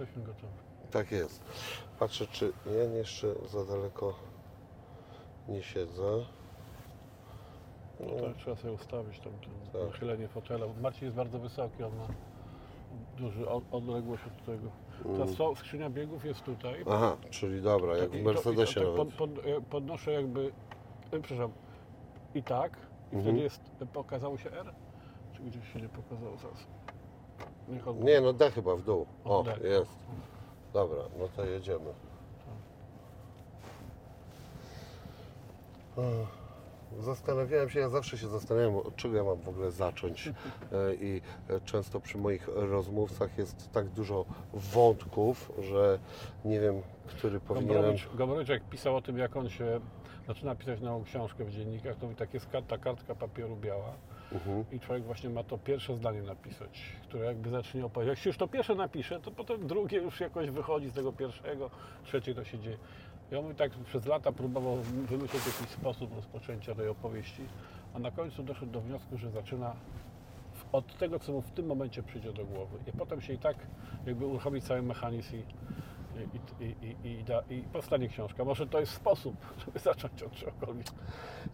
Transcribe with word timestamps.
jesteśmy 0.00 0.22
gotowi. 0.22 0.52
Tak 0.90 1.12
jest. 1.12 1.44
Patrzę, 1.98 2.26
czy 2.26 2.52
ja 2.66 2.82
jeszcze 2.82 3.26
za 3.48 3.64
daleko 3.64 4.14
nie 5.48 5.62
siedzę. 5.62 6.24
No 8.00 8.06
tak, 8.26 8.36
trzeba 8.36 8.56
sobie 8.56 8.72
ustawić 8.72 9.20
tam 9.20 9.32
to 9.32 9.78
Tak. 9.78 9.86
nachylenie 9.92 10.28
fotela. 10.28 10.66
Marcin 10.80 11.04
jest 11.04 11.16
bardzo 11.16 11.38
wysoki, 11.38 11.82
on 11.82 11.96
ma 11.96 12.06
duży 13.18 13.48
od- 13.48 13.64
odległość 13.74 14.22
od 14.26 14.46
tego. 14.46 14.68
Mm. 15.04 15.18
Ta 15.28 15.34
so- 15.34 15.54
skrzynia 15.56 15.90
biegów 15.90 16.24
jest 16.24 16.42
tutaj. 16.42 16.84
Aha, 16.90 17.16
czyli 17.30 17.62
dobra, 17.62 17.96
jak 17.96 18.10
w 18.10 18.12
to- 18.12 18.18
Mercedesie 18.24 18.80
to, 18.80 18.86
tak 18.86 18.96
pod, 18.96 19.14
pod, 19.14 19.30
e, 19.46 19.60
podnoszę 19.70 20.12
jakby, 20.12 20.46
e, 21.12 21.20
przepraszam, 21.20 21.52
i 22.34 22.42
tak, 22.42 22.76
i 22.76 23.16
Mhm. 23.16 23.22
wtedy 23.22 23.38
jest, 23.38 23.60
e, 23.82 23.86
pokazało 23.86 24.38
się 24.38 24.52
R? 24.52 24.74
Czy 25.36 25.42
gdzieś 25.42 25.72
się 25.72 25.80
nie 25.80 25.88
pokazało 25.88 26.36
zaraz? 26.36 26.66
Niech. 27.68 27.82
Nie, 28.00 28.20
no 28.20 28.32
D 28.32 28.50
chyba 28.50 28.76
w 28.76 28.82
dół. 28.82 29.06
O, 29.24 29.42
D. 29.42 29.68
jest. 29.68 29.90
Dobra, 30.72 31.02
no 31.18 31.28
to 31.36 31.44
jedziemy. 31.44 31.90
Ech, 35.98 36.46
Zastanawiałem 37.00 37.70
się, 37.70 37.80
ja 37.80 37.88
zawsze 37.88 38.18
się 38.18 38.28
zastanawiam, 38.28 38.76
od 38.76 38.96
czego 38.96 39.16
ja 39.16 39.24
mam 39.24 39.40
w 39.40 39.48
ogóle 39.48 39.70
zacząć. 39.70 40.28
E, 40.28 40.32
I 40.94 41.20
e, 41.48 41.60
często 41.60 42.00
przy 42.00 42.18
moich 42.18 42.48
rozmówcach 42.48 43.38
jest 43.38 43.72
tak 43.72 43.88
dużo 43.88 44.24
wątków, 44.54 45.52
że 45.58 45.98
nie 46.44 46.60
wiem, 46.60 46.82
który 47.06 47.40
powinienem. 47.40 47.74
Gombrowicz, 47.74 48.08
Gombrowicz 48.14 48.48
jak 48.48 48.68
pisał 48.68 48.96
o 48.96 49.02
tym, 49.02 49.18
jak 49.18 49.36
on 49.36 49.48
się 49.48 49.80
zaczyna 50.26 50.54
pisać 50.54 50.80
nową 50.80 51.04
książkę 51.04 51.44
w 51.44 51.50
dziennikach, 51.50 51.96
to 51.96 52.06
mówi, 52.06 52.16
tak 52.16 52.34
jest 52.34 52.48
karta, 52.48 52.78
kartka 52.78 53.14
papieru 53.14 53.56
biała 53.56 53.92
Mhm. 54.32 54.64
i 54.72 54.80
człowiek 54.80 55.04
właśnie 55.04 55.30
ma 55.30 55.42
to 55.42 55.58
pierwsze 55.58 55.96
zdanie 55.96 56.22
napisać, 56.22 56.82
które 57.02 57.24
jakby 57.24 57.50
zacznie 57.50 57.84
opowiadać. 57.84 58.08
Jak 58.08 58.18
się 58.18 58.30
już 58.30 58.36
to 58.36 58.48
pierwsze 58.48 58.74
napisze, 58.74 59.20
to 59.20 59.30
potem 59.30 59.66
drugie 59.66 59.98
już 59.98 60.20
jakoś 60.20 60.50
wychodzi 60.50 60.90
z 60.90 60.92
tego 60.92 61.12
pierwszego, 61.12 61.70
trzecie 62.04 62.34
to 62.34 62.44
się 62.44 62.58
dzieje. 62.58 62.76
On 63.38 63.42
mówi 63.42 63.54
tak 63.54 63.72
przez 63.72 64.06
lata 64.06 64.32
próbował 64.32 64.76
wymyślić 65.08 65.46
jakiś 65.46 65.68
sposób 65.68 66.14
rozpoczęcia 66.16 66.74
tej 66.74 66.88
opowieści, 66.88 67.42
a 67.94 67.98
na 67.98 68.10
końcu 68.10 68.42
doszedł 68.42 68.72
do 68.72 68.80
wniosku, 68.80 69.18
że 69.18 69.30
zaczyna 69.30 69.76
od 70.72 70.98
tego, 70.98 71.18
co 71.18 71.32
mu 71.32 71.42
w 71.42 71.50
tym 71.50 71.66
momencie 71.66 72.02
przyjdzie 72.02 72.32
do 72.32 72.44
głowy. 72.44 72.78
I 72.86 72.92
potem 72.92 73.20
się 73.20 73.32
i 73.32 73.38
tak 73.38 73.56
jakby 74.06 74.26
uruchomi 74.26 74.60
cały 74.60 74.82
mechanizm 74.82 75.36
i, 75.36 75.42
i, 76.60 76.64
i, 76.64 76.96
i, 77.04 77.24
i, 77.54 77.62
powstanie 77.62 78.08
książka. 78.08 78.44
Może 78.44 78.66
to 78.66 78.80
jest 78.80 78.92
sposób, 78.92 79.36
żeby 79.66 79.78
zacząć 79.78 80.22
od 80.22 80.32
czegokolwiek. 80.32 80.86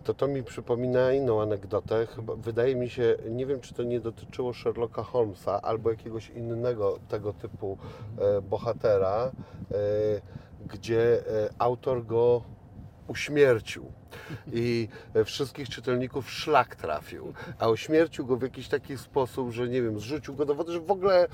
To 0.04 0.14
to 0.14 0.26
mi 0.26 0.42
przypomina 0.42 1.12
inną 1.12 1.42
anegdotę. 1.42 2.06
Chyba, 2.06 2.34
wydaje 2.36 2.76
mi 2.76 2.90
się, 2.90 3.16
nie 3.30 3.46
wiem 3.46 3.60
czy 3.60 3.74
to 3.74 3.82
nie 3.82 4.00
dotyczyło 4.00 4.52
Sherlocka 4.52 5.02
Holmesa 5.02 5.62
albo 5.62 5.90
jakiegoś 5.90 6.30
innego 6.30 6.98
tego 7.08 7.32
typu 7.32 7.78
e, 8.18 8.42
bohatera, 8.42 9.30
e, 9.70 9.74
gdzie 10.66 11.26
e, 11.26 11.50
autor 11.58 12.06
go 12.06 12.42
uśmiercił 13.12 13.92
i 14.52 14.88
e, 15.14 15.24
wszystkich 15.24 15.68
czytelników 15.68 16.30
szlak 16.30 16.76
trafił, 16.76 17.32
a 17.58 17.68
uśmiercił 17.68 18.26
go 18.26 18.36
w 18.36 18.42
jakiś 18.42 18.68
taki 18.68 18.98
sposób, 18.98 19.50
że 19.50 19.68
nie 19.68 19.82
wiem, 19.82 20.00
zrzucił 20.00 20.34
go 20.34 20.46
do 20.46 20.54
wody, 20.54 20.72
że 20.72 20.80
w 20.80 20.90
ogóle 20.90 21.24
e, 21.24 21.28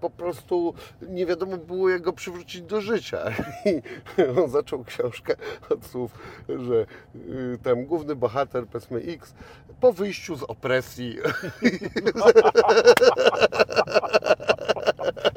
po 0.00 0.10
prostu 0.10 0.74
nie 1.02 1.26
wiadomo 1.26 1.56
było 1.56 1.88
jak 1.88 2.02
go 2.02 2.12
przywrócić 2.12 2.62
do 2.62 2.80
życia. 2.80 3.24
I 3.64 3.82
on 4.42 4.50
zaczął 4.50 4.84
książkę 4.84 5.34
od 5.70 5.86
słów, 5.86 6.10
że 6.48 6.86
y, 7.14 7.58
tam 7.62 7.84
główny 7.84 8.16
bohater, 8.16 8.66
powiedzmy 8.66 9.00
X, 9.00 9.34
po 9.80 9.92
wyjściu 9.92 10.36
z 10.36 10.42
opresji 10.42 11.18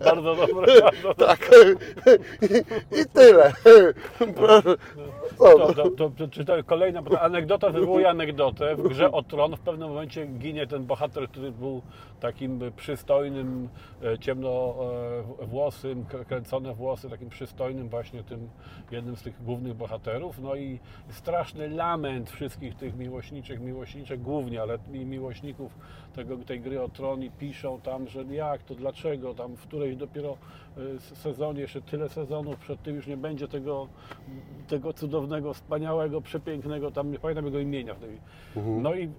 Bardzo 0.06 0.35
dobre, 0.35 0.81
bardzo 0.81 1.13
dobre. 1.13 1.28
tak 1.28 1.50
i, 2.41 3.02
i 3.02 3.06
tyle. 3.06 3.53
To, 5.38 5.74
to, 5.74 5.90
to, 5.90 6.09
to, 6.09 6.44
to 6.46 6.63
kolejna 6.66 7.02
anegdota 7.22 7.69
wywołuje 7.69 8.09
anegdotę. 8.09 8.75
W 8.75 8.88
grze 8.88 9.12
o 9.12 9.24
tron 9.24 9.56
w 9.56 9.59
pewnym 9.59 9.90
momencie 9.90 10.25
ginie 10.25 10.68
ten 10.68 10.86
bohater, 10.86 11.30
który 11.30 11.52
był 11.52 11.81
takim 12.19 12.59
przystojnym, 12.75 13.69
e, 14.03 14.19
ciemnowłosym, 14.19 16.06
k- 16.06 16.25
kręcone 16.25 16.74
włosy, 16.74 17.09
takim 17.09 17.30
przystojnym 17.30 17.90
właśnie 17.90 18.24
tym 18.24 18.50
jednym 18.91 19.16
z 19.18 19.22
tych 19.24 19.44
głównych 19.44 19.74
bohaterów. 19.74 20.40
No 20.40 20.56
i 20.56 20.80
straszny 21.09 21.69
lament 21.69 22.30
wszystkich 22.30 22.75
tych 22.75 22.97
miłośniczych, 22.97 23.59
miłośniczek 23.62 24.22
głównie, 24.22 24.62
ale 24.62 24.78
miłośników 24.90 25.72
tego, 26.16 26.38
tej 26.38 26.62
gry 26.62 26.81
o 26.81 26.90
tron 26.90 27.24
i 27.24 27.31
piszą 27.31 27.81
tam, 27.81 28.08
że 28.08 28.24
jak 28.24 28.64
to, 28.64 28.75
dlaczego, 28.75 29.34
tam 29.34 29.56
w 29.56 29.62
którejś 29.68 29.96
dopiero 29.96 30.30
e, 30.30 30.35
sezonie, 31.00 31.62
jeszcze 31.62 31.81
tyle 31.81 32.09
sezonów 32.09 32.58
przed 32.58 32.84
tym 32.84 32.96
już 32.96 33.08
nie 33.08 33.18
będzie 33.18 33.47
tego, 33.47 33.88
tego 34.68 34.94
cudownego, 34.94 35.53
wspaniałego, 35.53 36.22
przepięknego, 36.22 36.91
tam 36.91 37.12
nie 37.12 37.19
pamiętam 37.19 37.46
jego 37.46 37.59
imienia 37.59 37.94
w 37.94 38.00
tej. 38.00 38.18
No 38.56 38.94
i 38.94 39.03
mm, 39.03 39.14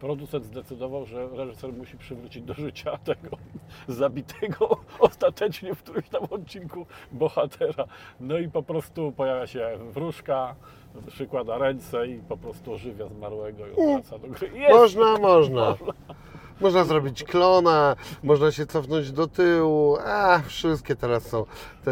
producent 0.00 0.44
zdecydował, 0.44 1.06
że 1.06 1.28
reżyser 1.28 1.72
musi 1.72 1.96
przywrócić 1.96 2.42
do 2.42 2.54
życia 2.54 2.98
tego 2.98 3.36
zabitego 3.88 4.76
ostatecznie 4.98 5.74
w 5.74 5.82
którymś 5.82 6.08
tam 6.08 6.22
odcinku 6.30 6.86
bohatera. 7.12 7.84
No 8.20 8.38
i 8.38 8.48
po 8.48 8.62
prostu 8.62 9.12
pojawia 9.12 9.46
się 9.46 9.78
wróżka, 9.92 10.54
przykłada 11.06 11.58
ręce 11.58 12.08
i 12.08 12.18
po 12.18 12.36
prostu 12.36 12.72
ożywia 12.72 13.08
zmarłego 13.08 13.66
i 13.66 13.92
wraca 13.92 14.18
do 14.18 14.28
gry. 14.28 14.50
Jest! 14.54 14.74
Można, 14.74 15.18
można. 15.18 15.76
Można 15.86 16.04
zrobić 16.84 17.24
klona, 17.24 17.96
można 18.22 18.52
się 18.52 18.66
cofnąć 18.66 19.12
do 19.12 19.26
tyłu. 19.26 19.96
A, 20.06 20.38
wszystkie 20.38 20.96
teraz 20.96 21.22
są 21.26 21.44
te 21.84 21.90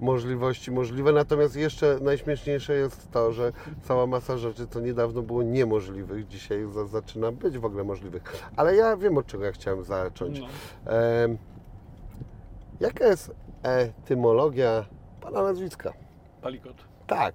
możliwości 0.00 0.70
możliwe. 0.70 1.12
Natomiast 1.12 1.56
jeszcze 1.56 1.98
najśmieszniejsze 2.02 2.74
jest 2.74 3.10
to, 3.10 3.32
że 3.32 3.52
cała 3.82 4.06
masa 4.06 4.38
rzeczy, 4.38 4.66
co 4.66 4.80
niedawno 4.80 5.22
było 5.22 5.42
niemożliwych, 5.42 6.28
dzisiaj 6.28 6.66
za- 6.72 6.86
zaczyna 6.86 7.32
być 7.32 7.58
w 7.58 7.64
ogóle 7.64 7.84
możliwych. 7.84 8.22
Ale 8.56 8.76
ja 8.76 8.96
wiem, 8.96 9.18
od 9.18 9.26
czego 9.26 9.44
ja 9.44 9.52
chciałem 9.52 9.84
zacząć. 9.84 10.40
No. 10.40 10.46
Em, 10.92 11.38
jaka 12.80 13.06
jest 13.06 13.34
etymologia 13.62 14.84
pana 15.20 15.42
nazwiska? 15.42 15.92
Palikot. 16.42 16.76
Tak. 17.06 17.34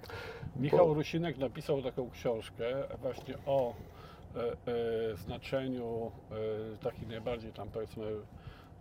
Michał 0.56 0.94
Rusinek 0.94 1.38
napisał 1.38 1.82
taką 1.82 2.09
książkę 2.09 2.66
właśnie 3.02 3.36
o 3.46 3.70
e, 3.70 3.72
e, 3.72 3.95
znaczeniu 5.16 6.12
e, 6.31 6.78
takich 6.78 7.07
najbardziej 7.07 7.53
tam 7.53 7.69
powiedzmy 7.69 8.06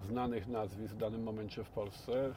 znanych 0.02 0.48
nazwisk 0.48 0.94
w 0.94 0.98
danym 0.98 1.22
momencie 1.22 1.64
w 1.64 1.68
Polsce 1.68 2.32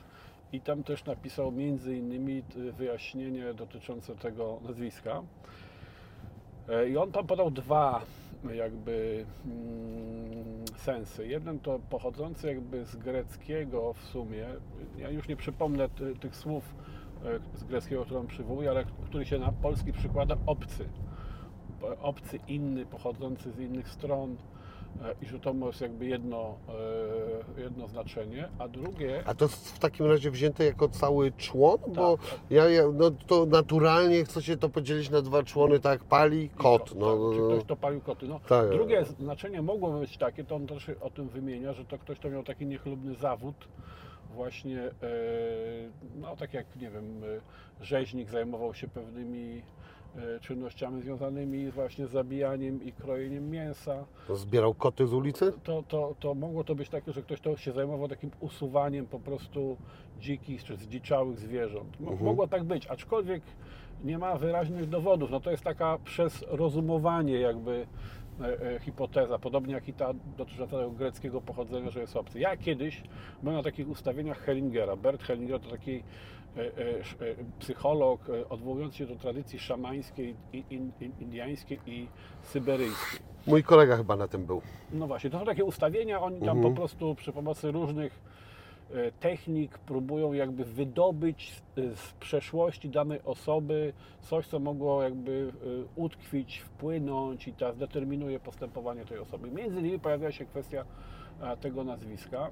i 0.51 0.61
tam 0.61 0.83
też 0.83 1.05
napisał 1.05 1.51
między 1.51 1.95
innymi 1.95 2.43
wyjaśnienie 2.77 3.53
dotyczące 3.53 4.15
tego 4.15 4.59
nazwiska. 4.67 5.23
E, 6.69 6.89
I 6.89 6.97
on 6.97 7.11
tam 7.11 7.27
podał 7.27 7.51
dwa 7.51 8.01
jakby 8.53 9.25
mm, 9.45 10.65
sensy. 10.75 11.27
Jeden 11.27 11.59
to 11.59 11.79
pochodzący 11.89 12.47
jakby 12.47 12.85
z 12.85 12.95
greckiego 12.95 13.93
w 13.93 14.03
sumie, 14.03 14.45
ja 14.97 15.09
już 15.09 15.27
nie 15.27 15.35
przypomnę 15.35 15.89
ty, 15.89 16.15
tych 16.15 16.35
słów 16.35 16.75
e, 17.25 17.57
z 17.57 17.63
greckiego, 17.63 18.05
które 18.05 18.19
on 18.19 18.27
przywołuje, 18.27 18.69
ale 18.69 18.85
który 19.05 19.25
się 19.25 19.39
na 19.39 19.51
polski 19.51 19.93
przykłada 19.93 20.37
obcy. 20.45 20.89
Obcy 22.01 22.39
inny, 22.47 22.85
pochodzący 22.85 23.51
z 23.51 23.59
innych 23.59 23.89
stron 23.89 24.35
e, 25.03 25.15
i 25.21 25.25
że 25.25 25.39
to 25.39 25.53
jest 25.53 25.81
jakby 25.81 26.05
jedno, 26.05 26.55
e, 27.57 27.61
jedno 27.61 27.87
znaczenie, 27.87 28.49
a 28.59 28.67
drugie 28.67 29.23
A 29.25 29.33
to 29.35 29.45
jest 29.45 29.75
w 29.75 29.79
takim 29.79 30.05
razie 30.05 30.31
wzięte 30.31 30.65
jako 30.65 30.89
cały 30.89 31.31
człon? 31.31 31.77
Bo 31.87 32.17
Tak. 32.17 32.39
ja, 32.49 32.69
ja 32.69 32.83
no 32.93 33.11
to 33.11 33.45
naturalnie 33.45 34.25
chce 34.25 34.41
się 34.41 34.57
to 34.57 34.69
podzielić 34.69 35.09
na 35.09 35.21
dwa 35.21 35.43
człony, 35.43 35.79
tak 35.79 36.03
pali 36.03 36.49
kot. 36.49 36.95
No, 36.95 37.05
tak, 37.05 37.35
czy 37.35 37.41
no, 37.41 37.47
ktoś 37.47 37.63
to 37.63 37.75
palił 37.75 38.01
koty. 38.01 38.27
No, 38.27 38.39
Tak. 38.47 38.69
Drugie 38.69 39.05
znaczenie 39.19 39.61
mogło 39.61 39.99
być 39.99 40.17
takie, 40.17 40.43
to 40.43 40.55
on 40.55 40.67
też 40.67 40.91
o 41.01 41.09
tym 41.09 41.29
wymienia, 41.29 41.73
że 41.73 41.85
to 41.85 41.97
ktoś, 41.97 42.19
kto 42.19 42.29
miał 42.29 42.43
taki 42.43 42.65
niechlubny 42.65 43.15
zawód, 43.15 43.55
właśnie, 44.33 44.81
e, 44.81 44.91
no 46.15 46.35
tak 46.35 46.53
jak, 46.53 46.75
nie 46.75 46.89
wiem, 46.89 47.21
rzeźnik 47.81 48.29
zajmował 48.29 48.73
się 48.73 48.87
pewnymi 48.87 49.61
czynnościami 50.41 51.01
związanymi 51.01 51.71
właśnie 51.71 52.07
z 52.07 52.11
zabijaniem 52.11 52.83
i 52.83 52.91
krojeniem 52.91 53.49
mięsa, 53.49 54.05
Zbierał 54.35 54.73
koty 54.73 55.07
z 55.07 55.13
ulicy? 55.13 55.53
to, 55.63 55.83
to, 55.87 56.15
to 56.19 56.33
mogło 56.35 56.63
to 56.63 56.75
być 56.75 56.89
takie, 56.89 57.11
że 57.13 57.21
ktoś 57.21 57.41
to 57.41 57.57
się 57.57 57.71
zajmował 57.71 58.07
takim 58.07 58.31
usuwaniem 58.39 59.05
po 59.05 59.19
prostu 59.19 59.77
dzikich 60.19 60.63
czy 60.63 60.75
zdziczałych 60.77 61.39
zwierząt. 61.39 61.99
Mo- 61.99 62.15
Mogło 62.15 62.47
tak 62.47 62.63
być, 62.63 62.87
aczkolwiek 62.87 63.41
nie 64.03 64.17
ma 64.17 64.35
wyraźnych 64.37 64.89
dowodów. 64.89 65.31
No 65.31 65.39
to 65.39 65.51
jest 65.51 65.63
taka 65.63 65.97
przez 66.05 66.45
rozumowanie 66.47 67.39
jakby 67.39 67.87
e, 68.41 68.75
e, 68.75 68.79
hipoteza, 68.79 69.39
podobnie 69.39 69.73
jak 69.73 69.87
i 69.87 69.93
ta 69.93 70.13
dotycząca 70.37 70.77
tego 70.77 70.91
greckiego 70.91 71.41
pochodzenia, 71.41 71.89
że 71.89 71.99
jest 71.99 72.15
obcy. 72.15 72.39
Ja 72.39 72.57
kiedyś 72.57 73.03
byłem 73.43 73.57
na 73.57 73.63
takich 73.63 73.89
ustawieniach 73.89 74.39
Hellingera. 74.39 74.95
Bert 74.95 75.23
Hellinger 75.23 75.59
to 75.59 75.69
taki 75.69 75.91
e, 75.91 75.97
e, 75.97 76.01
e, 76.01 76.03
psycholog 77.59 78.29
e, 78.29 78.49
odwołujący 78.49 78.97
się 78.97 79.05
do 79.05 79.15
tradycji 79.15 79.59
szamańskiej, 79.59 80.35
indiańskiej 81.19 81.79
i 81.85 82.07
syberyjskiej. 82.41 83.19
Mój 83.47 83.63
kolega 83.63 83.97
chyba 83.97 84.15
na 84.15 84.27
tym 84.27 84.45
był. 84.45 84.61
No 84.93 85.07
właśnie, 85.07 85.29
to 85.29 85.39
są 85.39 85.45
takie 85.45 85.65
ustawienia, 85.65 86.21
oni 86.21 86.41
tam 86.41 86.61
po 86.61 86.71
prostu 86.71 87.15
przy 87.15 87.33
pomocy 87.33 87.71
różnych 87.71 88.19
e, 88.91 89.11
technik 89.11 89.77
próbują 89.77 90.33
jakby 90.33 90.65
wydobyć 90.65 91.61
z, 91.75 92.13
przeszłości 92.19 92.89
danej 92.89 93.19
osoby 93.25 93.93
coś, 94.21 94.47
co 94.47 94.59
mogło 94.59 95.03
jakby 95.03 95.51
e, 95.51 96.01
utkwić, 96.01 96.59
wpłynąć 96.59 97.47
i 97.47 97.53
to 97.53 97.73
determinuje 97.73 98.39
postępowanie 98.39 99.05
tej 99.05 99.19
osoby. 99.19 99.51
Między 99.51 99.79
innymi 99.79 99.99
pojawia 99.99 100.31
się 100.31 100.45
kwestia 100.45 100.85
e, 101.41 101.57
tego 101.57 101.83
nazwiska. 101.83 102.49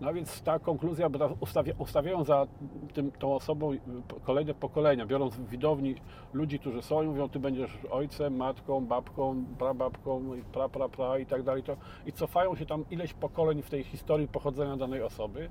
No 0.00 0.12
więc 0.12 0.42
ta 0.42 0.58
konkluzja, 0.58 1.08
ustawia, 1.40 1.74
ustawiają 1.78 2.24
za 2.24 2.46
tym, 2.92 3.12
tą 3.12 3.34
osobą 3.34 3.72
y, 3.72 3.78
kolejne 4.24 4.54
pokolenia, 4.54 5.06
biorąc 5.06 5.34
w 5.34 5.48
widowni 5.48 5.94
ludzi, 6.32 6.58
którzy 6.58 6.82
są 6.82 7.02
i 7.02 7.06
mówią, 7.06 7.28
ty 7.28 7.38
będziesz 7.38 7.78
ojcem, 7.90 8.36
matką, 8.36 8.86
babką, 8.86 9.44
prababką, 9.58 10.34
i 10.34 10.42
pra, 10.42 10.68
pra, 10.68 10.88
pra 10.88 11.18
i 11.18 11.26
tak 11.26 11.42
dalej. 11.42 11.62
To, 11.62 11.76
I 12.06 12.12
cofają 12.12 12.56
się 12.56 12.66
tam 12.66 12.84
ileś 12.90 13.14
pokoleń 13.14 13.62
w 13.62 13.70
tej 13.70 13.84
historii 13.84 14.28
pochodzenia 14.28 14.76
danej 14.76 15.02
osoby. 15.02 15.50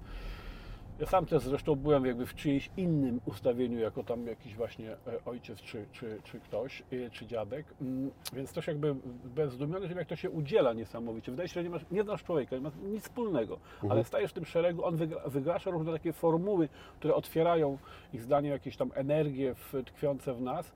Ja 0.99 1.05
sam 1.05 1.25
też 1.25 1.43
zresztą 1.43 1.75
byłem 1.75 2.05
jakby 2.05 2.25
w 2.25 2.35
czyimś 2.35 2.69
innym 2.77 3.21
ustawieniu, 3.25 3.79
jako 3.79 4.03
tam 4.03 4.27
jakiś 4.27 4.55
właśnie 4.55 4.91
e, 4.91 4.97
ojciec 5.25 5.61
czy, 5.61 5.85
czy, 5.91 6.21
czy 6.23 6.39
ktoś, 6.39 6.83
e, 6.91 7.09
czy 7.09 7.25
dziadek, 7.25 7.65
Mm, 7.81 8.11
więc 8.33 8.53
też 8.53 8.67
jakby 8.67 8.95
bez 9.23 9.53
zdumiony, 9.53 9.87
że 9.87 9.93
jak 9.93 10.07
to 10.07 10.15
się 10.15 10.29
udziela 10.29 10.73
niesamowicie. 10.73 11.31
Wydaje 11.31 11.49
się, 11.49 11.53
że 11.53 11.63
nie, 11.63 11.69
masz, 11.69 11.85
nie 11.91 12.03
znasz 12.03 12.23
człowieka, 12.23 12.55
nie 12.55 12.61
masz 12.61 12.73
nic 12.83 13.03
wspólnego, 13.03 13.59
ale 13.89 14.03
stajesz 14.03 14.31
w 14.31 14.33
tym 14.33 14.45
szeregu, 14.45 14.85
on 14.85 14.95
wygra, 14.95 15.21
wygasza 15.25 15.69
różne 15.71 15.91
takie 15.93 16.13
formuły, 16.13 16.69
które 16.99 17.15
otwierają 17.15 17.77
ich 18.13 18.21
zdaniem 18.21 18.51
jakieś 18.51 18.77
tam 18.77 18.91
energie 18.95 19.55
w, 19.55 19.73
tkwiące 19.85 20.33
w 20.33 20.41
nas. 20.41 20.73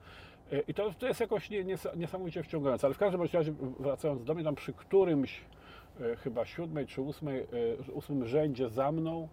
E, 0.52 0.60
I 0.60 0.74
to, 0.74 0.90
to 0.98 1.06
jest 1.06 1.20
jakoś 1.20 1.50
nie, 1.50 1.64
nies- 1.64 1.96
niesamowicie 1.96 2.42
wciągające, 2.42 2.86
ale 2.86 2.94
w 2.94 2.98
każdym 2.98 3.22
razie 3.22 3.54
wracając 3.80 4.24
do 4.24 4.34
mnie, 4.34 4.44
tam 4.44 4.54
przy 4.54 4.72
którymś 4.72 5.40
chyba 6.18 6.44
siódmej 6.44 6.86
czy 6.86 7.00
ósmej, 7.02 7.46
ósmym 7.92 8.26
rzędzie 8.26 8.68
za 8.68 8.92
mną, 8.92 9.28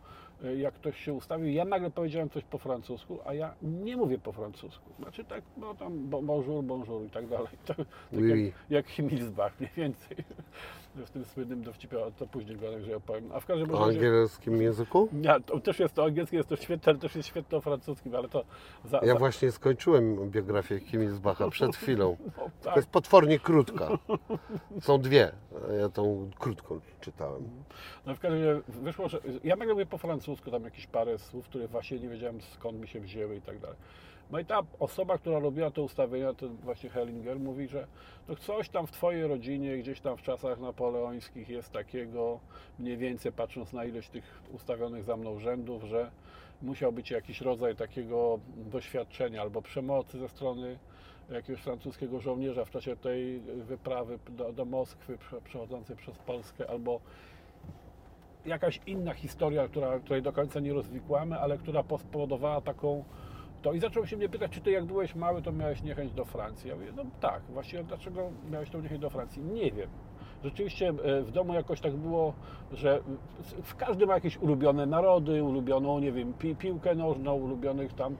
jak 0.58 0.74
ktoś 0.74 0.98
się 1.06 1.14
ustawił, 1.14 1.48
ja 1.48 1.66
nagle 1.66 1.92
powiedziałem 1.92 2.30
coś 2.30 2.44
po 2.44 2.58
francusku, 2.58 3.20
a 3.26 3.34
ja 3.34 3.54
nie 3.62 3.98
mówię 3.98 4.20
po 4.20 4.32
francusku. 4.32 4.90
Znaczy 5.00 5.26
tak, 5.26 5.42
no 5.58 5.76
tam 5.76 6.10
bo- 6.10 6.22
bonjour, 6.22 6.64
bonjour 6.64 7.04
i 7.06 7.10
tak 7.10 7.28
dalej. 7.28 7.48
Tak, 7.66 7.78
tak 7.78 7.88
Oui, 8.14 8.30
jak, 8.30 8.38
oui. 8.38 8.52
jak 8.70 8.88
Himmelsbach 8.88 9.60
mniej 9.60 9.72
więcej. 9.78 10.18
W 10.96 11.10
tym 11.10 11.26
słynnym 11.26 11.64
dowcipie, 11.64 12.02
ale 12.04 12.12
to 12.12 12.28
później 12.28 12.58
go 12.58 12.72
także 12.72 12.96
opowiem. 12.96 13.32
A 13.34 13.40
w 13.40 13.46
każdym 13.46 13.76
O 13.76 13.80
razie... 13.86 13.98
angielskim 14.00 14.62
języku? 14.62 15.10
Nie, 15.14 15.40
to 15.46 15.60
też 15.60 15.80
jest 15.80 15.94
to 15.94 16.04
angielskie, 16.04 16.38
jest 16.38 16.50
to 16.50 16.56
świetne, 16.56 16.90
ale 16.92 17.00
też 17.00 17.16
jest 17.16 17.28
świetne 17.30 17.58
o 17.58 17.62
francuskim, 17.62 18.16
ale 18.16 18.30
to 18.30 18.44
za... 18.86 18.98
Ja 19.04 19.14
za, 19.14 19.20
właśnie 19.20 19.52
skończyłem 19.52 20.30
biografię 20.32 20.80
Himmelsbacha 20.80 21.50
przed 21.50 21.76
chwilą. 21.76 22.18
no, 22.38 22.44
To 22.44 22.50
tak. 22.64 22.76
jest 22.76 22.90
potwornie 22.90 23.40
krótka. 23.40 23.90
Są 24.82 24.98
dwie. 25.02 25.32
Ja 25.80 25.90
tą 25.90 26.30
krótką 26.40 26.80
czytałem. 27.02 27.50
No 28.06 28.16
w 28.16 28.19
każdym 28.19 28.46
razie 28.46 28.62
wyszło, 28.68 29.10
że 29.10 29.19
ja 29.44 29.56
nagle 29.56 29.86
po 29.86 29.98
francusku 29.98 30.52
tam 30.52 30.63
jakieś 30.63 30.88
parę 30.88 31.19
słów, 31.19 31.46
które 31.46 31.68
właśnie 31.68 32.00
nie 32.00 32.10
wiedziałem 32.10 32.42
skąd 32.42 32.80
mi 32.80 32.88
się 32.88 33.00
wzięły 33.00 33.36
i 33.36 33.42
tak 33.42 33.60
dalej. 33.60 33.78
No 34.31 34.40
i 34.40 34.46
ta 34.46 34.60
osoba, 34.80 35.18
która 35.18 35.40
robiła 35.40 35.72
te 35.72 35.81
ustawienia, 35.81 36.34
ten 36.34 36.56
właśnie 36.56 36.90
Hellinger, 36.90 37.40
mówi, 37.40 37.68
że 37.68 37.88
no 38.28 38.36
coś 38.36 38.69
tam 38.69 38.88
w 38.88 38.92
Twojej 38.92 39.28
rodzinie, 39.28 39.78
gdzieś 39.78 40.02
tam 40.02 40.18
w 40.18 40.22
czasach 40.22 40.60
napoleońskich 40.60 41.50
jest 41.50 41.72
takiego, 41.72 42.40
mniej 42.80 42.98
więcej 42.98 43.31
patrząc 43.31 43.74
na 43.74 43.86
ilość 43.86 44.10
tych 44.10 44.42
ustawionych 44.52 45.04
za 45.04 45.18
mną 45.18 45.40
rzędów, 45.40 45.84
że 45.84 46.12
musiał 46.62 46.92
być 46.92 47.12
jakiś 47.12 47.42
rodzaj 47.42 47.75
takiego 47.75 48.40
doświadczenia 48.58 49.42
albo 49.42 49.62
przemocy 49.62 50.19
ze 50.19 50.30
strony 50.30 50.80
jakiegoś 51.36 51.62
francuskiego 51.62 52.19
żołnierza 52.19 52.66
w 52.66 52.69
czasie 52.69 52.95
tej 52.95 53.39
wyprawy 53.39 54.19
do, 54.30 54.54
do 54.54 54.66
Moskwy 54.66 55.18
prze- 55.18 55.42
przechodzącej 55.42 55.95
przez 55.95 56.18
Polskę, 56.18 56.69
albo 56.69 57.00
jakaś 58.45 58.80
inna 58.86 59.13
historia, 59.13 59.68
która, 59.68 60.00
której 60.00 60.22
do 60.22 60.33
końca 60.33 60.60
nie 60.60 60.74
rozwikłamy, 60.74 61.39
ale 61.39 61.57
która 61.57 61.83
spowodowała 61.98 62.62
taką 62.62 63.04
to 63.62 63.74
i 63.74 63.80
zaczął 63.80 64.07
się 64.07 64.18
mnie 64.18 64.30
pytać, 64.30 64.51
czy 64.51 64.62
ty 64.62 64.72
jak 64.72 64.86
byłeś 64.86 65.16
mały, 65.16 65.42
to 65.42 65.51
miałeś 65.51 65.83
niechęć 65.83 66.13
do 66.13 66.25
Francji. 66.25 66.69
Ja 66.69 66.75
mówię, 66.75 66.92
no 66.95 67.04
tak, 67.19 67.42
właściwie 67.44 67.84
dlaczego 67.84 68.31
miałeś 68.51 68.69
tą 68.69 68.81
niechęć 68.81 69.01
do 69.01 69.10
Francji? 69.10 69.42
Nie 69.42 69.72
wiem. 69.72 69.89
Rzeczywiście 70.44 70.90
e, 70.90 71.22
w 71.22 71.32
domu 71.32 71.54
jakoś 71.54 71.82
tak 71.82 71.94
było, 71.94 72.34
że 72.74 73.00
każdy 73.78 74.06
ma 74.06 74.14
jakieś 74.14 74.38
ulubione 74.38 74.86
narody, 74.86 75.44
ulubioną, 75.44 76.00
nie 76.00 76.12
wiem, 76.12 76.34
pi, 76.34 76.56
piłkę 76.56 76.96
nożną, 76.96 77.34
ulubionych 77.34 77.94
tam. 77.94 78.16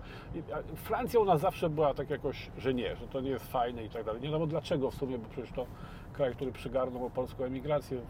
Francja 0.76 1.20
u 1.20 1.26
nas 1.26 1.42
zawsze 1.42 1.70
była 1.70 1.94
tak 1.94 2.10
jakoś, 2.10 2.52
że 2.58 2.74
nie, 2.74 2.96
że 2.96 3.08
to 3.08 3.22
nie 3.22 3.30
jest 3.30 3.52
fajne 3.52 3.84
i 3.84 3.90
tak 3.90 4.06
dalej. 4.06 4.22
Nie 4.22 4.28
wiadomo 4.28 4.48
dlaczego 4.48 4.92
w 4.92 4.96
sumie, 4.96 5.18
bo 5.18 5.30
przecież 5.30 5.52
to 5.52 5.66
kraj, 6.14 6.36
który 6.36 6.52
przygarnął 6.52 7.10
polską 7.10 7.44
emigrację 7.44 8.02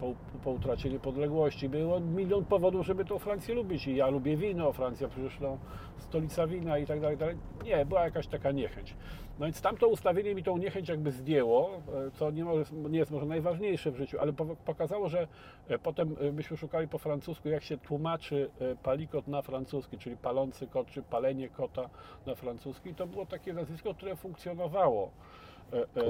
po, 0.00 0.14
po 0.44 0.50
utracie 0.50 0.90
niepodległości. 0.90 1.68
Było 1.68 2.00
milion 2.00 2.44
powodów, 2.44 2.86
żeby 2.86 3.04
tą 3.04 3.18
Francję 3.18 3.54
lubić. 3.54 3.86
I 3.86 3.96
ja 3.96 4.08
lubię 4.08 4.36
wino, 4.36 4.72
Francja 4.72 5.08
przecież 5.08 5.40
no, 5.40 5.58
stolica 5.98 6.46
wina 6.46 6.78
i 6.78 6.86
tak 6.86 7.00
dalej. 7.00 7.36
Nie, 7.64 7.86
była 7.86 8.04
jakaś 8.04 8.26
taka 8.26 8.50
niechęć. 8.50 8.94
No 9.38 9.46
więc 9.46 9.60
tamto 9.60 9.88
ustawienie 9.88 10.34
mi 10.34 10.42
tą 10.42 10.56
niechęć 10.58 10.88
jakby 10.88 11.10
zdjęło, 11.10 11.70
e, 12.06 12.10
co 12.10 12.30
nie, 12.30 12.44
może, 12.44 12.64
nie 12.74 12.98
jest 12.98 13.10
może 13.10 13.26
najważniejsze 13.26 13.90
w 13.90 13.96
życiu, 13.96 14.18
ale 14.20 14.32
po- 14.32 14.56
pokazało, 14.56 15.08
że 15.08 15.28
e, 15.68 15.78
potem 15.78 16.16
e, 16.20 16.32
myśmy 16.32 16.56
szukali 16.56 16.88
po 16.88 16.98
francusku, 16.98 17.48
jak 17.48 17.62
się 17.62 17.78
tłumaczy 17.78 18.50
palikot 18.82 19.28
na 19.28 19.42
francuski, 19.42 19.98
czyli 19.98 20.16
palący 20.16 20.66
kot, 20.66 20.86
czy 20.86 21.02
palenie 21.02 21.48
kota 21.48 21.88
na 22.26 22.34
francuski. 22.34 22.90
I 22.90 22.94
to 22.94 23.06
było 23.06 23.26
takie 23.26 23.52
nazwisko, 23.52 23.94
które 23.94 24.16
funkcjonowało 24.16 25.10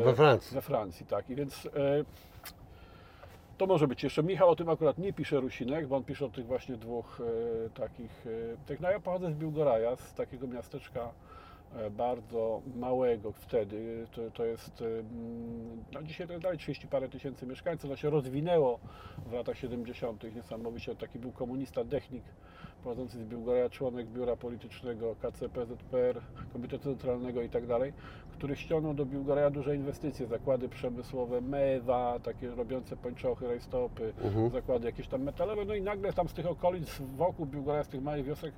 We 0.05 0.15
Francji. 0.15 0.55
we 0.55 0.63
Francji, 0.63 1.07
tak. 1.07 1.31
I 1.31 1.35
więc 1.35 1.69
to 3.59 3.67
może 3.67 3.89
być 3.89 4.03
jeszcze. 4.05 4.23
Michał 4.23 4.51
o 4.51 4.57
tym 4.57 4.69
akurat 4.69 4.99
nie 4.99 5.13
pisze 5.13 5.41
Rusinek, 5.41 5.87
bo 5.87 5.97
on 5.97 6.05
pisze 6.05 6.27
o 6.27 6.29
tych 6.29 6.47
właśnie 6.47 6.77
dwóch 6.77 7.19
takich. 7.75 8.25
No 8.81 8.91
ja 8.91 9.01
pochodzę 9.01 9.33
z 9.33 9.35
Biłgoraja, 9.35 9.97
z 9.97 10.15
takiego 10.15 10.47
miasteczka 10.47 11.11
bardzo 11.91 12.63
małego 12.77 13.33
wtedy. 13.33 14.07
To, 14.13 14.31
to 14.31 14.45
jest, 14.45 14.83
e, 14.83 14.85
no 15.93 16.03
dzisiaj 16.03 16.27
to 16.27 16.33
jest 16.33 16.43
dalej 16.43 16.59
30 16.59 16.89
parę 16.89 17.09
tysięcy 17.09 17.47
mieszkańców. 17.47 17.91
To 17.91 17.97
się 17.97 18.11
rozwinęło 18.11 18.79
w 19.27 19.33
latach 19.33 19.59
70. 19.59 20.35
niesamowicie. 20.35 20.97
Taki 20.97 21.19
był 21.19 21.33
komunista, 21.33 21.85
technik 21.85 22.25
prowadzący 22.83 23.19
z 23.19 23.25
Biłgoraja, 23.25 23.71
członek 23.71 24.07
biura 24.07 24.37
politycznego 24.37 25.17
KCP, 25.23 25.67
ZPR, 25.67 26.21
Komitetu 26.53 26.85
Centralnego 26.85 27.43
i 27.43 27.49
tak 27.49 27.67
dalej, 27.67 27.93
który 28.33 28.57
ściągnął 28.57 28.95
do 28.95 29.07
Biłgoraja 29.07 29.51
duże 29.51 29.77
inwestycje, 29.77 30.27
zakłady 30.27 30.69
przemysłowe, 30.69 31.41
mewa, 31.41 32.19
takie 32.23 32.51
robiące 32.51 32.97
pończochy, 32.97 33.49
rajstopy, 33.49 34.13
Mhm. 34.25 34.51
zakłady 34.51 34.87
jakieś 34.87 35.09
tam 35.09 35.23
metalowe, 35.23 35.65
no 35.65 35.75
i 35.75 35.83
nagle 35.83 36.13
tam 36.13 36.29
z 36.29 36.35
tych 36.35 36.47
okolic 36.47 36.99
wokół 37.17 37.47
Biłgoraja, 37.47 37.85
z 37.85 37.89
tych 37.89 38.03
małych 38.03 38.25
wiosek 38.25 38.55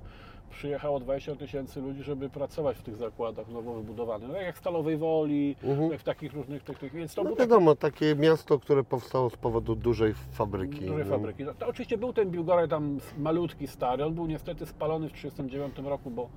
przyjechało 0.49 0.99
20 0.99 1.35
tysięcy 1.35 1.81
ludzi, 1.81 2.03
żeby 2.03 2.29
pracować 2.29 2.77
w 2.77 2.81
tych 2.81 2.95
zakładach 2.95 3.47
nowo 3.47 3.73
wybudowanych, 3.73 4.29
no 4.29 4.37
jak 4.37 4.55
w 4.55 4.59
Stalowej 4.59 4.97
Woli, 4.97 5.55
Mhm. 5.63 5.91
jak 5.91 6.01
w 6.01 6.03
takich 6.03 6.33
różnych 6.33 6.63
tych, 6.63 6.79
tych 6.79 6.93
więc 6.93 7.15
to 7.15 7.23
No 7.23 7.35
wiadomo, 7.35 7.75
takie 7.75 8.15
miasto, 8.15 8.59
które 8.59 8.83
powstało 8.83 9.29
z 9.29 9.37
powodu 9.37 9.75
dużej 9.75 10.13
fabryki. 10.31 10.79
Dużej 10.79 11.05
no. 11.05 11.11
fabryki. 11.11 11.43
No, 11.43 11.53
to 11.53 11.67
oczywiście 11.67 11.97
był 11.97 12.13
ten 12.13 12.31
Biłgoraj 12.31 12.69
tam 12.69 12.99
malutki, 13.17 13.67
stary. 13.67 14.05
On 14.05 14.13
był 14.13 14.25
niestety 14.25 14.65
spalony 14.65 15.09
w 15.09 15.11
1939 15.13 15.89
roku, 15.89 16.11
bo 16.11 16.29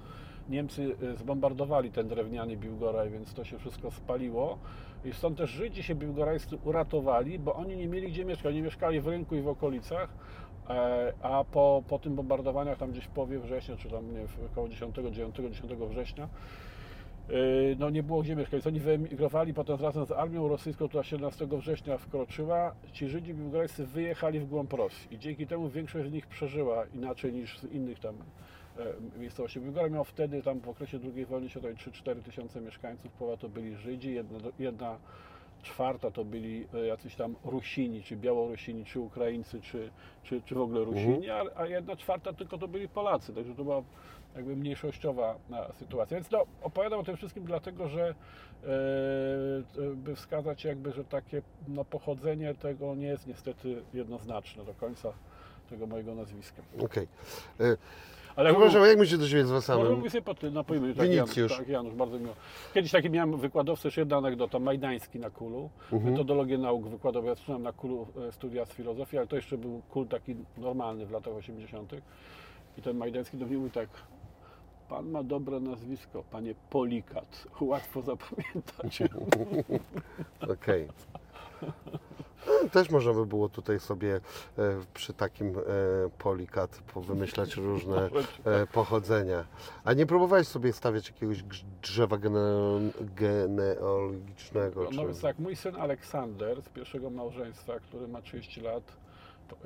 Niemcy 0.48 0.96
y, 1.02 1.16
zbombardowali 1.16 1.90
ten 1.90 2.08
drewniany 2.08 2.56
Biłgoraj, 2.56 3.10
więc 3.10 3.34
to 3.34 3.44
się 3.44 3.58
wszystko 3.58 3.90
spaliło. 3.90 4.58
I 5.04 5.12
stąd 5.12 5.38
też 5.38 5.50
Żydzi 5.50 5.82
się 5.82 5.94
biłgorajscy 5.94 6.58
uratowali, 6.64 7.38
bo 7.38 7.54
oni 7.54 7.76
nie 7.76 7.86
mieli 7.86 8.08
gdzie 8.08 8.24
mieszkać. 8.24 8.52
Oni 8.52 8.62
mieszkali 8.62 9.00
w 9.00 9.08
rynku 9.08 9.36
i 9.36 9.40
w 9.40 9.48
okolicach, 9.48 10.08
a 11.22 11.44
po, 11.44 11.82
po 11.88 11.98
tym 11.98 12.14
bombardowaniach 12.14 12.78
tam 12.78 12.90
gdzieś 12.90 13.04
w 13.04 13.10
połowie 13.10 13.38
września, 13.38 13.76
czy 13.76 13.90
tam 13.90 14.14
nie, 14.14 14.46
około 14.52 14.68
10, 14.68 14.96
9, 15.12 15.36
10 15.36 15.72
września, 15.72 16.28
Yy, 17.30 17.76
no 17.78 17.90
nie 17.90 18.02
było 18.02 18.22
gdzie 18.22 18.36
mieszkać. 18.36 18.66
Oni 18.66 18.80
wyemigrowali 18.80 19.54
potem 19.54 19.80
razem 19.80 20.06
z 20.06 20.12
armią 20.12 20.48
rosyjską, 20.48 20.88
która 20.88 21.02
17 21.02 21.46
września 21.46 21.98
wkroczyła. 21.98 22.74
Ci 22.92 23.08
Żydzi 23.08 23.34
biłgorajscy 23.34 23.86
wyjechali 23.86 24.40
w 24.40 24.46
głąb 24.46 24.72
Rosji 24.72 25.14
i 25.14 25.18
dzięki 25.18 25.46
temu 25.46 25.68
większość 25.68 26.08
z 26.08 26.12
nich 26.12 26.26
przeżyła 26.26 26.84
inaczej 26.94 27.32
niż 27.32 27.58
z 27.58 27.64
innych 27.64 28.00
tam 28.00 28.14
e, 28.78 29.18
miejscowości. 29.18 29.60
Biłgoraj 29.60 29.90
miał 29.90 30.04
wtedy 30.04 30.42
tam 30.42 30.60
w 30.60 30.68
okresie 30.68 30.98
II 31.14 31.24
wojny 31.26 31.48
światowej 31.48 31.76
3-4 31.76 32.22
tysiące 32.22 32.60
mieszkańców, 32.60 33.12
połowa 33.12 33.36
to 33.36 33.48
byli 33.48 33.76
Żydzi, 33.76 34.14
jedna, 34.14 34.38
jedna 34.58 34.98
czwarta 35.62 36.10
to 36.10 36.24
byli 36.24 36.66
e, 36.74 36.86
jacyś 36.86 37.16
tam 37.16 37.36
Rusini, 37.44 38.02
czy 38.02 38.16
Białorusini, 38.16 38.84
czy 38.84 39.00
Ukraińcy, 39.00 39.60
czy, 39.60 39.90
czy, 40.22 40.42
czy 40.42 40.54
w 40.54 40.60
ogóle 40.60 40.84
Rusini, 40.84 41.30
a, 41.30 41.42
a 41.56 41.66
jedna 41.66 41.96
czwarta 41.96 42.32
tylko 42.32 42.58
to 42.58 42.68
byli 42.68 42.88
Polacy, 42.88 43.34
także 43.34 43.54
to 43.54 43.64
była 43.64 43.82
jakby 44.36 44.56
mniejszościowa 44.56 45.36
e, 45.52 45.72
sytuacja. 45.78 46.16
Więc 46.16 46.30
no, 46.30 46.46
opowiadam 46.62 47.00
o 47.00 47.04
tym 47.04 47.16
wszystkim 47.16 47.44
dlatego, 47.44 47.88
że 47.88 48.08
e, 48.08 48.14
by 49.94 50.16
wskazać 50.16 50.64
jakby, 50.64 50.92
że 50.92 51.04
takie 51.04 51.42
no, 51.68 51.84
pochodzenie 51.84 52.54
tego 52.54 52.94
nie 52.94 53.06
jest 53.06 53.26
niestety 53.26 53.82
jednoznaczne 53.94 54.64
do 54.64 54.74
końca 54.74 55.12
tego 55.70 55.86
mojego 55.86 56.14
nazwiska. 56.14 56.62
Okej. 56.78 57.08
E, 57.60 57.76
Ale 58.36 58.50
Przepraszam, 58.50 58.84
jak 58.84 58.98
my 58.98 59.06
się 59.06 59.18
do 59.18 59.28
siebie 59.28 59.42
Może 59.44 59.60
zwracamy? 59.60 59.90
mówię 59.90 60.10
sobie 60.10 60.22
po 60.22 60.34
ty, 60.34 60.50
no 60.50 60.64
tak, 60.64 60.78
Winicjusz. 60.80 61.36
Janusz, 61.36 61.56
tak, 61.58 61.68
Janusz, 61.68 61.94
bardzo 61.94 62.18
miło. 62.18 62.34
Kiedyś 62.74 62.90
taki 62.92 63.10
miałem 63.10 63.36
wykładowcę, 63.36 63.88
jeszcze 63.88 64.00
jedna 64.00 64.16
anegdota, 64.16 64.58
Majdański 64.58 65.18
na 65.18 65.30
Kulu, 65.30 65.70
metodologię 65.92 66.58
nauk 66.58 66.88
wykładał, 66.88 67.24
ja 67.24 67.34
zaczynałem 67.34 67.62
na 67.62 67.72
Kulu 67.72 68.06
e, 68.28 68.32
studia 68.32 68.64
z 68.66 68.72
filozofii, 68.72 69.18
ale 69.18 69.26
to 69.26 69.36
jeszcze 69.36 69.58
był 69.58 69.82
kul 69.90 70.06
taki 70.06 70.36
normalny 70.58 71.06
w 71.06 71.10
latach 71.10 71.34
80. 71.34 71.92
I 72.78 72.82
ten 72.82 72.96
Majdański 72.96 73.36
do 73.36 73.46
mnie 73.46 73.58
mówi 73.58 73.70
tak, 73.70 73.88
pan 74.88 75.10
ma 75.10 75.22
dobre 75.22 75.60
nazwisko, 75.60 76.24
panie 76.30 76.54
Polikat, 76.70 77.46
łatwo 77.60 78.02
zapamiętać. 78.02 79.02
Okej. 80.52 80.88
No, 82.46 82.68
Też 82.68 82.90
można 82.90 83.12
by 83.12 83.26
było 83.26 83.48
tutaj 83.48 83.80
sobie 83.80 84.14
e, 84.14 84.20
przy 84.94 85.14
takim 85.14 85.48
e, 85.48 85.62
polikat 86.18 86.82
wymyślać 86.96 87.56
różne 87.56 88.10
e, 88.44 88.66
pochodzenia. 88.66 89.44
A 89.84 89.92
nie 89.92 90.06
próbowałeś 90.06 90.48
sobie 90.48 90.72
stawiać 90.72 91.08
jakiegoś 91.08 91.42
drzewa 91.82 92.16
gene- 92.16 92.90
genealogicznego? 93.00 94.84
No 94.84 94.90
Czy... 94.90 94.96
więc 94.96 95.20
tak, 95.20 95.38
mój 95.38 95.56
syn 95.56 95.76
Aleksander 95.76 96.62
z 96.62 96.68
pierwszego 96.68 97.10
małżeństwa, 97.10 97.80
który 97.80 98.08
ma 98.08 98.22
30 98.22 98.60
lat, 98.60 98.82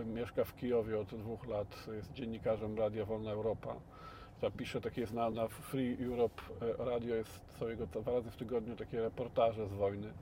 mieszka 0.06 0.44
w 0.44 0.56
Kijowie 0.56 1.00
od 1.00 1.08
dwóch 1.08 1.46
lat, 1.46 1.86
jest 1.92 2.12
dziennikarzem 2.12 2.78
Radia 2.78 3.04
Wolna 3.04 3.30
Europa. 3.30 3.74
Tam 4.40 4.52
pisze 4.52 4.80
takie 4.80 5.00
jest 5.00 5.12
na, 5.12 5.30
na 5.30 5.48
Free 5.48 6.04
Europe 6.04 6.42
Radio, 6.78 7.14
jest 7.14 7.40
całego 7.58 7.86
dwa 7.86 8.12
razy 8.12 8.30
w 8.30 8.36
tygodniu 8.36 8.76
takie 8.76 9.00
reportaże 9.00 9.68
z 9.68 9.72
wojny. 9.72 10.12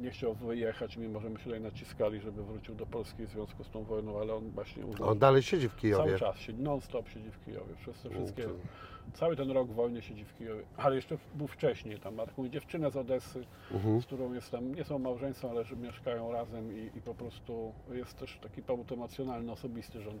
Nie 0.00 0.10
chciał 0.10 0.34
wyjechać, 0.34 0.96
mimo 0.96 1.20
że 1.20 1.30
my 1.30 1.38
się 1.38 1.44
tutaj 1.44 1.60
naciskali, 1.60 2.20
żeby 2.20 2.44
wrócił 2.44 2.74
do 2.74 2.86
Polski 2.86 3.26
w 3.26 3.30
związku 3.30 3.64
z 3.64 3.70
tą 3.70 3.84
wojną, 3.84 4.20
ale 4.20 4.34
on 4.34 4.50
właśnie 4.50 4.86
uznał, 4.86 5.08
On 5.08 5.18
dalej 5.18 5.42
siedzi 5.42 5.68
w 5.68 5.70
cały 5.70 5.80
Kijowie. 5.80 6.18
czas 6.18 6.38
siedzi, 6.38 6.62
non-stop 6.62 7.08
siedzi 7.08 7.30
w 7.30 7.44
Kijowie, 7.44 7.74
przez 7.76 8.02
te 8.02 8.10
wszystkie, 8.10 8.48
cały 9.14 9.36
ten 9.36 9.50
rok 9.50 9.68
wojny 9.72 10.02
siedzi 10.02 10.24
w 10.24 10.34
Kijowie, 10.34 10.62
ale 10.76 10.96
jeszcze 10.96 11.18
był 11.34 11.46
wcześniej, 11.46 11.98
tam 12.00 12.14
ma 12.14 12.26
taką 12.26 12.48
dziewczynę 12.48 12.90
z 12.90 12.96
Odessy, 12.96 13.44
Mhm. 13.70 14.00
z 14.02 14.06
którą 14.06 14.32
jest 14.32 14.50
tam, 14.50 14.74
nie 14.74 14.84
są 14.84 14.98
małżeństwem, 14.98 15.50
ale 15.50 15.64
że 15.64 15.76
mieszkają 15.76 16.32
razem 16.32 16.72
i, 16.78 16.90
i 16.98 17.02
po 17.02 17.14
prostu 17.14 17.72
jest 17.92 18.18
też 18.18 18.38
taki 18.42 18.62
powód 18.62 18.92
emocjonalny, 18.92 19.52
osobisty, 19.52 20.02
że 20.02 20.10
on 20.10 20.20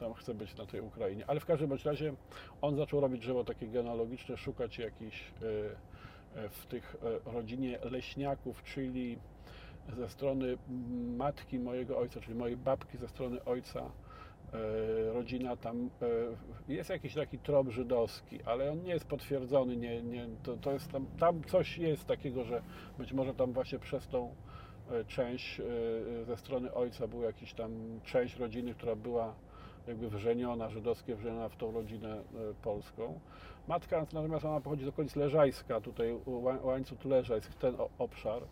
tam 0.00 0.14
chce 0.14 0.34
być 0.34 0.56
na 0.56 0.66
tej 0.66 0.80
Ukrainie. 0.80 1.24
Ale 1.26 1.40
w 1.40 1.44
każdym 1.46 1.68
bądź 1.68 1.84
razie 1.84 2.14
on 2.62 2.76
zaczął 2.76 3.00
robić 3.00 3.20
drzewo 3.20 3.44
takie 3.44 3.66
genealogiczne, 3.68 4.36
szukać 4.36 4.78
jakichś 4.78 5.32
e, 5.42 5.92
w 6.50 6.66
tych 6.66 6.96
e, 7.26 7.32
rodzinie 7.32 7.78
leśniaków, 7.90 8.62
czyli 8.62 9.18
ze 9.96 10.08
strony 10.08 10.58
matki 11.16 11.58
mojego 11.58 11.98
ojca, 11.98 12.20
czyli 12.20 12.34
mojej 12.34 12.56
babki 12.56 12.98
ze 12.98 13.08
strony 13.08 13.44
ojca, 13.44 13.80
e, 13.80 15.12
rodzina 15.12 15.56
tam, 15.56 15.90
e, 16.68 16.72
jest 16.72 16.90
jakiś 16.90 17.14
taki 17.14 17.38
trop 17.38 17.68
żydowski, 17.68 18.42
ale 18.44 18.72
on 18.72 18.82
nie 18.82 18.92
jest 18.92 19.06
potwierdzony, 19.06 19.76
nie, 19.76 20.02
nie, 20.02 20.26
to, 20.42 20.56
to 20.56 20.72
jest 20.72 20.92
tam, 20.92 21.06
tam 21.18 21.44
coś 21.44 21.78
jest 21.78 22.06
takiego, 22.06 22.44
że 22.44 22.62
być 22.98 23.12
może 23.12 23.34
tam 23.34 23.52
właśnie 23.52 23.78
przez 23.78 24.08
tą 24.08 24.34
e, 24.90 25.04
część 25.04 25.60
e, 25.60 25.64
ze 26.24 26.36
strony 26.36 26.74
ojca 26.74 27.08
była 27.08 27.24
jakiś 27.24 27.54
tam 27.54 28.00
część 28.04 28.36
rodziny, 28.36 28.74
która 28.74 28.96
była 28.96 29.34
jakby 29.88 30.08
wrzeniona, 30.10 30.68
żydowskie 30.70 31.16
wrzeniona 31.16 31.48
w 31.48 31.56
tą 31.56 31.72
rodzinę 31.72 32.08
e, 32.16 32.20
polską. 32.62 33.20
Matka 33.68 34.00
natomiast 34.12 34.44
ona 34.44 34.60
pochodzi 34.60 34.84
z 34.84 34.88
okolic 34.88 35.16
Leżajska, 35.16 35.80
tutaj 35.80 36.14
ła- 36.26 36.64
łańcuch 36.64 37.04
Leżajsk, 37.04 37.54
ten 37.54 37.74
obszar. 37.98 38.42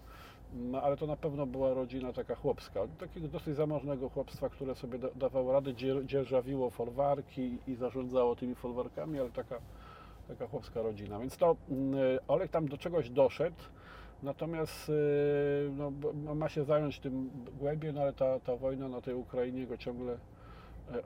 No 0.54 0.82
ale 0.82 0.96
to 0.96 1.06
na 1.06 1.16
pewno 1.16 1.46
była 1.46 1.75
rodzina 1.75 2.12
taka 2.12 2.34
chłopska, 2.34 2.80
takiego 2.99 3.28
dosyć 3.28 3.56
zamożnego 3.56 4.08
chłopstwa, 4.08 4.49
które 4.49 4.75
sobie 4.75 4.99
da, 4.99 5.08
dawało 5.16 5.52
radę, 5.52 5.75
dzie- 5.75 6.06
dzierżawiło 6.06 6.70
folwarki 6.70 7.58
i 7.66 7.75
zarządzało 7.75 8.37
tymi 8.37 8.54
folwarkami, 8.54 9.20
ale 9.20 9.30
taka, 9.30 9.58
taka 10.28 10.46
chłopska 10.46 10.82
rodzina. 10.82 11.18
Więc 11.18 11.37
to 11.37 11.56
mm, 11.70 11.94
Olek 12.28 12.50
tam 12.50 12.68
do 12.68 12.78
czegoś 12.78 13.10
doszedł, 13.10 13.56
natomiast 14.22 14.88
y, 14.88 14.92
no, 16.25 16.34
ma 16.34 16.49
się 16.49 16.64
zająć 16.64 17.00
tym 17.00 17.30
głębiej, 17.58 17.92
no 17.92 18.00
ale 18.00 18.12
ta, 18.12 18.40
ta 18.40 18.56
wojna 18.56 18.88
na 18.88 19.00
tej 19.00 19.14
Ukrainie 19.14 19.66
go 19.66 19.76
ciągle 19.76 20.12
e, 20.12 20.18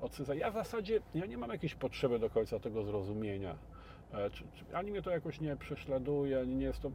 odsysa. 0.00 0.34
Ja 0.34 0.50
w 0.50 0.54
zasadzie 0.54 1.00
ja 1.14 1.26
nie 1.26 1.38
mam 1.38 1.50
jakiejś 1.50 1.74
potrzeby 1.74 2.18
do 2.18 2.30
końca 2.30 2.58
tego 2.58 2.84
zrozumienia. 2.84 3.54
E, 4.12 4.30
Czy, 4.30 4.44
czy, 4.54 4.76
ani 4.76 4.90
mnie 4.90 5.02
to 5.02 5.10
jakoś 5.10 5.40
nie 5.40 5.56
prześladuje, 5.56 6.40
ani 6.40 6.54
nie 6.56 6.64
jest 6.66 6.80
to. 6.80 6.90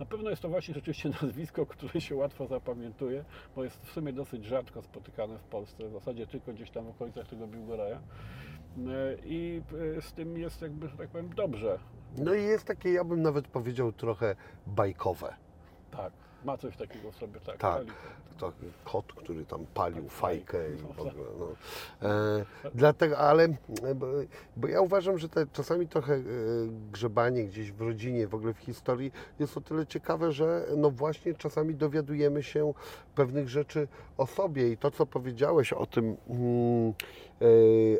Na 0.00 0.06
pewno 0.06 0.30
jest 0.30 0.42
to 0.42 0.48
właśnie 0.48 0.74
rzeczywiście 0.74 1.08
nazwisko, 1.22 1.66
które 1.66 2.00
się 2.00 2.14
łatwo 2.16 2.46
zapamiętuje, 2.46 3.24
bo 3.56 3.64
jest 3.64 3.86
w 3.86 3.92
sumie 3.92 4.12
dosyć 4.12 4.44
rzadko 4.44 4.82
spotykane 4.82 5.38
w 5.38 5.42
Polsce, 5.44 5.88
w 5.88 5.92
zasadzie 5.92 6.26
tylko 6.26 6.52
gdzieś 6.52 6.70
tam 6.70 6.84
w 6.84 6.88
okolicach 6.88 7.28
tego 7.28 7.46
Biłgoraja. 7.46 7.96
E, 7.96 8.00
I 9.24 9.62
e, 9.98 10.02
z 10.02 10.12
tym 10.12 10.38
jest 10.38 10.62
jakby, 10.62 10.88
że 10.88 10.96
tak 10.96 11.08
powiem, 11.08 11.34
dobrze. 11.34 11.78
No 12.18 12.34
i 12.34 12.42
jest 12.42 12.64
takie, 12.64 12.92
ja 12.92 13.04
bym 13.04 13.22
nawet 13.22 13.48
powiedział, 13.48 13.92
trochę 13.92 14.36
bajkowe. 14.66 15.34
Tak, 15.90 16.12
ma 16.44 16.56
coś 16.56 16.76
takiego 16.76 17.12
w 17.12 17.16
sobie, 17.16 17.40
tak. 17.40 17.56
Tak. 17.56 17.76
Kaliko. 17.76 18.20
To 18.38 18.52
kot, 18.84 19.12
który 19.12 19.46
tam 19.46 19.66
palił 19.74 20.04
Tak, 20.04 20.12
fajkę 20.12 20.74
i 20.74 20.76
w 20.76 20.90
ogóle. 20.90 21.12
No. 21.38 21.46
E, 22.08 22.44
dlatego, 22.74 23.18
ale 23.18 23.44
e, 23.82 23.94
bo, 23.94 24.06
bo 24.56 24.68
ja 24.68 24.80
uważam, 24.80 25.18
że 25.18 25.28
te, 25.28 25.46
czasami 25.52 25.88
trochę 25.88 26.14
e, 26.14 26.22
grzebanie 26.92 27.44
gdzieś 27.44 27.72
w 27.72 27.80
rodzinie, 27.80 28.26
w 28.26 28.34
ogóle 28.34 28.54
w 28.54 28.58
historii 28.58 29.12
jest 29.38 29.56
o 29.56 29.60
tyle 29.60 29.86
ciekawe, 29.86 30.32
że 30.32 30.66
no 30.76 30.90
właśnie 30.90 31.34
czasami 31.34 31.74
dowiadujemy 31.74 32.42
się 32.42 32.74
pewnych 33.14 33.48
rzeczy 33.48 33.88
o 34.18 34.26
sobie 34.26 34.72
i 34.72 34.76
to, 34.76 34.90
co 34.90 35.06
powiedziałeś 35.06 35.72
o 35.72 35.86
tym, 35.86 36.16
mm, 36.28 36.94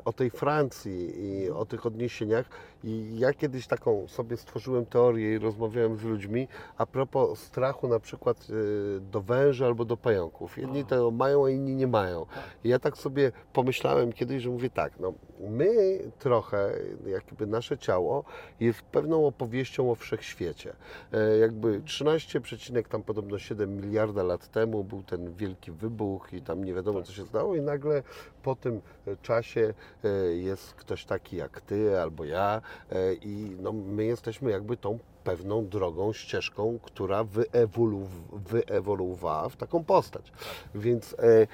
o 0.05 0.13
tej 0.13 0.31
Francji 0.31 1.25
i 1.25 1.51
o 1.51 1.67
tych 1.67 1.87
odniesieniach. 1.87 2.47
I 2.85 3.19
ja 3.19 3.33
kiedyś 3.33 3.67
taką 3.67 4.09
sobie 4.09 4.37
stworzyłem 4.37 4.87
teorię 4.87 5.35
i 5.35 5.39
rozmawiałem 5.39 5.97
z 5.97 6.03
ludźmi 6.03 6.49
a 6.79 6.87
propos 6.87 7.39
strachu 7.39 7.89
na 7.89 8.01
przykład 8.01 8.47
e, 8.51 9.01
do 9.01 9.21
węży 9.21 9.67
albo 9.67 9.85
do 9.85 9.97
pająków. 9.97 10.59
Jedni 10.59 10.85
to 10.85 11.11
mają, 11.11 11.47
a 11.47 11.51
inni 11.51 11.75
nie 11.77 11.87
mają. 11.87 12.27
I 12.65 12.69
ja 12.69 12.79
tak 12.79 12.97
sobie 12.97 13.33
pomyślałem 13.53 14.13
kiedyś, 14.13 14.43
że 14.43 14.51
mówię 14.51 14.71
tak, 14.71 14.93
no 15.01 15.13
my 15.41 15.99
trochę, 16.19 16.73
jakby 17.07 17.47
nasze 17.47 17.79
ciało 17.79 18.25
jest 18.61 18.83
pewną 18.83 19.27
opowieścią 19.27 19.91
o 19.91 19.95
wszechświecie. 19.95 20.73
E, 21.13 21.39
jakby 21.39 21.81
13, 21.81 22.41
przecinek 22.41 22.89
tam 22.89 23.03
podobno 23.03 23.39
7 23.39 23.77
miliarda 23.77 24.23
lat 24.23 24.49
temu 24.49 24.85
był 24.85 25.03
ten 25.03 25.35
wielki 25.35 25.73
wybuch 25.73 26.33
i 26.33 26.43
tam 26.43 26.65
nie 26.65 26.75
wiadomo 26.75 27.03
co 27.03 27.13
się 27.13 27.27
stało 27.27 27.57
i 27.57 27.61
nagle 27.61 28.03
po 28.43 28.57
tym 28.57 28.81
e, 29.07 29.17
czasie 29.17 29.75
e, 30.05 30.09
jest 30.35 30.75
ktoś 30.75 31.05
taki 31.05 31.37
jak 31.37 31.61
ty 31.61 32.01
albo 32.01 32.25
ja 32.25 32.63
e, 32.93 33.15
i 33.15 33.57
no, 33.61 33.73
my 33.73 34.05
jesteśmy 34.05 34.51
jakby 34.51 34.77
tą 34.77 34.99
pewną 35.31 35.69
drogą, 35.69 36.13
ścieżką, 36.13 36.79
która 36.83 37.25
wyewolu- 37.25 38.07
wyewoluowała 38.33 39.49
w 39.49 39.57
taką 39.57 39.85
postać. 39.85 40.33
Więc 40.75 41.15
e, 41.19 41.25
e, 41.43 41.47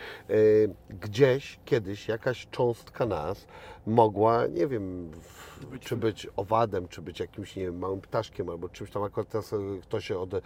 gdzieś 1.00 1.58
kiedyś 1.64 2.08
jakaś 2.08 2.46
cząstka 2.50 3.06
nas 3.06 3.46
mogła, 3.86 4.46
nie 4.46 4.66
wiem, 4.66 5.10
Być- 5.70 5.82
czy 5.82 5.96
być 5.96 6.28
owadem, 6.36 6.88
czy 6.88 7.02
być 7.02 7.20
jakimś, 7.20 7.56
nie 7.56 7.62
wiem, 7.62 7.78
małym 7.78 8.00
ptaszkiem, 8.00 8.48
albo 8.50 8.68
czymś 8.68 8.90
tam 8.90 9.02
akurat 9.02 9.28
teraz 9.28 9.52
e, 9.52 9.56
ktoś 9.82 10.06
się 10.06 10.18
od, 10.18 10.34
e, 10.34 10.40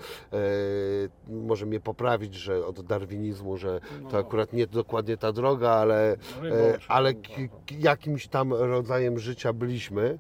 może 1.29 1.67
mnie 1.67 1.81
poprawić, 1.81 2.35
że 2.35 2.67
od 2.67 2.81
darwinizmu, 2.81 3.57
że 3.57 3.81
to 3.81 4.13
No. 4.13 4.19
akurat 4.19 4.53
nie 4.53 4.67
dokładnie 4.67 5.17
ta 5.17 5.33
droga, 5.33 5.71
ale, 5.71 6.17
Rybą, 6.41 6.57
e, 6.57 6.79
ale 6.89 7.15
ki- 7.15 7.49
ki- 7.67 7.81
jakimś 7.83 8.29
tam 8.29 8.53
rodzajem 8.53 9.19
życia 9.19 9.53
byliśmy 9.53 10.19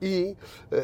i 0.00 0.34
e, 0.72 0.82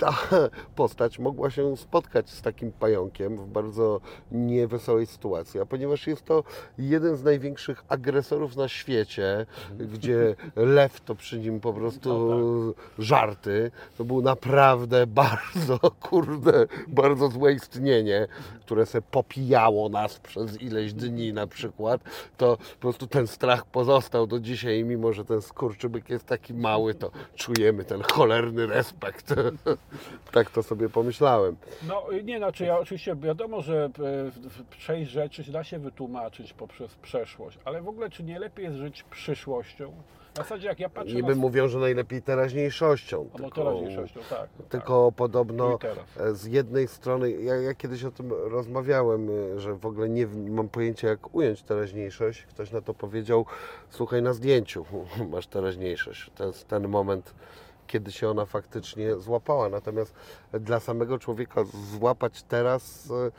ta 0.00 0.18
postać 0.76 1.18
mogła 1.18 1.50
się 1.50 1.76
spotkać 1.76 2.30
z 2.30 2.42
takim 2.42 2.72
pająkiem 2.72 3.36
w 3.36 3.46
bardzo 3.46 4.00
niewesołej 4.32 5.06
sytuacji, 5.06 5.60
a 5.60 5.66
ponieważ 5.66 6.06
jest 6.06 6.24
to 6.24 6.44
jeden 6.78 7.16
z 7.16 7.24
największych 7.24 7.84
agresorów 7.88 8.56
na 8.56 8.68
świecie, 8.68 9.46
gdzie 9.78 10.36
lew 10.56 11.00
to 11.00 11.14
przy 11.14 11.38
nim 11.38 11.60
po 11.60 11.72
prostu 11.72 12.74
żarty, 12.98 13.70
to 13.98 14.04
był 14.04 14.22
naprawdę 14.22 15.06
bardzo, 15.22 15.78
kurde, 16.00 16.66
bardzo 16.88 17.28
złe 17.28 17.52
istnienie, 17.52 18.26
które 18.60 18.86
se 18.86 19.02
popijało 19.02 19.88
nas 19.88 20.18
przez 20.18 20.62
ileś 20.62 20.92
dni 20.92 21.32
na 21.32 21.46
przykład, 21.46 22.00
to 22.36 22.56
po 22.56 22.80
prostu 22.80 23.06
ten 23.06 23.26
strach 23.26 23.66
pozostał 23.66 24.26
do 24.26 24.40
dzisiaj, 24.40 24.84
mimo 24.84 25.12
że 25.12 25.24
ten 25.24 25.42
skurczybyk 25.42 26.10
jest 26.10 26.26
taki 26.26 26.54
mały, 26.54 26.94
to 26.94 27.10
czujemy 27.36 27.84
ten 27.84 28.02
cholerny 28.02 28.66
respekt. 28.66 29.34
tak 30.32 30.50
to 30.50 30.62
sobie 30.62 30.88
pomyślałem. 30.88 31.56
No 31.88 32.02
nie, 32.24 32.38
znaczy 32.38 32.64
ja 32.64 32.78
oczywiście 32.78 33.16
wiadomo, 33.16 33.60
że 33.60 33.84
e, 33.84 33.90
w- 34.30 34.38
w- 34.38 34.78
część 34.78 35.10
rzeczy 35.10 35.52
da 35.52 35.64
się 35.64 35.78
wytłumaczyć 35.78 36.52
poprzez 36.52 36.94
przeszłość, 36.94 37.58
ale 37.64 37.82
w 37.82 37.88
ogóle 37.88 38.10
czy 38.10 38.22
nie 38.22 38.38
lepiej 38.38 38.64
jest 38.64 38.76
żyć 38.76 39.02
przyszłością? 39.02 39.92
zasadzie 40.36 40.68
jak 40.68 40.80
ja 40.80 40.88
patrzę 40.88 41.14
Niby 41.14 41.28
na... 41.34 41.40
mówią, 41.40 41.68
że 41.68 41.78
najlepiej 41.78 42.22
teraźniejszością. 42.22 43.28
No 43.32 43.38
tylko- 43.38 43.64
teraźniejszością, 43.64 44.20
tak. 44.30 44.48
Tylko 44.68 45.06
tak. 45.10 45.16
podobno 45.18 45.70
Tu 45.70 45.76
i 45.76 45.78
teraz. 45.78 46.04
e, 46.20 46.34
z 46.34 46.44
jednej 46.44 46.88
strony, 46.88 47.30
ja, 47.30 47.56
ja 47.56 47.74
kiedyś 47.74 48.04
o 48.04 48.10
tym 48.10 48.32
rozmawiałem, 48.32 49.28
e, 49.56 49.60
że 49.60 49.74
w 49.74 49.86
ogóle 49.86 50.08
nie 50.08 50.26
w- 50.26 50.50
mam 50.50 50.68
pojęcia 50.68 51.08
jak 51.08 51.34
ująć 51.34 51.62
teraźniejszość. 51.62 52.42
Ktoś 52.42 52.72
na 52.72 52.80
to 52.80 52.94
powiedział, 52.94 53.46
słuchaj 53.90 54.22
na 54.22 54.32
zdjęciu, 54.32 54.84
masz 55.32 55.46
teraźniejszość. 55.46 56.30
To 56.34 56.46
jest 56.46 56.68
ten 56.68 56.88
moment, 56.88 57.34
kiedy 57.90 58.12
się 58.12 58.28
ona 58.28 58.46
faktycznie 58.46 59.16
złapała. 59.16 59.68
Natomiast 59.68 60.14
dla 60.52 60.80
samego 60.80 61.18
człowieka 61.18 61.64
złapać 61.64 62.42
teraz 62.42 63.10
e, 63.10 63.30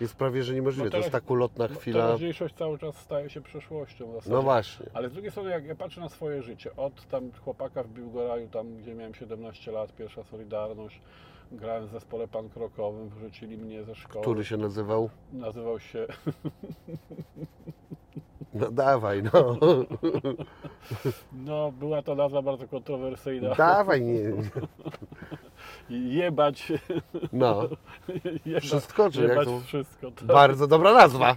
jest 0.00 0.14
prawie, 0.16 0.42
że 0.42 0.54
niemożliwe. 0.54 0.84
No 0.84 0.90
to 0.90 0.96
jest 0.96 1.10
teraz- 1.10 1.22
tak 1.22 1.30
ulotna 1.30 1.68
chwila. 1.68 2.06
Teraźniejszość 2.06 2.54
cały 2.54 2.78
czas 2.78 2.96
staje 2.96 3.30
się 3.30 3.40
przeszłością. 3.40 4.12
No 4.26 4.42
właśnie. 4.42 4.86
Ale 4.94 5.08
z 5.08 5.12
drugiej 5.12 5.30
strony, 5.30 5.50
jak 5.50 5.64
ja 5.64 5.74
patrzę 5.74 6.00
na 6.00 6.08
swoje 6.08 6.42
życie, 6.42 6.76
od 6.76 7.08
tam 7.08 7.30
chłopaka 7.44 7.82
w 7.82 7.88
Biłgoraju, 7.88 8.48
tam 8.48 8.76
gdzie 8.76 8.94
miałem 8.94 9.14
17 9.14 9.72
lat, 9.72 9.92
pierwsza 9.96 10.24
Solidarność, 10.24 11.00
grałem 11.52 11.86
w 11.86 11.90
zespole 11.90 12.28
pankrokowym, 12.28 13.08
wyrzucili 13.08 13.58
mnie 13.58 13.84
ze 13.84 13.94
szkoły. 13.94 14.22
Który 14.22 14.44
się 14.44 14.56
nazywał? 14.56 15.10
Nazywał 15.32 15.80
się 15.80 16.06
No 18.54 18.70
dawaj, 18.70 19.22
no. 19.22 19.56
No, 21.32 21.72
była 21.72 22.02
to 22.02 22.14
nazwa 22.14 22.42
bardzo 22.42 22.68
kontrowersyjna. 22.68 23.54
Dawaj, 23.54 24.02
nie. 24.02 24.20
Jebać, 25.90 26.72
No. 27.32 27.68
Wszystko, 28.60 29.10
czy 29.10 29.20
jak 29.20 29.30
jebać 29.30 29.46
to? 29.46 29.60
wszystko. 29.60 30.10
Tak. 30.10 30.24
Bardzo 30.24 30.66
dobra 30.66 30.94
nazwa. 30.94 31.34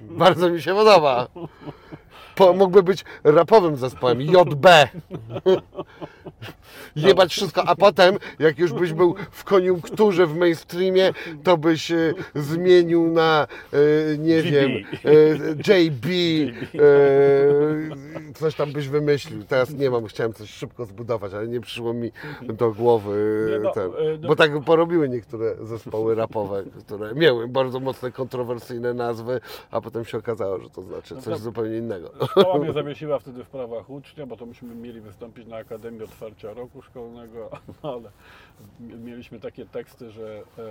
Bardzo 0.00 0.50
mi 0.50 0.62
się 0.62 0.74
podoba. 0.74 1.28
Po, 2.34 2.52
mógłby 2.52 2.82
być 2.82 3.04
rapowym 3.24 3.76
zespołem 3.76 4.20
JB. 4.20 4.66
Jebać 6.96 7.32
wszystko, 7.32 7.64
a 7.68 7.76
potem, 7.76 8.16
jak 8.38 8.58
już 8.58 8.72
byś 8.72 8.92
był 8.92 9.14
w 9.30 9.44
koniunkturze, 9.44 10.26
w 10.26 10.36
mainstreamie, 10.36 11.12
to 11.44 11.56
byś 11.56 11.90
e, 11.90 12.14
zmienił 12.34 13.06
na, 13.12 13.46
e, 13.72 14.18
nie 14.18 14.42
wiem, 14.42 14.70
e, 15.04 15.62
JB, 16.06 16.52
e, 16.74 18.34
coś 18.34 18.54
tam 18.54 18.72
byś 18.72 18.88
wymyślił. 18.88 19.44
Teraz 19.44 19.70
nie 19.74 19.90
mam, 19.90 20.06
chciałem 20.06 20.32
coś 20.32 20.50
szybko 20.50 20.84
zbudować, 20.84 21.34
ale 21.34 21.48
nie 21.48 21.60
przyszło 21.60 21.94
mi 21.94 22.10
do 22.42 22.72
głowy 22.72 23.48
Nie, 23.52 23.58
no, 23.58 23.70
ten, 23.72 23.84
e, 23.84 24.18
no- 24.20 24.28
bo 24.28 24.36
tak 24.36 24.60
porobiły 24.64 25.08
niektóre 25.08 25.54
zespoły 25.60 26.14
rapowe, 26.14 26.64
które 26.80 27.14
miały 27.14 27.48
bardzo 27.48 27.80
mocne, 27.80 28.12
kontrowersyjne 28.12 28.94
nazwy, 28.94 29.40
a 29.70 29.80
potem 29.80 30.04
się 30.04 30.18
okazało, 30.18 30.58
że 30.58 30.70
to 30.70 30.82
znaczy 30.82 31.14
No 31.14 31.20
coś 31.20 31.38
zupełnie 31.38 31.78
innego. 31.78 32.10
Szkoła 32.30 32.58
mnie 32.58 32.72
zawiesiła 32.72 33.18
wtedy 33.18 33.44
w 33.44 33.48
prawach 33.48 33.90
ucznia, 33.90 34.26
bo 34.26 34.36
to 34.36 34.46
myśmy 34.46 34.74
mieli 34.74 35.00
wystąpić 35.00 35.46
na 35.46 35.56
Akademii 35.56 36.02
Otwarcia 36.02 36.52
Roku 36.54 36.82
Szkolnego, 36.82 37.50
ale 37.82 38.10
mieliśmy 38.80 39.40
takie 39.40 39.66
teksty, 39.66 40.10
że 40.10 40.42
e, 40.58 40.62
e, 40.62 40.66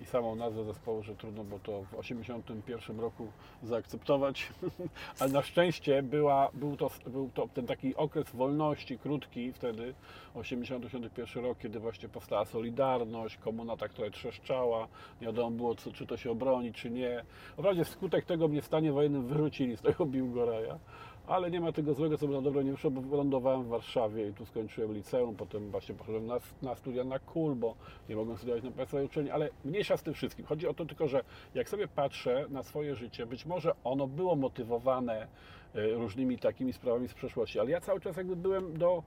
i 0.00 0.06
samą 0.06 0.36
nazwę 0.36 0.64
zespołu, 0.64 1.02
że 1.02 1.14
trudno 1.14 1.44
było 1.44 1.60
to 1.60 1.82
w 1.82 1.94
81 1.94 3.00
roku 3.00 3.26
zaakceptować, 3.62 4.52
ale 5.20 5.32
na 5.32 5.42
szczęście 5.42 6.02
była, 6.02 6.50
był, 6.54 6.76
to, 6.76 6.90
był 7.06 7.30
to 7.34 7.48
ten 7.54 7.66
taki 7.66 7.96
okres 7.96 8.30
wolności 8.30 8.98
krótki 8.98 9.52
wtedy, 9.52 9.94
81 10.34 11.44
rok, 11.44 11.58
kiedy 11.58 11.80
właśnie 11.80 12.08
powstała 12.08 12.44
Solidarność, 12.44 13.36
komuna 13.36 13.76
tak 13.76 13.92
trochę 13.92 14.10
trzeszczała, 14.10 14.88
nie 15.20 15.26
wiadomo 15.26 15.50
było, 15.50 15.74
co, 15.74 15.92
czy 15.92 16.06
to 16.06 16.16
się 16.16 16.30
obroni, 16.30 16.72
czy 16.72 16.90
nie. 16.90 17.24
Wprawdzie 17.52 17.84
wskutek 17.84 18.24
tego 18.24 18.48
mnie 18.48 18.62
w 18.62 18.66
stanie 18.66 18.92
wojennym 18.92 19.26
wyrzucili 19.26 19.76
z 19.76 19.82
tego 19.82 20.06
Biłgoraja, 20.06 20.78
ale 21.26 21.50
nie 21.50 21.60
ma 21.60 21.72
tego 21.72 21.94
złego, 21.94 22.18
co 22.18 22.26
by 22.26 22.34
na 22.34 22.42
dobre 22.42 22.64
nie 22.64 22.72
wyszło, 22.72 22.90
bo 22.90 23.00
wylądowałem 23.00 23.64
w 23.64 23.68
Warszawie 23.68 24.28
i 24.28 24.32
tu 24.32 24.46
skończyłem 24.46 24.94
liceum, 24.94 25.36
potem 25.36 25.70
właśnie 25.70 25.94
poszedłem 25.94 26.26
na, 26.26 26.38
na 26.62 26.74
studia 26.74 27.04
na 27.04 27.18
KUL, 27.18 27.54
bo 27.54 27.74
nie 28.08 28.16
mogłem 28.16 28.36
studiować 28.36 28.64
na 28.64 28.70
państwowej 28.70 29.06
uczelni, 29.06 29.30
ale 29.30 29.50
mniejsza 29.64 29.96
z 29.96 30.02
tym 30.02 30.14
wszystkim. 30.14 30.46
Chodzi 30.46 30.68
o 30.68 30.74
to 30.74 30.84
tylko, 30.84 31.08
że 31.08 31.24
jak 31.54 31.68
sobie 31.68 31.88
patrzę 31.88 32.46
na 32.50 32.62
swoje 32.62 32.94
życie, 32.94 33.26
być 33.26 33.46
może 33.46 33.74
ono 33.84 34.06
było 34.06 34.36
motywowane 34.36 35.26
e, 35.74 35.88
różnymi 35.94 36.38
takimi 36.38 36.72
sprawami 36.72 37.08
z 37.08 37.14
przeszłości, 37.14 37.60
ale 37.60 37.70
ja 37.70 37.80
cały 37.80 38.00
czas 38.00 38.16
jakby 38.16 38.36
byłem 38.36 38.78
do, 38.78 39.02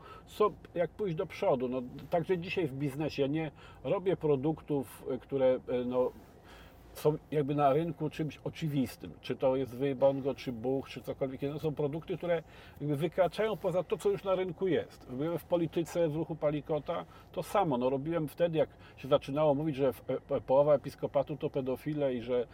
jak 0.76 0.90
pójść 0.90 1.16
do 1.16 1.26
przodu. 1.26 1.70
No, 1.70 1.82
także 2.10 2.38
dzisiaj 2.38 2.68
w 2.68 2.74
biznesie 2.74 3.30
nie 3.30 3.52
robię 3.84 4.18
produktów, 4.18 5.04
e, 5.10 5.18
które 5.18 5.60
e, 5.68 5.86
no, 5.86 6.12
są 7.00 7.18
jakby 7.32 7.56
na 7.56 7.74
rynku 7.74 8.10
czymś 8.10 8.40
oczywistym. 8.44 9.12
Czy 9.22 9.36
to 9.36 9.56
jest 9.56 9.76
Wybongo, 9.76 10.36
czy 10.36 10.52
Buch, 10.52 10.90
czy 10.90 11.02
cokolwiek. 11.02 11.42
To 11.42 11.60
są 11.60 11.76
produkty, 11.76 12.18
które 12.18 12.44
jakby 12.82 12.96
wykraczają 12.96 13.58
poza 13.58 13.84
to, 13.84 13.98
co 13.98 14.10
już 14.10 14.24
na 14.24 14.36
rynku 14.36 14.68
jest. 14.68 15.12
Byłem 15.12 15.38
w 15.38 15.44
polityce, 15.44 16.10
w 16.10 16.16
ruchu 16.16 16.36
Palikota, 16.36 17.06
to 17.32 17.44
samo. 17.44 17.78
No, 17.78 17.90
robiłem 17.90 18.28
wtedy, 18.28 18.58
jak 18.58 18.70
się 18.98 19.08
zaczynało 19.08 19.56
mówić, 19.56 19.76
że 19.76 19.94
e, 20.30 20.42
połowa 20.42 20.76
episkopatu 20.76 21.38
to 21.38 21.50
pedofile 21.50 22.14
i 22.14 22.22
że 22.22 22.48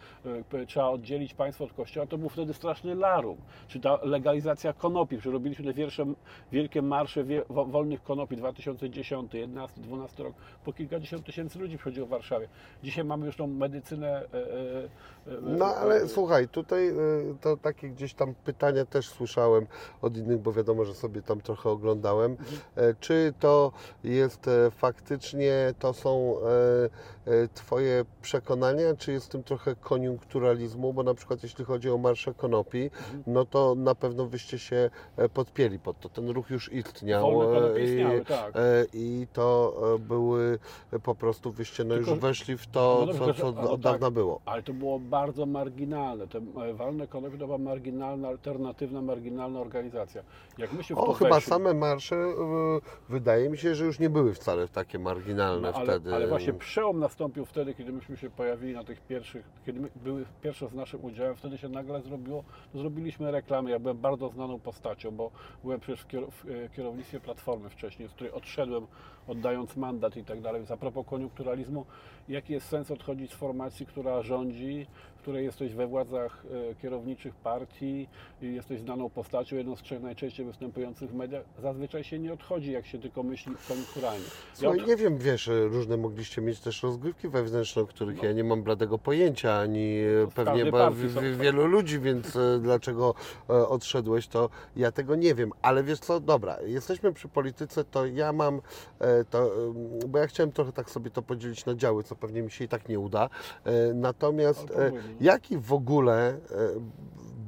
e, 0.52 0.66
trzeba 0.66 0.88
oddzielić 0.88 1.34
państwo 1.34 1.64
od 1.64 1.72
kościoła, 1.72 2.06
to 2.06 2.18
był 2.18 2.28
wtedy 2.28 2.54
straszny 2.54 2.94
larum. 2.94 3.36
Czy 3.68 3.80
ta 3.80 3.98
legalizacja 4.02 4.72
konopi, 4.72 5.20
że 5.20 5.30
robiliśmy 5.30 5.64
te 5.64 5.72
wiersze, 5.72 6.04
wielkie 6.52 6.82
marsze 6.82 7.24
wolnych 7.48 8.02
konopi 8.02 8.36
2010, 8.36 9.34
11, 9.34 9.80
12 9.80 10.22
rok. 10.22 10.34
Po 10.64 10.72
kilkadziesiąt 10.72 11.26
tysięcy 11.26 11.58
ludzi 11.58 11.76
przychodziło 11.76 12.06
w 12.06 12.10
Warszawie. 12.10 12.48
Dzisiaj 12.82 13.04
mamy 13.04 13.26
już 13.26 13.36
tą 13.36 13.46
medycynę. 13.46 14.26
E, 14.36 14.40
e, 14.40 14.84
e, 14.84 15.40
No 15.42 15.64
ale 15.66 16.08
słuchaj, 16.08 16.48
tutaj 16.48 16.88
y, 16.88 16.94
to 17.40 17.56
takie 17.56 17.88
gdzieś 17.88 18.14
tam 18.14 18.34
pytania 18.44 18.84
też 18.84 19.08
słyszałem 19.08 19.66
od 20.02 20.16
innych, 20.16 20.38
bo 20.38 20.52
wiadomo, 20.52 20.84
że 20.84 20.94
sobie 20.94 21.22
tam 21.22 21.40
trochę 21.40 21.70
oglądałem. 21.70 22.36
E, 22.76 22.94
Czy 23.00 23.32
to 23.40 23.72
jest 24.04 24.50
faktycznie, 24.70 25.74
to 25.78 25.92
są 25.92 26.36
Twoje 27.54 28.04
przekonania, 28.22 28.94
czy 28.98 29.12
jest 29.12 29.26
w 29.26 29.28
tym 29.28 29.42
trochę 29.42 29.74
koniunkturalizmu, 29.76 30.92
bo 30.92 31.02
na 31.02 31.14
przykład 31.14 31.42
jeśli 31.42 31.64
chodzi 31.64 31.90
o 31.90 31.98
Marsze 31.98 32.34
Konopi, 32.34 32.90
no 33.26 33.44
to 33.44 33.74
na 33.74 33.94
pewno 33.94 34.26
wyście 34.26 34.58
się 34.58 34.90
podpięli 35.34 35.78
pod 35.78 36.00
to. 36.00 36.08
Ten 36.08 36.28
ruch 36.30 36.50
już 36.50 36.72
istniał. 36.72 37.32
Wolne 37.32 37.80
istniały, 37.80 38.18
i- 38.20 38.24
tak. 38.24 38.52
I 38.92 39.26
to 39.32 39.76
były 40.00 40.58
po 41.02 41.14
prostu, 41.14 41.52
wyście 41.52 41.84
no 41.84 41.94
już 41.94 42.06
Tylko- 42.06 42.20
weszli 42.20 42.56
w 42.58 42.66
to, 42.66 43.04
No 43.06 43.12
dobrze, 43.12 43.34
co, 43.34 43.52
co 43.52 43.70
od 43.70 43.82
tak. 43.82 43.92
dawna 43.92 44.10
było. 44.26 44.40
Ale 44.44 44.62
to 44.62 44.72
było 44.72 44.98
bardzo 44.98 45.46
marginalne. 45.46 46.28
Te 46.28 46.38
e, 46.38 46.74
walne 46.74 47.06
konopie 47.06 47.38
to 47.38 47.46
była 47.46 47.58
marginalna, 47.58 48.28
alternatywna, 48.28 49.02
marginalna 49.02 49.60
organizacja. 49.60 50.22
Jak 50.58 50.72
my 50.72 50.84
się 50.84 50.94
w 50.94 50.98
O, 50.98 51.06
to 51.06 51.12
chyba 51.12 51.34
weszli, 51.34 51.50
same 51.50 51.74
marsze, 51.74 52.16
y, 52.16 52.32
wydaje 53.08 53.50
mi 53.50 53.58
się, 53.58 53.74
że 53.74 53.84
już 53.84 53.98
nie 53.98 54.10
były 54.10 54.34
wcale 54.34 54.68
takie 54.68 54.98
marginalne 54.98 55.70
no, 55.70 55.76
ale, 55.76 55.86
wtedy. 55.86 56.14
ale 56.14 56.28
właśnie 56.28 56.52
przełom 56.52 56.98
nastąpił 56.98 57.44
wtedy, 57.44 57.74
kiedy 57.74 57.92
myśmy 57.92 58.16
się 58.16 58.30
pojawili 58.30 58.74
na 58.74 58.84
tych 58.84 59.00
pierwszych, 59.00 59.44
kiedy 59.66 59.90
były 59.96 60.24
pierwsze 60.42 60.68
z 60.68 60.74
naszym 60.74 61.04
udziałem, 61.04 61.36
wtedy 61.36 61.58
się 61.58 61.68
nagle 61.68 62.02
zrobiło, 62.02 62.44
to 62.72 62.78
zrobiliśmy 62.78 63.30
reklamy. 63.30 63.70
Ja 63.70 63.78
byłem 63.78 63.98
bardzo 63.98 64.28
znaną 64.28 64.58
postacią, 64.58 65.10
bo 65.10 65.30
byłem 65.62 65.80
przecież 65.80 66.04
w, 66.30 66.50
e, 66.50 66.68
kierownictwie 66.68 67.20
Platformy 67.20 67.70
wcześniej, 67.70 68.08
z 68.08 68.12
której 68.12 68.32
odszedłem, 68.32 68.86
oddając 69.28 69.76
mandat 69.76 70.16
i 70.16 70.24
tak 70.24 70.40
dalej. 70.40 70.60
Więc 70.60 70.70
a 70.70 70.76
propos 70.76 71.06
koniunkturalizmu, 71.06 71.86
jaki 72.28 72.52
jest 72.52 72.68
sens 72.68 72.90
odchodzić 72.90 73.30
z 73.30 73.34
formacji, 73.34 73.86
która 73.86 74.22
rządzi, 74.22 74.86
której 75.26 75.44
jesteś 75.44 75.74
we 75.74 75.86
władzach 75.86 76.42
e, 76.70 76.74
kierowniczych 76.74 77.34
partii, 77.34 78.08
jesteś 78.42 78.80
znaną 78.80 79.10
postacią, 79.10 79.56
jedną 79.56 79.76
z 79.76 79.82
trzech 79.82 80.02
najczęściej 80.02 80.46
występujących 80.46 81.10
w 81.10 81.14
mediach, 81.14 81.44
zazwyczaj 81.62 82.04
się 82.04 82.18
nie 82.18 82.32
odchodzi, 82.32 82.72
jak 82.72 82.86
się 82.86 82.98
tylko 82.98 83.22
myśli 83.22 83.52
koniunkturalnie. 83.68 84.24
Ja 84.24 84.54
Słuchaj, 84.54 84.80
od- 84.80 84.86
nie 84.86 84.96
wiem, 84.96 85.18
wiesz, 85.18 85.50
różne 85.52 85.96
mogliście 85.96 86.42
mieć 86.42 86.60
też 86.60 86.82
rozgrywki 86.82 87.28
wewnętrzne, 87.28 87.82
o 87.82 87.86
których 87.86 88.22
ja 88.22 88.32
nie 88.32 88.44
mam 88.44 88.62
bladego 88.62 88.98
pojęcia, 88.98 89.58
ani 89.58 89.96
w 90.26 90.34
pewnie 90.34 90.72
ba, 90.72 90.90
w, 90.90 90.94
w, 90.96 91.38
wielu 91.38 91.66
ludzi, 91.66 92.00
więc 92.00 92.36
y, 92.36 92.58
dlaczego 92.62 93.14
e, 93.50 93.52
odszedłeś, 93.68 94.28
to 94.28 94.50
ja 94.76 94.92
tego 94.92 95.16
nie 95.16 95.34
wiem. 95.34 95.50
Ale 95.62 95.82
wiesz 95.82 95.98
co, 95.98 96.20
dobra, 96.20 96.56
jesteśmy 96.66 97.12
przy 97.12 97.28
polityce, 97.28 97.84
to 97.84 98.06
ja 98.06 98.32
mam, 98.32 98.60
e, 98.98 99.24
to, 99.24 99.50
bo 100.08 100.18
ja 100.18 100.26
chciałem 100.26 100.52
trochę 100.52 100.72
tak 100.72 100.90
sobie 100.90 101.10
to 101.10 101.22
podzielić 101.22 101.66
na 101.66 101.74
działy, 101.74 102.02
co 102.02 102.16
pewnie 102.16 102.42
mi 102.42 102.50
się 102.50 102.64
i 102.64 102.68
tak 102.68 102.88
nie 102.88 102.98
uda. 103.00 103.28
E, 103.64 103.94
Natomiast 103.94 104.70
e. 104.70 104.92
jaki 105.20 105.58
w 105.58 105.72
ogóle 105.72 106.28
e, 106.28 106.38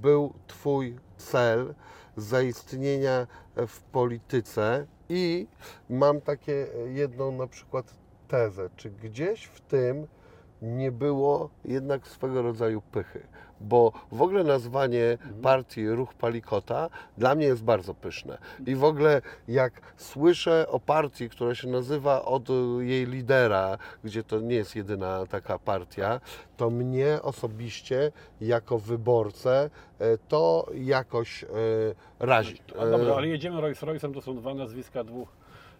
był 0.02 0.32
Twój 0.46 0.96
cel 1.16 1.74
zaistnienia 2.16 3.26
w 3.56 3.80
polityce 3.80 4.86
i 5.08 5.46
mam 5.90 6.20
takie 6.20 6.66
jedną 6.94 7.32
na 7.32 7.46
przykład 7.46 7.94
tezę, 8.28 8.70
czy 8.76 8.90
gdzieś 8.90 9.44
w 9.44 9.60
tym 9.60 10.06
nie 10.62 10.92
było 10.92 11.50
jednak 11.64 12.08
swego 12.08 12.42
rodzaju 12.42 12.80
pychy. 12.80 13.26
Bo 13.60 13.92
w 14.12 14.22
ogóle 14.22 14.44
nazwanie 14.44 15.18
partii 15.42 15.88
Ruch 15.88 16.14
Palikota 16.14 16.90
dla 17.18 17.34
mnie 17.34 17.46
jest 17.46 17.64
bardzo 17.64 17.94
pyszne. 17.94 18.38
I 18.66 18.74
w 18.74 18.84
ogóle 18.84 19.22
jak 19.48 19.72
słyszę 19.96 20.68
o 20.68 20.80
partii, 20.80 21.28
która 21.28 21.54
się 21.54 21.68
nazywa 21.68 22.24
od 22.24 22.48
jej 22.80 23.06
lidera, 23.06 23.78
gdzie 24.04 24.22
to 24.22 24.40
nie 24.40 24.56
jest 24.56 24.76
jedyna 24.76 25.26
taka 25.26 25.58
partia, 25.58 26.20
to 26.56 26.70
mnie 26.70 27.18
osobiście 27.22 28.12
jako 28.40 28.78
wyborcę 28.78 29.70
e, 29.98 30.18
to 30.28 30.66
jakoś 30.74 31.44
e, 31.44 31.46
razi. 32.20 32.58
A 32.78 32.86
dobra, 32.86 33.12
E, 33.12 33.16
ale 33.16 33.28
jedziemy 33.28 33.60
Rolls 33.60 33.80
Royce'em, 33.80 34.14
to 34.14 34.20
są 34.20 34.36
dwa 34.36 34.54
nazwiska 34.54 35.04
dwóch 35.04 35.37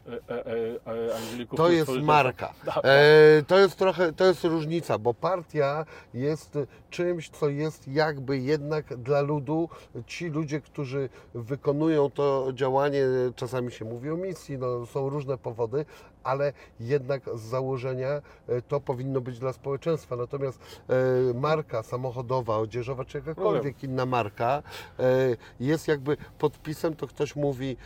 e, 0.08 0.34
e, 0.34 0.44
e. 0.86 1.56
To 1.56 1.70
jest 1.70 1.90
marka. 2.02 2.54
To 3.46 3.58
jest 3.58 3.76
trochę, 3.76 4.12
to 4.12 4.24
jest 4.24 4.44
różnica, 4.44 4.98
bo 4.98 5.14
partia 5.14 5.84
jest 6.14 6.58
czymś, 6.90 7.30
co 7.30 7.48
jest 7.48 7.88
jakby 7.88 8.38
jednak 8.38 8.96
dla 8.96 9.20
ludu. 9.20 9.68
Ci 10.06 10.28
ludzie, 10.28 10.60
którzy 10.60 11.08
wykonują 11.34 12.10
to 12.10 12.48
działanie, 12.54 13.02
czasami 13.36 13.72
się 13.72 13.84
mówi 13.84 14.10
o 14.10 14.16
misji, 14.16 14.58
no, 14.58 14.86
są 14.86 15.08
różne 15.08 15.38
powody, 15.38 15.84
ale 16.24 16.52
jednak 16.80 17.22
z 17.34 17.40
założenia 17.40 18.08
e, 18.08 18.62
to 18.62 18.80
powinno 18.80 19.20
być 19.20 19.38
dla 19.38 19.52
społeczeństwa. 19.52 20.16
Natomiast 20.16 20.60
e, 20.88 20.94
marka 21.34 21.82
samochodowa, 21.82 22.56
odzieżowa 22.56 23.04
czy 23.04 23.18
jakakolwiek 23.18 23.84
inna 23.84 24.06
marka 24.06 24.62
e, 24.98 25.36
jest 25.60 25.88
jakby 25.88 26.16
podpisem, 26.38 26.96
to 26.96 27.06
ktoś 27.06 27.36
mówi, 27.36 27.76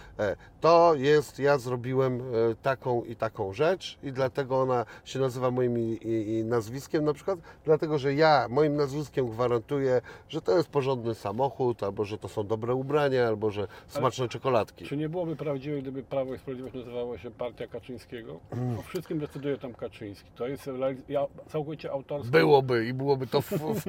to 0.61 0.95
jest, 0.95 1.39
ja 1.39 1.59
zrobiłem 1.59 2.23
taką 2.63 3.05
i 3.05 3.17
taką 3.17 3.53
rzecz 3.53 3.99
i 4.03 4.13
dlatego 4.13 4.61
ona 4.61 4.87
się 5.05 5.19
nazywa 5.19 5.51
moim 5.51 5.99
nazwiskiem 6.45 7.05
na 7.05 7.15
przykład, 7.15 7.39
dlatego 7.65 7.99
że 7.99 8.15
ja 8.15 8.47
moim 8.51 8.77
nazwiskiem 8.77 9.31
gwarantuję, 9.31 10.01
że 10.29 10.43
to 10.43 10.57
jest 10.57 10.69
porządny 10.69 11.15
samochód, 11.15 11.83
albo 11.83 12.05
że 12.05 12.19
to 12.19 12.29
są 12.29 12.47
dobre 12.47 12.75
ubrania, 12.75 13.29
albo 13.29 13.51
że 13.51 13.67
smaczne 13.89 14.29
czekoladki. 14.29 14.85
Czy 14.85 14.97
nie 14.97 15.09
byłoby 15.09 15.37
prawdziwe, 15.37 15.83
gdyby 15.83 16.03
Prawo 16.03 16.35
i 16.35 16.39
Sprawiedliwość 16.39 16.75
nazywało 16.75 17.19
się 17.19 17.31
Partia 17.31 17.67
Kaczyńskiego? 17.67 18.22
Mm. 18.53 18.79
O 18.79 18.83
wszystkim 18.83 19.19
decyduje 19.19 19.59
tam 19.59 19.75
Kaczyński. 19.75 20.31
To 20.35 20.47
jest 20.47 20.71
ja, 21.09 21.27
całkowicie 21.49 21.91
autorskie. 21.91 22.31
Byłoby 22.31 22.87
i 22.87 22.93
byłoby 22.93 23.27
to 23.27 23.41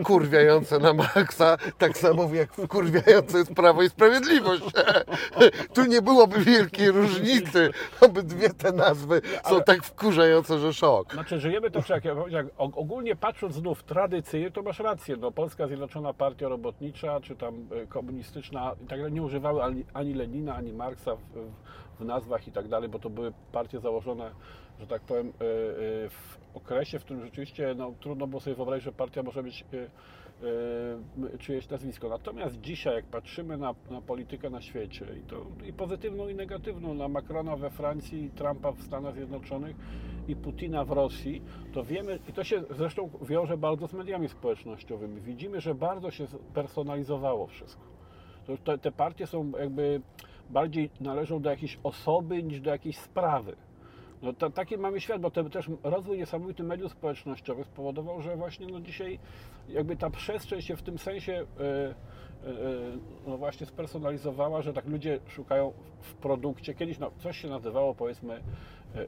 wkurwiające 0.02 0.80
na 0.80 0.94
maksa, 0.94 1.58
tak 1.78 1.98
samo 1.98 2.34
jak 2.34 2.54
wkurwiające 2.54 3.38
jest 3.38 3.54
Prawo 3.54 3.84
i 3.84 3.90
Sprawiedliwość. 3.90 4.64
Tu 5.74 5.86
nie 5.86 6.02
byłoby 6.02 6.40
wielkiej 6.40 6.92
różnicy. 6.92 7.70
Obydwie 8.02 8.50
te 8.50 8.72
nazwy 8.72 9.22
są 9.46 9.62
tak 9.62 9.84
wkurzające, 9.84 10.60
że 10.60 10.74
szok. 10.74 11.14
Znaczy, 11.14 11.40
żyjemy 11.40 11.72
to, 11.72 11.80
jak, 11.90 12.06
ja 12.06 12.16
powiedziałem, 12.16 12.50
ogólnie 12.58 13.16
patrząc 13.16 13.56
znów 13.56 13.84
tradycyjnie, 13.84 14.52
to 14.52 14.62
masz 14.62 14.80
rację, 14.80 15.18
no, 15.18 15.32
Polska 15.32 15.68
Zjednoczona 15.68 16.14
Partia 16.14 16.48
Robotnicza, 16.48 17.22
czy 17.22 17.36
tam 17.36 17.68
e, 17.84 17.88
komunistyczna, 17.88 18.76
i 18.84 18.88
tak 18.88 19.00
dalej, 19.00 19.14
nie 19.14 19.22
używały 19.22 19.64
ani, 19.64 19.86
ani 19.94 20.14
Lenina, 20.14 20.56
ani 20.56 20.74
Marksa 20.74 21.16
w, 21.16 21.20
w, 21.20 21.52
w 22.00 22.06
nazwach 22.06 22.48
i 22.48 22.52
tak 22.52 22.68
dalej, 22.68 22.90
bo 22.90 23.00
to 23.00 23.10
były 23.10 23.34
partie 23.52 23.80
założone, 23.80 24.32
że 24.80 24.88
tak 24.88 25.02
powiem, 25.02 25.28
e, 25.28 25.32
e, 25.32 26.10
w 26.10 26.38
okresie, 26.54 27.00
w 27.00 27.04
którym 27.04 27.24
rzeczywiście 27.26 27.76
no, 27.78 27.94
trudno 28.00 28.28
było 28.28 28.40
sobie 28.40 28.56
wyobrazić, 28.56 28.86
że 28.86 28.92
partia 28.92 29.24
może 29.24 29.44
mieć 29.44 29.66
e, 29.74 31.38
czyjeś 31.40 31.70
nazwisko. 31.70 32.10
Natomiast 32.10 32.62
dzisiaj, 32.62 32.96
jak 32.96 33.06
patrzymy 33.06 33.58
na, 33.58 33.76
na 33.92 34.02
politykę 34.02 34.50
na 34.50 34.62
świecie, 34.62 35.06
i 35.20 35.22
to 35.22 35.46
i 35.68 35.74
pozytywną, 35.74 36.28
i 36.28 36.36
negatywną, 36.36 36.94
na 36.94 37.08
Macrona 37.08 37.56
we 37.56 37.70
Francji, 37.70 38.32
Trumpa 38.36 38.72
w 38.72 38.82
Stanach 38.82 39.16
Zjednoczonych 39.16 39.76
i 40.28 40.36
Putina 40.36 40.86
w 40.86 40.92
Rosji, 40.92 41.42
to 41.74 41.84
wiemy, 41.84 42.20
i 42.30 42.34
to 42.34 42.44
się 42.44 42.64
zresztą 42.70 43.10
wiąże 43.22 43.58
bardzo 43.58 43.88
z 43.88 43.94
mediami 43.94 44.30
społecznościowymi, 44.30 45.22
widzimy, 45.22 45.62
że 45.62 45.76
bardzo 45.76 46.12
się 46.12 46.26
personalizowało 46.54 47.48
wszystko. 47.48 47.84
To, 48.64 48.78
te 48.78 48.92
partie 48.92 49.28
są 49.28 49.52
jakby 49.60 50.02
bardziej 50.54 50.90
należą 51.02 51.42
do 51.42 51.50
jakiejś 51.50 51.80
osoby 51.84 52.44
niż 52.44 52.62
do 52.62 52.70
jakiejś 52.70 52.98
sprawy. 52.98 53.56
No 54.22 54.34
to, 54.34 54.50
taki 54.50 54.78
mamy 54.78 55.02
świat, 55.02 55.22
bo 55.22 55.32
te, 55.32 55.50
też 55.50 55.70
rozwój 55.84 56.18
niesamowity 56.18 56.64
mediów 56.64 56.92
społecznościowych 56.92 57.68
spowodował, 57.68 58.22
że 58.22 58.36
właśnie 58.36 58.68
no 58.68 58.82
dzisiaj 58.82 59.20
jakby 59.70 59.96
ta 59.96 60.10
przestrzeń 60.10 60.62
się 60.62 60.76
w 60.76 60.82
tym 60.82 60.98
sensie 60.98 61.34
e, 61.34 61.40
e, 61.40 61.96
no 63.28 63.38
właśnie 63.38 63.66
spersonalizowała, 63.66 64.62
że 64.62 64.74
tak 64.74 64.86
ludzie 64.88 65.20
szukają 65.28 65.74
w 66.02 66.14
produkcie. 66.14 66.74
Kiedyś 66.74 67.00
no, 67.00 67.12
coś 67.20 67.38
się 67.38 67.48
nazywało 67.48 67.96
powiedzmy 67.96 68.42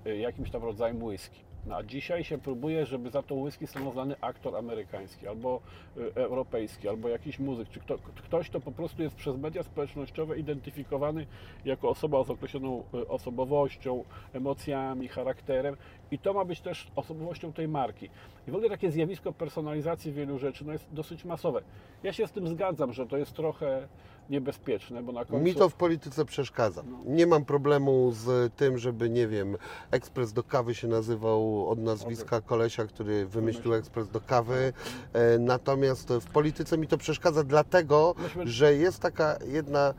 e, 0.05 0.15
jakimś 0.17 0.51
tam 0.51 0.63
rodzajem 0.63 1.03
whisky. 1.03 1.44
No, 1.65 1.75
a 1.75 1.83
dzisiaj 1.83 2.23
się 2.23 2.37
próbuje, 2.37 2.85
żeby 2.85 3.09
za 3.09 3.23
to 3.23 3.35
whisky 3.35 3.67
stanął 3.67 3.91
znany 3.91 4.15
aktor 4.21 4.55
amerykański, 4.55 5.27
albo 5.27 5.61
e, 5.97 6.15
europejski, 6.15 6.89
albo 6.89 7.09
jakiś 7.09 7.39
muzyk, 7.39 7.69
czy 7.69 7.79
kto, 7.79 7.97
ktoś, 7.97 8.49
kto 8.49 8.59
po 8.59 8.71
prostu 8.71 9.03
jest 9.03 9.15
przez 9.15 9.37
media 9.37 9.63
społecznościowe 9.63 10.39
identyfikowany 10.39 11.25
jako 11.65 11.89
osoba 11.89 12.23
z 12.23 12.29
określoną 12.29 12.83
e, 12.93 13.07
osobowością, 13.07 14.03
emocjami, 14.33 15.07
charakterem 15.07 15.77
i 16.11 16.19
to 16.19 16.33
ma 16.33 16.45
być 16.45 16.61
też 16.61 16.91
osobowością 16.95 17.53
tej 17.53 17.67
marki. 17.67 18.09
I 18.47 18.51
w 18.51 18.55
ogóle 18.55 18.69
takie 18.69 18.91
zjawisko 18.91 19.33
personalizacji 19.33 20.11
wielu 20.11 20.39
rzeczy 20.39 20.65
no 20.65 20.73
jest 20.73 20.85
dosyć 20.91 21.25
masowe. 21.25 21.61
Ja 22.03 22.13
się 22.13 22.27
z 22.27 22.31
tym 22.31 22.47
zgadzam, 22.47 22.93
że 22.93 23.05
to 23.07 23.17
jest 23.17 23.33
trochę 23.33 23.87
niebezpieczne, 24.29 25.03
bo 25.03 25.11
na 25.11 25.25
końcu... 25.25 25.43
Mi 25.45 25.55
to 25.55 25.69
w 25.69 25.73
polityce 25.73 26.25
przeszkadza. 26.25 26.83
Nie 27.05 27.27
mam 27.27 27.45
problemu 27.45 28.11
z 28.11 28.53
tym, 28.53 28.77
żeby, 28.77 29.09
nie 29.09 29.27
wiem, 29.27 29.57
ekspres 29.91 30.33
do 30.33 30.43
kawy 30.43 30.75
się 30.75 30.87
nazywał 30.87 31.69
od 31.69 31.79
nazwiska 31.79 32.41
kolesia, 32.41 32.85
który 32.85 33.25
wymyślił 33.25 33.73
ekspres 33.73 34.09
do 34.09 34.21
kawy. 34.21 34.73
E, 35.13 35.39
Natomiast 35.39 36.09
w 36.13 36.25
polityce 36.31 36.77
mi 36.77 36.87
to 36.87 36.97
przeszkadza 36.97 37.43
dlatego, 37.43 38.15
Myśmy- 38.17 38.47
że 38.47 38.73
jest 38.75 38.99
taka 39.01 39.37
jedna 39.47 39.93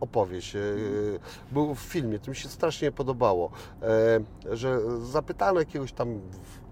opowieść. 0.00 0.56
E, 0.56 0.60
Był 1.52 1.74
w 1.74 1.78
filmie, 1.80 2.18
to 2.18 2.30
mi 2.30 2.36
się 2.36 2.48
strasznie 2.48 2.92
podobało, 2.92 3.50
e, 3.82 4.56
że 4.56 4.80
zapytano 5.06 5.60
jakiegoś 5.60 5.92
tam 5.92 6.20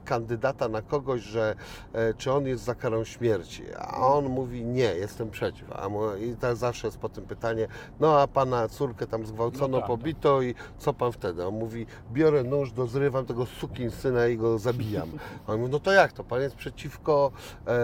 kandydata 0.08 0.68
na 0.68 0.82
kogoś, 0.82 1.20
że 1.20 1.54
e, 1.92 2.14
czy 2.14 2.32
on 2.32 2.46
jest 2.46 2.64
za 2.64 2.74
karą 2.74 3.04
śmierci, 3.04 3.64
a 3.78 4.06
on 4.06 4.24
mówi 4.24 4.64
nie, 4.64 4.94
jestem 4.94 5.30
przeciw. 5.30 5.72
A 5.72 5.88
mu, 5.88 6.16
I 6.16 6.36
tak 6.36 6.56
zawsze 6.56 6.86
jest 6.86 6.98
po 6.98 7.08
tym 7.08 7.24
pytanie, 7.24 7.68
no 8.00 8.20
a 8.20 8.26
pana 8.26 8.68
córkę 8.68 9.06
tam 9.06 9.26
zgwałcono, 9.26 9.68
No 9.68 9.78
tak, 9.78 9.86
pobito 9.86 10.42
i 10.42 10.54
co 10.78 10.92
pan 10.92 11.12
wtedy? 11.12 11.46
On 11.46 11.54
mówi, 11.54 11.86
biorę 12.12 12.42
nóż, 12.42 12.72
dozrywam 12.72 13.26
tego 13.26 13.46
sukin 13.46 13.90
syna 13.90 14.26
i 14.26 14.36
go 14.36 14.58
zabijam. 14.58 15.08
A 15.46 15.52
on 15.52 15.60
mówi, 15.60 15.72
no 15.72 15.80
to 15.80 15.92
jak 15.92 16.12
to? 16.12 16.24
Pan 16.24 16.40
jest 16.40 16.56
przeciwko 16.56 17.32
e, 17.66 17.78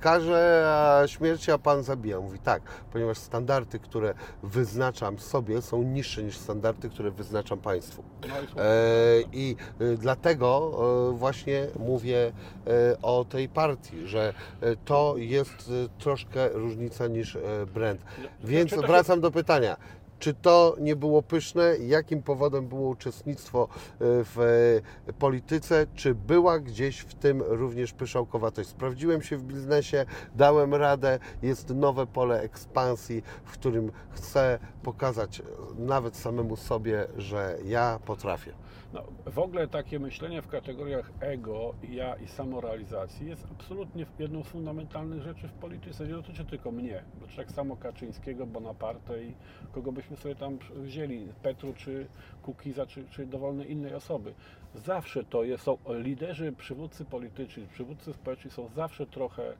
karze 0.00 0.64
a 0.68 1.08
śmierci, 1.08 1.52
a 1.52 1.58
pan 1.58 1.82
zabija. 1.82 2.18
On 2.18 2.24
mówi 2.24 2.38
tak, 2.38 2.62
ponieważ 2.92 3.18
standardy, 3.18 3.78
które 3.78 4.14
wyznaczam 4.42 5.18
sobie 5.18 5.62
są 5.62 5.82
niższe 5.82 6.22
niż 6.22 6.36
standardy, 6.36 6.90
które 6.90 7.10
wyznaczam 7.10 7.58
państwu. 7.58 8.02
No 8.28 8.62
E, 8.62 9.22
I 9.32 9.56
e, 9.80 9.96
dlatego 9.96 10.72
e, 11.10 11.16
właśnie 11.18 11.61
mówię 11.78 12.32
e, 12.66 12.96
o 13.02 13.24
tej 13.24 13.48
partii, 13.48 14.06
że 14.06 14.34
e, 14.60 14.76
to 14.84 15.14
jest 15.16 15.50
e, 15.50 15.88
troszkę 15.98 16.48
różnica 16.48 17.06
niż 17.06 17.38
brand. 17.74 18.00
Więc 18.44 18.70
Znaczy, 18.70 18.86
się- 18.86 18.92
wracam 18.92 19.20
do 19.20 19.30
pytania. 19.30 19.76
Czy 20.18 20.34
to 20.34 20.76
nie 20.80 20.96
było 20.96 21.22
pyszne? 21.22 21.76
Jakim 21.78 22.22
powodem 22.22 22.68
było 22.68 22.88
uczestnictwo 22.88 23.68
w 24.00 24.80
polityce? 25.18 25.86
Czy 25.94 26.14
była 26.14 26.58
gdzieś 26.58 26.98
w 26.98 27.14
tym 27.14 27.42
również 27.46 27.92
pyszałkowatość? 27.92 28.68
Sprawdziłem 28.68 29.22
się 29.22 29.36
w 29.36 29.42
biznesie, 29.42 30.06
dałem 30.34 30.74
radę, 30.74 31.18
jest 31.42 31.70
nowe 31.70 32.06
pole 32.06 32.40
ekspansji, 32.40 33.22
w 33.44 33.52
którym 33.52 33.92
chcę 34.10 34.58
pokazać 34.82 35.40
e, 35.40 35.44
nawet 35.78 36.16
samemu 36.16 36.56
sobie, 36.56 37.06
że 37.16 37.58
ja 37.64 37.98
potrafię. 38.06 38.52
No, 38.92 39.02
w 39.26 39.38
ogóle 39.38 39.68
takie 39.68 39.98
myślenie 39.98 40.42
w 40.42 40.48
kategoriach 40.48 41.10
ego, 41.20 41.74
ja 41.90 42.14
i 42.14 42.28
samorealizacji 42.28 43.28
jest 43.28 43.46
absolutnie 43.50 44.06
jedną 44.18 44.44
z 44.44 44.46
fundamentalnych 44.46 45.22
rzeczy 45.22 45.48
w 45.48 45.52
polityce. 45.52 46.06
Nie 46.06 46.12
dotyczy 46.12 46.44
tylko 46.44 46.70
mnie, 46.70 47.04
bo 47.20 47.26
tak 47.36 47.52
samo 47.52 47.76
Kaczyńskiego, 47.76 48.46
Bonaparte 48.46 49.24
i 49.24 49.34
kogo 49.72 49.92
byśmy 49.92 50.16
sobie 50.16 50.34
tam 50.34 50.58
wzięli, 50.76 51.28
Petru 51.42 51.72
czy 51.74 52.06
Kukiza, 52.42 52.86
czy, 52.86 53.04
czy 53.10 53.26
dowolnej 53.26 53.72
innej 53.72 53.94
osoby. 53.94 54.34
Zawsze 54.74 55.24
to 55.24 55.44
jest, 55.44 55.64
są 55.64 55.78
liderzy, 55.88 56.52
przywódcy 56.52 57.04
polityczni, 57.04 57.66
przywódcy 57.66 58.12
społeczni 58.12 58.50
są 58.50 58.68
zawsze 58.68 59.06
trochę 59.06 59.54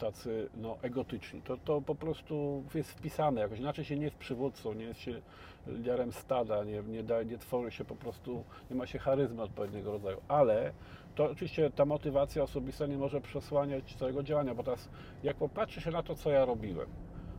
tacy 0.00 0.48
no, 0.56 0.78
egotyczni. 0.82 1.42
To, 1.42 1.56
to 1.56 1.80
po 1.80 1.94
prostu 1.94 2.64
jest 2.74 2.90
wpisane 2.90 3.40
jakoś. 3.40 3.58
Inaczej 3.58 3.84
się 3.84 3.96
nie 3.96 4.04
jest 4.04 4.16
przywódcą, 4.16 4.72
nie 4.72 4.84
jest 4.84 5.00
się 5.00 5.22
liderem 5.66 6.12
stada, 6.12 6.64
nie, 6.64 6.82
nie, 6.82 7.02
da, 7.02 7.22
nie 7.22 7.38
tworzy 7.38 7.70
się 7.70 7.84
po 7.84 7.96
prostu, 7.96 8.44
nie 8.70 8.76
ma 8.76 8.86
się 8.86 8.98
charyzmy 8.98 9.42
odpowiedniego 9.42 9.92
rodzaju. 9.92 10.20
Ale 10.28 10.72
to 11.14 11.24
oczywiście 11.30 11.70
ta 11.70 11.84
motywacja 11.84 12.42
osobista 12.42 12.86
nie 12.86 12.98
może 12.98 13.20
przesłaniać 13.20 13.94
całego 13.94 14.22
działania, 14.22 14.54
bo 14.54 14.62
teraz 14.62 14.88
jak 15.22 15.36
popatrzy 15.36 15.80
się 15.80 15.90
na 15.90 16.02
to, 16.02 16.14
co 16.14 16.30
ja 16.30 16.44
robiłem, 16.44 16.88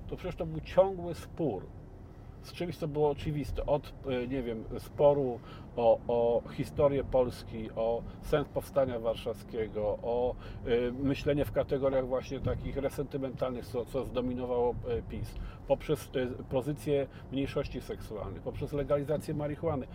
to 0.08 0.15
przecież 0.15 0.36
to 0.36 0.45
był 0.45 0.62
ciągły 0.62 1.15
spór 1.15 1.65
z 2.43 2.54
czymś, 2.54 2.77
co 2.77 2.88
było 2.88 3.10
oczywiste, 3.10 3.65
od, 3.65 3.93
e, 4.08 4.27
nie 4.27 4.43
wiem, 4.43 4.63
sporu 4.80 5.39
o, 5.75 5.99
o 6.08 6.41
historię 6.51 7.04
Polski, 7.04 7.69
o 7.75 8.04
sens 8.21 8.47
powstania 8.47 8.99
warszawskiego, 8.99 9.82
o 10.04 10.36
e, 10.65 10.91
myślenie 10.91 11.45
w 11.45 11.51
kategoriach 11.51 12.08
właśnie 12.08 12.39
takich 12.39 12.77
resentymentalnych, 12.77 13.65
co, 13.65 13.86
co 13.86 14.06
zdominowało 14.06 14.75
e, 14.88 15.01
PiS, 15.01 15.36
poprzez 15.67 16.10
pozycję 16.49 17.08
mniejszości 17.32 17.82
seksualnych, 17.82 18.41
poprzez 18.41 18.73
legalizację 18.73 19.34
marihuany. 19.34 19.88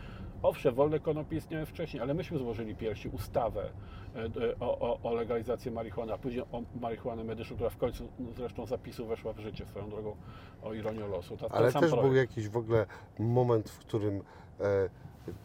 Owszem, 0.46 0.74
wolne 0.74 1.00
konopie 1.00 1.36
istniały 1.36 1.66
wcześniej, 1.66 2.02
ale 2.02 2.14
myśmy 2.14 2.38
złożyli 2.38 2.74
pierwsi 2.74 3.08
ustawę 3.08 3.70
e, 4.14 4.18
e, 4.18 4.30
o, 4.60 4.78
o, 4.78 4.98
o 5.02 5.14
legalizacji 5.14 5.70
marihuany, 5.70 6.12
a 6.12 6.18
później 6.18 6.42
o 6.52 6.62
marihuanę 6.80 7.24
medyczną, 7.24 7.56
która 7.56 7.70
w 7.70 7.76
końcu 7.76 8.08
zresztą 8.36 8.66
zapisu 8.66 9.06
weszła 9.06 9.32
w 9.32 9.38
życie, 9.38 9.66
swoją 9.66 9.90
drogą 9.90 10.16
o 10.62 10.74
ironię 10.74 11.06
losu. 11.06 11.36
Ta, 11.36 11.48
Ale 11.48 11.72
też 11.72 11.90
był 11.90 11.98
projekt. 11.98 12.30
jakiś 12.30 12.48
w 12.48 12.56
ogóle 12.56 12.86
moment, 13.18 13.70
w 13.70 13.78
którym 13.78 14.22
e, 14.60 14.88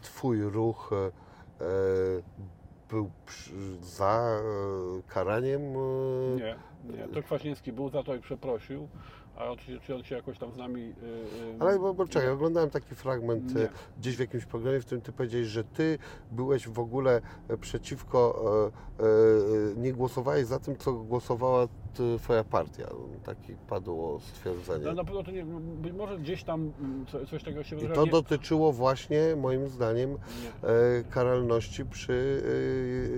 Twój 0.02 0.42
ruch 0.42 0.90
e, 0.92 1.62
był 2.88 3.10
za 3.80 4.38
e, 4.38 5.02
karaniem. 5.08 5.62
Nie, 6.36 6.56
nie. 6.84 7.08
To 7.08 7.22
Kwaśniewski 7.22 7.72
był 7.72 7.88
za 7.88 8.02
to 8.02 8.14
i 8.14 8.20
przeprosił, 8.20 8.88
a 9.36 9.56
czy, 9.56 9.80
czy 9.80 9.94
on 9.94 10.04
się 10.04 10.14
jakoś 10.16 10.38
tam 10.38 10.52
z 10.52 10.56
nami... 10.56 10.80
y, 10.80 10.84
y, 10.84 11.56
Ale 11.60 11.78
bo, 11.78 11.94
bo 11.94 12.06
czekaj, 12.06 12.30
oglądałem 12.30 12.70
taki 12.70 12.94
fragment 12.94 13.54
Nie. 13.54 13.68
gdzieś 13.98 14.16
w 14.16 14.20
jakimś 14.20 14.44
programie, 14.44 14.80
w 14.80 14.86
którym 14.86 15.02
ty 15.02 15.12
powiedziałeś, 15.12 15.46
że 15.46 15.64
ty 15.64 15.98
byłeś 16.30 16.68
w 16.68 16.78
ogóle 16.78 17.20
e, 17.48 17.56
przeciwko, 17.56 18.44
e, 19.00 19.04
e, 19.04 19.06
nie 19.76 19.92
głosowałeś 19.92 20.46
za 20.46 20.58
tym, 20.58 20.76
co 20.76 20.92
głosowała 20.92 21.68
twoja 22.18 22.44
partia. 22.44 22.86
Takie 23.24 23.54
padło 23.68 24.20
stwierdzenie. 24.20 24.84
No 24.84 24.92
na 24.92 25.04
pewno 25.04 25.22
to 25.22 25.30
nie, 25.30 25.44
być 25.60 25.92
może 25.92 26.18
gdzieś 26.18 26.44
tam 26.44 26.72
mm, 26.80 27.06
co, 27.06 27.26
coś 27.26 27.42
takiego 27.44 27.62
się 27.62 27.76
I 27.76 27.88
to 27.88 28.04
Nie- 28.04 28.10
dotyczyło 28.10 28.72
właśnie, 28.72 29.36
moim 29.36 29.68
zdaniem, 29.68 30.10
nie. 30.10 30.68
e, 30.68 31.04
karalności 31.10 31.84
przy 31.84 32.42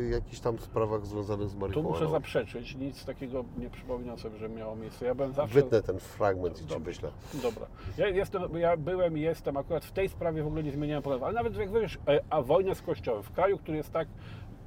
e, 0.07 0.09
jakichś 0.15 0.41
tam 0.41 0.59
sprawach 0.59 1.07
związanych 1.07 1.49
z 1.49 1.53
Tu 1.53 1.59
marihuaną. 1.59 1.89
muszę 1.91 2.09
zaprzeczyć, 2.09 2.75
nic 2.77 3.05
takiego 3.05 3.45
nie 3.59 3.71
przypominam 3.71 4.19
sobie, 4.19 4.39
że 4.39 4.49
miało 4.49 4.77
miejsce. 4.77 5.07
Ja 5.07 5.15
byłem 5.15 5.33
zawsze... 5.33 5.55
Wytnę 5.55 5.83
ten 5.83 5.99
fragment 5.99 6.63
i 6.63 6.67
ci 6.67 6.81
wyślę. 6.81 7.11
Dobra. 7.43 7.67
Ja, 7.99 8.09
jestem, 8.09 8.43
ja 8.57 8.77
byłem 8.77 9.19
i 9.19 9.21
jestem 9.21 9.57
akurat 9.57 9.85
w 9.85 9.93
tej 9.93 10.09
sprawie 10.09 10.43
w 10.43 10.47
ogóle 10.47 10.63
nie 10.63 10.73
zmieniałem 10.73 11.03
poglądów, 11.03 11.25
ale 11.27 11.35
nawet 11.35 11.57
jak 11.57 11.73
wiesz, 11.73 11.99
e, 12.09 12.21
a 12.31 12.43
wojnę 12.43 12.75
z 12.75 12.83
Kościołem 12.83 13.23
w 13.23 13.33
kraju, 13.33 13.59
który 13.59 13.77
jest 13.77 13.93
tak 13.93 14.09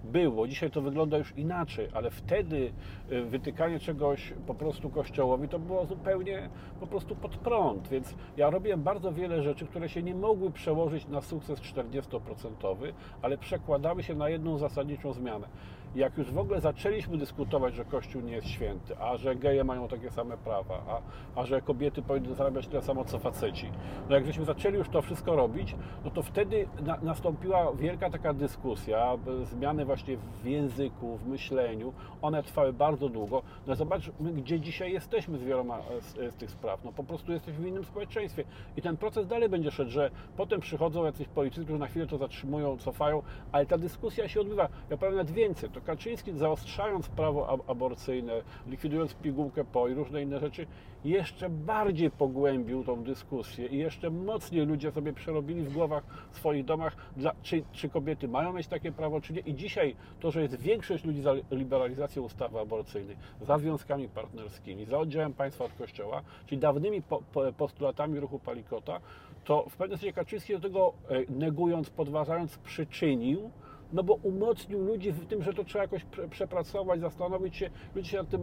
było, 0.04 0.48
dzisiaj 0.48 0.72
to 0.72 0.82
wygląda 0.82 1.18
już 1.18 1.34
inaczej, 1.38 1.88
ale 1.94 2.12
wtedy 2.12 2.72
e, 3.10 3.22
wytykanie 3.22 3.80
czegoś 3.80 4.34
po 4.48 4.56
prostu 4.56 4.90
Kościołowi 4.90 5.50
to 5.50 5.60
było 5.60 5.86
zupełnie 5.86 6.50
po 6.80 6.88
prostu 6.88 7.16
pod 7.16 7.38
prąd, 7.38 7.88
więc 7.88 8.16
ja 8.38 8.50
robiłem 8.50 8.84
bardzo 8.84 9.14
wiele 9.14 9.44
rzeczy, 9.44 9.66
które 9.66 9.90
się 9.90 10.04
nie 10.04 10.16
mogły 10.16 10.52
przełożyć 10.52 11.08
na 11.08 11.22
sukces 11.22 11.62
40%, 11.62 12.94
ale 13.22 13.38
przekładały 13.38 14.04
się 14.04 14.16
na 14.16 14.30
jedną 14.30 14.58
zasadniczą 14.58 15.14
zmianę. 15.14 15.48
Jak 15.96 16.18
już 16.18 16.32
w 16.32 16.38
ogóle 16.38 16.62
zaczęliśmy 16.62 17.18
dyskutować, 17.18 17.74
że 17.76 17.86
Kościół 17.86 18.22
nie 18.22 18.34
jest 18.34 18.48
święty, 18.48 18.98
a 19.00 19.18
że 19.18 19.36
geje 19.36 19.64
mają 19.64 19.88
takie 19.88 20.12
same 20.12 20.38
prawa, 20.38 20.82
a, 20.88 21.02
a 21.40 21.46
że 21.46 21.62
kobiety 21.62 22.02
powinny 22.02 22.36
zarabiać 22.36 22.68
tyle 22.68 22.82
samo 22.82 23.06
co 23.06 23.20
faceci, 23.20 23.72
no 24.10 24.16
jak 24.16 24.26
żeśmy 24.26 24.46
zaczęli 24.46 24.78
już 24.78 24.90
to 24.90 25.02
wszystko 25.02 25.36
robić, 25.36 25.76
no 26.06 26.12
to 26.12 26.24
wtedy 26.24 26.68
na, 26.86 26.98
nastąpiła 27.02 27.74
wielka 27.74 28.10
taka 28.10 28.34
dyskusja, 28.34 29.18
zmiany 29.44 29.86
właśnie 29.86 30.18
w 30.44 30.46
języku, 30.46 31.18
w 31.18 31.28
myśleniu. 31.28 31.94
One 32.22 32.44
trwały 32.44 32.74
bardzo 32.74 33.10
długo. 33.10 33.42
No 33.68 33.76
zobacz, 33.76 34.12
my 34.20 34.34
gdzie 34.34 34.60
dzisiaj 34.60 34.94
jesteśmy 34.94 35.38
z 35.38 35.44
wieloma 35.44 35.78
e, 35.78 36.02
z, 36.02 36.34
z 36.34 36.36
tych 36.36 36.52
spraw. 36.52 36.84
No 36.84 36.92
po 36.92 37.04
prostu 37.04 37.32
jesteśmy 37.32 37.64
w 37.64 37.68
innym 37.68 37.84
społeczeństwie. 37.84 38.44
I 38.78 38.82
ten 38.82 38.98
proces 38.98 39.28
dalej 39.28 39.50
będzie 39.50 39.72
szedł, 39.72 39.92
że 39.92 40.12
potem 40.38 40.62
przychodzą 40.62 41.06
jacyś 41.06 41.28
politycy, 41.28 41.64
którzy 41.64 41.80
na 41.80 41.88
chwilę 41.88 42.08
to 42.08 42.18
zatrzymują, 42.18 42.78
cofają, 42.78 43.22
ale 43.52 43.66
ta 43.66 43.78
dyskusja 43.78 44.28
się 44.28 44.42
odbywa. 44.42 44.70
Ja 44.90 44.98
powiem 44.98 45.16
nawet 45.16 45.32
więcej. 45.32 45.70
To 45.78 45.82
Kaczyński 45.82 46.34
zaostrzając 46.34 47.10
prawo 47.10 47.50
ab- 47.50 47.70
aborcyjne, 47.70 48.42
likwidując 48.68 49.14
pigułkę 49.14 49.66
po 49.66 49.88
i 49.88 49.94
różne 49.94 50.22
inne 50.22 50.40
rzeczy, 50.40 50.68
jeszcze 51.06 51.50
bardziej 51.50 52.12
pogłębił 52.12 52.84
tą 52.84 53.04
dyskusję 53.04 53.66
i 53.68 53.78
jeszcze 53.78 54.10
mocniej 54.10 54.66
ludzie 54.66 54.92
sobie 54.92 55.14
przerobili 55.14 55.62
w 55.62 55.74
głowach, 55.74 56.04
w 56.32 56.38
swoich 56.38 56.66
domach, 56.66 56.96
dla, 57.18 57.36
czy, 57.44 57.64
czy 57.72 57.90
kobiety 57.90 58.28
mają 58.28 58.54
mieć 58.54 58.68
takie 58.68 58.92
prawo, 58.92 59.22
czy 59.22 59.34
nie. 59.34 59.40
I 59.40 59.56
dzisiaj 59.56 59.96
to, 60.20 60.32
że 60.32 60.42
jest 60.42 60.60
większość 60.60 61.06
ludzi 61.06 61.22
za 61.22 61.34
liberalizacją 61.52 62.24
ustawy 62.24 62.60
aborcyjnej, 62.60 63.16
za 63.42 63.58
związkami 63.58 64.10
partnerskimi, 64.10 64.86
za 64.86 64.98
oddziałem 65.00 65.34
państwa 65.34 65.66
od 65.66 65.74
kościoła, 65.74 66.22
czyli 66.46 66.62
dawnymi 66.62 67.02
po, 67.02 67.22
po, 67.34 67.54
postulatami 67.54 68.20
ruchu 68.20 68.40
Palikota, 68.40 69.00
to 69.46 69.66
w 69.70 69.78
pewnym 69.78 69.98
sensie 69.98 70.14
Kaczyński 70.14 70.54
do 70.54 70.60
tego 70.60 70.94
e, 71.10 71.16
negując, 71.30 71.90
podważając, 71.90 72.58
przyczynił, 72.58 73.52
no 73.94 74.04
bo 74.04 74.14
umocnił 74.14 74.82
ludzi 74.86 75.12
w 75.12 75.26
tym, 75.28 75.44
że 75.44 75.54
to 75.54 75.64
trzeba 75.64 75.82
jakoś 75.84 76.04
prze- 76.04 76.28
przepracować, 76.28 77.00
zastanowić 77.00 77.56
się. 77.56 77.70
Ludzie 77.96 78.10
się 78.10 78.18
nad 78.18 78.30
tym 78.30 78.42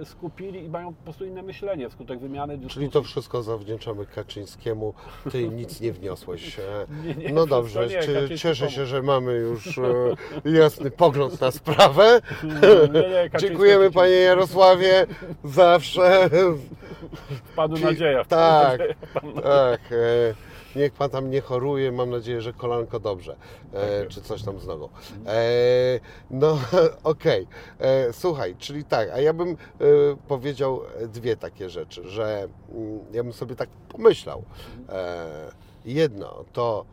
e, 0.00 0.04
skupili 0.04 0.64
i 0.64 0.68
mają 0.68 0.94
po 0.94 1.02
prostu 1.02 1.24
inne 1.24 1.42
myślenie 1.42 1.88
wskutek 1.88 2.18
wymiany 2.20 2.56
dyskusji. 2.58 2.74
Czyli 2.80 2.90
to 2.90 3.02
wszystko 3.02 3.42
zawdzięczamy 3.42 4.06
Kaczyńskiemu. 4.06 4.94
Ty 5.32 5.48
nic 5.60 5.80
nie 5.80 5.92
wniosłeś. 5.92 6.58
e. 6.58 6.62
Nie, 7.06 7.14
nie, 7.14 7.32
No 7.32 7.46
dobrze, 7.46 7.86
nie, 7.86 7.94
Kaczyński 7.96 8.38
cieszę 8.38 8.70
się, 8.70 8.86
że 8.86 9.02
mamy 9.02 9.32
już 9.32 9.78
e, 9.78 9.82
jasny 10.44 10.90
pogląd 10.90 11.40
na 11.40 11.50
sprawę. 11.50 12.20
Nie, 12.92 13.38
Dziękujemy 13.40 13.90
panie 13.90 14.12
Jarosławie. 14.14 15.06
Zawsze. 15.44 16.30
Wpadł 17.52 17.76
nadzieja. 17.78 18.24
Tak, 18.24 18.78
nadzieja, 18.78 18.94
wpadł 19.10 19.32
tak. 19.40 19.80
Niech 20.76 20.92
pan 20.92 21.10
tam 21.10 21.30
nie 21.30 21.40
choruje, 21.40 21.92
mam 21.92 22.10
nadzieję, 22.10 22.40
że 22.40 22.52
kolanko 22.52 23.00
dobrze, 23.00 23.36
Tak 23.72 23.82
e, 23.82 23.98
jest. 24.02 24.10
czy 24.10 24.22
coś 24.22 24.42
tam 24.42 24.60
z 24.60 24.66
nogą. 24.66 24.88
E, 25.26 26.00
no 26.30 26.58
okej, 27.04 27.46
E, 27.80 28.12
słuchaj, 28.12 28.56
czyli 28.58 28.84
tak, 28.84 29.10
a 29.10 29.20
ja 29.20 29.32
bym 29.32 29.48
e, 29.50 29.56
powiedział 30.28 30.80
dwie 31.08 31.36
takie 31.36 31.70
rzeczy, 31.70 32.08
że 32.08 32.48
mm, 32.74 32.98
ja 33.12 33.22
bym 33.24 33.32
sobie 33.32 33.56
tak 33.56 33.68
pomyślał. 33.88 34.42
E, 34.88 35.26
jedno 35.84 36.44
to 36.52 36.84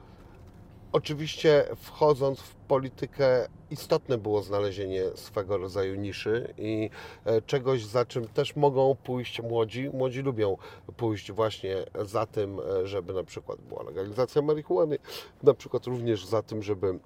Oczywiście 0.94 1.66
wchodząc 1.76 2.40
w 2.40 2.56
politykę 2.56 3.48
istotne 3.70 4.18
było 4.18 4.42
znalezienie 4.42 5.04
swego 5.16 5.58
rodzaju 5.58 5.96
niszy 5.96 6.54
i 6.58 6.90
e, 7.26 7.42
czegoś, 7.42 7.86
za 7.86 8.06
czym 8.06 8.28
też 8.28 8.56
mogą 8.56 8.96
pójść 8.96 9.42
młodzi. 9.42 9.90
Młodzi 9.94 10.22
lubią 10.22 10.58
pójść 10.98 11.32
właśnie 11.32 11.78
za 12.02 12.26
tym, 12.26 12.60
e, 12.60 12.88
żeby 12.88 13.14
na 13.14 13.24
przykład 13.24 13.62
była 13.62 13.84
legalizacja 13.84 14.42
marihuany, 14.42 14.98
na 15.44 15.54
przykład 15.54 15.86
również 15.86 16.26
za 16.26 16.42
tym, 16.42 16.64
żeby 16.64 17.00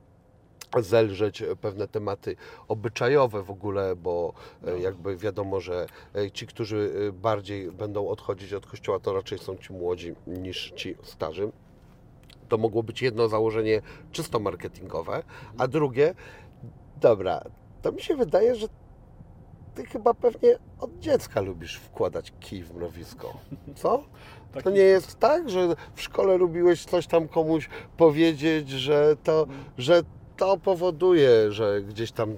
zelżeć 0.79 1.43
pewne 1.61 1.87
tematy 1.87 2.35
obyczajowe 2.67 3.43
w 3.43 3.51
ogóle, 3.51 3.95
bo 3.95 4.33
e, 4.67 4.79
jakby 4.79 5.17
wiadomo, 5.17 5.59
że 5.59 5.87
ci, 6.33 6.47
którzy 6.47 7.11
bardziej 7.13 7.71
będą 7.71 8.07
odchodzić 8.07 8.53
od 8.53 8.65
kościoła, 8.65 8.99
to 8.99 9.13
raczej 9.13 9.39
są 9.39 9.57
ci 9.57 9.73
młodzi 9.73 10.15
niż 10.27 10.73
ci 10.75 10.95
starzy. 11.03 11.51
To 12.49 12.57
mogło 12.57 12.83
być 12.83 13.01
jedno 13.01 13.27
założenie 13.27 13.81
czysto 14.11 14.39
marketingowe, 14.39 15.23
a 15.57 15.67
drugie, 15.67 16.13
dobra, 17.01 17.41
to 17.81 17.91
mi 17.91 18.01
się 18.01 18.15
wydaje, 18.15 18.55
że 18.55 18.67
ty 19.75 19.85
chyba 19.85 20.13
pewnie 20.13 20.57
od 20.79 20.99
dziecka 20.99 21.41
lubisz 21.41 21.75
wkładać 21.75 22.33
kij 22.39 22.63
w 22.63 22.75
mrowisko. 22.75 23.37
Co? 23.75 24.03
To 24.63 24.69
nie 24.69 24.81
jest 24.81 25.19
tak, 25.19 25.49
że 25.49 25.75
w 25.95 26.01
szkole 26.01 26.37
lubiłeś 26.37 26.85
coś 26.85 27.07
tam 27.07 27.27
komuś 27.27 27.69
powiedzieć, 27.97 28.69
że 28.69 29.15
to, 29.23 29.47
że 29.77 30.01
to 30.37 30.57
powoduje, 30.57 31.51
że 31.51 31.81
gdzieś 31.81 32.11
tam 32.11 32.35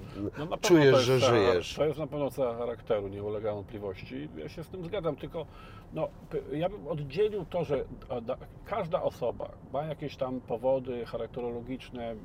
No 0.49 0.57
czujesz, 0.57 0.99
że 0.99 1.19
żyjesz. 1.19 1.75
To 1.75 1.85
jest 1.85 1.99
na 1.99 2.07
pewno 2.07 2.31
cecha 2.31 2.53
charakteru, 2.57 3.07
nie 3.07 3.23
ulega 3.23 3.53
wątpliwości. 3.53 4.29
Ja 4.37 4.49
się 4.49 4.63
z 4.63 4.69
tym 4.69 4.83
zgadzam, 4.83 5.15
tylko 5.15 5.45
no, 5.93 6.07
ja 6.51 6.69
bym 6.69 6.87
oddzielił 6.87 7.45
to, 7.45 7.63
że 7.63 7.85
każda 8.65 9.01
osoba 9.03 9.49
ma 9.73 9.83
jakieś 9.83 10.15
tam 10.15 10.41
powody 10.41 11.05
charakterologiczne, 11.05 12.15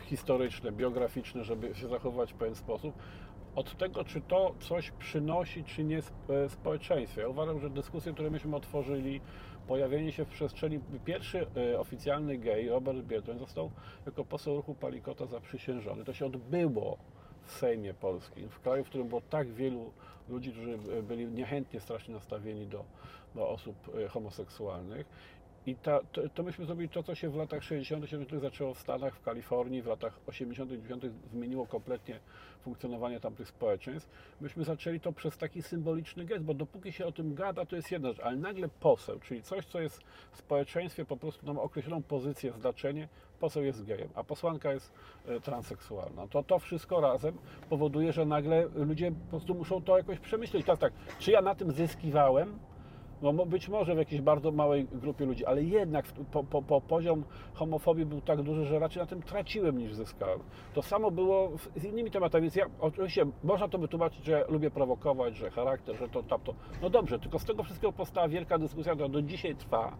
historyczne, 0.00 0.72
biograficzne, 0.72 1.44
żeby 1.44 1.74
się 1.74 1.88
zachowywać 1.88 2.32
w 2.32 2.36
pewien 2.36 2.54
sposób, 2.54 2.94
od 3.54 3.76
tego, 3.76 4.04
czy 4.04 4.20
to 4.20 4.54
coś 4.60 4.90
przynosi, 4.90 5.64
czy 5.64 5.84
nie 5.84 5.98
sp- 6.08 6.48
społeczeństwie. 6.48 7.20
Ja 7.20 7.28
uważam, 7.28 7.60
że 7.60 7.70
dyskusje, 7.70 8.12
które 8.12 8.30
myśmy 8.30 8.56
otworzyli, 8.56 9.20
pojawienie 9.68 10.12
się 10.12 10.24
w 10.24 10.28
przestrzeni, 10.28 10.80
pierwszy 11.04 11.46
e, 11.56 11.80
oficjalny 11.80 12.38
gej, 12.38 12.68
Robert 12.68 12.98
Biedroń, 12.98 13.38
został 13.38 13.70
jako 14.06 14.24
poseł 14.24 14.56
ruchu 14.56 14.74
Palikota 14.74 15.26
zaprzysiężony. 15.26 16.04
To 16.04 16.12
się 16.12 16.26
odbyło 16.26 16.98
w 17.44 17.52
Sejmie 17.52 17.94
Polskim, 17.94 18.48
w 18.48 18.60
kraju, 18.60 18.84
w 18.84 18.88
którym 18.88 19.08
było 19.08 19.20
tak 19.30 19.48
wielu 19.48 19.92
ludzi, 20.28 20.52
którzy 20.52 20.78
e, 20.98 21.02
byli 21.02 21.26
niechętnie 21.26 21.80
strasznie 21.80 22.14
nastawieni 22.14 22.66
do, 22.66 22.84
do 23.34 23.48
osób 23.48 23.76
e, 24.04 24.08
homoseksualnych. 24.08 25.06
I 25.68 25.76
ta, 25.76 26.00
to, 26.12 26.28
to 26.28 26.42
myśmy 26.42 26.64
zrobili 26.64 26.88
to, 26.88 27.02
co 27.02 27.14
się 27.14 27.30
w 27.30 27.36
latach 27.36 27.62
60., 27.62 28.10
70. 28.10 28.42
zaczęło 28.42 28.74
w 28.74 28.78
Stanach, 28.78 29.14
w 29.14 29.22
Kalifornii, 29.22 29.82
w 29.82 29.86
latach 29.86 30.20
80., 30.26 30.70
90. 30.70 31.04
zmieniło 31.32 31.66
kompletnie 31.66 32.20
funkcjonowanie 32.60 33.20
tamtych 33.20 33.48
społeczeństw. 33.48 34.10
Myśmy 34.40 34.64
zaczęli 34.64 35.00
to 35.00 35.12
przez 35.12 35.38
taki 35.38 35.62
symboliczny 35.62 36.24
gest, 36.24 36.44
bo 36.44 36.54
dopóki 36.54 36.92
się 36.92 37.06
o 37.06 37.12
tym 37.12 37.34
gada, 37.34 37.66
to 37.66 37.76
jest 37.76 37.90
jedna 37.90 38.08
rzecz, 38.08 38.20
ale 38.20 38.36
nagle 38.36 38.68
poseł, 38.68 39.20
czyli 39.20 39.42
coś, 39.42 39.66
co 39.66 39.80
jest 39.80 40.00
w 40.32 40.36
społeczeństwie 40.36 41.04
po 41.04 41.16
prostu 41.16 41.54
ma 41.54 41.62
określoną 41.62 42.02
pozycję, 42.02 42.52
znaczenie, 42.52 43.08
poseł 43.40 43.64
jest 43.64 43.84
gejem, 43.84 44.08
a 44.14 44.24
posłanka 44.24 44.72
jest 44.72 44.92
e, 45.26 45.40
transseksualna. 45.40 46.28
To 46.28 46.42
to 46.42 46.58
wszystko 46.58 47.00
razem 47.00 47.38
powoduje, 47.68 48.12
że 48.12 48.24
nagle 48.24 48.68
ludzie 48.74 49.12
po 49.12 49.30
prostu 49.30 49.54
muszą 49.54 49.82
to 49.82 49.96
jakoś 49.96 50.18
przemyśleć. 50.18 50.66
Teraz 50.66 50.78
tak, 50.78 50.92
czy 51.18 51.30
ja 51.30 51.42
na 51.42 51.54
tym 51.54 51.72
zyskiwałem? 51.72 52.58
No 53.22 53.32
być 53.32 53.68
może 53.68 53.94
w 53.94 53.98
jakiejś 53.98 54.20
bardzo 54.20 54.52
małej 54.52 54.84
grupie 54.92 55.24
ludzi, 55.26 55.46
ale 55.46 55.62
jednak 55.62 56.06
po, 56.32 56.44
po, 56.44 56.62
po 56.62 56.80
poziom 56.80 57.24
homofobii 57.54 58.06
był 58.06 58.20
tak 58.20 58.42
duży, 58.42 58.64
że 58.64 58.78
raczej 58.78 59.02
na 59.02 59.06
tym 59.06 59.22
traciłem 59.22 59.78
niż 59.78 59.94
zyskałem. 59.94 60.38
To 60.74 60.82
samo 60.82 61.10
było 61.10 61.50
z 61.76 61.84
innymi 61.84 62.10
tematami, 62.10 62.42
więc 62.42 62.56
ja 62.56 62.66
oczywiście 62.80 63.26
można 63.44 63.68
to 63.68 63.78
wytłumaczyć, 63.78 64.24
że 64.24 64.44
lubię 64.48 64.70
prowokować, 64.70 65.36
że 65.36 65.50
charakter, 65.50 65.96
że 65.96 66.08
to 66.08 66.22
tamto. 66.22 66.54
No 66.82 66.90
dobrze, 66.90 67.18
tylko 67.18 67.38
z 67.38 67.44
tego 67.44 67.62
wszystkiego 67.62 67.92
powstała 67.92 68.28
wielka 68.28 68.58
dyskusja, 68.58 68.92
która 68.92 69.08
do 69.08 69.22
dzisiaj 69.22 69.56
trwa. 69.56 69.96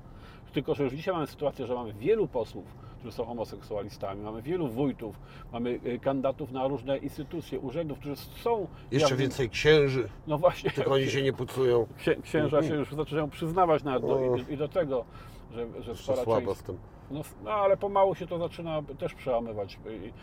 Tylko, 0.53 0.75
że 0.75 0.85
już 0.85 0.93
dzisiaj 0.93 1.15
mamy 1.15 1.27
sytuację, 1.27 1.67
że 1.67 1.75
mamy 1.75 1.93
wielu 1.93 2.29
posłów, 2.29 2.65
którzy 2.99 3.13
są 3.13 3.25
homoseksualistami, 3.25 4.23
mamy 4.23 4.43
wielu 4.43 4.69
wójtów, 4.69 5.21
mamy 5.53 5.81
y, 5.87 5.99
kandydatów 5.99 6.53
na 6.53 6.69
różne 6.69 6.99
instytucje, 6.99 7.61
urzędów, 7.61 7.99
którzy 7.99 8.17
są. 8.17 8.67
Jeszcze 8.91 9.17
więcej 9.17 9.51
księży, 9.51 10.09
No 10.27 10.39
właśnie. 10.39 10.71
tylko 10.71 10.93
oni 10.93 11.07
się 11.07 11.23
nie 11.23 11.33
pucują. 11.33 11.87
Księ, 11.99 12.17
księża 12.23 12.63
się 12.63 12.75
już 12.75 12.95
zaczynają 12.95 13.08
przyznawać 13.31 13.85
nawet 13.85 14.03
do, 14.03 14.37
i, 14.37 14.53
i 14.53 14.57
do 14.57 14.69
tego, 14.69 15.05
że, 15.53 15.67
że 15.83 15.91
Jeszcze 15.91 16.13
spora 16.13 16.41
część, 16.41 16.61
z 16.61 16.63
tym. 16.63 16.79
No, 17.11 17.21
no 17.45 17.51
ale 17.51 17.77
pomału 17.77 18.15
się 18.15 18.27
to 18.27 18.39
zaczyna 18.39 18.83
też 18.99 19.15
przełamywać. 19.15 19.79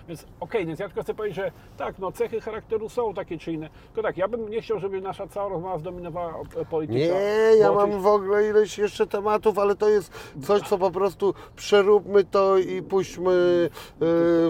Więc 0.07 0.25
okej, 0.39 0.65
więc 0.65 0.79
ja 0.79 0.87
tylko 0.87 1.01
chcę 1.01 1.13
powiedzieć, 1.13 1.35
że 1.35 1.51
tak, 1.77 1.99
no 1.99 2.11
cechy 2.11 2.41
charakteru 2.41 2.89
są 2.89 3.13
takie 3.13 3.37
czy 3.37 3.51
inne. 3.53 3.69
Tylko 3.85 4.01
tak, 4.01 4.17
ja 4.17 4.27
bym 4.27 4.49
nie 4.49 4.61
chciał, 4.61 4.79
żeby 4.79 5.01
nasza 5.01 5.27
cała 5.27 5.49
rozmowa 5.49 5.77
zdominowała 5.77 6.33
e, 6.55 6.65
polityka. 6.65 6.99
Nie, 6.99 7.57
ja 7.59 7.71
mam 7.71 8.01
w 8.01 8.07
ogóle 8.07 8.49
ileś 8.49 8.77
jeszcze 8.77 9.07
tematów, 9.07 9.59
ale 9.59 9.75
to 9.75 9.89
jest 9.89 10.33
coś, 10.41 10.61
co 10.61 10.77
po 10.77 10.91
prostu 10.91 11.33
przeróbmy 11.55 12.23
to 12.23 12.57
i 12.57 12.81
puśćmy 12.81 13.31
y, 13.31 13.69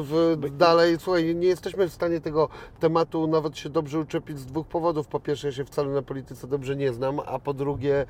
w, 0.02 0.38
dalej. 0.52 1.00
Słuchaj, 1.00 1.36
nie 1.36 1.48
jesteśmy 1.48 1.90
w 1.90 1.94
stanie 1.94 2.22
tego 2.22 2.50
tematu 2.80 3.28
nawet 3.28 3.58
się 3.58 3.70
dobrze 3.70 4.00
uczepić 4.00 4.40
z 4.40 4.46
dwóch 4.46 4.68
powodów. 4.68 5.08
Po 5.08 5.20
pierwsze, 5.20 5.48
ja 5.48 5.54
się 5.54 5.66
wcale 5.66 5.90
na 5.90 6.02
polityce 6.02 6.48
dobrze 6.48 6.76
nie 6.76 6.94
znam, 6.94 7.20
a 7.26 7.40
po 7.40 7.54
drugie, 7.54 8.06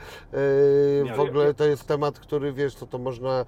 Nie, 1.03 1.13
w 1.13 1.19
ogóle 1.19 1.53
to 1.53 1.65
jest 1.65 1.87
temat, 1.87 2.19
który 2.19 2.53
wiesz, 2.53 2.75
co 2.75 2.87
to 2.87 2.97
można 2.97 3.45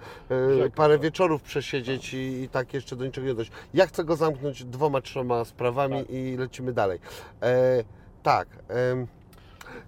parę 0.70 1.00
wieczorów 1.00 1.42
przesiedzieć 1.42 2.14
i, 2.14 2.18
i 2.18 2.50
tak 2.50 2.74
jeszcze 2.74 2.96
do 2.96 3.06
niczego 3.06 3.28
nie 3.28 3.34
dojść. 3.34 3.52
Ja 3.74 3.88
chcę 3.88 4.04
go 4.04 4.16
zamknąć 4.16 4.66
dwoma, 4.66 5.02
trzema 5.02 5.46
sprawami 5.46 6.00
Tak. 6.00 6.10
i 6.10 6.38
lecimy 6.38 6.74
dalej. 6.74 7.00
E, 7.42 7.84
tak. 8.24 8.48
em, 8.68 9.08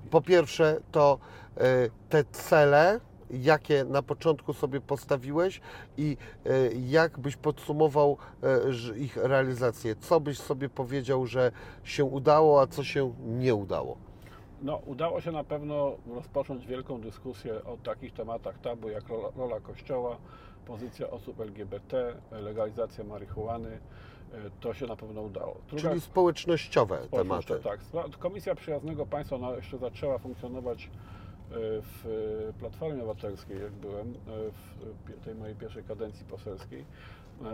po 0.09 0.21
pierwsze, 0.21 0.79
to 0.91 1.19
e, 1.57 1.61
te 2.09 2.23
cele, 2.23 2.99
jakie 3.31 3.85
na 3.85 4.01
początku 4.01 4.53
sobie 4.53 4.81
postawiłeś 4.81 5.61
i 5.97 6.17
e, 6.45 6.49
jak 6.87 7.19
byś 7.19 7.35
podsumował 7.35 8.17
e, 8.43 8.97
ich 8.97 9.17
realizację? 9.17 9.95
Co 9.95 10.19
byś 10.19 10.39
sobie 10.39 10.69
powiedział, 10.69 11.25
że 11.25 11.51
się 11.83 12.03
udało, 12.03 12.61
a 12.61 12.67
co 12.67 12.83
się 12.83 13.13
nie 13.25 13.55
udało? 13.55 13.97
No, 14.61 14.81
udało 14.85 15.21
się 15.21 15.31
na 15.31 15.43
pewno 15.43 15.95
rozpocząć 16.15 16.67
wielką 16.67 17.01
dyskusję 17.01 17.63
o 17.63 17.77
takich 17.83 18.13
tematach 18.13 18.59
tabu 18.61 18.89
jak 18.89 19.07
rola, 19.07 19.29
rola 19.37 19.59
Kościoła, 19.59 20.17
pozycja 20.73 21.09
osób 21.09 21.39
LGBT, 21.41 22.13
legalizacja 22.31 23.03
marihuany. 23.03 23.79
E, 24.33 24.37
To 24.61 24.73
się 24.73 24.85
na 24.85 24.95
pewno 24.95 25.21
udało. 25.21 25.55
Druga- 25.69 25.89
Czyli 25.89 26.01
społecznościowe 26.01 26.97
tematy. 27.11 27.59
Tak. 27.63 27.79
Komisja 28.19 28.55
Przyjaznego 28.55 29.05
Państwa 29.05 29.35
ona 29.35 29.51
jeszcze 29.51 29.77
zaczęła 29.77 30.17
funkcjonować 30.17 30.83
e, 30.85 30.89
w 31.81 32.53
Platformie 32.59 32.95
Obywatelskiej, 33.03 33.59
jak 33.61 33.71
byłem, 33.71 34.07
e, 34.09 34.13
w 35.21 35.25
tej 35.25 35.35
mojej 35.35 35.55
pierwszej 35.55 35.83
kadencji 35.83 36.25
poselskiej. 36.25 36.85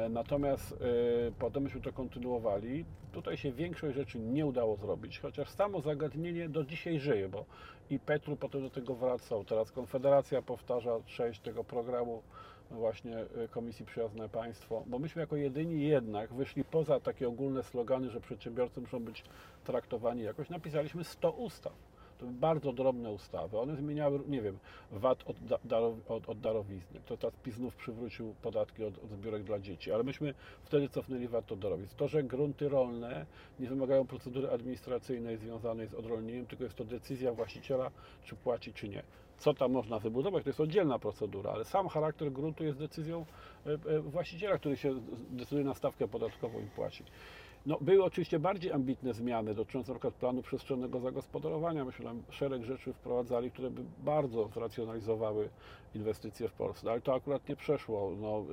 Natomiast 0.09 0.73
potem 1.39 1.63
myśmy 1.63 1.81
to 1.81 1.93
kontynuowali. 1.93 2.85
Tutaj 3.11 3.37
się 3.37 3.51
większość 3.51 3.95
rzeczy 3.95 4.19
nie 4.19 4.45
udało 4.45 4.75
zrobić, 4.75 5.19
chociaż 5.19 5.49
samo 5.49 5.81
zagadnienie 5.81 6.49
do 6.49 6.63
dzisiaj 6.63 6.99
żyje, 6.99 7.29
bo 7.29 7.45
i 7.89 7.99
Petru 7.99 8.35
potem 8.35 8.61
do 8.61 8.69
tego 8.69 8.95
wracał. 8.95 9.43
Teraz 9.43 9.71
Konfederacja 9.71 10.41
powtarza 10.41 10.91
część 11.05 11.39
tego 11.41 11.63
programu 11.63 12.23
właśnie 12.71 13.17
e, 13.17 13.47
Komisji 13.47 13.85
Przyjazne 13.85 14.29
Państwo, 14.29 14.83
bo 14.87 14.99
myśmy 14.99 15.21
jako 15.21 15.35
jedyni 15.35 15.87
jednak 15.87 16.33
wyszli 16.33 16.63
poza 16.63 16.99
takie 16.99 17.27
ogólne 17.27 17.63
slogany, 17.63 18.09
że 18.09 18.21
przedsiębiorcy 18.21 18.81
muszą 18.81 18.99
być 18.99 19.23
traktowani 19.63 20.23
jakoś. 20.23 20.49
Napisaliśmy 20.49 21.03
100 21.03 21.31
ustaw. 21.31 21.73
To 22.17 22.25
bardzo 22.25 22.73
drobne 22.73 23.11
ustawy. 23.11 23.59
One 23.59 23.75
zmieniały, 23.75 24.19
nie 24.27 24.41
wiem, 24.41 24.57
VAT 24.91 25.23
od, 25.25 25.39
da, 25.39 25.59
darow, 25.63 26.11
od, 26.11 26.29
od 26.29 26.39
darowizny. 26.39 26.99
To 27.05 27.17
teraz 27.17 27.35
PiS 27.43 27.55
znów 27.55 27.75
przywrócił 27.75 28.35
podatki 28.41 28.83
od, 28.83 29.03
od 29.03 29.09
zbiórek 29.09 29.43
dla 29.43 29.59
dzieci, 29.59 29.91
ale 29.91 30.03
myśmy 30.03 30.33
wtedy 30.63 30.89
cofnęli 30.89 31.27
VAT 31.27 31.51
od 31.51 31.59
darowizn. 31.59 31.95
To, 31.97 32.07
że 32.07 32.23
grunty 32.23 32.69
rolne 32.69 33.25
nie 33.59 33.67
wymagają 33.67 34.07
procedury 34.07 34.49
administracyjnej 34.49 35.37
związanej 35.37 35.87
z 35.87 35.93
odrolnieniem, 35.93 36.45
tylko 36.45 36.63
jest 36.63 36.75
to 36.75 36.85
decyzja 36.85 37.33
właściciela, 37.33 37.91
czy 38.23 38.35
płaci, 38.35 38.73
czy 38.73 38.89
nie. 38.89 39.03
Co 39.37 39.53
tam 39.53 39.71
można 39.71 39.99
wybudować, 39.99 40.43
to 40.43 40.49
jest 40.49 40.59
oddzielna 40.59 40.99
procedura, 40.99 41.51
ale 41.51 41.65
sam 41.65 41.87
charakter 41.87 42.31
gruntu 42.31 42.63
jest 42.63 42.77
decyzją 42.79 43.25
e, 43.65 43.69
e, 43.71 43.99
właściciela, 43.99 44.57
który 44.57 44.77
się 44.77 44.95
decyduje 45.29 45.65
na 45.65 45.73
stawkę 45.73 46.07
podatkową 46.07 46.59
i 46.59 46.69
płaci. 46.75 47.03
No, 47.65 47.77
były 47.81 48.03
oczywiście 48.03 48.39
bardziej 48.39 48.71
ambitne 48.71 49.13
zmiany 49.13 49.53
dotyczące 49.53 49.93
przykład 49.93 50.13
planu 50.13 50.41
przestrzennego 50.41 50.99
zagospodarowania. 50.99 51.85
Myśmy 51.85 52.05
tam 52.05 52.23
szereg 52.29 52.63
rzeczy 52.63 52.93
wprowadzali, 52.93 53.51
które 53.51 53.69
by 53.69 53.81
bardzo 54.03 54.47
zracjonalizowały 54.47 55.49
inwestycje 55.95 56.47
w 56.47 56.53
Polsce, 56.53 56.91
ale 56.91 57.01
to 57.01 57.13
akurat 57.13 57.49
nie 57.49 57.55
przeszło. 57.55 58.11
No, 58.21 58.43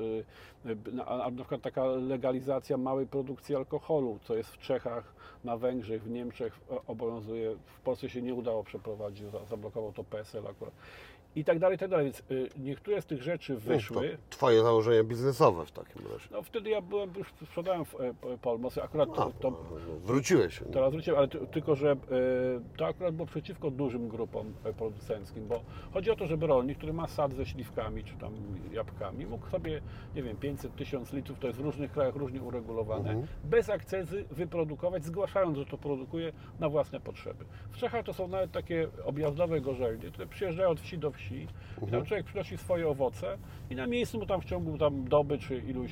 y, 0.66 0.70
y, 0.70 0.92
na, 0.92 1.30
przykład 1.36 1.62
taka 1.62 1.84
legalizacja 1.84 2.76
małej 2.76 3.06
produkcji 3.06 3.56
alkoholu, 3.56 4.18
co 4.24 4.34
jest 4.36 4.50
w 4.50 4.58
Czechach, 4.58 5.14
na 5.44 5.56
Węgrzech, 5.56 6.02
w 6.02 6.10
Niemczech 6.10 6.60
e, 6.70 6.76
obowiązuje, 6.86 7.56
w 7.66 7.80
Polsce 7.80 8.08
się 8.08 8.22
nie 8.22 8.34
udało 8.34 8.64
przeprowadzić, 8.64 9.30
za- 9.30 9.44
zablokował 9.44 9.92
to 9.92 10.04
PSL 10.04 10.46
akurat. 10.46 10.74
I 11.36 11.44
tak 11.44 11.58
dalej, 11.58 11.76
i 11.76 11.78
tak 11.78 11.90
dalej. 11.90 12.04
Więc 12.06 12.22
y, 12.30 12.48
niektóre 12.58 13.02
z 13.02 13.06
tych 13.06 13.22
rzeczy 13.22 13.52
No, 13.54 13.60
wyszły. 13.60 14.08
to 14.10 14.16
twoje 14.36 14.62
założenia 14.62 15.04
biznesowe 15.04 15.66
w 15.66 15.70
takim 15.72 16.02
razie. 16.12 16.28
No 16.30 16.42
wtedy 16.42 16.70
ja 16.70 16.80
byłem, 16.80 17.10
już 17.18 17.32
sprzedałem 17.46 17.84
w 17.84 17.94
e, 18.00 18.14
Polmos, 18.42 18.78
akurat 18.78 19.08
A, 19.12 19.12
to, 19.14 19.32
to, 19.40 19.50
no, 19.50 19.56
wróciłeś. 20.04 20.60
teraz 20.72 20.92
wróciłem, 20.92 21.18
ale 21.18 21.28
ty, 21.28 21.38
tylko, 21.46 21.74
że 21.76 21.90
e, 21.92 21.96
to 22.76 22.86
akurat 22.86 23.14
było 23.14 23.26
przeciwko 23.26 23.70
dużym 23.70 24.08
grupom 24.08 24.52
e, 24.64 24.72
producenckim, 24.72 25.48
bo 25.48 25.60
chodzi 25.92 26.10
o 26.10 26.16
to, 26.16 26.26
żeby 26.26 26.46
rolnik, 26.46 26.78
który 26.78 26.92
ma 26.92 27.06
sad 27.08 27.32
ze 27.34 27.46
śliwkami 27.46 28.04
czy 28.04 28.14
tam 28.14 28.32
jabłkami, 28.72 29.26
mógł 29.26 29.46
sobie, 29.48 29.80
nie 30.14 30.22
wiem, 30.22 30.36
500 30.36 30.76
tysiąc 30.76 31.12
litrów, 31.12 31.38
to 31.38 31.46
jest 31.46 31.58
w 31.58 31.62
różnych 31.62 31.92
krajach 31.92 32.16
różnie 32.16 32.42
uregulowane, 32.42 33.10
Mhm. 33.10 33.26
bez 33.44 33.68
akcezy 33.70 34.24
wyprodukować, 34.30 35.04
zgłaszając, 35.04 35.58
że 35.58 35.66
to 35.66 35.78
produkuje 35.78 36.32
na 36.60 36.68
własne 36.68 37.00
potrzeby. 37.00 37.44
W 37.70 37.76
Czechach 37.76 38.04
to 38.04 38.12
są 38.12 38.28
nawet 38.28 38.52
takie 38.52 38.88
objazdowe 39.04 39.60
gorzelnie, 39.60 40.10
które 40.10 40.26
przyjeżdżają 40.26 40.68
od 40.70 40.80
wsi 40.80 40.98
do 40.98 41.10
wsi 41.10 41.21
i 41.30 41.46
Mhm. 41.74 41.90
tam 41.92 42.04
człowiek 42.04 42.26
przynosi 42.26 42.58
swoje 42.58 42.88
owoce 42.88 43.38
i 43.70 43.74
na 43.74 43.86
miejscu 43.86 44.18
mu 44.18 44.26
tam 44.26 44.40
w 44.40 44.44
ciągu 44.44 44.78
tam 44.78 45.04
doby 45.08 45.38
czy 45.38 45.56
iluś 45.58 45.90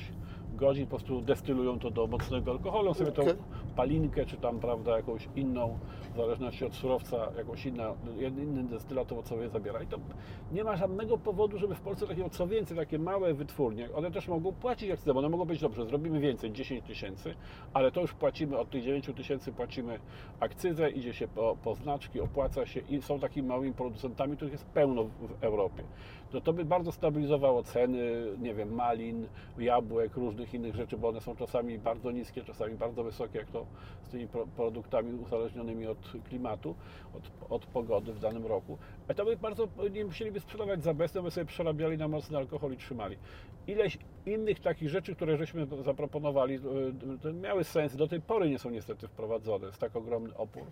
godzin 0.61 0.85
po 0.85 0.89
prostu 0.89 1.21
destylują 1.21 1.79
to 1.79 1.91
do 1.91 2.07
mocnego 2.07 2.51
alkoholu, 2.51 2.93
sobie 2.93 3.11
tą 3.11 3.21
Okej. 3.21 3.35
palinkę, 3.75 4.25
czy 4.25 4.37
tam, 4.37 4.59
prawda, 4.59 4.97
jakąś 4.97 5.27
inną, 5.35 5.79
w 6.13 6.17
zależności 6.17 6.65
od 6.65 6.75
surowca, 6.75 7.17
jakąś 7.37 7.65
inna, 7.65 7.93
inny 8.19 8.63
destylat 8.63 9.11
owocowy 9.11 9.49
zabiera. 9.49 9.83
I 9.83 9.87
to 9.87 9.97
nie 10.51 10.63
ma 10.63 10.75
żadnego 10.75 11.17
powodu, 11.17 11.57
żeby 11.57 11.75
w 11.75 11.81
Polsce 11.81 12.07
takie, 12.07 12.29
co 12.29 12.47
więcej, 12.47 12.77
takie 12.77 12.99
małe 12.99 13.33
wytwórnie, 13.33 13.89
one 13.95 14.11
też 14.11 14.27
mogą 14.27 14.51
płacić 14.53 14.91
akcyzę, 14.91 15.13
bo 15.13 15.19
one 15.19 15.29
mogą 15.29 15.45
być, 15.45 15.61
dobrze, 15.61 15.85
zrobimy 15.85 16.19
więcej, 16.19 16.51
10 16.51 16.85
tysięcy, 16.85 17.35
ale 17.73 17.91
to 17.91 18.01
już 18.01 18.13
płacimy, 18.13 18.57
od 18.57 18.69
tych 18.69 18.83
9 18.83 19.09
tysięcy 19.15 19.51
płacimy 19.51 19.99
akcyzę, 20.39 20.89
idzie 20.89 21.13
się 21.13 21.27
po, 21.27 21.57
po 21.63 21.75
znaczki, 21.75 22.21
opłaca 22.21 22.65
się 22.65 22.81
i 22.89 23.01
są 23.01 23.19
takimi 23.19 23.47
małymi 23.47 23.73
producentami, 23.73 24.35
których 24.35 24.51
jest 24.51 24.65
pełno 24.65 25.03
w 25.03 25.43
Europie. 25.43 25.83
To, 26.31 26.41
to 26.41 26.53
by 26.53 26.65
bardzo 26.65 26.91
stabilizowało 26.91 27.63
ceny, 27.63 28.25
nie 28.41 28.53
wiem, 28.53 28.73
malin, 28.73 29.27
jabłek, 29.57 30.15
różnych 30.15 30.53
innych 30.53 30.75
rzeczy, 30.75 30.97
bo 30.97 31.09
one 31.09 31.21
są 31.21 31.35
czasami 31.35 31.79
bardzo 31.79 32.11
niskie, 32.11 32.43
czasami 32.43 32.75
bardzo 32.75 33.03
wysokie, 33.03 33.39
jak 33.39 33.47
to 33.49 33.65
z 34.03 34.09
tymi 34.09 34.27
pro, 34.27 34.47
produktami 34.47 35.13
uzależnionymi 35.13 35.87
od 35.87 36.13
klimatu, 36.29 36.75
od, 37.15 37.51
od 37.51 37.65
pogody 37.65 38.13
w 38.13 38.19
danym 38.19 38.45
roku. 38.45 38.77
A 39.07 39.13
to 39.13 39.25
by 39.25 39.37
bardzo 39.37 39.67
nie 39.91 40.05
musieliby 40.05 40.39
sprzedawać 40.39 40.83
za 40.83 40.93
bezcen, 40.93 41.23
by 41.23 41.31
sobie 41.31 41.45
przerabiali 41.45 41.97
na 41.97 42.07
mocny 42.07 42.37
alkohol 42.37 42.73
i 42.73 42.77
trzymali. 42.77 43.17
Ileś 43.67 43.97
innych 44.25 44.59
takich 44.59 44.89
rzeczy, 44.89 45.15
które 45.15 45.37
żeśmy 45.37 45.67
zaproponowali, 45.81 46.55
y, 46.55 46.59
to 47.21 47.33
miały 47.33 47.63
sens, 47.63 47.95
do 47.95 48.07
tej 48.07 48.21
pory 48.21 48.49
nie 48.49 48.59
są 48.59 48.69
niestety 48.69 49.07
wprowadzone, 49.07 49.65
jest 49.65 49.79
tak 49.79 49.95
ogromny 49.95 50.37
opór. 50.37 50.63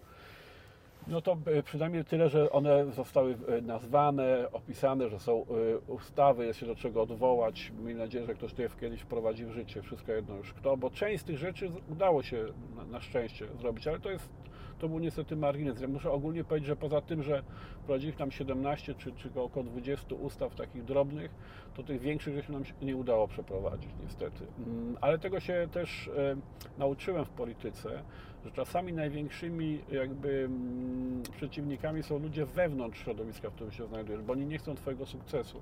No 1.10 1.22
to 1.22 1.38
e, 1.46 1.64
przynajmniej 1.64 2.06
tyle, 2.06 2.30
że 2.30 2.52
one 2.52 2.92
zostały 2.92 3.38
e, 3.48 3.62
nazwane, 3.62 4.48
opisane, 4.52 5.10
że 5.10 5.20
są 5.20 5.46
e, 5.46 5.46
ustawy, 5.88 6.46
jest 6.46 6.60
się 6.60 6.66
do 6.66 6.76
czego 6.76 7.02
odwołać. 7.02 7.72
Miejmy 7.80 8.00
nadzieję, 8.00 8.26
że 8.26 8.34
ktoś 8.34 8.54
to 8.54 8.64
kiedyś 8.82 9.02
wprowadzi 9.02 9.46
w 9.46 9.52
życie, 9.52 9.82
wszystko 9.82 10.12
jedno 10.12 10.36
już 10.36 10.54
kto, 10.54 10.78
bo 10.78 10.90
część 10.90 11.22
z 11.22 11.26
tych 11.26 11.38
rzeczy 11.38 11.70
udało 11.92 12.24
się 12.24 12.46
na, 12.92 13.02
szczęście 13.02 13.48
zrobić, 13.60 13.88
ale 13.88 14.00
to 14.00 14.12
jest, 14.12 14.30
to 14.80 14.90
był 14.90 15.00
niestety 15.00 15.36
margines. 15.36 15.82
Ja 15.82 15.88
muszę 15.88 16.12
ogólnie 16.12 16.44
powiedzieć, 16.44 16.68
że 16.68 16.76
poza 16.76 17.02
tym, 17.02 17.24
że 17.24 17.44
wprowadziliśmy 17.84 18.20
tam 18.20 18.32
17 18.32 18.96
czy, 18.96 19.12
czy 19.12 19.42
około 19.42 19.66
20 19.66 20.16
ustaw 20.16 20.56
takich 20.56 20.84
drobnych, 20.84 21.32
to 21.76 21.84
tych 21.84 22.02
większych 22.02 22.36
rzeczy 22.36 22.52
nam 22.52 22.66
się 22.66 22.74
nie 22.82 22.96
udało 22.96 23.28
przeprowadzić 23.28 23.90
niestety. 24.04 24.46
Mm, 24.68 24.98
Ale 25.02 25.20
tego 25.20 25.40
się 25.40 25.68
też 25.72 26.10
nauczyłem 26.78 27.26
w 27.26 27.30
polityce, 27.30 28.04
że 28.46 28.52
czasami 28.52 28.94
największymi 28.94 29.82
jakby 29.92 30.30
mm, 30.46 31.24
przeciwnikami 31.38 32.04
są 32.04 32.20
ludzie 32.20 32.46
wewnątrz 32.46 33.00
środowiska, 33.04 33.50
w 33.50 33.54
którym 33.54 33.72
się 33.72 33.88
znajdujesz, 33.88 34.22
bo 34.22 34.34
oni 34.34 34.46
nie 34.46 34.58
chcą 34.58 34.76
Twojego 34.76 35.06
sukcesu. 35.06 35.62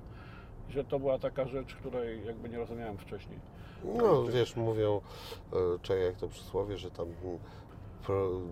Że 0.69 0.83
to 0.83 0.99
była 0.99 1.19
taka 1.19 1.47
rzecz, 1.47 1.75
której 1.75 2.25
jakby 2.25 2.49
nie 2.49 2.57
rozumiałem 2.57 2.97
wcześniej. 2.97 3.39
No 3.83 4.23
wiesz, 4.23 4.55
mówią, 4.55 5.01
e, 5.89 5.99
jak 5.99 6.15
to 6.15 6.27
przysłowie, 6.27 6.77
że 6.77 6.91
tam 6.91 7.07
mm, 7.23 7.39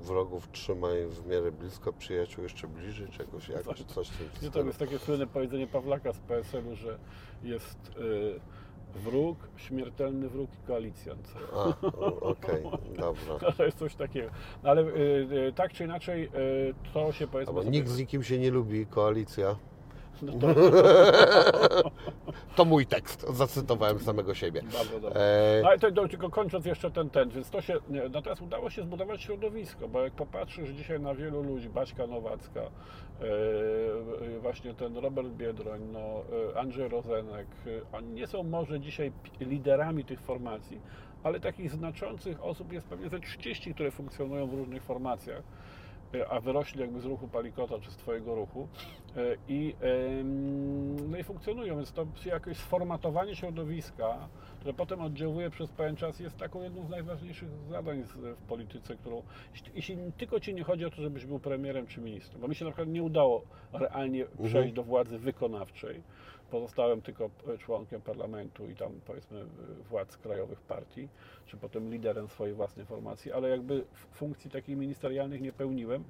wrogów 0.02 0.52
trzymaj 0.52 1.06
w 1.08 1.28
miarę 1.28 1.52
blisko, 1.52 1.94
przyjaciół 1.94 2.44
jeszcze 2.44 2.68
bliżej, 2.68 3.08
czegoś, 3.08 3.50
jak, 3.50 3.64
Coś- 3.64 3.78
Nie, 4.42 4.52
to 4.52 4.64
jest 4.64 4.80
takie 4.80 5.00
słynne 5.00 5.28
powiedzenie 5.28 5.68
Pawlaka 5.68 6.14
z 6.14 6.20
PSL-u, 6.20 6.76
że 6.76 6.98
jest 7.44 7.78
y, 7.98 8.40
wróg, 8.96 9.38
śmiertelny 9.58 10.30
wróg 10.30 10.50
i 10.64 10.68
koalicjant. 10.68 11.34
Okej, 12.22 12.64
dobra. 12.98 13.52
To 13.58 13.66
jest 13.66 13.78
coś 13.78 13.96
takiego. 13.96 14.30
No 14.64 14.70
ale 14.70 14.82
y, 14.82 14.86
y, 15.48 15.54
tak 15.56 15.74
czy 15.74 15.84
inaczej 15.84 16.24
y, 16.26 16.74
to 16.93 17.12
się 17.12 17.28
powiedzmy... 17.28 17.58
Albo 17.58 17.72
nikt 17.72 17.88
z 17.88 18.00
nikim 18.00 18.24
się 18.24 18.39
nie 18.39 18.52
lubi, 18.52 18.86
koalicja. 18.86 19.56
No 20.22 20.34
to 20.34 20.47
To 22.55 22.66
mój 22.66 22.86
tekst, 22.86 23.26
zacytowałem 23.34 23.99
samego 23.99 24.34
siebie. 24.34 24.61
bardzo 24.74 24.99
dobrze. 24.99 25.20
E, 25.57 25.61
No 25.61 25.68
ale 25.68 25.80
to, 25.80 25.91
to 25.91 26.07
tylko 26.07 26.30
kończąc 26.30 26.66
jeszcze 26.66 26.91
ten 26.91 27.09
ten, 27.09 27.30
więc 27.30 27.49
to 27.49 27.61
się, 27.61 27.74
nie, 27.89 28.09
natomiast 28.09 28.41
udało 28.41 28.70
się 28.70 28.84
zbudować 28.84 29.22
środowisko, 29.22 29.88
bo 29.88 30.01
jak 30.01 30.13
popatrzysz 30.13 30.70
dzisiaj 30.70 30.99
na 30.99 31.16
wielu 31.16 31.43
ludzi, 31.43 31.70
Baśka 31.70 32.07
Nowacka, 32.07 32.61
e, 32.61 32.70
właśnie 34.41 34.74
ten 34.74 34.97
Robert 34.97 35.28
Biedroń, 35.30 35.82
no, 35.93 35.99
e, 36.53 36.59
Andrzej 36.59 36.89
Rozenek, 36.89 37.47
oni 37.93 38.07
nie 38.07 38.28
są 38.28 38.43
może 38.43 38.80
dzisiaj 38.80 39.11
liderami 39.39 40.05
tych 40.05 40.22
formacji, 40.22 40.82
ale 41.24 41.39
takich 41.39 41.72
znaczących 41.72 42.43
osób 42.43 42.74
jest 42.74 42.88
pewnie 42.88 43.09
ze 43.09 43.20
30, 43.20 43.74
które 43.74 43.91
funkcjonują 43.91 44.47
w 44.47 44.53
różnych 44.53 44.84
formacjach 44.84 45.43
a 46.30 46.39
wyrośli 46.39 46.82
jakby 46.82 46.99
z 46.99 47.05
ruchu 47.05 47.28
Palikota 47.28 47.80
czy 47.80 47.91
z 47.91 47.97
Twojego 47.97 48.36
ruchu 48.36 48.68
e, 49.16 49.20
i, 49.47 49.74
no 51.09 51.18
i 51.18 51.24
funkcjonują, 51.24 51.76
więc 51.76 51.91
to 51.91 52.05
jakoś 52.26 52.57
sformatowanie 52.57 53.36
środowiska, 53.36 54.30
które 54.59 54.74
potem 54.74 55.01
oddziałuje 55.01 55.49
przez 55.49 55.70
pewien 55.72 55.95
czas 55.95 56.20
jest 56.20 56.38
taką 56.38 56.63
jedną 56.63 56.86
z 56.88 56.89
najważniejszych 56.89 57.49
zadań 57.70 58.03
w 58.03 58.38
polityce, 58.47 58.95
którą 58.95 59.24
jeśli- 59.76 59.97
tylko 60.18 60.39
Ci 60.39 60.53
nie 60.53 60.63
chodzi 60.63 60.86
o 60.86 60.89
to, 60.89 61.01
żebyś 61.01 61.26
był 61.26 61.39
premierem 61.39 61.88
czy 61.88 62.01
ministrem, 62.01 62.41
bo 62.41 62.47
mi 62.47 62.55
się 62.55 62.66
na 62.66 62.72
przykład 62.72 62.89
nie 62.89 63.03
udało 63.03 63.45
realnie 63.74 64.26
przejść 64.45 64.74
do 64.74 64.84
władzy 64.84 65.18
wykonawczej, 65.20 66.03
pozostałem 66.52 67.02
tylko 67.02 67.30
e, 67.54 67.58
członkiem 67.58 68.02
parlamentu 68.02 68.70
i 68.70 68.76
tam 68.76 68.91
powiedzmy 69.06 69.39
e, 69.41 69.46
władz 69.89 70.18
krajowych 70.18 70.62
partii, 70.62 71.08
czy 71.46 71.58
potem 71.58 71.91
liderem 71.91 72.28
swojej 72.28 72.56
własnej 72.56 72.86
formacji, 72.86 73.32
ale 73.32 73.50
jakby 73.50 73.86
funkcji 74.12 74.52
takich 74.52 74.78
ministerialnych 74.78 75.41
nie 75.41 75.54
pełniłem. 75.54 76.04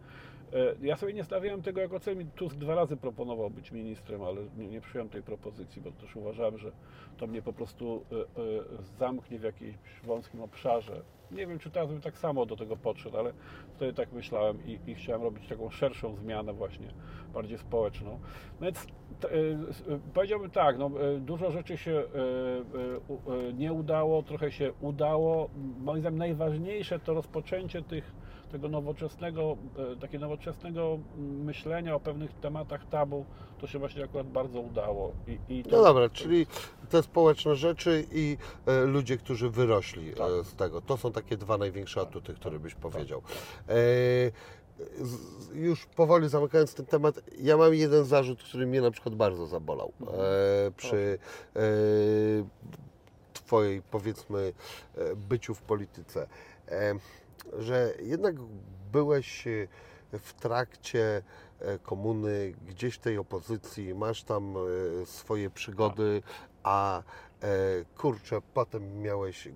E, 0.54 0.76
Ja 0.82 0.98
sobie 0.98 1.14
nie 1.14 1.24
stawiałem 1.24 1.62
tego 1.62 1.82
jako 1.82 2.00
cel. 2.00 2.26
Tusk 2.36 2.56
dwa 2.56 2.76
razy 2.76 2.98
proponował 2.98 3.50
być 3.50 3.72
ministrem, 3.72 4.24
ale 4.24 4.42
nie, 4.58 4.68
nie 4.68 4.82
przyjąłem 4.82 5.10
tej 5.10 5.24
propozycji, 5.24 5.82
bo 5.82 5.92
też 5.92 6.16
uważałem, 6.16 6.58
że 6.58 6.72
to 7.18 7.28
mnie 7.28 7.42
po 7.42 7.54
prostu 7.54 8.06
zamknie 9.00 9.40
w 9.40 9.44
jakimś 9.44 9.76
wąskim 10.04 10.42
obszarze. 10.42 11.02
Nie 11.32 11.48
wiem, 11.48 11.60
czy 11.60 11.72
teraz 11.72 11.90
bym 11.90 12.02
tak 12.02 12.18
samo 12.18 12.46
do 12.46 12.56
tego 12.56 12.78
podszedł, 12.78 13.18
ale 13.18 13.34
wtedy 13.76 13.94
tak 13.94 14.12
myślałem 14.12 14.58
i, 14.66 14.80
i 14.88 14.96
chciałem 14.96 15.22
robić 15.22 15.48
taką 15.48 15.70
szerszą 15.70 16.16
zmianę 16.16 16.54
właśnie, 16.54 16.88
bardziej 17.34 17.58
społeczną. 17.58 18.20
No 18.60 18.66
więc 18.66 18.86
t- 19.20 19.32
e, 19.32 19.36
e, 19.94 20.00
powiedziałbym 20.14 20.50
tak, 20.52 20.78
no, 20.78 20.86
e, 21.16 21.20
dużo 21.20 21.52
rzeczy 21.52 21.78
się 21.78 22.04
nie 23.58 23.74
udało, 23.74 24.24
trochę 24.24 24.52
się 24.52 24.74
udało. 24.82 25.50
Moim 25.82 26.02
zdaniem 26.02 26.18
najważniejsze 26.20 27.00
to 27.00 27.14
rozpoczęcie 27.14 27.82
tych, 27.82 28.12
tego 28.52 28.70
nowoczesnego, 28.70 29.58
takiego 30.02 30.22
nowoczesnego 30.26 31.00
myślenia 31.18 31.96
o 31.96 32.00
pewnych 32.00 32.34
tematach 32.34 32.86
tabu, 32.90 33.26
to 33.62 33.68
się 33.68 33.80
właśnie 33.80 34.04
akurat 34.04 34.28
bardzo 34.28 34.60
udało. 34.60 35.12
I, 35.28 35.54
i 35.60 35.64
to, 35.64 35.78
No 35.78 35.84
dobra, 35.84 36.10
czyli 36.10 36.46
te 36.90 37.04
społeczne 37.04 37.56
rzeczy 37.56 38.06
i 38.12 38.38
ludzie, 38.86 39.18
którzy 39.18 39.50
wyrośli 39.50 40.14
Tak. 40.14 40.30
z 40.44 40.56
tego. 40.56 40.82
To 40.82 40.98
są 40.98 41.12
takie 41.16 41.38
dwa 41.38 41.58
największe 41.58 42.02
atuty, 42.02 42.34
które 42.34 42.60
byś 42.60 42.76
powiedział. 42.76 43.22
E, 43.70 43.76
już 45.54 45.86
powoli 45.86 46.30
zamykając 46.30 46.74
ten 46.74 46.86
temat, 46.86 47.20
ja 47.40 47.58
mam 47.58 47.74
jeden 47.74 48.06
zarzut, 48.06 48.44
który 48.44 48.68
mnie 48.68 48.82
na 48.82 48.92
przykład 48.92 49.16
bardzo 49.16 49.46
zabolał 49.46 49.92
e, 50.02 50.72
przy 50.72 51.20
e, 51.56 51.60
Twojej, 53.34 53.82
powiedzmy, 53.82 54.54
byciu 55.16 55.56
w 55.56 55.62
polityce. 55.62 56.28
Że 57.58 57.94
jednak 58.02 58.36
byłeś 58.92 59.48
w 60.12 60.34
trakcie 60.34 61.22
komuny, 61.84 62.54
gdzieś 62.68 62.98
tej 62.98 63.18
opozycji, 63.18 63.96
masz 63.96 64.24
tam 64.24 64.56
swoje 65.06 65.50
przygody, 65.50 66.22
a 66.64 67.04
kurczę, 67.98 68.42
potem 68.54 69.02
miałeś 69.02 69.48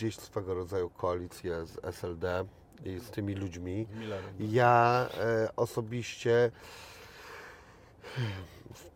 gdzieś 0.00 0.16
swego 0.16 0.54
rodzaju 0.54 0.90
koalicję 0.90 1.66
z 1.66 1.84
SLD 1.84 2.44
i 2.84 2.98
z 2.98 3.10
tymi 3.10 3.34
ludźmi. 3.34 3.86
Millerem. 3.94 4.34
Ja 4.38 5.08
e, 5.20 5.56
osobiście 5.56 6.50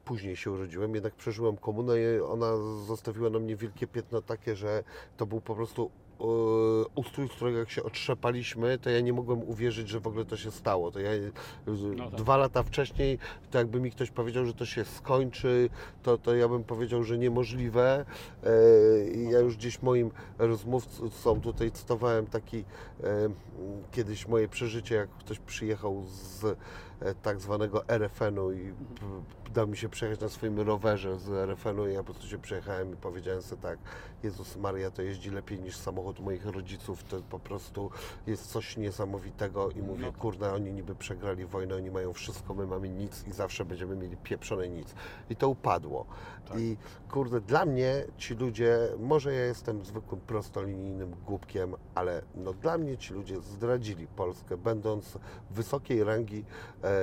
później 0.04 0.36
się 0.36 0.50
urodziłem, 0.50 0.94
jednak 0.94 1.14
przeżyłem 1.14 1.56
komunę 1.56 2.00
i 2.00 2.20
ona 2.20 2.56
zostawiła 2.86 3.30
na 3.30 3.38
mnie 3.38 3.56
wielkie 3.56 3.86
piętno 3.86 4.22
takie, 4.22 4.56
że 4.56 4.84
to 5.16 5.26
był 5.26 5.40
po 5.40 5.54
prostu 5.54 5.90
ustrój, 6.94 7.28
z 7.28 7.32
którego 7.32 7.58
jak 7.58 7.70
się 7.70 7.82
otrzepaliśmy, 7.82 8.78
to 8.78 8.90
ja 8.90 9.00
nie 9.00 9.12
mogłem 9.12 9.42
uwierzyć, 9.42 9.88
że 9.88 10.00
w 10.00 10.06
ogóle 10.06 10.24
to 10.24 10.36
się 10.36 10.50
stało. 10.50 10.90
To 10.90 11.00
ja 11.00 11.10
e, 11.10 11.30
No 11.96 12.10
tak. 12.10 12.14
dwa 12.14 12.36
lata 12.36 12.62
wcześniej, 12.62 13.18
to 13.50 13.58
jakby 13.58 13.80
mi 13.80 13.90
ktoś 13.90 14.10
powiedział, 14.10 14.46
że 14.46 14.54
to 14.54 14.66
się 14.66 14.84
skończy, 14.84 15.68
to, 16.02 16.18
to 16.18 16.34
ja 16.34 16.48
bym 16.48 16.64
powiedział, 16.64 17.04
że 17.04 17.18
niemożliwe. 17.18 18.04
E, 18.44 18.50
I 19.10 19.30
ja 19.30 19.38
już 19.38 19.56
gdzieś 19.56 19.82
moim 19.82 20.10
rozmówcom 20.38 21.40
tutaj 21.40 21.70
cytowałem 21.72 22.26
taki 22.26 22.58
e, 22.58 22.64
kiedyś 23.92 24.28
moje 24.28 24.48
przeżycie, 24.48 24.94
jak 24.94 25.10
ktoś 25.10 25.38
przyjechał 25.38 26.04
z 26.06 26.44
e, 26.44 26.56
tak 27.22 27.40
zwanego 27.40 27.88
RFN-u 27.88 28.52
i 28.52 28.72
dał 29.54 29.66
mi 29.68 29.76
się 29.76 29.88
przejechać 29.88 30.20
na 30.20 30.28
swoim 30.28 30.60
rowerze 30.60 31.18
z 31.18 31.28
RFN-u 31.28 31.88
i 31.88 31.92
ja 31.92 31.98
po 31.98 32.04
prostu 32.04 32.26
się 32.26 32.38
przejechałem 32.38 32.92
i 32.92 32.96
powiedziałem 32.96 33.42
sobie 33.42 33.62
tak, 33.62 33.78
Jezus 34.22 34.56
Maria, 34.56 34.90
to 34.90 35.02
jeździ 35.02 35.30
lepiej 35.30 35.60
niż 35.60 35.76
samochód 35.76 36.20
moich 36.20 36.46
rodziców, 36.46 37.04
to 37.04 37.20
po 37.30 37.38
prostu 37.38 37.90
jest 38.26 38.46
coś 38.52 38.76
niesamowitego 38.76 39.70
i 39.70 39.82
mówię, 39.82 40.06
No. 40.06 40.12
kurde, 40.12 40.52
oni 40.52 40.72
niby 40.72 40.94
przegrali 40.94 41.46
wojnę, 41.46 41.74
oni 41.76 41.90
mają 41.90 42.12
wszystko, 42.12 42.54
my 42.54 42.66
mamy 42.66 42.88
nic 42.88 43.24
i 43.26 43.32
zawsze 43.32 43.64
będziemy 43.64 43.96
mieli 43.96 44.16
pieprzone 44.16 44.68
nic. 44.68 44.94
I 45.30 45.36
to 45.36 45.48
upadło. 45.48 46.06
Tak. 46.48 46.58
I 46.60 46.76
kurde, 47.10 47.40
dla 47.40 47.66
mnie 47.66 48.04
ci 48.18 48.34
ludzie, 48.34 48.78
może 48.98 49.34
ja 49.34 49.44
jestem 49.44 49.84
zwykłym 49.84 50.20
prostolinijnym 50.20 51.14
głupkiem, 51.26 51.74
ale 51.94 52.22
no 52.34 52.52
dla 52.52 52.78
mnie 52.78 52.96
ci 52.98 53.14
ludzie 53.14 53.40
zdradzili 53.40 54.06
Polskę, 54.06 54.56
będąc 54.56 55.18
wysokiej 55.50 56.04
rangi 56.04 56.44
e, 56.84 56.88
e, 56.88 56.93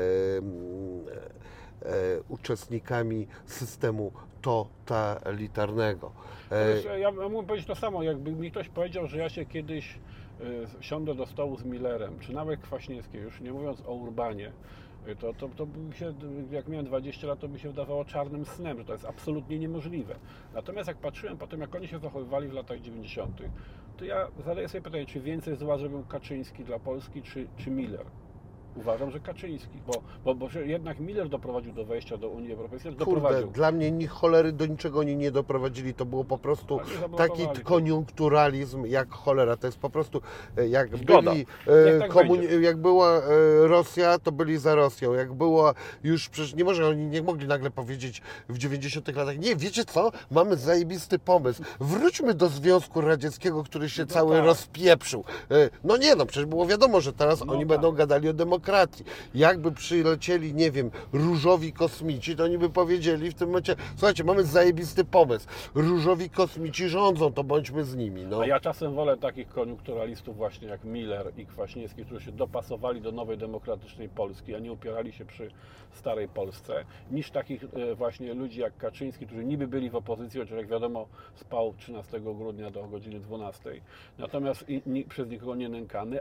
uczestnikami 2.29 3.27
systemu 3.45 4.11
totalitarnego. 4.41 6.11
E, 6.49 6.73
Wiesz, 6.73 6.87
Ja 6.99 7.11
mógłbym 7.11 7.45
powiedzieć 7.45 7.67
to 7.67 7.75
samo, 7.75 8.03
jakby 8.03 8.31
mi 8.31 8.51
ktoś 8.51 8.69
powiedział, 8.69 9.07
że 9.07 9.17
ja 9.17 9.29
się 9.29 9.45
kiedyś 9.45 9.99
siądę 10.79 11.15
do 11.15 11.25
stołu 11.25 11.57
z 11.57 11.63
Millerem, 11.63 12.19
czy 12.19 12.33
nawet 12.33 12.59
Kwaśniewskim, 12.59 13.21
już 13.21 13.41
nie 13.41 13.51
mówiąc 13.51 13.81
o 13.87 13.93
Urbanie, 13.93 14.51
to, 15.19 15.33
to, 15.33 15.49
to 15.49 15.65
by 15.65 15.95
się, 15.95 16.13
jak 16.51 16.67
miałem 16.67 16.85
20 16.85 17.27
lat, 17.27 17.39
to 17.39 17.47
mi 17.47 17.59
się 17.59 17.69
wydawało 17.69 18.05
czarnym 18.05 18.45
snem, 18.45 18.77
że 18.77 18.85
to 18.85 18.93
jest 18.93 19.05
absolutnie 19.05 19.59
niemożliwe. 19.59 20.15
Natomiast 20.53 20.87
jak 20.87 20.97
patrzyłem 20.97 21.37
po 21.37 21.47
tym, 21.47 21.61
jak 21.61 21.75
oni 21.75 21.87
się 21.87 21.99
zachowywali 21.99 22.47
w 22.47 22.53
latach 22.53 22.81
90., 22.81 23.41
to 23.97 24.05
ja 24.05 24.27
zadaję 24.45 24.67
sobie 24.67 24.81
pytanie, 24.81 25.05
czy 25.05 25.19
więcej 25.19 25.55
zła 25.55 25.77
zrobił 25.77 26.03
Kaczyński 26.03 26.63
dla 26.63 26.79
Polski, 26.79 27.21
czy, 27.21 27.47
czy 27.57 27.71
Miller? 27.71 28.05
Uważam, 28.76 29.11
że 29.11 29.19
Kaczyński, 29.19 29.78
bo, 29.88 29.93
bo, 30.26 30.36
bo 30.36 30.47
jednak 30.65 30.99
Miller 30.99 31.30
doprowadził 31.30 31.74
do 31.74 31.86
wejścia 31.86 32.17
do 32.17 32.30
Unii 32.30 32.53
Europejskiej, 32.53 32.91
Kurde, 32.91 33.05
doprowadził. 33.05 33.47
dla 33.51 33.72
mnie 33.72 33.91
ni 33.91 34.07
cholery 34.07 34.51
do 34.51 34.65
niczego 34.65 34.99
oni 34.99 35.15
nie 35.15 35.32
doprowadzili. 35.32 35.93
To 35.93 36.05
było 36.05 36.24
po 36.24 36.38
prostu 36.38 36.80
taki 37.17 37.47
koniunkturalizm 37.63 38.86
jak 38.86 39.09
cholera. 39.11 39.57
To 39.57 39.67
jest 39.67 39.80
po 39.80 39.89
prostu 39.89 40.22
e, 40.57 40.67
jak 40.67 40.97
Zgoda. 40.97 41.32
byli 41.32 41.45
e, 41.67 41.99
tak 41.99 42.11
komuni- 42.11 42.39
będzie. 42.39 42.61
jak 42.61 42.78
była 42.78 43.17
e, 43.17 43.22
Rosja, 43.67 44.19
to 44.19 44.32
byli 44.32 44.57
za 44.57 44.76
Rosją. 44.76 45.13
Jak 45.13 45.34
była 45.34 45.74
już 46.03 46.30
przecież 46.30 46.55
nie 46.55 46.63
może 46.63 46.88
oni 46.88 47.05
nie 47.05 47.22
mogli 47.22 47.47
nagle 47.47 47.72
powiedzieć 47.72 48.22
w 48.49 48.57
90 48.57 49.15
latach, 49.15 49.38
nie, 49.39 49.55
wiecie 49.55 49.86
co? 49.86 50.11
Mamy 50.32 50.55
zajebisty 50.57 51.19
pomysł. 51.19 51.63
Wróćmy 51.80 52.34
do 52.34 52.49
Związku 52.49 53.01
Radzieckiego, 53.01 53.63
który 53.63 53.89
się 53.89 54.01
No 54.03 54.07
cały 54.13 54.36
tak. 54.36 54.45
rozpieprzył. 54.45 55.24
No 55.84 55.97
nie, 55.97 56.15
no 56.15 56.26
przecież 56.26 56.45
było 56.45 56.65
wiadomo, 56.65 57.01
że 57.01 57.13
teraz 57.13 57.45
No 57.45 57.51
oni 57.53 57.61
tak. 57.61 57.67
będą 57.67 57.91
gadali 57.91 58.30
o 58.30 58.34
demokracji. 58.34 58.61
Jakby 59.36 59.72
przylecieli, 59.72 60.53
nie 60.53 60.72
wiem, 60.72 60.91
różowi 61.14 61.74
kosmici, 61.74 62.36
to 62.36 62.43
oni 62.43 62.57
by 62.57 62.70
powiedzieli 62.70 63.32
w 63.32 63.34
tym 63.34 63.47
momencie, 63.47 63.76
słuchajcie, 63.95 64.24
mamy 64.24 64.43
zajebisty 64.43 65.05
pomysł. 65.05 65.47
Różowi 65.76 66.30
kosmici 66.30 66.89
rządzą, 66.89 67.34
to 67.34 67.43
bądźmy 67.43 67.84
z 67.84 67.95
nimi. 67.95 68.26
No. 68.26 68.41
A 68.41 68.47
ja 68.47 68.59
czasem 68.59 68.95
wolę 68.95 69.18
takich 69.18 69.49
koniunkturalistów 69.49 70.38
właśnie 70.38 70.68
jak 70.68 70.84
Miller 70.84 71.32
i 71.38 71.45
Kwaśniewski, 71.45 72.05
którzy 72.05 72.26
się 72.26 72.32
dopasowali 72.32 73.01
do 73.01 73.12
nowej 73.12 73.38
demokratycznej 73.38 74.09
Polski, 74.09 74.55
a 74.55 74.59
nie 74.59 74.72
upierali 74.72 75.14
się 75.14 75.26
przy 75.26 75.51
starej 75.93 76.27
Polsce, 76.27 76.85
niż 77.11 77.31
takich 77.31 77.63
e, 77.63 77.95
właśnie 77.95 78.33
ludzi 78.33 78.59
jak 78.59 78.77
Kaczyński, 78.77 79.25
którzy 79.27 79.45
niby 79.45 79.67
byli 79.67 79.89
w 79.89 79.95
opozycji, 79.95 80.39
chociaż 80.39 80.57
jak 80.57 80.67
wiadomo 80.67 81.07
spał 81.35 81.73
13 81.77 82.19
grudnia 82.19 82.71
do 82.71 82.87
godziny 82.87 83.19
12. 83.19 83.81
Natomiast 84.17 84.69
i, 84.69 85.05
przez 85.09 85.29
nikogo 85.29 85.55
nie 85.55 85.69
nękany, 85.69 86.19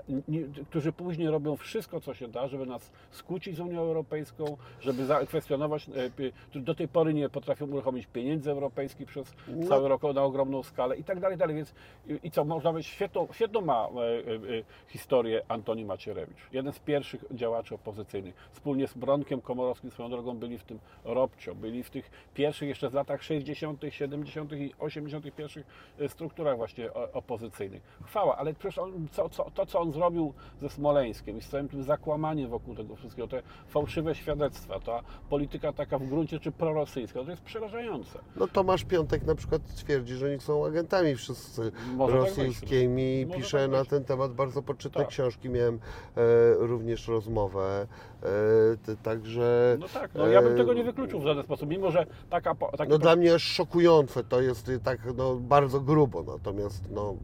którzy 0.68 0.92
później 0.92 1.28
robią 1.28 1.56
wszystko, 1.56 2.00
co 2.00 2.14
się 2.14 2.28
da, 2.28 2.48
żeby 2.48 2.66
nas 2.66 2.92
skłócić 3.10 3.56
z 3.56 3.60
Unią 3.60 3.80
Europejską, 3.80 4.56
żeby 4.80 5.06
zakwestionować, 5.06 5.88
e, 6.54 6.60
do 6.60 6.74
tej 6.74 6.88
pory 6.88 7.14
nie 7.14 7.28
potrafią 7.28 7.66
uruchomić 7.66 8.06
pieniędzy 8.06 8.50
europejskich 8.50 9.06
przez 9.08 9.34
No. 9.48 9.68
cały 9.68 9.88
rok 9.88 10.02
na 10.14 10.22
ogromną 10.22 10.62
skalę 10.62 10.96
i 10.96 11.04
tak 11.04 11.20
dalej, 11.20 11.36
dalej. 11.36 11.56
Więc 11.56 11.74
i, 12.22 12.30
co, 12.30 12.44
można 12.44 12.72
być 12.72 12.86
świetną, 12.86 13.28
świetną 13.32 13.60
ma 13.60 13.88
e, 13.88 13.90
historię 14.88 15.42
Antoni 15.48 15.84
Macierewicz. 15.84 16.38
Jeden 16.52 16.72
z 16.72 16.78
pierwszych 16.78 17.24
działaczy 17.30 17.74
opozycyjnych. 17.74 18.34
Wspólnie 18.52 18.88
z 18.88 18.94
Bronkiem 18.94 19.40
Komorowskim 19.40 19.59
swoją 19.90 20.10
drogą 20.10 20.38
byli 20.38 20.58
w 20.58 20.64
tym 20.64 20.78
Robcio, 21.04 21.54
byli 21.54 21.82
w 21.82 21.90
tych 21.90 22.10
pierwszych 22.34 22.68
jeszcze 22.68 22.90
w 22.90 22.94
latach 22.94 23.22
60., 23.22 23.82
70. 23.90 24.52
i 24.52 24.74
80. 24.78 25.34
pierwszych 25.36 25.66
e, 25.98 26.08
strukturach 26.08 26.56
właśnie 26.56 26.94
opozycyjnych. 26.94 27.82
Chwała, 28.04 28.36
ale 28.36 28.54
przecież 28.54 28.78
on, 28.78 29.08
co, 29.12 29.28
co, 29.28 29.50
to, 29.54 29.66
co 29.66 29.80
on 29.80 29.92
zrobił 29.92 30.32
ze 30.60 30.68
Smoleńskiem 30.68 31.38
i 31.38 31.42
z 31.42 31.48
całym 31.48 31.68
tym 31.68 31.82
zakłamaniem 31.82 32.50
wokół 32.50 32.74
tego 32.74 32.96
wszystkiego, 32.96 33.28
te 33.28 33.42
fałszywe 33.68 34.14
świadectwa, 34.14 34.80
ta 34.80 35.02
polityka 35.30 35.72
taka 35.72 35.98
w 35.98 36.06
gruncie 36.06 36.40
czy 36.40 36.52
prorosyjska, 36.52 37.24
to 37.24 37.30
jest 37.30 37.42
przerażające. 37.42 38.18
No 38.36 38.48
Tomasz 38.48 38.84
Piątek 38.84 39.24
na 39.24 39.34
przykład 39.34 39.62
twierdzi, 39.76 40.14
że 40.14 40.26
oni 40.26 40.40
są 40.40 40.66
agentami 40.66 41.14
wszyscy 41.16 41.72
Może 41.94 42.12
tak 42.12 42.22
rosyjskimi. 42.22 43.26
Może 43.26 43.38
Pisze 43.38 43.58
tak 43.58 43.70
na 43.70 43.84
ten 43.84 44.04
temat 44.04 44.32
bardzo 44.32 44.62
poczytne 44.62 45.00
Tak. 45.00 45.08
książki. 45.08 45.48
Miałem 45.48 45.74
e, 45.74 46.20
również 46.54 47.08
rozmowę. 47.08 47.86
E, 48.22 48.96
także 49.02 49.49
No 49.78 49.88
tak, 49.88 50.14
no 50.14 50.26
ja 50.26 50.42
bym 50.42 50.52
e, 50.52 50.56
tego 50.56 50.74
nie 50.74 50.84
wykluczył 50.84 51.20
w 51.20 51.24
żaden 51.24 51.44
sposób, 51.44 51.68
mimo 51.68 51.90
że 51.90 52.06
taka... 52.30 52.54
taki 52.54 52.90
No 52.90 52.98
dla 52.98 53.16
mnie 53.16 53.38
szokujące 53.38 54.24
to 54.24 54.40
jest 54.40 54.70
tak 54.84 55.00
no, 55.16 55.36
bardzo 55.36 55.80
grubo, 55.80 56.22
natomiast 56.22 56.90
no, 56.90 57.16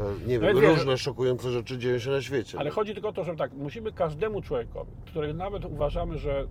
e, 0.00 0.26
nie 0.26 0.38
wiem, 0.38 0.42
więc 0.42 0.60
wiesz, 0.60 0.78
różne 0.78 0.98
szokujące 0.98 1.50
rzeczy 1.50 1.78
dzieją 1.78 1.98
się 1.98 2.10
na 2.10 2.22
świecie. 2.22 2.58
Ale 2.58 2.70
no. 2.70 2.74
chodzi 2.74 2.94
tylko 2.94 3.08
o 3.08 3.12
to, 3.12 3.24
że 3.24 3.36
tak, 3.36 3.52
musimy 3.52 3.92
każdemu 3.92 4.42
człowiekowi, 4.42 4.92
który 5.06 5.34
nawet 5.34 5.64
uważamy, 5.64 6.18
że 6.18 6.46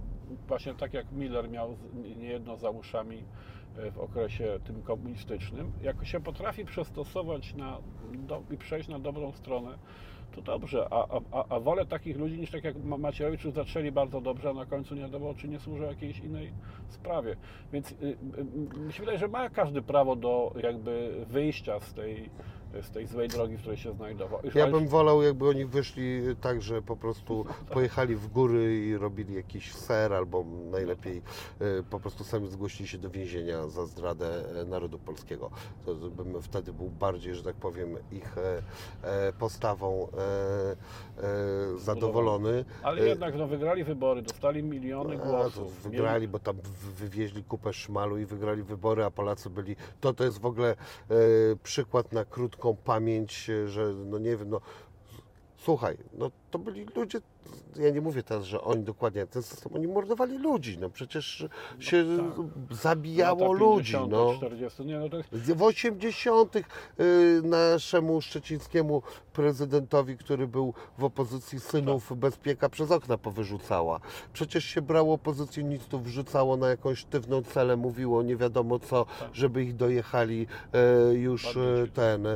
właśnie 0.48 0.74
tak 0.74 0.94
jak 0.94 1.12
Miller 1.12 1.50
miał 1.50 1.78
niejedno 2.18 2.58
za 2.58 2.70
uszami 2.70 3.24
e, 3.78 3.92
w 3.92 4.00
okresie 4.00 4.60
tym 4.64 4.82
komunistycznym, 4.82 5.72
jak 5.82 6.06
się 6.06 6.20
potrafi 6.20 6.66
przestosować 6.66 7.56
na, 7.56 7.78
do, 8.14 8.42
i 8.52 8.58
przejść 8.58 8.89
na 8.89 9.00
dobrą 9.00 9.32
stronę, 9.32 9.78
to 10.32 10.42
dobrze, 10.42 10.88
a, 10.92 11.08
a, 11.32 11.46
a- 11.50 11.60
wolę 11.60 11.86
takich 11.86 12.18
ludzi 12.18 12.40
niż 12.40 12.52
tak 12.52 12.64
jak 12.64 12.84
Ma- 12.84 12.98
Macierewicz, 12.98 13.44
zaczęli 13.44 13.92
bardzo 13.92 14.22
dobrze, 14.22 14.50
a 14.50 14.54
na 14.54 14.66
końcu 14.66 14.96
nie 14.96 15.02
wiadomo, 15.02 15.34
czy 15.34 15.48
nie 15.48 15.60
służą 15.60 15.84
jakiejś 15.84 16.20
innej 16.20 16.52
sprawie. 16.90 17.36
Więc 17.74 17.92
y, 17.92 17.96
y, 18.04 18.18
y, 18.76 18.80
mi 18.80 18.94
się 18.94 19.00
wydaje, 19.00 19.18
że 19.18 19.28
ma 19.28 19.50
każdy 19.50 19.82
prawo 19.82 20.16
do 20.16 20.54
jakby 20.64 21.26
wyjścia 21.30 21.80
z 21.80 21.94
tej, 21.94 22.30
z 22.82 22.90
tej 22.90 23.08
złej 23.08 23.28
drogi, 23.28 23.58
w 23.58 23.60
której 23.60 23.78
się 23.78 23.94
znajdował. 23.94 24.40
Ja 24.56 24.68
bym 24.68 24.88
wolał, 24.88 25.24
jakby 25.24 25.50
oni 25.50 25.66
wyszli 25.66 26.22
tak, 26.42 26.62
że 26.62 26.82
po 26.82 26.96
prostu 26.96 27.46
pojechali 27.74 28.16
w 28.16 28.28
góry 28.28 28.86
i 28.88 28.98
robili 28.98 29.34
jakiś 29.34 29.76
ser, 29.76 30.14
albo 30.14 30.46
najlepiej 30.72 31.22
e, 31.60 31.84
po 31.90 32.00
prostu 32.00 32.24
sami 32.24 32.48
zgłosili 32.48 32.90
się 32.90 32.98
do 32.98 33.10
więzienia 33.10 33.68
za 33.68 33.86
zdradę 33.86 34.60
e, 34.62 34.66
narodu 34.66 35.00
polskiego. 35.00 35.50
To 35.86 35.96
bym 35.96 36.42
wtedy 36.42 36.74
był 36.74 36.90
bardziej, 36.90 37.36
że 37.36 37.44
tak 37.44 37.56
powiem, 37.56 37.96
ich 38.12 38.38
e, 38.38 39.34
postawą 39.40 40.08
zadowolony. 41.78 42.66
Ale 42.84 43.08
jednak 43.08 43.36
no, 43.38 43.48
wygrali 43.48 43.84
wybory, 43.84 44.22
dostali 44.22 44.64
miliony 44.64 45.18
głosów. 45.18 45.82
wygrali, 45.84 46.28
bo 46.28 46.40
tam 46.40 46.58
wywieźli 46.98 47.44
kupę 47.44 47.74
szmalu 47.74 48.18
i 48.18 48.26
wygrali 48.26 48.64
wybory, 48.64 49.04
a 49.04 49.12
Polacy 49.12 49.50
byli. 49.50 49.76
To 50.02 50.14
to 50.14 50.24
jest 50.24 50.40
w 50.40 50.46
ogóle 50.46 50.76
przykład 51.64 52.12
na 52.12 52.26
krótką 52.62 52.76
pamięć, 52.84 53.49
e, 53.49 53.68
że 53.68 53.93
no 53.93 54.18
nie 54.18 54.38
wiem, 54.38 54.49
no 54.49 54.62
słuchaj, 55.57 55.97
no 56.14 56.32
to 56.52 56.60
byli 56.60 56.86
ludzie. 56.95 57.22
Ja 57.76 57.89
nie 57.89 58.02
mówię 58.02 58.24
teraz, 58.24 58.43
że 58.43 58.62
oni 58.62 58.84
dokładnie 58.84 59.28
ten 59.28 59.43
system, 59.43 59.76
oni 59.76 59.88
mordowali 59.88 60.38
ludzi, 60.38 60.78
no 60.80 60.89
przecież 60.89 61.45
się 61.80 62.06
tak. 62.18 62.78
zabijało 62.78 63.41
Lata 63.54 63.60
ludzi, 63.60 63.93
50., 63.93 64.12
no. 64.12 64.34
40. 64.38 64.86
Nie, 64.86 64.99
no 64.99 65.10
to 65.10 65.18
jest, 65.18 65.30
W 65.30 65.64
80. 65.64 66.56
y, 66.56 66.62
naszemu 67.43 68.22
szczecińskiemu 68.22 69.02
prezydentowi, 69.34 70.18
który 70.18 70.47
był 70.47 70.74
w 70.97 71.04
opozycji 71.04 71.60
synów 71.60 72.18
bezpieka, 72.18 72.70
przez 72.70 72.91
okna 72.91 73.18
powyrzucała. 73.18 73.99
Przecież 74.34 74.66
się 74.66 74.82
brało 74.82 75.14
opozycjonistów, 75.14 76.04
wrzucało 76.04 76.58
na 76.58 76.70
jakąś 76.70 76.99
sztywną 76.99 77.43
celę, 77.43 77.78
mówiło 77.78 78.24
nie 78.24 78.36
wiadomo 78.36 78.80
co, 78.80 79.06
żeby 79.34 79.64
ich 79.64 79.76
dojechali 79.76 80.47
e, 80.74 81.14
już 81.14 81.45
e, 81.45 81.60
Bandyci. 81.60 81.91
ten 81.93 82.28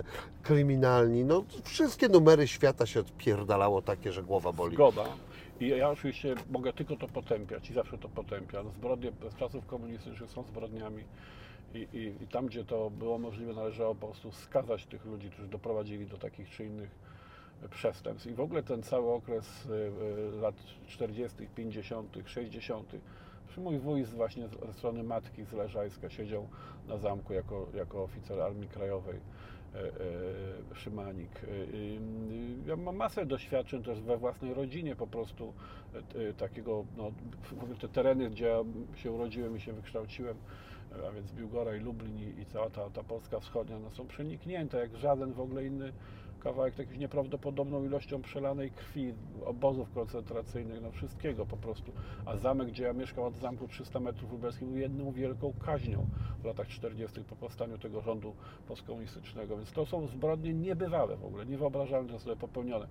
kryminalni. 0.45 1.26
No 1.26 1.43
wszystkie 1.63 2.09
numery 2.09 2.47
świata 2.47 2.86
się 2.86 2.99
odpierdalało 2.99 3.82
takie, 3.82 4.05
że 4.12 4.24
głowa 4.24 4.53
boli. 4.53 4.76
zgoda. 4.76 5.03
I 5.60 5.68
ja 5.68 5.89
oczywiście 5.89 6.36
mogę 6.51 6.74
tylko 6.74 6.95
to 6.95 7.08
potępiać 7.08 7.70
i 7.70 7.74
zawsze 7.74 7.97
to 7.97 8.10
potępiam. 8.10 8.72
Zbrodnie 8.72 9.12
z 9.30 9.36
czasów 9.36 9.66
komunistycznych 9.66 10.30
są 10.30 10.43
zbrodniami. 10.43 11.03
I, 11.74 11.88
i, 11.93 12.24
I 12.24 12.28
tam, 12.28 12.45
gdzie 12.45 12.66
to 12.66 12.89
było 12.89 13.18
możliwe, 13.18 13.53
należało 13.53 13.95
po 13.95 14.08
prostu 14.08 14.32
skazać 14.32 14.86
tych 14.86 15.06
ludzi, 15.06 15.30
którzy 15.30 15.47
doprowadzili 15.47 16.08
do 16.08 16.18
takich 16.18 16.49
czy 16.49 16.66
innych 16.66 16.89
przestępstw. 17.70 18.28
I 18.30 18.34
w 18.34 18.39
ogóle 18.39 18.64
ten 18.64 18.84
cały 18.84 19.14
okres 19.14 19.68
e, 19.70 20.38
e, 20.38 20.41
lat 20.41 20.56
40., 20.88 21.47
50., 21.56 22.18
60. 22.26 22.95
Przy 23.47 23.60
Mój 23.60 23.80
wuj 23.80 24.06
właśnie 24.06 24.47
ze 24.68 24.74
strony 24.74 25.03
matki 25.03 25.43
z 25.43 25.53
Leżajska 25.53 26.10
siedział 26.10 26.47
na 26.88 26.97
zamku 26.97 27.34
jako, 27.34 27.68
jako 27.74 28.03
oficer 28.03 28.41
Armii 28.41 28.68
Krajowej. 28.68 29.20
E, 29.76 29.88
e, 30.71 30.76
Szymanik. 30.76 31.30
E, 31.43 31.47
Ja 32.67 32.76
mam 32.76 32.95
masę 32.95 33.26
doświadczeń 33.26 33.84
też 33.84 34.01
we 34.01 34.17
własnej 34.17 34.53
rodzinie 34.53 34.95
po 34.95 35.07
prostu 35.07 35.53
takiego, 36.38 36.86
no, 36.97 37.11
te 37.82 37.88
tereny, 37.88 38.30
gdzie 38.30 38.45
ja 38.45 38.59
się 38.95 39.11
urodziłem 39.11 39.57
i 39.57 39.59
się 39.59 39.73
wykształciłem, 39.73 40.38
a 41.07 41.11
więc 41.11 41.32
Biłgora 41.32 41.76
i 41.76 41.80
Lublin 41.80 42.41
i 42.41 42.45
cała 42.45 42.69
ta, 42.69 42.89
ta 42.89 43.03
Polska 43.03 43.39
wschodnia, 43.39 43.80
no, 43.80 43.91
są 43.91 44.07
przeniknięte 44.07 44.78
jak 44.78 44.97
żaden 44.97 45.34
w 45.34 45.39
ogóle 45.39 45.65
inny 45.65 45.93
kawałek 46.46 46.76
takiej 46.76 47.00
nieprawdopodobną 47.00 47.86
ilością 47.86 48.22
przelanej 48.22 48.72
krwi, 48.72 49.14
obozów 49.46 49.91
koncentracyjnych, 49.93 50.82
no 50.82 50.91
wszystkiego 50.91 51.46
po 51.46 51.58
prostu. 51.58 51.91
A 52.26 52.38
zamek, 52.38 52.68
gdzie 52.68 52.84
ja 52.84 52.93
mieszkam 52.93 53.24
od 53.24 53.36
zamku 53.36 53.68
300 53.68 54.00
metrów 54.00 54.32
lubelskich, 54.32 54.68
był 54.68 54.78
jedną 54.78 55.12
wielką 55.12 55.54
kaźnią 55.66 56.06
w 56.41 56.46
latach 56.46 56.68
40. 56.68 57.24
po 57.24 57.36
powstaniu 57.36 57.78
tego 57.78 58.02
rządu 58.02 58.34
postkomunistycznego. 58.68 59.58
Więc 59.58 59.72
to 59.72 59.86
są 59.86 60.08
zbrodnie 60.08 60.54
niebywałe 60.54 61.18
w 61.18 61.26
ogóle, 61.26 61.46
niewyobrażalne, 61.46 62.14
zostały 62.14 62.38
popełnione. 62.38 62.88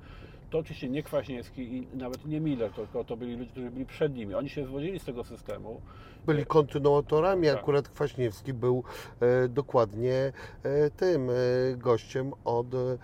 To 0.50 0.58
oczywiście 0.58 0.88
nie 0.88 1.02
Kwaśniewski 1.02 1.62
i 1.76 1.86
nawet 1.96 2.26
nie 2.26 2.40
Miller, 2.40 2.72
tylko 2.72 3.04
to 3.04 3.16
byli 3.16 3.36
ludzie, 3.36 3.50
którzy 3.50 3.70
byli 3.70 3.86
przed 3.86 4.14
nimi. 4.14 4.34
Oni 4.34 4.48
się 4.48 4.66
zwodzili 4.66 4.98
z 5.00 5.04
tego 5.04 5.24
systemu. 5.24 5.80
byli 6.26 6.46
kontynuatorami. 6.46 7.46
Tak. 7.48 7.58
Akurat 7.58 7.88
Kwaśniewski 7.88 8.52
był 8.52 8.84
e, 9.20 9.48
dokładnie 9.48 10.32
e, 10.62 10.90
tym 10.90 11.30
e, 11.30 11.32
gościem 11.76 12.32
od 12.44 12.74
e, 12.74 12.98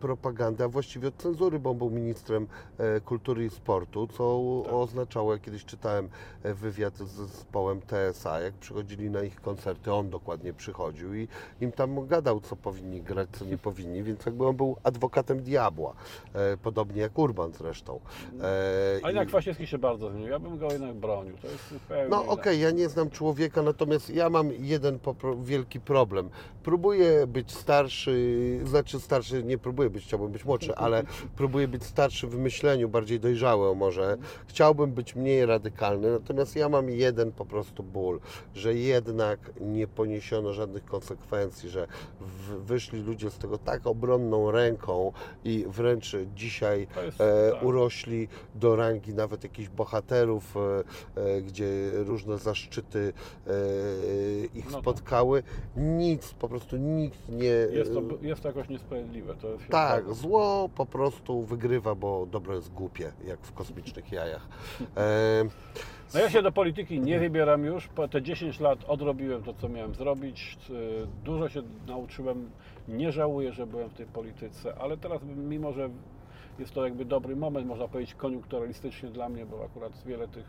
propagandy, 0.00 0.64
a 0.64 0.68
właściwie 0.68 1.08
od 1.08 1.16
cenzury, 1.16 1.58
bo 1.58 1.70
on 1.70 1.78
był 1.78 1.90
ministrem 1.90 2.46
e, 2.78 3.00
kultury 3.00 3.44
i 3.44 3.50
sportu, 3.50 4.06
co 4.06 4.42
Tak. 4.64 4.74
oznaczało, 4.74 5.32
jak 5.32 5.42
kiedyś 5.42 5.64
czytałem 5.64 6.08
e, 6.42 6.54
wywiad 6.54 6.96
z 6.96 7.10
zespołem 7.10 7.80
TSA, 7.82 8.40
jak 8.40 8.54
przychodzili 8.54 9.10
na 9.10 9.22
ich 9.22 9.40
koncerty, 9.40 9.92
on 9.92 10.10
dokładnie 10.10 10.52
przychodził 10.52 11.14
i 11.14 11.28
im 11.60 11.72
tam 11.72 12.06
gadał, 12.06 12.40
co 12.40 12.56
powinni 12.56 13.02
grać, 13.02 13.28
co 13.32 13.44
nie 13.44 13.58
powinni, 13.58 14.02
więc 14.02 14.26
jakby 14.26 14.46
on 14.46 14.56
był 14.56 14.76
adwokatem 14.82 15.42
diabła, 15.42 15.94
e, 16.34 16.56
podobnie 16.68 17.00
jak 17.02 17.18
Urban 17.18 17.52
zresztą. 17.52 18.00
E, 18.40 19.00
A 19.02 19.06
i- 19.06 19.06
jednak 19.06 19.28
Kwaśniewski 19.28 19.66
się 19.66 19.78
bardzo 19.78 20.10
zmienił. 20.10 20.28
Ja 20.28 20.38
bym 20.38 20.58
go 20.58 20.72
jednak 20.72 20.94
bronił. 20.94 21.36
To 21.42 21.46
jest 21.46 21.68
zupełnie 21.72 22.08
No 22.08 22.26
okej, 22.26 22.60
ja 22.60 22.70
nie 22.70 22.88
znam 22.88 23.10
człowieka, 23.10 23.62
natomiast 23.62 24.10
ja 24.10 24.30
mam 24.30 24.50
jeden 24.58 24.98
wielki 25.42 25.80
problem. 25.80 26.30
Próbuję 26.62 27.26
być 27.26 27.52
starszy, 27.52 28.60
znaczy 28.64 29.00
starszy, 29.00 29.44
nie 29.44 29.58
próbuję 29.58 29.90
być, 29.90 30.04
chciałbym 30.04 30.32
być 30.32 30.44
młodszy, 30.44 30.74
ale 30.84 31.02
próbuję 31.36 31.68
być 31.68 31.84
starszy 31.84 32.26
w 32.26 32.38
myśleniu, 32.38 32.88
bardziej 32.88 33.20
dojrzały 33.20 33.76
może. 33.76 34.16
Chciałbym 34.46 34.92
być 34.92 35.16
mniej 35.16 35.46
radykalny, 35.46 36.10
natomiast 36.10 36.56
ja 36.56 36.68
mam 36.68 36.90
jeden 36.90 37.32
po 37.32 37.44
prostu 37.44 37.82
ból, 37.82 38.20
że 38.54 38.74
jednak 38.74 39.38
nie 39.60 39.86
poniesiono 39.86 40.52
żadnych 40.52 40.84
konsekwencji, 40.84 41.68
że 41.68 41.86
wyszli 42.58 43.02
ludzie 43.02 43.30
z 43.30 43.38
tego 43.38 43.58
tak 43.58 43.86
obronną 43.86 44.50
ręką 44.50 45.12
i 45.44 45.64
wręcz 45.68 46.16
dzisiaj 46.58 46.86
jest- 47.04 47.20
e, 47.20 47.50
tak. 47.52 47.62
urośli 47.62 48.28
do 48.54 48.76
rangi 48.76 49.14
nawet 49.14 49.42
jakichś 49.42 49.68
bohaterów, 49.68 50.56
e, 50.56 50.60
e, 51.36 51.42
gdzie 51.42 51.66
różne 51.94 52.38
zaszczyty 52.38 53.12
e, 53.46 53.50
ich 54.54 54.64
No 54.64 54.70
tak. 54.72 54.80
spotkały. 54.80 55.42
Nic, 55.76 56.34
po 56.34 56.48
prostu 56.48 56.76
nikt 56.76 57.28
nie. 57.28 57.44
Jest 57.44 57.94
to, 57.94 58.02
jest 58.22 58.42
to 58.42 58.48
jakoś 58.48 58.68
niesprawiedliwe. 58.68 59.34
To 59.34 59.48
jest 59.48 59.68
Tak, 59.68 60.14
zło 60.14 60.68
po 60.74 60.86
prostu 60.86 61.42
wygrywa, 61.42 61.94
bo 61.94 62.26
dobro 62.26 62.54
jest 62.54 62.72
głupie, 62.72 63.12
jak 63.26 63.40
w 63.40 63.52
kosmicznych 63.52 64.12
jajach. 64.12 64.48
No 66.14 66.20
ja 66.20 66.30
się 66.30 66.42
do 66.42 66.52
polityki 66.52 67.00
nie 67.00 67.18
wybieram 67.20 67.64
już. 67.64 67.88
Po 67.88 68.08
te 68.08 68.22
10 68.22 68.60
lat 68.60 68.78
odrobiłem 68.88 69.42
to, 69.42 69.54
co 69.54 69.68
miałem 69.68 69.94
zrobić. 69.94 70.58
Dużo 71.24 71.48
się 71.48 71.62
nauczyłem. 71.86 72.50
Nie 72.88 73.12
żałuję, 73.12 73.52
że 73.52 73.66
byłem 73.66 73.88
w 73.88 73.94
tej 73.94 74.06
polityce, 74.06 74.74
ale 74.80 74.96
teraz, 74.96 75.20
mimo 75.36 75.72
że 75.72 75.90
jest 76.58 76.74
to 76.74 76.84
jakby 76.84 77.04
dobry 77.04 77.36
moment, 77.36 77.66
można 77.66 77.88
powiedzieć 77.88 78.14
koniunkturalistycznie 78.14 79.08
dla 79.08 79.28
mnie, 79.28 79.46
bo 79.46 79.64
akurat 79.64 80.04
wiele 80.06 80.28
tych 80.28 80.46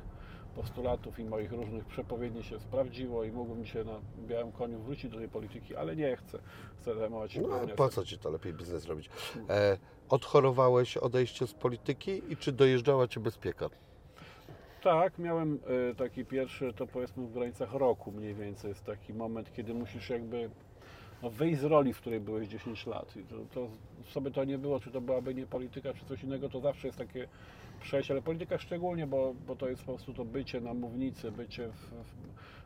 postulatów 0.55 1.19
i 1.19 1.23
moich 1.23 1.51
różnych 1.51 1.85
przepowiedni 1.85 2.43
się 2.43 2.59
sprawdziło 2.59 3.23
i 3.23 3.31
mógłbym 3.31 3.65
się 3.65 3.83
na 3.83 3.99
białym 4.27 4.51
koniu 4.51 4.79
wrócić 4.79 5.11
do 5.11 5.17
tej 5.17 5.29
polityki, 5.29 5.75
ale 5.75 5.95
nie 5.95 6.15
chcę. 6.15 6.39
Chcę 6.81 6.95
zajmować 6.95 7.31
się 7.31 7.41
no, 7.41 7.67
po 7.75 7.89
co 7.89 8.05
ci 8.05 8.17
to 8.17 8.29
lepiej 8.29 8.53
biznes 8.53 8.85
robić? 8.85 9.09
E, 9.49 9.77
odchorowałeś 10.09 10.97
odejście 10.97 11.47
z 11.47 11.53
polityki 11.53 12.21
i 12.29 12.37
czy 12.37 12.51
dojeżdżała 12.51 13.07
cię 13.07 13.19
bezpieka? 13.19 13.69
Tak, 14.83 15.19
miałem 15.19 15.59
y, 15.91 15.95
taki 15.95 16.25
pierwszy, 16.25 16.73
to 16.73 16.87
powiedzmy 16.87 17.27
w 17.27 17.33
granicach 17.33 17.73
roku 17.73 18.11
mniej 18.11 18.35
więcej, 18.35 18.69
jest 18.69 18.85
taki 18.85 19.13
moment, 19.13 19.53
kiedy 19.53 19.73
musisz 19.73 20.09
jakby 20.09 20.49
no, 21.23 21.29
wyjść 21.29 21.59
z 21.59 21.63
roli, 21.63 21.93
w 21.93 21.97
której 22.01 22.19
byłeś 22.19 22.47
10 22.47 22.85
lat. 22.85 23.15
I 23.17 23.23
to, 23.23 23.35
to 23.53 23.69
sobie 24.11 24.31
to 24.31 24.43
nie 24.43 24.57
było, 24.57 24.79
czy 24.79 24.91
to 24.91 25.01
byłaby 25.01 25.35
nie 25.35 25.45
polityka, 25.45 25.93
czy 25.93 26.05
coś 26.05 26.23
innego, 26.23 26.49
to 26.49 26.59
zawsze 26.59 26.87
jest 26.87 26.97
takie 26.97 27.27
przejście, 27.81 28.13
ale 28.13 28.21
polityka 28.21 28.57
szczególnie, 28.57 29.07
bo, 29.07 29.33
bo 29.47 29.55
to 29.55 29.69
jest 29.69 29.83
po 29.83 29.93
prostu 29.93 30.13
to 30.13 30.25
bycie 30.25 30.61
na 30.61 30.73
mównicy, 30.73 31.31
bycie 31.31 31.67
w, 31.67 31.93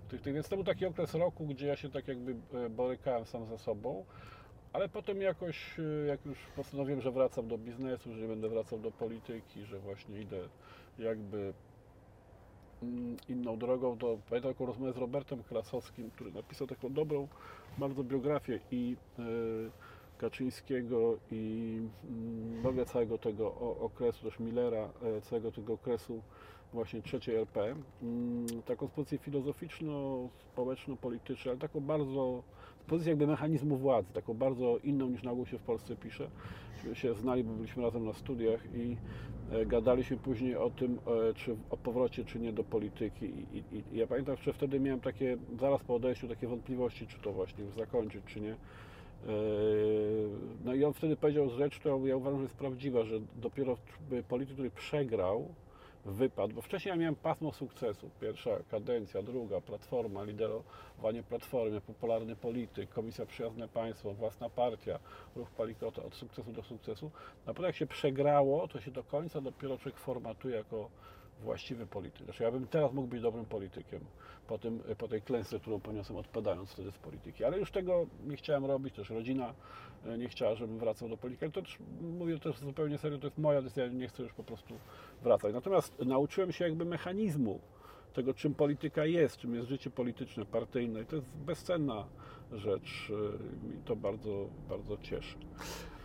w 0.05 0.07
tych, 0.09 0.21
tych, 0.21 0.33
więc 0.33 0.49
to 0.49 0.55
był 0.55 0.65
taki 0.65 0.85
okres 0.85 1.13
roku, 1.13 1.45
gdzie 1.45 1.67
ja 1.67 1.75
się 1.75 1.89
tak 1.89 2.07
jakby 2.07 2.35
e, 2.53 2.69
borykałem 2.69 3.25
sam 3.25 3.45
ze 3.45 3.57
sobą. 3.57 4.05
Ale 4.73 4.89
potem 4.89 5.21
jakoś, 5.21 5.79
e, 5.79 6.07
jak 6.07 6.25
już 6.25 6.37
postanowiłem, 6.55 7.01
że 7.01 7.11
wracam 7.11 7.47
do 7.47 7.57
biznesu, 7.57 8.13
że 8.13 8.21
nie 8.21 8.27
będę 8.27 8.49
wracał 8.49 8.79
do 8.79 8.91
polityki, 8.91 9.65
że 9.65 9.79
właśnie 9.79 10.21
idę 10.21 10.39
jakby 10.99 11.53
inną 13.29 13.57
drogą, 13.57 13.97
to 13.97 14.17
pamiętam 14.29 14.53
taką 14.53 14.65
rozmowę 14.65 14.93
z 14.93 14.97
Robertem 14.97 15.43
Krasowskim, 15.43 16.11
który 16.11 16.31
napisał 16.31 16.67
taką 16.67 16.93
dobrą 16.93 17.27
bardzo 17.77 18.03
biografię 18.03 18.59
i 18.71 18.95
e, 19.19 19.23
Kaczyńskiego 20.17 21.17
i 21.31 21.81
mm, 22.63 22.85
w 22.85 22.89
całego 22.89 23.17
tego 23.17 23.55
okresu, 23.79 24.29
też 24.29 24.39
Millera, 24.39 24.89
e, 25.03 25.21
całego 25.21 25.51
tego 25.51 25.73
okresu 25.73 26.21
właśnie 26.73 27.01
trzeciej 27.01 27.35
RP. 27.35 27.75
Mm, 28.03 28.47
Taką 28.65 28.87
z 28.87 28.91
pozycji 28.91 29.17
filozoficzno-społeczno-polityczną, 29.17 31.51
ale 31.51 31.59
taką 31.59 31.79
bardzo, 31.79 32.43
z 32.83 32.85
pozycji 32.85 33.09
jakby 33.09 33.27
mechanizmu 33.27 33.77
władzy, 33.77 34.13
taką 34.13 34.33
bardzo 34.33 34.77
inną 34.83 35.09
niż 35.09 35.23
na 35.23 35.31
ogół 35.31 35.45
się 35.45 35.57
w 35.57 35.61
Polsce 35.61 35.95
pisze. 35.95 36.27
Myśmy 36.77 36.95
się 36.95 37.13
znali, 37.13 37.43
bo 37.43 37.53
byliśmy 37.53 37.83
razem 37.83 38.05
na 38.05 38.13
studiach 38.13 38.75
i 38.75 38.97
e, 39.51 39.65
gadaliśmy 39.65 40.17
później 40.17 40.55
o 40.55 40.69
tym, 40.69 40.99
e, 41.29 41.33
czy 41.33 41.55
o 41.69 41.77
powrocie, 41.77 42.25
czy 42.25 42.39
nie 42.39 42.53
do 42.53 42.63
polityki. 42.63 43.25
I, 43.25 43.57
i, 43.57 43.83
i 43.93 43.97
ja 43.97 44.07
pamiętam, 44.07 44.35
że 44.37 44.53
wtedy 44.53 44.79
miałem 44.79 44.99
takie, 44.99 45.37
zaraz 45.59 45.83
po 45.83 45.95
odejściu, 45.95 46.27
takie 46.27 46.47
wątpliwości, 46.47 47.07
czy 47.07 47.19
to 47.19 47.31
właśnie 47.31 47.65
zakończyć, 47.77 48.23
czy 48.25 48.41
nie. 48.41 48.51
E, 48.51 48.55
No 50.65 50.73
i 50.73 50.83
on 50.83 50.93
wtedy 50.93 51.15
powiedział 51.15 51.49
rzecz, 51.49 51.79
którą 51.79 52.05
ja 52.05 52.15
uważam, 52.17 52.39
że 52.39 52.43
jest 52.43 52.57
prawdziwa, 52.57 53.03
że 53.03 53.19
dopiero 53.41 53.77
polityk, 54.27 54.53
który 54.53 54.71
przegrał, 54.71 55.47
wypadł, 56.05 56.55
bo 56.55 56.61
wcześniej 56.61 56.89
ja 56.89 56.95
miałem 56.95 57.15
pasmo 57.15 57.51
sukcesu. 57.51 58.09
Pierwsza 58.21 58.51
kadencja, 58.71 59.21
druga, 59.21 59.61
platforma, 59.61 60.23
liderowanie 60.23 61.23
platformy, 61.29 61.81
popularny 61.81 62.35
polityk, 62.35 62.89
Komisja 62.89 63.25
Przyjazne 63.25 63.67
Państwo, 63.67 64.13
własna 64.13 64.49
partia, 64.49 64.99
ruch 65.35 65.49
Palikota, 65.51 66.03
od 66.03 66.15
sukcesu 66.15 66.51
do 66.51 66.63
sukcesu. 66.63 67.11
Na 67.45 67.53
pewno 67.53 67.67
jak 67.67 67.75
się 67.75 67.87
przegrało, 67.87 68.67
to 68.67 68.81
się 68.81 68.91
do 68.91 69.03
końca 69.03 69.41
dopiero 69.41 69.77
człowiek 69.77 69.99
formatuje 69.99 70.55
jako 70.55 70.89
właściwy 71.43 71.85
polityk. 71.85 72.23
Znaczy 72.23 72.43
ja 72.43 72.51
bym 72.51 72.67
teraz 72.67 72.93
mógł 72.93 73.07
być 73.07 73.21
dobrym 73.21 73.45
politykiem 73.45 73.99
po, 74.47 74.57
tym, 74.57 74.79
po 74.97 75.07
tej 75.07 75.21
klęsce, 75.21 75.59
którą 75.59 75.79
poniosłem 75.79 76.19
odpadając 76.19 76.71
wtedy 76.71 76.91
z 76.91 76.97
polityki. 76.97 77.43
Ale 77.43 77.59
już 77.59 77.71
tego 77.71 78.05
nie 78.27 78.35
chciałem 78.35 78.65
robić, 78.65 78.95
też 78.95 79.09
rodzina 79.09 79.53
e, 80.05 80.17
nie 80.17 80.29
chciała, 80.29 80.55
żebym 80.55 80.79
wracał 80.79 81.09
do 81.09 81.17
polityki. 81.17 81.45
Ale 81.45 81.51
to 81.51 81.61
też, 81.61 81.79
mówię 82.01 82.39
też 82.39 82.59
zupełnie 82.59 82.97
serio, 82.97 83.17
to 83.17 83.27
jest 83.27 83.37
moja 83.37 83.61
decyzja, 83.61 83.87
nie 83.87 84.07
chcę 84.07 84.23
już 84.23 84.33
po 84.33 84.43
prostu 84.43 84.75
wracać. 85.21 85.53
Natomiast 85.53 85.99
nauczyłem 85.99 86.51
się 86.51 86.65
jakby 86.65 86.85
mechanizmu 86.85 87.59
tego, 88.13 88.33
czym 88.33 88.55
polityka 88.55 89.05
jest, 89.05 89.37
czym 89.37 89.55
jest 89.55 89.69
życie 89.69 89.89
polityczne, 89.89 90.45
partyjne 90.45 91.01
i 91.01 91.05
to 91.05 91.15
jest 91.15 91.27
bezcenna 91.45 92.05
rzecz 92.51 93.11
e, 93.11 93.73
i 93.75 93.83
to 93.85 93.95
bardzo, 93.95 94.49
bardzo 94.69 94.97
cieszy. 94.97 95.37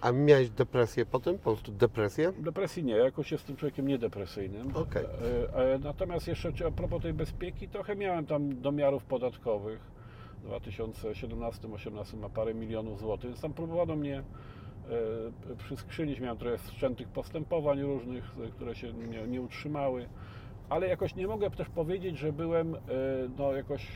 A 0.01 0.12
miałeś 0.12 0.51
depresję 0.51 1.07
potem? 1.07 1.38
Po 1.38 1.53
prostu 1.53 1.72
depresję? 1.72 2.32
Depresji 2.38 2.84
nie, 2.84 2.96
jakoś 2.96 3.32
jestem 3.32 3.57
człowiekiem 3.57 3.88
niedepresyjnym. 3.88 4.76
Okej. 4.76 5.05
E, 5.05 5.74
e, 5.74 5.78
Natomiast 5.78 6.28
jeszcze 6.28 6.53
a 6.66 6.70
propos 6.70 7.03
tej 7.03 7.12
bezpieki, 7.12 7.68
trochę 7.68 7.96
miałem 7.96 8.26
tam 8.26 8.61
domiarów 8.61 9.05
podatkowych. 9.05 9.80
W 10.44 10.49
2017-2018 10.49 12.16
ma 12.16 12.28
parę 12.28 12.55
milionów 12.55 13.01
złotych, 13.01 13.30
więc 13.30 13.40
tam 13.40 13.53
próbowano 13.53 13.96
mnie 13.96 14.18
e, 14.18 15.57
przyskrzynić. 15.57 16.20
Miałem 16.20 16.38
trochę 16.38 16.59
wszczętych 16.59 17.09
postępowań 17.09 17.82
różnych, 17.82 18.24
które 18.55 18.74
się 18.74 18.92
nie, 18.92 19.26
nie 19.26 19.40
utrzymały. 19.40 20.09
Ale 20.68 20.88
jakoś 20.88 21.14
nie 21.14 21.26
mogę 21.26 21.51
też 21.51 21.68
powiedzieć, 21.68 22.18
że 22.18 22.32
byłem 22.32 22.76
no 23.38 23.53
jakoś 23.53 23.86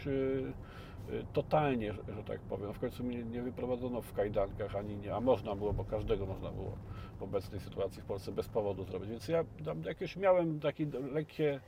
totalnie, 1.32 1.92
że, 1.92 2.24
tak 2.26 2.40
powiem. 2.40 2.72
W 2.72 2.78
końcu 2.78 3.05
mnie 3.05 3.24
nie 3.24 3.42
wyprowadzono 3.42 4.03
w 4.03 4.12
kajdankach 4.12 4.76
ani 4.76 4.96
nie, 4.96 5.14
a 5.14 5.20
można 5.20 5.57
było, 5.57 5.72
bo 5.72 5.84
każdego 5.84 6.26
można 6.26 6.50
było 6.50 6.72
w 7.18 7.22
obecnej 7.22 7.61
sytuacji 7.61 8.03
w 8.03 8.05
Polsce 8.05 8.32
bez 8.32 8.48
powodu 8.48 8.84
zrobić. 8.84 9.11
Więc 9.11 9.28
ja 9.28 9.44
tam 9.64 9.82
jakieś 9.82 10.16
miałem 10.16 10.61
takie 10.61 10.86
lekkie 11.12 11.61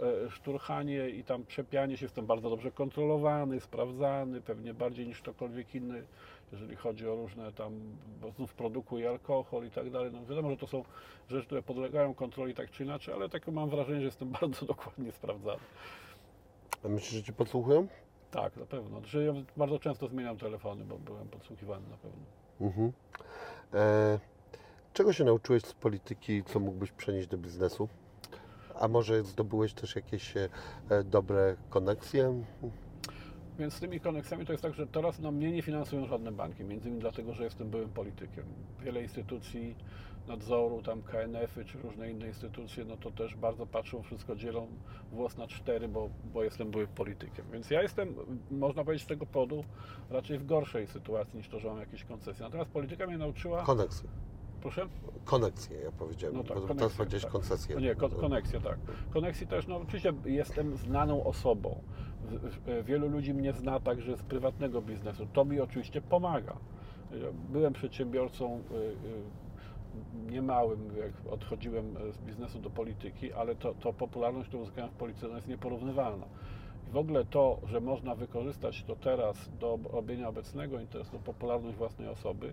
e, 0.00 0.30
szturchanie 0.30 1.08
i 1.08 1.24
tam 1.24 1.44
przepianie 1.44 1.96
się, 1.96 2.04
jestem 2.04 2.26
bardzo 2.26 2.50
dobrze 2.50 2.70
kontrolowany, 2.70 3.60
sprawdzany, 3.60 4.40
pewnie 4.40 4.74
bardziej 4.74 5.06
niż 5.06 5.20
ktokolwiek 5.20 5.74
inny, 5.74 6.02
jeżeli 6.52 6.76
chodzi 6.76 7.08
o 7.08 7.16
różne 7.16 7.52
tam, 7.52 7.72
bo 8.22 8.30
znów 8.30 8.54
produkuję 8.54 9.08
alkohol 9.08 9.66
i 9.66 9.70
tak 9.70 9.90
dalej. 9.90 10.10
No 10.12 10.26
wiadomo, 10.26 10.50
że 10.50 10.56
to 10.56 10.66
są 10.66 10.84
rzeczy, 11.28 11.46
które 11.46 11.62
podlegają 11.62 12.14
kontroli 12.14 12.54
tak 12.54 12.70
czy 12.70 12.84
inaczej, 12.84 13.14
ale 13.14 13.28
takie 13.28 13.52
mam 13.52 13.70
wrażenie, 13.70 13.98
że 13.98 14.06
jestem 14.06 14.28
bardzo 14.40 14.66
dokładnie 14.66 15.12
sprawdzany. 15.12 15.60
A 16.84 16.88
myślisz, 16.88 17.12
że 17.12 17.22
cię 17.22 17.32
podsłuchują? 17.32 17.86
Tak, 18.34 18.56
na 18.56 18.66
pewno. 18.66 19.00
Znaczy, 19.00 19.24
ja 19.24 19.32
bardzo 19.56 19.78
często 19.78 20.08
zmieniam 20.08 20.38
telefony, 20.38 20.84
bo 20.84 20.98
byłem 20.98 21.28
podsłuchiwany 21.28 21.88
na 21.88 21.96
pewno. 21.96 22.22
Mhm. 22.60 22.92
E, 23.74 24.18
czego 24.92 25.12
się 25.12 25.24
nauczyłeś 25.24 25.62
z 25.62 25.74
polityki, 25.74 26.44
co 26.44 26.60
mógłbyś 26.60 26.92
przenieść 26.92 27.28
do 27.28 27.38
biznesu? 27.38 27.88
A 28.80 28.88
może 28.88 29.24
zdobyłeś 29.24 29.74
też 29.74 29.96
jakieś 29.96 30.36
e, 30.36 30.48
dobre 31.04 31.56
koneksje? 31.70 32.44
Więc 33.58 33.74
z 33.74 33.80
tymi 33.80 34.00
koneksjami 34.00 34.46
to 34.46 34.52
jest 34.52 34.62
tak, 34.62 34.74
że 34.74 34.86
teraz 34.86 35.20
no, 35.20 35.32
mnie 35.32 35.52
nie 35.52 35.62
finansują 35.62 36.06
żadne 36.06 36.32
banki, 36.32 36.64
między 36.64 36.88
innymi 36.88 37.00
dlatego, 37.00 37.34
że 37.34 37.44
jestem 37.44 37.70
byłym 37.70 37.88
politykiem. 37.88 38.44
Wiele 38.80 39.02
instytucji 39.02 39.76
nadzoru, 40.28 40.82
tam 40.82 41.02
KNF-y 41.02 41.64
czy 41.64 41.78
różne 41.78 42.10
inne 42.10 42.28
instytucje, 42.28 42.84
no 42.84 42.96
to 42.96 43.10
też 43.10 43.36
bardzo 43.36 43.66
patrzą, 43.66 44.02
wszystko 44.02 44.36
dzielą 44.36 44.66
włos 45.12 45.36
na 45.36 45.46
cztery, 45.46 45.88
bo, 45.88 46.10
bo 46.34 46.44
jestem 46.44 46.70
byłym 46.70 46.86
politykiem. 46.86 47.44
Więc 47.52 47.70
ja 47.70 47.82
jestem, 47.82 48.14
można 48.50 48.84
powiedzieć 48.84 49.04
z 49.04 49.08
tego 49.08 49.26
powodu, 49.26 49.64
raczej 50.10 50.38
w 50.38 50.46
gorszej 50.46 50.86
sytuacji 50.86 51.36
niż 51.36 51.48
to, 51.48 51.60
że 51.60 51.68
mam 51.68 51.78
jakieś 51.78 52.04
koncesje. 52.04 52.44
Natomiast 52.44 52.70
polityka 52.70 53.06
mnie 53.06 53.18
nauczyła... 53.18 53.62
Koneksje. 53.62 54.08
Proszę? 54.62 54.86
Koneksje, 55.24 55.80
ja 55.80 55.92
powiedziałem. 55.92 56.36
No 56.36 56.44
tak, 56.44 56.60
bo 56.66 56.74
teraz 56.74 56.92
powiedziałeś 56.92 57.22
tak. 57.22 57.32
koncesje. 57.32 57.74
No 57.74 57.80
nie, 57.80 57.94
ko- 57.94 58.08
koneksje, 58.08 58.60
tak. 58.60 58.78
Koneksji 59.10 59.46
też, 59.46 59.66
no 59.66 59.76
oczywiście 59.76 60.12
jestem 60.24 60.76
znaną 60.76 61.24
osobą. 61.24 61.80
Wielu 62.84 63.08
ludzi 63.08 63.34
mnie 63.34 63.52
zna 63.52 63.80
także 63.80 64.16
z 64.16 64.22
prywatnego 64.22 64.82
biznesu. 64.82 65.26
To 65.32 65.44
mi 65.44 65.60
oczywiście 65.60 66.00
pomaga. 66.02 66.56
Byłem 67.48 67.72
przedsiębiorcą 67.72 68.62
y, 68.70 68.74
y, 68.74 69.43
niemałym, 70.30 70.96
jak 70.96 71.32
odchodziłem 71.32 71.96
z 72.12 72.18
biznesu 72.18 72.58
do 72.58 72.70
polityki, 72.70 73.32
ale 73.32 73.54
to, 73.54 73.74
to 73.74 73.92
popularność, 73.92 74.48
którą 74.48 74.62
uzyskałem 74.62 74.90
w 74.90 74.94
polityce, 74.94 75.28
jest 75.28 75.48
nieporównywalna. 75.48 76.26
I 76.88 76.90
w 76.90 76.96
ogóle 76.96 77.24
to, 77.24 77.58
że 77.70 77.80
można 77.80 78.14
wykorzystać 78.14 78.84
to 78.84 78.96
teraz 78.96 79.50
do 79.60 79.78
robienia 79.92 80.28
obecnego 80.28 80.80
interesu, 80.80 81.18
popularność 81.18 81.76
własnej 81.76 82.08
osoby, 82.08 82.52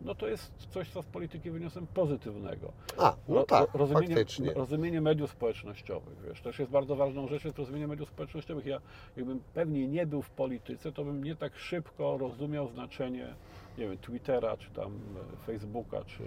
no 0.00 0.14
to 0.14 0.28
jest 0.28 0.52
coś, 0.70 0.90
co 0.90 1.02
z 1.02 1.06
polityki 1.06 1.50
wyniosłem 1.50 1.86
pozytywnego. 1.86 2.72
A, 2.98 3.16
no 3.28 3.42
tak, 3.42 3.60
ro- 3.60 3.78
rozumienie, 3.78 4.14
faktycznie. 4.14 4.54
rozumienie 4.54 5.00
mediów 5.00 5.30
społecznościowych, 5.30 6.22
wiesz, 6.28 6.40
też 6.40 6.58
jest 6.58 6.70
bardzo 6.70 6.96
ważną 6.96 7.28
rzeczą 7.28 7.48
jest 7.48 7.58
rozumienie 7.58 7.86
mediów 7.86 8.08
społecznościowych. 8.08 8.66
Ja 8.66 8.80
jakbym 9.16 9.40
pewnie 9.54 9.88
nie 9.88 10.06
był 10.06 10.22
w 10.22 10.30
polityce, 10.30 10.92
to 10.92 11.04
bym 11.04 11.24
nie 11.24 11.36
tak 11.36 11.56
szybko 11.56 12.18
rozumiał 12.18 12.68
znaczenie, 12.68 13.34
nie 13.78 13.88
wiem, 13.88 13.98
Twittera, 13.98 14.56
czy 14.56 14.70
tam 14.70 14.92
e, 15.32 15.46
Facebooka, 15.46 16.04
czy 16.04 16.22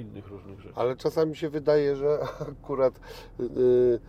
innych 0.00 0.28
różnych 0.28 0.60
rzeczy. 0.60 0.74
Ale 0.76 0.96
czasami 0.96 1.36
się 1.36 1.48
wydaje, 1.48 1.96
że 1.96 2.18
akurat 2.62 3.00
yy, 3.38 4.00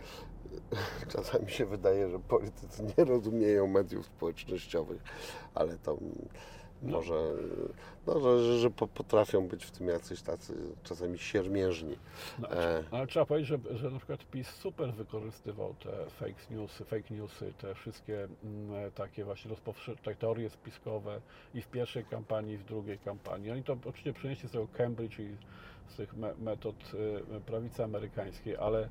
czasami 1.08 1.50
się 1.50 1.66
wydaje, 1.66 2.10
że 2.10 2.18
politycy 2.18 2.82
nie 2.98 3.04
rozumieją 3.04 3.66
mediów 3.66 4.06
społecznościowych, 4.06 5.02
ale 5.54 5.78
to 5.78 5.98
No. 6.82 6.90
może, 6.96 7.14
no, 8.06 8.20
że, 8.20 8.44
że, 8.44 8.58
że 8.58 8.70
po- 8.70 8.86
potrafią 8.88 9.48
być 9.48 9.64
w 9.64 9.70
tym 9.70 9.88
jacyś 9.88 10.22
tacy 10.22 10.54
czasami 10.82 11.18
siermiężni. 11.18 11.96
No, 12.38 12.50
E, 12.52 12.84
Ale 12.90 13.06
trzeba 13.06 13.26
powiedzieć, 13.26 13.48
że, 13.48 13.76
że 13.78 13.90
na 13.90 13.98
przykład 13.98 14.24
PiS 14.30 14.48
super 14.48 14.92
wykorzystywał 14.94 15.74
te 15.74 16.10
fake 16.10 16.34
newsy, 16.50 16.84
fake 16.84 17.14
newsy, 17.14 17.52
te 17.58 17.74
wszystkie 17.74 18.28
mm, 18.44 18.92
takie 18.92 19.24
właśnie 19.24 19.48
rozpowszechnione 19.50 20.16
teorie 20.18 20.50
spiskowe 20.50 21.20
i 21.54 21.62
w 21.62 21.68
pierwszej 21.68 22.04
kampanii, 22.04 22.54
i 22.54 22.58
w 22.58 22.64
drugiej 22.64 22.98
kampanii. 22.98 23.50
Oni 23.50 23.62
to 23.64 23.72
oczywiście 23.72 24.12
przenieśli 24.12 24.48
z 24.48 24.52
tego 24.52 24.68
Cambridge 24.76 25.18
i 25.18 25.36
z 25.88 25.96
tych 25.96 26.16
me, 26.16 26.34
metod 26.38 26.76
y, 27.36 27.40
prawicy 27.40 27.84
amerykańskiej, 27.84 28.56
ale 28.56 28.88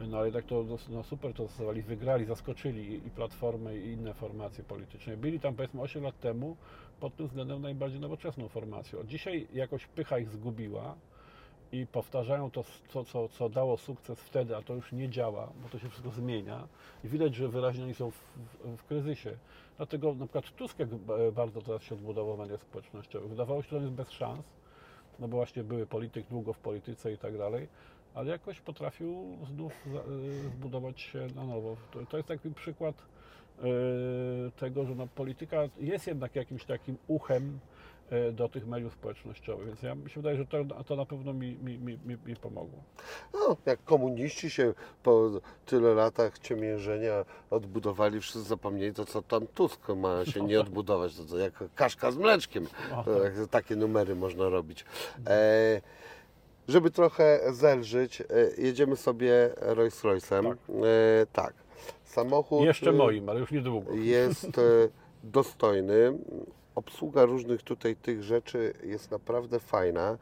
no 0.00 0.16
ale 0.16 0.26
jednak 0.26 0.44
to 0.44 0.64
no, 0.88 1.02
super 1.02 1.34
to 1.34 1.48
stosowali, 1.48 1.82
wygrali, 1.82 2.24
zaskoczyli 2.24 2.92
i- 2.92 3.06
i 3.06 3.10
Platformę 3.10 3.76
i 3.78 3.92
inne 3.92 4.14
formacje 4.14 4.64
polityczne. 4.64 5.16
Byli 5.16 5.40
tam 5.40 5.54
powiedzmy 5.54 5.80
8 5.80 6.02
lat 6.02 6.20
temu 6.20 6.56
pod 7.00 7.16
tym 7.16 7.26
względem 7.26 7.62
najbardziej 7.62 8.00
nowoczesną 8.00 8.48
formacją. 8.48 9.04
Dzisiaj 9.04 9.46
jakoś 9.52 9.86
pycha 9.86 10.18
ich 10.18 10.30
zgubiła, 10.30 10.96
i 11.74 11.86
powtarzają 11.86 12.50
to, 12.50 12.64
co, 12.88 13.04
co, 13.04 13.28
co 13.28 13.48
dało 13.48 13.76
sukces 13.76 14.20
wtedy, 14.20 14.56
a 14.56 14.62
to 14.62 14.74
już 14.74 14.92
nie 14.92 15.08
działa, 15.08 15.52
bo 15.62 15.68
to 15.68 15.78
się 15.78 15.88
wszystko 15.88 16.10
zmienia 16.10 16.68
i 17.04 17.08
widać, 17.08 17.34
że 17.34 17.48
wyraźnie 17.48 17.84
oni 17.84 17.94
są 17.94 18.10
w, 18.10 18.14
w, 18.14 18.76
w 18.76 18.84
kryzysie. 18.84 19.36
Dlatego 19.76 20.14
na 20.14 20.26
przykład 20.26 20.56
Tusk 20.56 20.78
bardzo 21.32 21.62
teraz 21.62 21.82
się 21.82 21.94
odbudował 21.94 22.36
w 22.36 22.38
mediach 22.38 22.62
społecznościowych. 22.62 23.28
Wydawało 23.28 23.62
się, 23.62 23.68
że 23.68 23.76
on 23.76 23.82
jest 23.82 23.94
bez 23.94 24.10
szans, 24.10 24.44
no 25.18 25.28
bo 25.28 25.36
właśnie 25.36 25.64
były 25.64 25.86
polityk, 25.86 26.26
długo 26.26 26.52
w 26.52 26.58
polityce 26.58 27.12
i 27.12 27.18
tak 27.18 27.38
dalej, 27.38 27.68
ale 28.14 28.30
jakoś 28.30 28.60
potrafił 28.60 29.36
znów 29.46 29.86
y, 29.86 30.50
zbudować 30.50 31.00
się 31.00 31.26
na 31.36 31.44
nowo. 31.44 31.76
To, 32.08 32.16
jest 32.16 32.28
taki 32.28 32.50
przykład 32.50 32.94
tego, 34.56 34.84
że 34.84 34.94
no, 34.94 35.06
polityka 35.06 35.62
jest 35.80 36.06
jednak 36.06 36.36
jakimś 36.36 36.64
takim 36.64 36.96
uchem 37.08 37.58
y, 38.12 38.32
do 38.32 38.48
tych 38.48 38.66
mediów 38.66 38.92
społecznościowych, 38.92 39.66
więc 39.66 39.82
ja 39.82 39.94
mi 39.94 40.10
się 40.10 40.20
wydaje, 40.20 40.36
że 40.36 40.46
to, 40.46 40.84
to 40.84 40.96
na 40.96 41.06
pewno 41.06 41.32
mi, 41.32 41.56
mi, 41.62 41.78
mi, 41.78 41.98
mi, 42.26 42.36
pomogło. 42.36 42.78
No, 43.34 43.56
jak 43.66 43.84
komuniści 43.84 44.50
się 44.50 44.74
po 45.02 45.30
tyle 45.66 45.94
latach 45.94 46.38
ciemiężenia 46.38 47.24
odbudowali, 47.50 48.20
wszyscy 48.20 48.42
zapomnieli, 48.42 48.94
to 48.94 49.04
co 49.04 49.22
tam 49.22 49.46
Tusk 49.46 49.88
ma 49.88 50.24
się 50.24 50.40
nie 50.40 50.60
odbudować, 50.64 51.16
to, 51.16 51.24
to 51.24 51.38
jak 51.38 51.64
kaszka 51.74 52.10
z 52.10 52.16
mleczkiem. 52.16 52.66
Takie 53.50 53.76
numery 53.76 54.14
można 54.14 54.48
robić. 54.48 54.84
E, 55.26 55.80
żeby 56.68 56.90
trochę 56.90 57.40
zelżyć, 57.52 58.20
e, 58.20 58.24
jedziemy 58.58 58.96
sobie 58.96 59.50
Rolls 59.56 60.04
Royce'em. 60.04 60.48
Tak. 60.48 60.58
E, 60.68 61.26
tak. 61.32 61.63
Samochód 62.14 62.64
Jeszcze 62.64 62.90
e, 62.90 62.92
moim, 62.92 63.28
ale 63.28 63.40
już 63.40 63.50
niedługo. 63.50 63.92
jest 63.92 64.58
e, 64.58 64.62
dostojny. 65.24 66.18
Obsługa 66.74 67.24
różnych 67.24 67.62
tutaj 67.62 67.96
tych 67.96 68.22
rzeczy 68.22 68.74
jest 68.84 69.10
naprawdę 69.10 69.60
fajna. 69.60 70.18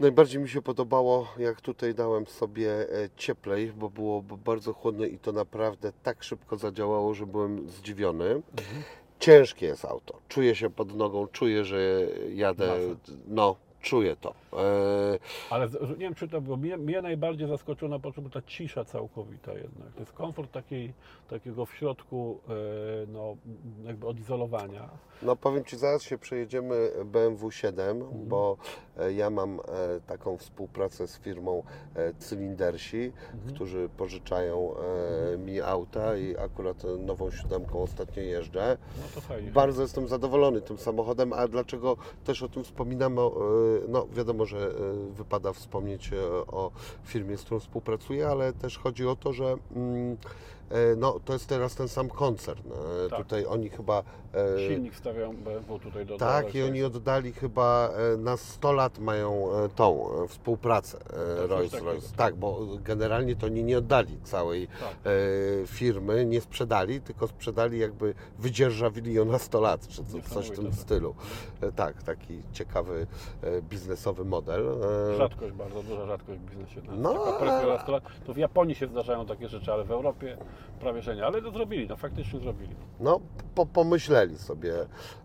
Najbardziej 0.00 0.42
mi 0.42 0.48
się 0.48 0.62
podobało, 0.62 1.28
jak 1.38 1.60
tutaj 1.60 1.94
dałem 1.94 2.26
sobie 2.26 2.70
e, 2.70 3.08
cieplej, 3.16 3.72
bo 3.72 3.90
było 3.90 4.22
bardzo 4.22 4.72
chłodno 4.72 5.04
i 5.04 5.18
to 5.18 5.32
naprawdę 5.32 5.92
tak 6.02 6.22
szybko 6.22 6.56
zadziałało, 6.56 7.14
że 7.14 7.26
byłem 7.26 7.70
zdziwiony. 7.70 8.42
Ciężkie 9.18 9.66
jest 9.66 9.84
auto. 9.84 10.20
Czuję 10.28 10.54
się 10.54 10.70
pod 10.70 10.96
nogą, 10.96 11.26
czuję, 11.26 11.64
że 11.64 12.06
jadę. 12.34 12.76
No, 13.28 13.56
czuję 13.84 14.16
to. 14.16 14.34
E, 14.52 15.18
Ale 15.50 15.68
nie 15.88 15.96
wiem, 15.96 16.14
czy 16.14 16.28
to 16.28 16.40
było. 16.40 16.56
Mnie, 16.56 16.76
mnie 16.76 17.02
najbardziej 17.02 17.48
zaskoczyło 17.48 17.90
na 17.90 17.98
początku 17.98 18.30
ta 18.30 18.42
cisza 18.46 18.84
całkowita 18.84 19.52
jednak. 19.52 19.92
To 19.94 20.00
jest 20.00 20.12
komfort 20.12 20.52
takiej, 20.52 20.94
takiego 21.28 21.66
w 21.66 21.74
środku 21.74 22.40
e, 22.48 22.52
no, 23.06 23.36
jakby 23.84 24.06
odizolowania. 24.06 24.88
No 25.22 25.36
powiem 25.36 25.64
Ci, 25.64 25.76
zaraz 25.76 26.02
się 26.02 26.18
przejedziemy 26.18 26.90
BMW 27.04 27.50
7, 27.50 28.04
bo 28.26 28.56
e, 28.98 29.12
ja 29.12 29.30
mam 29.30 29.60
taką 30.06 30.36
współpracę 30.36 31.08
z 31.08 31.18
firmą 31.18 31.62
Cylindersi, 32.18 33.12
którzy 33.48 33.88
pożyczają 33.96 34.74
e, 35.34 35.38
mi 35.38 35.60
auta 35.60 36.16
i 36.16 36.36
akurat 36.36 36.82
nową 36.98 37.30
siódemką 37.30 37.82
ostatnio 37.82 38.22
jeżdżę. 38.22 38.78
No 38.96 39.02
to 39.14 39.20
fajnie. 39.20 39.50
Bardzo 39.50 39.82
jestem 39.82 40.08
zadowolony 40.08 40.60
tym 40.60 40.78
samochodem, 40.78 41.32
a 41.32 41.48
dlaczego 41.48 41.96
też 42.24 42.42
o 42.42 42.48
tym 42.48 42.64
wspominamy? 42.64 43.20
No 43.88 44.06
wiadomo, 44.12 44.46
że 44.46 44.58
e, 44.58 44.70
wypada 45.14 45.52
wspomnieć 45.52 46.12
e, 46.12 46.16
o 46.46 46.70
firmie, 47.04 47.36
z 47.36 47.42
którą 47.42 47.60
współpracuję, 47.60 48.28
ale 48.28 48.52
też 48.52 48.78
chodzi 48.78 49.06
o 49.06 49.16
to, 49.16 49.32
że 49.32 49.56
mm, 49.76 50.16
no, 50.96 51.20
to 51.24 51.32
jest 51.32 51.46
teraz 51.46 51.74
ten 51.74 51.88
sam 51.88 52.08
koncern. 52.08 52.60
E, 53.06 53.08
Tak. 53.10 53.18
Tutaj 53.18 53.46
oni 53.46 53.68
chyba... 53.68 54.02
e, 54.34 54.68
Silnik 54.68 54.94
stawiają 54.96 55.36
BMW 55.36 55.78
tutaj 55.78 56.06
do 56.06 56.18
tak, 56.18 56.54
i 56.54 56.62
oni 56.62 56.82
oddali 56.82 57.32
chyba 57.32 57.88
e, 58.14 58.16
na 58.16 58.36
100 58.36 58.72
lat 58.72 58.98
mają 58.98 59.52
e, 59.52 59.68
tą 59.68 60.08
e, 60.24 60.28
współpracę 60.28 60.98
e, 60.98 61.00
coś 61.38 61.50
Rolls 61.50 61.70
takiego. 61.72 61.90
Royce. 61.92 62.16
Tak, 62.16 62.36
bo 62.36 62.60
generalnie 62.84 63.36
to 63.36 63.46
oni 63.46 63.64
nie 63.64 63.78
oddali 63.78 64.18
całej 64.24 64.66
Tak. 64.66 64.94
e, 65.62 65.66
firmy, 65.66 66.26
nie 66.26 66.40
sprzedali, 66.40 67.00
tylko 67.00 67.28
sprzedali 67.28 67.78
jakby 67.78 68.14
wydzierżawili 68.38 69.14
ją 69.14 69.24
na 69.24 69.38
100 69.38 69.60
lat, 69.60 69.88
czy 69.88 70.04
co- 70.04 70.34
coś 70.34 70.50
w 70.50 70.56
tym 70.56 70.66
tak. 70.66 70.74
stylu. 70.74 71.14
E, 71.60 71.72
Tak, 71.72 72.02
taki 72.02 72.42
ciekawy 72.52 73.06
e, 73.42 73.62
biznesowy 73.62 74.24
model. 74.24 74.68
E, 75.12 75.16
Rzadkość, 75.16 75.52
bardzo 75.52 75.82
duża 75.82 76.06
rzadkość 76.06 76.40
w 76.40 76.44
biznesie. 76.50 76.80
No, 76.88 76.94
No, 77.14 77.24
ale- 77.24 77.38
presja 77.38 77.66
na 77.76 77.82
100 77.82 77.92
lat. 77.92 78.02
To 78.26 78.34
w 78.34 78.36
Japonii 78.36 78.74
się 78.74 78.86
zdarzają 78.86 79.26
takie 79.26 79.48
rzeczy, 79.48 79.72
ale 79.72 79.84
w 79.84 79.90
Europie 79.90 80.36
prawie 80.80 81.02
że 81.02 81.16
nie. 81.16 81.26
Ale 81.26 81.42
to 81.42 81.50
zrobili, 81.50 81.88
no 81.88 81.96
faktycznie 81.96 82.40
zrobili. 82.40 82.74
No, 83.00 83.20
po, 83.54 83.66
pomyśleli 83.66 84.38
sobie 84.38 84.74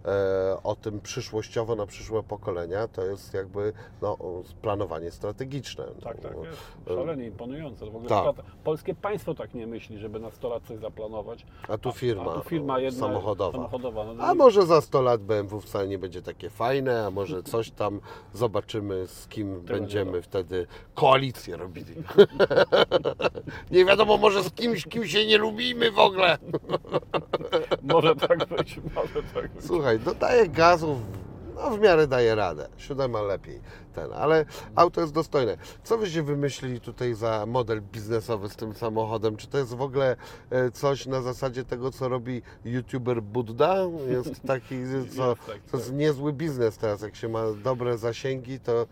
e, 0.05 0.57
o 0.63 0.75
tym 0.75 1.01
przyszłościowo 1.01 1.75
na 1.75 1.85
przyszłe 1.85 2.23
pokolenia. 2.23 2.87
To 2.87 3.05
jest 3.05 3.33
jakby 3.33 3.73
no, 4.01 4.17
planowanie 4.61 5.11
strategiczne. 5.11 5.85
Tak, 6.03 6.21
tak, 6.21 6.35
No, 6.35 6.45
jest 6.45 6.57
szalenie 6.87 7.25
imponujące. 7.25 7.85
W 7.85 7.95
ogóle 7.95 8.09
Tak. 8.09 8.23
świat, 8.23 8.45
polskie 8.63 8.95
państwo 8.95 9.33
tak 9.33 9.53
nie 9.53 9.67
myśli, 9.67 9.97
żeby 9.97 10.19
na 10.19 10.31
100 10.31 10.49
lat 10.49 10.63
coś 10.63 10.79
zaplanować. 10.79 11.45
A 11.67 11.77
tu 11.77 11.91
firma, 11.91 12.31
A 12.31 12.35
tu 12.41 12.49
firma 12.49 12.79
jedna 12.79 12.99
samochodowa. 12.99 13.51
samochodowa. 13.51 14.13
No, 14.13 14.23
A 14.23 14.33
może 14.33 14.65
za 14.65 14.81
100 14.81 15.01
lat 15.01 15.21
BMW 15.21 15.61
wcale 15.61 15.87
nie 15.87 15.97
będzie 15.97 16.21
takie 16.21 16.49
fajne, 16.49 17.05
a 17.05 17.11
może 17.11 17.43
coś 17.43 17.71
tam 17.71 17.99
zobaczymy, 18.33 19.07
z 19.07 19.27
kim 19.27 19.61
będziemy 19.61 20.21
wtbyć 20.21 20.69
koalicję 20.95 21.57
robili. 21.57 21.95
nie 23.71 23.85
wiadomo, 23.85 24.17
może 24.17 24.43
z 24.43 24.51
kimś, 24.51 24.83
kim 24.83 25.07
się 25.07 25.18
nie 25.25 25.37
lubimy 25.37 25.91
w 25.91 25.99
ogóle. 25.99 26.37
Może 27.93 28.15
tak 28.15 28.37
być, 28.47 28.79
może 28.95 29.23
tak 29.33 29.51
być. 29.53 29.65
Słuchaj, 29.65 29.99
dodaję 29.99 30.47
gazów, 30.47 30.97
no 31.55 31.71
w 31.71 31.79
miarę 31.79 32.07
daje 32.07 32.35
radę. 32.35 32.69
Siódema 32.77 33.21
lepiej 33.21 33.61
ten, 33.89 34.13
ale 34.13 34.45
auto 34.75 35.01
jest 35.01 35.13
dostojne. 35.13 35.57
Co 35.83 35.97
wyście 35.97 36.23
wymyślili 36.23 36.81
tutaj 36.81 37.13
za 37.13 37.45
model 37.45 37.81
biznesowy 37.81 38.49
z 38.49 38.55
tym 38.55 38.73
samochodem? 38.73 39.37
Czy 39.37 39.47
to 39.47 39.57
jest 39.57 39.75
w 39.75 39.81
ogóle 39.81 40.15
e, 40.49 40.71
coś 40.71 41.05
na 41.05 41.21
zasadzie 41.21 41.63
tego, 41.63 41.91
co 41.91 42.09
robi 42.09 42.41
youtuber 42.65 43.21
Budda? 43.21 43.75
Jest 44.07 44.41
taki, 44.47 44.75
co, 45.15 45.29
Jest 45.29 45.45
taki, 45.47 45.59
to 45.71 45.77
jest 45.77 45.93
niezły 45.93 46.33
biznes 46.33 46.77
teraz. 46.77 47.01
Jak 47.01 47.15
się 47.15 47.29
ma 47.29 47.43
dobre 47.63 47.97
zasięgi, 47.97 48.59
to 48.59 48.81
e, 48.81 48.85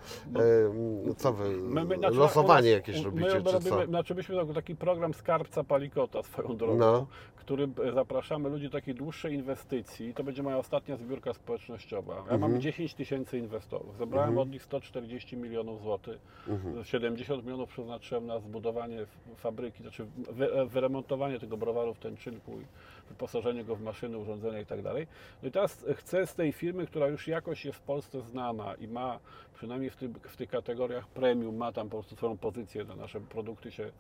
co 1.18 1.34
wy, 1.34 1.50
My- 1.50 1.86
my- 1.86 1.98
znaczy, 1.98 2.16
losowanie 2.16 2.72
nas- 2.72 2.88
jakieś 2.88 3.04
robicie, 3.04 3.26
my 3.26 3.32
czy 3.34 3.44
co? 3.44 3.52
robimy, 3.52 3.86
Znaczy 3.86 4.16
myśmy 4.16 4.36
tak- 4.36 4.56
taki 4.56 4.76
program 4.76 5.14
Skarbca 5.14 5.64
Palikota 5.64 6.24
swoją 6.24 6.58
drogą, 6.58 6.78
No. 6.78 7.08
który 7.36 7.68
e, 7.86 7.92
zapraszamy 7.92 8.50
ludzi 8.50 8.66
do 8.66 8.72
takiej 8.72 8.96
dłuższej 8.96 9.34
inwestycji. 9.34 10.14
To 10.14 10.24
będzie 10.24 10.44
moja 10.44 10.58
ostatnia 10.58 10.98
zbiórka 10.98 11.34
społecznościowa. 11.34 12.14
Ja 12.16 12.20
Mhm. 12.22 12.42
mam 12.42 12.62
10 12.62 12.94
tysięcy 12.94 13.38
inwestorów. 13.38 13.98
Zebrałem 13.98 14.38
od 14.38 14.50
nich 14.50 14.64
140 14.88 15.38
milionów 15.38 15.82
złotych. 15.82 16.20
Mhm. 16.48 16.84
70 16.84 17.44
milionów 17.44 17.70
przeznaczyłem 17.70 18.26
na 18.26 18.40
zbudowanie 18.40 19.06
fabryki, 19.36 19.82
znaczy 19.82 20.06
wy, 20.16 20.50
wyremontowanie 20.66 21.40
tego 21.40 21.58
browaru 21.58 21.94
w 21.94 22.00
Tęczynku 22.00 22.52
i 22.62 22.66
wyposażenie 23.10 23.64
go 23.64 23.76
w 23.76 23.82
maszyny, 23.82 24.18
urządzenia 24.18 24.60
i 24.60 24.66
tak 24.66 24.82
dalej. 24.82 25.08
No 25.44 25.50
i 25.50 25.52
teraz 25.52 25.86
chcę 25.96 26.28
z 26.28 26.36
tej 26.36 26.52
firmy, 26.52 26.88
która 26.88 27.08
już 27.08 27.28
jakoś 27.28 27.66
jest 27.66 27.78
w 27.78 27.82
Polsce 27.82 28.22
znana 28.22 28.76
i 28.76 28.88
ma 28.88 29.20
przynajmniej 29.56 29.90
w, 29.90 29.96
tym, 29.96 30.14
w 30.14 30.38
tych 30.38 30.50
kategoriach 30.50 31.08
premium, 31.08 31.56
ma 31.56 31.72
tam 31.72 31.90
po 31.90 31.98
prostu 31.98 32.16
swoją 32.16 32.38
pozycję, 32.38 32.86
te 32.86 32.96
nasze 32.96 33.22
produkty 33.22 33.72
się 33.72 33.92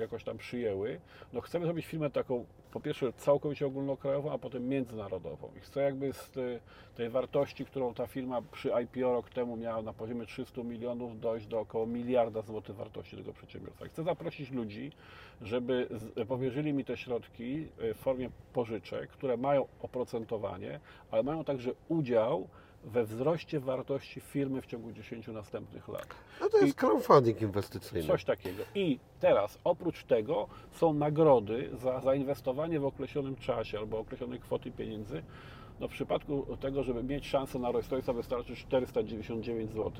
jakoś 0.00 0.24
tam 0.24 0.38
przyjęły. 0.38 1.00
No 1.32 1.40
chcemy 1.40 1.64
zrobić 1.64 1.86
firmę 1.86 2.10
taką, 2.10 2.44
po 2.72 2.80
pierwsze 2.80 3.12
całkowicie 3.12 3.66
ogólnokrajową, 3.66 4.32
a 4.32 4.38
potem 4.38 4.68
międzynarodową. 4.68 5.48
I 5.56 5.60
chcę 5.60 5.82
jakby 5.82 6.12
z 6.12 6.30
te- 6.30 6.60
tej 6.94 7.08
wartości, 7.08 7.64
którą 7.64 7.94
ta 7.94 8.06
firma 8.06 8.42
przy 8.52 8.70
IPO 8.84 9.12
rok 9.12 9.30
temu 9.30 9.56
miała 9.56 9.82
na 9.82 9.92
poziomie 9.92 10.26
300 10.26 10.62
milionów, 10.62 11.20
dojść 11.20 11.46
do 11.46 11.60
około 11.60 11.86
miliarda 11.86 12.42
złotych 12.42 12.76
wartości 12.76 13.16
tego 13.16 13.32
przedsiębiorstwa. 13.32 13.86
I 13.86 13.88
chcę 13.88 14.02
zaprosić 14.02 14.50
ludzi, 14.50 14.92
żeby 15.42 15.86
z- 15.90 16.28
powierzyli 16.28 16.72
mi 16.72 16.84
te 16.84 16.96
środki 16.96 17.68
e, 17.78 17.94
w 17.94 17.96
formie 17.96 18.30
pożyczek, 18.52 19.10
które 19.10 19.36
mają 19.36 19.66
oprocentowanie, 19.82 20.80
ale 21.10 21.22
mają 21.22 21.44
także 21.44 21.70
udział 21.88 22.48
we 22.84 23.04
wzroście 23.04 23.60
wartości 23.60 24.20
firmy 24.20 24.62
w 24.62 24.66
ciągu 24.66 24.92
10 24.92 25.28
następnych 25.28 25.88
lat. 25.88 26.06
No 26.40 26.48
to 26.48 26.58
jest 26.58 26.74
crowdfunding 26.74 27.42
inwestycyjny. 27.42 28.06
Coś 28.08 28.24
takiego. 28.24 28.62
I 28.74 28.98
teraz 29.20 29.58
oprócz 29.64 30.04
tego 30.04 30.48
są 30.72 30.94
nagrody 30.94 31.70
za 31.74 32.00
zainwestowanie 32.00 32.80
w 32.80 32.84
określonym 32.84 33.36
czasie 33.36 33.78
albo 33.78 33.98
określonej 33.98 34.40
kwoty 34.40 34.70
pieniędzy. 34.70 35.22
No 35.80 35.88
w 35.88 35.90
przypadku 35.90 36.56
tego, 36.60 36.82
żeby 36.82 37.02
mieć 37.02 37.26
szansę 37.26 37.58
na 37.58 37.72
Rolls 37.72 37.88
Royce'a 37.88 38.14
wystarczy 38.14 38.56
499 38.56 39.72
zł, 39.72 39.92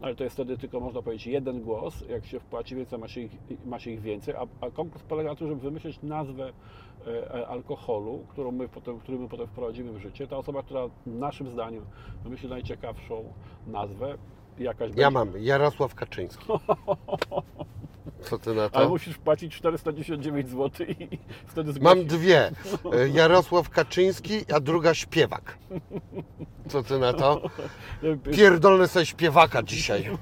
no 0.00 0.06
ale 0.06 0.14
to 0.14 0.24
jest 0.24 0.36
wtedy 0.36 0.58
tylko 0.58 0.80
można 0.80 1.02
powiedzieć 1.02 1.26
jeden 1.26 1.60
głos, 1.60 2.04
jak 2.08 2.26
się 2.26 2.40
wpłaci 2.40 2.76
więcej, 2.76 2.98
ma 2.98 3.08
się 3.08 3.20
ich, 3.20 3.32
ma 3.64 3.78
się 3.78 3.90
ich 3.90 4.00
więcej, 4.00 4.34
a, 4.34 4.46
a 4.60 4.70
konkurs 4.70 5.04
polega 5.04 5.30
na 5.30 5.36
tym, 5.36 5.48
żeby 5.48 5.60
wymyśleć 5.60 5.98
nazwę 6.02 6.52
alkoholu, 7.48 8.24
którą 8.28 8.52
my 8.52 8.68
potem, 8.68 9.00
który 9.00 9.18
my 9.18 9.28
potem 9.28 9.46
wprowadzimy 9.46 9.92
w 9.92 9.98
życie. 9.98 10.26
Ta 10.26 10.36
osoba, 10.36 10.62
która 10.62 10.80
naszym 11.06 11.50
zdaniem 11.50 11.84
wymyśli 12.24 12.48
najciekawszą 12.48 13.32
nazwę, 13.66 14.18
jakaś 14.58 14.88
Ja 14.88 14.94
będzie- 14.94 15.10
mam 15.10 15.32
Jarosław 15.38 15.94
Kaczyński. 15.94 16.44
Co 18.20 18.38
ty 18.38 18.54
na 18.54 18.62
Ale 18.62 18.70
to? 18.70 18.88
musisz 18.88 19.18
płacić 19.18 19.56
499 19.56 20.48
zł 20.48 20.86
i 20.88 21.18
wtedy 21.46 21.72
zgłosisz. 21.72 21.96
Mam 21.98 22.06
dwie. 22.06 22.50
E, 22.94 23.08
Jarosław 23.08 23.70
Kaczyński, 23.70 24.52
a 24.54 24.60
druga 24.60 24.94
śpiewak. 24.94 25.58
Co 26.68 26.82
ty 26.82 26.98
na 26.98 27.12
to? 27.12 27.40
Pierdolny 28.36 28.88
sobie 28.88 29.06
śpiewaka 29.06 29.62
dzisiaj. 29.62 30.10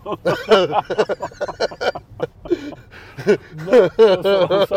No, 3.66 3.72
są, 4.22 4.66
są, 4.66 4.76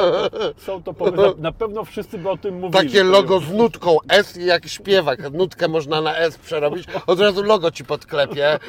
są 0.58 0.84
to 0.84 0.94
pomysły. 0.94 1.34
Na 1.38 1.52
pewno 1.52 1.86
wszyscy 1.86 2.18
by 2.18 2.30
o 2.30 2.38
tym 2.38 2.60
mówili. 2.60 2.86
Takie 2.88 3.04
logo 3.04 3.40
z 3.40 3.52
nutką 3.52 3.98
S 4.10 4.38
i 4.38 4.46
jak 4.46 4.68
śpiewak. 4.68 5.32
Nutkę 5.34 5.68
można 5.68 6.02
na 6.02 6.18
S 6.18 6.38
przerobić. 6.38 6.88
Od 7.08 7.20
razu 7.20 7.44
logo 7.44 7.72
ci 7.72 7.86
podklepie. 7.86 8.60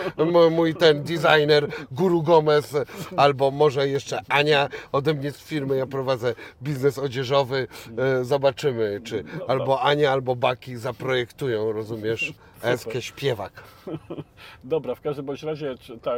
Mój 0.50 0.74
ten 0.74 1.02
designer, 1.02 1.68
Guru 1.90 2.22
Gomez, 2.22 2.76
albo 3.16 3.50
może 3.50 3.88
jeszcze 3.88 4.20
Ania 4.28 4.68
ode 4.92 5.14
mnie 5.14 5.30
z 5.32 5.38
firmy. 5.38 5.76
Ja 5.76 5.86
prowadzę 5.86 6.34
biznes 6.62 6.98
odzieżowy. 6.98 7.66
E, 7.98 8.24
Zobaczymy, 8.24 9.00
czy 9.04 9.24
albo 9.48 9.82
Ania, 9.82 10.12
albo 10.12 10.36
Baki 10.36 10.76
zaprojektują, 10.76 11.72
rozumiesz? 11.72 12.32
Eskę 12.62 13.02
śpiewak. 13.02 13.62
Dobra, 14.64 14.94
w 14.94 15.00
każdym 15.00 15.26
bądź 15.26 15.42
razie 15.42 15.74
czy 15.78 15.98
ta, 15.98 16.12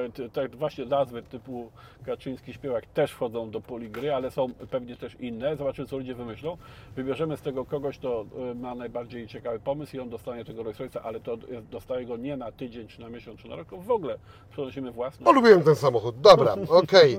właśnie 0.52 0.84
nazwy 0.84 1.22
typu 1.22 1.70
Kaczyński 2.06 2.54
śpiewak 2.54 2.86
też 2.86 3.10
wchodzą 3.10 3.50
do 3.50 3.60
puli 3.60 3.90
gry, 3.90 4.14
ale 4.14 4.30
są 4.30 4.54
pewnie 4.70 4.96
też 4.96 5.16
inne. 5.20 5.56
Zobaczymy, 5.56 5.88
co 5.88 5.96
ludzie 5.96 6.14
wymyślą. 6.14 6.56
Wybierzemy 6.96 7.36
z 7.36 7.40
tego 7.40 7.64
kogoś, 7.64 7.98
kto 7.98 8.24
y, 8.50 8.54
ma 8.54 8.74
najbardziej 8.74 9.26
ciekawy 9.26 9.60
pomysł 9.60 9.96
i 9.96 10.00
on 10.00 10.10
dostanie 10.10 10.44
tego 10.44 10.62
Rolls 10.62 10.78
Royce'a, 10.78 11.00
ale 11.04 11.20
to 11.20 11.38
dostaje 11.70 12.06
go 12.06 12.16
nie 12.16 12.36
na 12.36 12.52
tydzień, 12.52 12.88
czy 12.88 13.00
na 13.00 13.08
miesiąc, 13.08 13.40
czy 13.40 13.48
na 13.48 13.56
rok, 13.56 13.68
w 13.70 13.90
ogóle 13.90 14.18
przenosimy 14.52 14.92
własny. 14.92 15.24
Polubiłem 15.24 15.62
ten 15.62 15.76
samochód. 15.76 16.20
Dobra, 16.20 16.56
okej. 16.82 17.18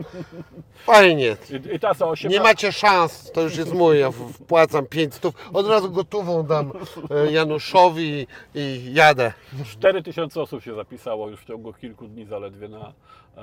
Fajnie. 0.86 1.38
I, 1.72 1.76
I 1.76 1.80
ta 1.80 1.94
za 1.94 2.08
8 2.08 2.32
Nie 2.32 2.40
macie 2.40 2.72
szans, 2.72 3.32
to 3.32 3.42
już 3.42 3.58
jest 3.58 3.74
mój, 3.74 4.00
ja 4.00 4.12
wpłacam 4.12 4.86
5 4.86 5.14
stów. 5.14 5.34
Od 5.54 5.68
razu 5.68 5.92
gotową 5.92 6.44
dam 6.44 6.72
e, 7.12 7.32
Januszowi 7.32 8.28
i 8.56 8.94
jadę. 8.94 9.15
4 9.66 10.04
tysiące 10.04 10.42
osób 10.42 10.64
się 10.64 10.76
zapisało 10.76 11.30
już 11.30 11.42
w 11.42 11.46
ciągu 11.46 11.74
kilku 11.74 12.08
dni 12.08 12.26
zaledwie 12.26 12.70
na, 12.70 12.94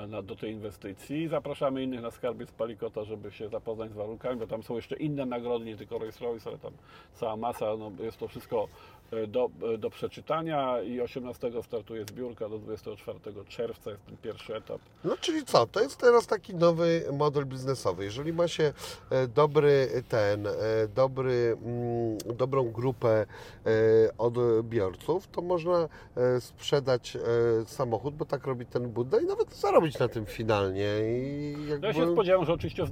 na, 0.07 0.21
do 0.21 0.35
tej 0.35 0.51
inwestycji. 0.51 1.27
Zapraszamy 1.27 1.83
innych 1.83 2.01
na 2.01 2.11
skarbiec 2.11 2.51
Palikota, 2.51 3.03
żeby 3.03 3.31
się 3.31 3.49
zapoznać 3.49 3.91
z 3.91 3.93
warunkami, 3.93 4.39
bo 4.39 4.47
tam 4.47 4.63
są 4.63 4.75
jeszcze 4.75 4.95
inne 4.95 5.25
nagrody, 5.25 5.65
nie 5.65 5.77
tylko 5.77 5.97
Rolls 5.97 6.21
Royce, 6.21 6.49
ale 6.49 6.59
tam 6.59 6.71
cała 7.13 7.35
masa. 7.35 7.65
No, 7.77 7.91
jest 7.99 8.17
to 8.17 8.27
wszystko 8.27 8.67
do, 9.27 9.49
do 9.77 9.89
przeczytania 9.89 10.81
i 10.81 11.01
18 11.01 11.51
startuje 11.63 12.05
zbiórka, 12.05 12.49
do 12.49 12.57
24 12.59 13.19
czerwca 13.47 13.91
jest 13.91 14.05
ten 14.05 14.17
pierwszy 14.17 14.55
etap. 14.55 14.81
No 15.03 15.17
czyli 15.21 15.45
co, 15.45 15.67
to 15.67 15.81
jest 15.81 15.97
teraz 15.97 16.27
taki 16.27 16.55
nowy 16.55 17.03
model 17.13 17.45
biznesowy. 17.45 18.03
Jeżeli 18.03 18.33
ma 18.33 18.47
się 18.47 18.73
e, 19.09 19.27
dobry 19.27 20.03
ten, 20.09 20.47
e, 20.47 20.51
dobry, 20.95 21.57
mm, 21.65 22.17
dobrą 22.37 22.71
grupę 22.71 23.25
e, 23.65 24.17
odbiorców, 24.17 25.27
to 25.27 25.41
można 25.41 25.89
sprzedać 26.39 27.17
samochód, 27.65 28.15
bo 28.15 28.25
tak 28.25 28.47
robi 28.47 28.65
ten 28.65 28.89
Budda 28.89 29.19
i 29.19 29.25
nawet 29.25 29.55
zarobić 29.55 29.99
na 29.99 30.07
tym 30.07 30.25
finalnie. 30.25 30.87
I 31.05 31.55
jakby... 31.69 31.87
Ja 31.87 31.93
się 31.93 32.13
spodziewam, 32.13 32.45
że 32.45 32.53
oczywiście 32.53 32.85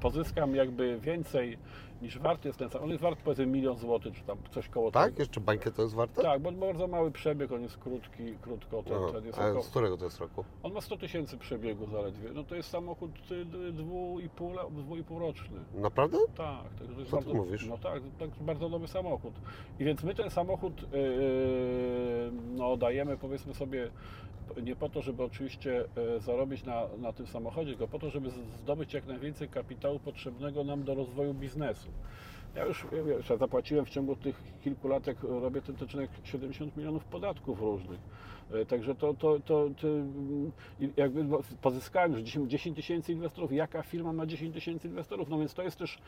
pozyskam 0.00 0.54
jakby 0.54 0.98
więcej 0.98 1.58
niż 2.02 2.18
wart 2.18 2.44
jest 2.44 2.58
ten 2.58 2.70
sam. 2.70 2.82
On 2.82 2.90
jest 2.90 3.02
wart 3.02 3.18
powiedzmy 3.24 3.46
milion 3.46 3.76
złotych, 3.76 4.14
czy 4.14 4.22
tam 4.22 4.38
coś 4.50 4.68
koło 4.68 4.90
Tak? 4.90 5.04
tego. 5.10 5.22
Jeszcze 5.22 5.40
bańkę 5.40 5.70
to 5.72 5.82
jest 5.82 5.94
warte? 5.94 6.22
Tak, 6.22 6.42
bo 6.42 6.52
bardzo 6.52 6.86
mały 6.86 7.10
przebieg, 7.10 7.52
on 7.52 7.62
jest 7.62 7.78
krótki, 7.78 8.34
krótko, 8.42 8.82
ten, 8.82 9.00
No, 9.00 9.12
ten 9.12 9.24
jest 9.26 9.38
a 9.38 9.62
z 9.62 9.68
którego 9.70 9.96
to 9.96 10.04
jest 10.04 10.20
roku? 10.20 10.44
on 10.62 10.72
ma 10.72 10.80
100 10.80 10.96
tysięcy 10.96 11.38
przebiegu 11.38 11.86
zaledwie, 11.86 12.28
no 12.34 12.44
to 12.44 12.54
jest 12.54 12.68
samochód 12.68 13.10
y, 13.32 13.44
d- 13.44 13.72
dwu 13.72 14.20
i 14.20 14.28
pół, 14.28 14.52
la- 14.52 14.70
dwu 14.70 14.96
i 14.96 15.04
pół 15.04 15.18
roczny. 15.18 15.58
Naprawdę? 15.74 16.18
Tak, 16.36 16.64
także 16.78 16.94
to 16.94 17.00
jest 17.00 17.10
Co 17.10 17.18
ty 17.18 17.24
bardzo, 17.24 17.34
mówisz? 17.42 17.66
No 17.66 17.78
tak, 17.78 18.02
tak, 18.18 18.30
bardzo 18.40 18.68
nowy 18.68 18.88
samochód. 18.88 19.34
I 19.80 19.84
więc 19.84 20.02
my 20.04 20.14
ten 20.14 20.30
samochód 20.30 20.82
yy, 20.82 20.88
no, 22.56 22.76
dajemy 22.76 23.16
powiedzmy 23.16 23.54
sobie 23.54 23.90
nie 24.62 24.76
po 24.76 24.88
to, 24.88 25.02
żeby 25.02 25.22
oczywiście 25.24 25.84
zarobić 26.18 26.64
na, 26.64 26.82
na 26.98 27.12
tym 27.12 27.26
samochodzie, 27.26 27.70
tylko 27.70 27.88
po 27.88 27.98
to, 27.98 28.10
żeby 28.10 28.30
zdobyć 28.30 28.94
jak 28.94 29.06
najwięcej 29.06 29.48
kapitału 29.48 29.98
potrzebnego 29.98 30.64
nam 30.64 30.82
do 30.84 30.94
rozwoju 30.94 31.34
biznesu. 31.34 31.88
Ja 32.54 32.64
już 32.64 32.86
wiesz, 33.06 33.30
ja 33.30 33.36
zapłaciłem 33.36 33.84
w 33.84 33.90
ciągu 33.90 34.16
tych 34.16 34.42
kilku 34.64 34.88
lat, 34.88 35.06
jak 35.06 35.22
robię 35.22 35.62
ten 35.62 35.76
odcinek, 35.82 36.10
70 36.24 36.76
milionów 36.76 37.04
podatków 37.04 37.60
różnych. 37.60 38.00
E, 38.52 38.66
Także 38.66 38.94
to, 38.94 39.14
to, 39.14 39.40
to, 39.40 39.68
to 39.80 39.88
jakby 40.96 41.24
no, 41.24 41.40
pozyskałem 41.62 42.12
już 42.12 42.20
10 42.20 42.50
10 42.50 42.76
tysięcy 42.76 43.12
inwestorów. 43.12 43.52
Jaka 43.52 43.82
firma 43.82 44.12
ma 44.12 44.26
10 44.26 44.54
tysięcy 44.54 44.88
inwestorów? 44.88 45.28
No 45.28 45.38
więc 45.38 45.54
to 45.54 45.62
jest 45.62 45.78
też, 45.78 45.98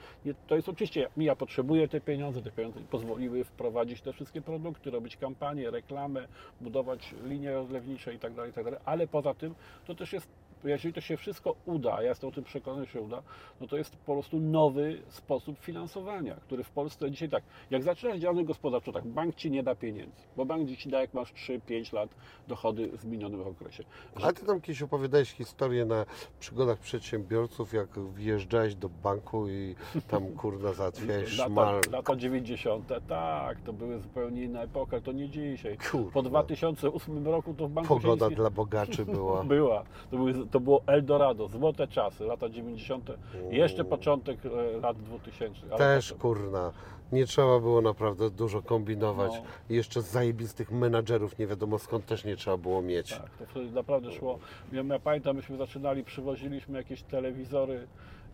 to 0.47 0.57
jest 0.57 0.69
oczywiście, 0.69 1.09
ja 1.17 1.37
potrzebuję 1.37 1.89
te 1.89 2.01
pieniądze, 2.01 2.43
te 2.43 2.51
pieniądze 2.51 2.81
pozwoliły 2.91 3.45
wprowadzić 3.45 4.01
te 4.01 4.13
wszystkie 4.13 4.43
produkty, 4.43 4.91
robić 4.91 5.17
kampanię, 5.17 5.71
reklamę, 5.71 6.29
budować 6.61 7.15
linie 7.25 7.53
rozlewnicze 7.53 8.15
i 8.15 8.19
tak 8.19 8.35
dalej, 8.35 8.51
i 8.51 8.55
tak. 8.55 8.67
Ale 8.85 9.07
poza 9.07 9.35
tym 9.35 9.55
to 9.87 9.95
też 9.95 10.13
jest 10.13 10.29
jeżeli 10.65 10.95
to 10.95 11.01
się 11.01 11.17
wszystko 11.17 11.55
uda, 11.67 12.03
ja 12.03 12.09
jestem 12.09 12.29
o 12.29 12.33
tym 12.33 12.45
przekonany, 12.45 12.87
że 12.87 12.93
się 12.93 13.01
uda, 13.01 13.23
no 13.61 13.67
to 13.67 13.77
jest 13.77 13.97
po 13.97 14.13
prostu 14.13 14.41
nowy 14.41 15.03
sposób 15.09 15.59
finansowania, 15.59 16.35
który 16.35 16.65
w 16.65 16.71
Polsce 16.71 17.11
dzisiaj 17.11 17.29
tak, 17.29 17.45
jak 17.71 17.83
zaczynasz 17.83 18.19
działalność 18.19 18.49
gospodarczą, 18.49 18.93
tak, 18.93 19.07
bank 19.07 19.35
ci 19.35 19.51
nie 19.51 19.63
da 19.63 19.75
pieniędzy, 19.75 20.23
bo 20.37 20.45
bank 20.45 20.71
ci 20.71 20.89
da, 20.89 21.01
jak 21.01 21.15
masz 21.15 21.33
3-5 21.33 21.95
lat 21.95 22.11
dochody 22.49 22.89
w 22.99 23.05
minionym 23.05 23.41
okresie. 23.41 23.85
A 24.23 24.33
ty 24.33 24.47
tam 24.47 24.61
kiedyś 24.61 24.83
opowiadałeś 24.83 25.33
historię 25.33 25.85
na 25.85 26.07
przygodach 26.41 26.79
przedsiębiorców, 26.79 27.73
jak 27.73 27.89
wjeżdżałeś 28.15 28.75
do 28.75 28.89
banku 28.89 29.49
i 29.49 29.75
tam 30.09 30.27
kurna 30.27 30.73
załatwiałeś 30.73 31.39
Lata, 31.39 31.51
szmal. 31.51 31.81
lata 31.93 32.17
90. 32.17 32.93
tak, 33.09 33.61
to 33.61 33.73
były 33.73 34.01
zupełnie 34.01 34.43
inna 34.43 34.63
epoka, 34.63 35.01
to 35.01 35.13
nie 35.13 35.29
dzisiaj. 35.29 35.79
Kurwa. 35.91 36.11
Po 36.11 36.23
2008 36.23 37.27
roku 37.27 37.55
to 37.55 37.69
w 37.69 37.71
banku 37.71 37.95
Pogoda 37.95 38.31
dla 38.31 38.51
bogaczy 38.51 39.05
była. 39.05 39.45
Była. 39.53 39.85
To, 40.11 40.17
były, 40.17 40.47
to 40.53 40.61
było 40.61 40.83
Eldorado, 40.87 41.49
złote 41.49 41.89
czasy, 41.89 42.25
lata 42.25 42.49
90. 42.49 43.11
Jeszcze 43.51 43.85
początek 43.85 44.39
e, 44.47 44.81
lat 44.81 44.97
2000. 45.03 45.61
ale 45.71 45.79
Też 45.79 46.09
potem- 46.09 46.21
kurna. 46.21 46.73
Nie 47.13 47.27
trzeba 47.27 47.61
było 47.61 47.81
naprawdę 47.83 48.31
dużo 48.31 48.63
kombinować. 48.63 49.33
No. 49.33 49.43
I 49.71 49.75
jeszcze 49.75 50.03
zajebistych 50.03 50.71
menadżerów 50.71 51.39
nie 51.39 51.47
wiadomo 51.47 51.79
skąd 51.79 52.07
też 52.07 52.25
nie 52.25 52.37
trzeba 52.37 52.57
było 52.57 52.83
mieć. 52.83 53.11
Tak, 53.11 53.31
to 53.39 53.47
wtedy 53.47 53.71
naprawdę 53.71 54.13
szło. 54.13 54.39
Ja, 54.73 54.83
ja 54.83 54.99
pamiętam, 54.99 55.37
myśmy 55.37 55.57
zaczynali, 55.57 56.05
przywoziliśmy 56.05 56.79
jakieś 56.79 57.03
telewizory 57.03 57.87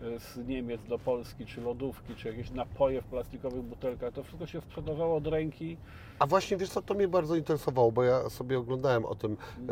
e, 0.02 0.20
z 0.20 0.36
Niemiec 0.48 0.84
do 0.84 0.98
Polski, 0.98 1.46
czy 1.46 1.60
lodówki, 1.60 2.14
czy 2.14 2.28
jakieś 2.28 2.50
napoje 2.50 3.02
w 3.02 3.04
plastikowych 3.04 3.62
butelkach. 3.62 4.12
To 4.12 4.22
wszystko 4.22 4.46
się 4.46 4.60
sprzedawało 4.60 5.16
od 5.16 5.26
ręki. 5.26 5.76
A 6.18 6.26
właśnie 6.26 6.56
wiesz 6.56 6.70
co, 6.70 6.82
to 6.82 6.94
mnie 6.94 7.08
bardzo 7.08 7.36
interesowało, 7.36 7.92
bo 7.92 8.02
ja 8.02 8.30
sobie 8.30 8.58
oglądałem 8.58 9.04
o 9.04 9.14
tym 9.14 9.32
e, 9.32 9.66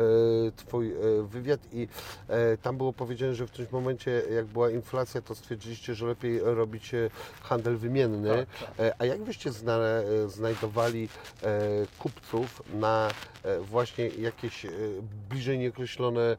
Twój 0.55 0.91
e, 0.91 0.95
wywiad 1.23 1.59
i 1.73 1.87
e, 2.27 2.57
tam 2.57 2.77
było 2.77 2.93
powiedziane, 2.93 3.35
że 3.35 3.47
w 3.47 3.51
którymś 3.51 3.71
momencie 3.71 4.21
jak 4.35 4.45
była 4.45 4.69
inflacja, 4.69 5.21
to 5.21 5.35
stwierdziliście, 5.35 5.95
że 5.95 6.05
lepiej 6.07 6.39
robić 6.43 6.93
e, 6.93 7.09
handel 7.41 7.77
wymienny. 7.77 8.29
Tak, 8.59 8.69
tak. 8.77 8.79
E, 8.85 8.93
a 8.99 9.05
jak 9.05 9.23
wyście 9.23 9.51
zna, 9.51 9.77
e, 9.77 10.03
znajdowali 10.29 11.09
e, 11.43 11.59
kupców 11.99 12.63
na 12.73 13.09
e, 13.43 13.59
właśnie 13.59 14.07
jakieś 14.07 14.65
e, 14.65 14.69
bliżej 15.29 15.59
nieokreślone 15.59 16.21
e, 16.21 16.37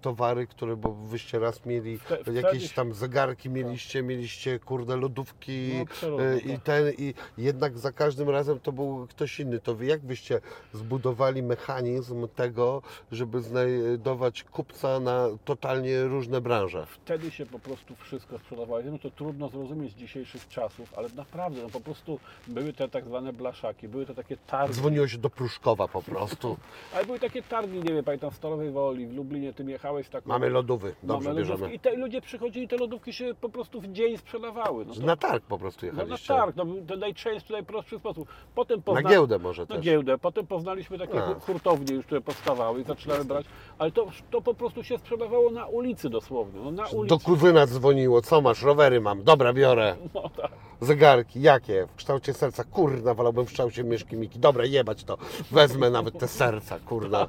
towary, 0.00 0.46
które, 0.46 0.76
bo 0.76 0.92
wyście 0.92 1.38
raz 1.38 1.66
mieli 1.66 1.98
Wte- 1.98 2.32
jakieś 2.32 2.72
tam 2.72 2.94
zegarki, 2.94 3.50
mieliście, 3.50 4.02
mieliście 4.02 4.58
kurde 4.58 4.96
lodówki 4.96 5.70
No, 6.02 6.22
e, 6.24 6.38
i 6.38 6.52
tak. 6.52 6.62
ten 6.62 6.92
i 6.98 7.14
jednak 7.38 7.78
za 7.78 7.92
każdym 7.92 8.30
razem 8.30 8.60
to 8.60 8.72
był 8.72 8.87
ktoś 9.10 9.40
inny. 9.40 9.60
To 9.60 9.74
wy 9.74 9.86
jak 9.86 10.00
byście 10.00 10.40
zbudowali 10.72 11.42
mechanizm 11.42 12.28
tego, 12.28 12.82
żeby 13.12 13.40
znajdować 13.40 14.44
kupca 14.44 15.00
na 15.00 15.28
totalnie 15.44 16.04
różne 16.04 16.40
branże? 16.40 16.86
Wtedy 16.86 17.30
się 17.30 17.46
po 17.46 17.58
prostu 17.58 17.96
wszystko 17.96 18.38
sprzedawało. 18.38 18.82
No 18.84 18.98
to 18.98 19.10
trudno 19.10 19.48
zrozumieć 19.48 19.92
z 19.92 19.96
dzisiejszych 19.96 20.48
czasów, 20.48 20.94
ale 20.96 21.08
naprawdę, 21.08 21.62
no 21.62 21.68
po 21.68 21.80
prostu 21.80 22.20
były 22.46 22.72
te 22.72 22.88
tak 22.88 23.04
zwane 23.04 23.32
blaszaki, 23.32 23.88
były 23.88 24.06
te 24.06 24.14
takie 24.14 24.36
targi. 24.36 24.74
Dzwoniło 24.74 25.08
się 25.08 25.18
do 25.18 25.30
Pruszkowa 25.30 25.88
po 25.88 26.02
prostu. 26.02 26.56
Ale 26.94 27.04
były 27.06 27.18
takie 27.18 27.42
targi, 27.42 27.78
nie 27.78 27.94
wiem, 27.94 28.04
pamiętam 28.04 28.30
w 28.30 28.34
Stalowej 28.34 28.70
Woli, 28.70 29.06
w 29.06 29.12
Lublinie, 29.16 29.52
ty 29.52 29.64
jechałeś 29.64 30.08
tak. 30.08 30.26
Mamy 30.26 30.50
lodówy, 30.50 30.94
dobrze 31.02 31.28
Mamy 31.28 31.40
bierzemy. 31.40 31.74
I 31.74 31.78
te 31.80 31.96
ludzie 31.96 32.20
przychodzili, 32.20 32.68
te 32.68 32.76
lodówki 32.76 33.12
się 33.12 33.34
po 33.40 33.48
prostu 33.48 33.80
w 33.80 33.86
dzień 33.92 34.16
sprzedawały. 34.16 34.84
No 34.84 34.94
to, 34.94 35.00
Na 35.00 35.16
targ 35.16 35.44
po 35.44 35.58
prostu 35.58 35.86
no, 35.86 35.92
na 35.92 36.02
jechaliście. 36.02 36.34
targ, 36.34 36.56
no, 36.56 36.64
to 36.86 36.96
najczęściej, 36.96 37.52
najprostszy 37.52 37.98
sposób. 37.98 38.28
Potem 38.54 38.77
Na 38.78 38.82
pozna... 38.82 39.10
giełdę 39.10 39.38
może 39.38 39.62
Na 39.62 39.66
też. 39.66 39.80
giełdę. 39.80 40.18
Potem 40.18 40.46
poznaliśmy 40.46 40.98
takie 40.98 41.24
A. 41.24 41.34
hurtownie 41.34 41.94
już, 41.94 42.06
które 42.06 42.20
powstawały 42.20 42.80
i 42.80 42.84
zaczynały 42.84 43.24
brać, 43.24 43.46
ale 43.78 43.92
to, 43.92 44.06
to 44.30 44.40
po 44.40 44.54
prostu 44.54 44.84
się 44.84 44.98
sprzedawało 44.98 45.50
na 45.50 45.66
ulicy 45.66 46.10
dosłownie. 46.10 46.60
No, 46.64 46.70
na 46.70 46.86
ulicy. 46.86 47.16
Do 47.16 47.18
kuzyna 47.18 47.66
dzwoniło, 47.66 48.22
co 48.22 48.40
masz, 48.40 48.62
rowery 48.62 49.00
mam, 49.00 49.22
dobra 49.24 49.52
biorę. 49.52 49.96
No, 50.14 50.28
tak. 50.36 50.50
Zegarki, 50.80 51.40
jakie? 51.42 51.86
W 51.86 51.94
kształcie 51.94 52.34
serca, 52.34 52.64
kurna, 52.64 53.14
wolałbym 53.14 53.46
w 53.46 53.48
kształcie 53.48 53.84
myszki 53.84 54.16
Miki. 54.16 54.38
Dobra, 54.38 54.64
jebać 54.64 55.04
to. 55.04 55.18
Wezmę 55.50 55.90
nawet 55.90 56.18
te 56.18 56.28
serca, 56.28 56.78
kurna. 56.80 57.26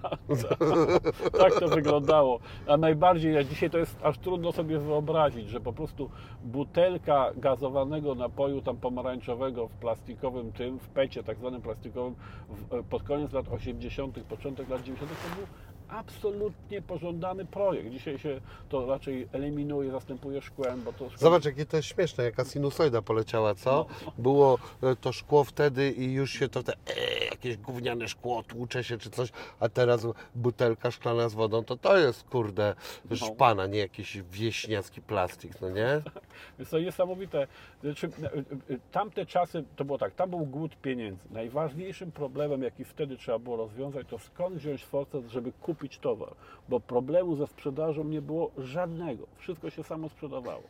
tak 1.39 1.59
to 1.59 1.67
wyglądało. 1.67 2.39
A 2.67 2.77
najbardziej, 2.77 3.37
a 3.37 3.43
dzisiaj 3.43 3.69
to 3.69 3.77
jest 3.77 3.95
aż 4.03 4.17
trudno 4.17 4.51
sobie 4.51 4.79
wyobrazić, 4.79 5.49
że 5.49 5.59
po 5.59 5.73
prostu 5.73 6.09
butelka 6.43 7.31
gazowanego 7.35 8.15
napoju 8.15 8.61
tam 8.61 8.77
pomarańczowego 8.77 9.67
w 9.67 9.71
plastikowym 9.71 10.51
tym, 10.51 10.79
w 10.79 10.89
pecie 10.89 11.23
tak 11.23 11.38
zwanym 11.39 11.61
plastikowym, 11.61 12.15
w, 12.49 12.83
pod 12.83 13.03
koniec 13.03 13.31
lat 13.31 13.47
80., 13.47 14.19
początek 14.19 14.69
lat 14.69 14.83
90. 14.83 15.11
to 15.11 15.35
był 15.35 15.47
absolutnie 15.89 16.81
pożądany 16.81 17.45
projekt. 17.45 17.89
Dzisiaj 17.89 18.19
się 18.19 18.41
to 18.69 18.85
raczej 18.85 19.27
eliminuje, 19.31 19.91
zastępuje 19.91 20.41
szkłem, 20.41 20.83
bo 20.83 20.93
to 20.93 21.09
szkło... 21.09 21.17
Zobacz, 21.17 21.45
jakie 21.45 21.65
to 21.65 21.77
jest 21.77 21.89
śmieszne, 21.89 22.23
jaka 22.23 22.45
sinusoida 22.45 23.01
poleciała, 23.01 23.55
co? 23.55 23.85
Było 24.17 24.57
e, 24.83 24.95
to 24.95 25.11
szkło 25.11 25.43
wtedy 25.43 25.91
i 25.91 26.13
już 26.13 26.31
się 26.31 26.49
to 26.49 26.63
te, 26.63 26.73
e, 26.73 27.25
jakieś 27.25 27.57
gówniane 27.57 28.07
szkło, 28.07 28.43
tłucze 28.43 28.83
się 28.83 28.97
czy 28.97 29.09
coś, 29.09 29.29
a 29.59 29.69
teraz 29.69 30.07
butelka 30.35 30.91
szklana 30.91 31.29
z 31.29 31.33
wodą, 31.33 31.63
to 31.63 31.77
to 31.77 31.97
jest, 31.97 32.23
kurde, 32.23 32.75
szpana, 33.15 33.67
nie 33.67 33.79
jakiś 33.79 34.21
wieśniacki 34.31 35.01
plastik, 35.01 35.61
no 35.61 35.69
nie? 35.69 36.01
Jest 36.59 36.71
to 36.71 36.79
niesamowite. 36.79 37.47
Znaczy, 37.83 38.09
e, 38.23 38.27
e, 38.73 38.77
tamte 38.91 39.25
czasy, 39.25 39.63
to 39.75 39.85
było 39.85 39.97
tak, 39.97 40.15
tam 40.15 40.29
był 40.29 40.39
głód 40.39 40.75
pieniędzy. 40.75 41.21
Najważniejszym 41.31 42.11
problemem, 42.11 42.63
jaki 42.63 42.85
wtedy 42.85 43.17
trzeba 43.17 43.39
było 43.39 43.57
rozwiązać, 43.57 44.07
to 44.07 44.19
skąd 44.19 44.55
wziąć 44.55 44.85
force, 44.85 45.21
żeby 45.29 45.51
kupić 45.51 45.78
towar. 46.01 46.29
Bo 46.69 46.79
problemu 46.79 47.35
ze 47.35 47.47
sprzedażą 47.47 48.03
nie 48.03 48.21
było 48.21 48.51
żadnego. 48.57 49.27
Wszystko 49.37 49.69
się 49.69 49.83
samo 49.83 50.09
sprzedawało. 50.09 50.63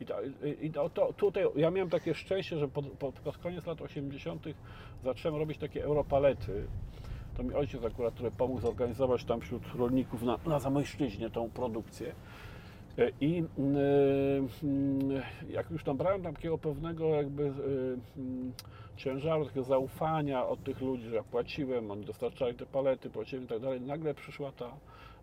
I, 0.00 0.06
to, 0.06 0.14
i 0.62 0.70
to, 0.70 1.12
tutaj 1.12 1.44
ja 1.56 1.70
miałem 1.70 1.90
takie 1.90 2.14
szczęście, 2.14 2.58
że 2.58 2.68
pod, 2.68 2.86
pod, 2.86 3.38
koniec 3.38 3.66
lat 3.66 3.82
80. 3.82 4.44
zacząłem 5.04 5.40
robić 5.40 5.58
takie 5.58 5.84
europalety. 5.84 6.66
To 7.36 7.42
mi 7.42 7.54
ojciec 7.54 7.84
akurat, 7.84 8.14
który 8.14 8.30
pomógł 8.30 8.60
zorganizować 8.60 9.24
tam 9.24 9.40
wśród 9.40 9.62
rolników 9.74 10.22
na, 10.22 10.38
na 10.46 10.58
Zamojszczyźnie 10.58 11.30
tą 11.30 11.50
produkcję. 11.50 12.14
E, 12.98 13.10
I 13.20 13.44
mm, 13.58 14.48
mm, 14.62 15.22
jak 15.50 15.70
już 15.70 15.84
tam 15.84 15.96
brałem 15.96 16.22
takiego 16.22 16.58
pewnego 16.58 17.08
jakby 17.08 17.42
e, 17.44 17.50
mm, 18.16 18.52
ciężaru, 18.96 19.44
takiego 19.44 19.64
zaufania 19.64 20.46
od 20.46 20.64
tych 20.64 20.80
ludzi, 20.80 21.08
że 21.08 21.16
ja 21.16 21.22
płaciłem, 21.22 21.90
oni 21.90 22.04
dostarczali 22.04 22.54
te 22.54 22.66
palety, 22.66 23.10
płaciłem 23.10 23.44
i 23.44 23.48
tak 23.48 23.60
dalej, 23.60 23.80
nagle 23.80 24.14
przyszła 24.14 24.52
ta 24.52 24.66
e, 24.66 24.70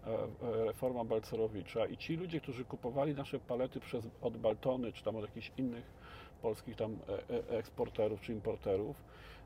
e, 0.08 0.66
reforma 0.66 1.04
Balcerowicza 1.04 1.86
i 1.86 1.98
ci 1.98 2.16
ludzie, 2.16 2.42
którzy 2.42 2.66
kupowali 2.66 3.14
nasze 3.16 3.40
palety 3.40 3.80
przez, 3.80 4.08
od 4.22 4.38
Baltony, 4.38 4.92
czy 4.94 5.04
tam 5.04 5.16
od 5.16 5.22
jakichś 5.22 5.52
innych 5.58 5.84
polskich 6.42 6.76
tam 6.76 6.98
e, 7.30 7.58
eksporterów 7.58 8.22
czy 8.22 8.34
importerów, 8.34 8.96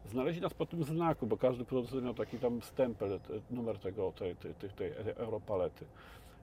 znaleźli 0.06 0.42
nas 0.42 0.54
po 0.54 0.66
tym 0.66 0.84
znaku, 0.84 1.28
bo 1.28 1.38
każdy 1.38 1.66
producent 1.66 2.04
miał 2.04 2.14
taki 2.14 2.40
tam 2.40 2.62
stempel, 2.62 3.20
te- 3.20 3.56
numer 3.56 3.80
tego, 3.80 4.12
tej, 4.12 4.36
tej, 4.36 4.54
tej, 4.54 4.70
tej 4.70 4.92
europalety. 5.16 5.86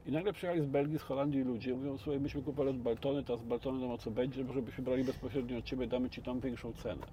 I 0.06 0.12
nagle 0.12 0.32
przyjechali 0.32 0.62
z 0.62 0.66
Belgii, 0.66 0.98
z 0.98 1.02
Holandii 1.02 1.44
ludzie, 1.44 1.74
mówią, 1.74 1.98
słuchaj, 1.98 2.20
myśmy 2.20 2.42
kupowali 2.42 2.70
od 2.70 2.82
Baltony, 2.82 3.24
teraz 3.24 3.40
z 3.40 3.44
Baltony 3.44 3.80
nam 3.80 3.90
o 3.90 3.98
co 3.98 4.10
będzie, 4.10 4.44
może 4.44 4.62
byśmy 4.62 4.84
brali 4.84 5.04
bezpośrednio 5.04 5.58
od 5.58 5.64
Ciebie, 5.64 5.86
damy 5.86 6.10
Ci 6.10 6.22
tam 6.22 6.40
większą 6.40 6.72
cenę. 6.72 7.06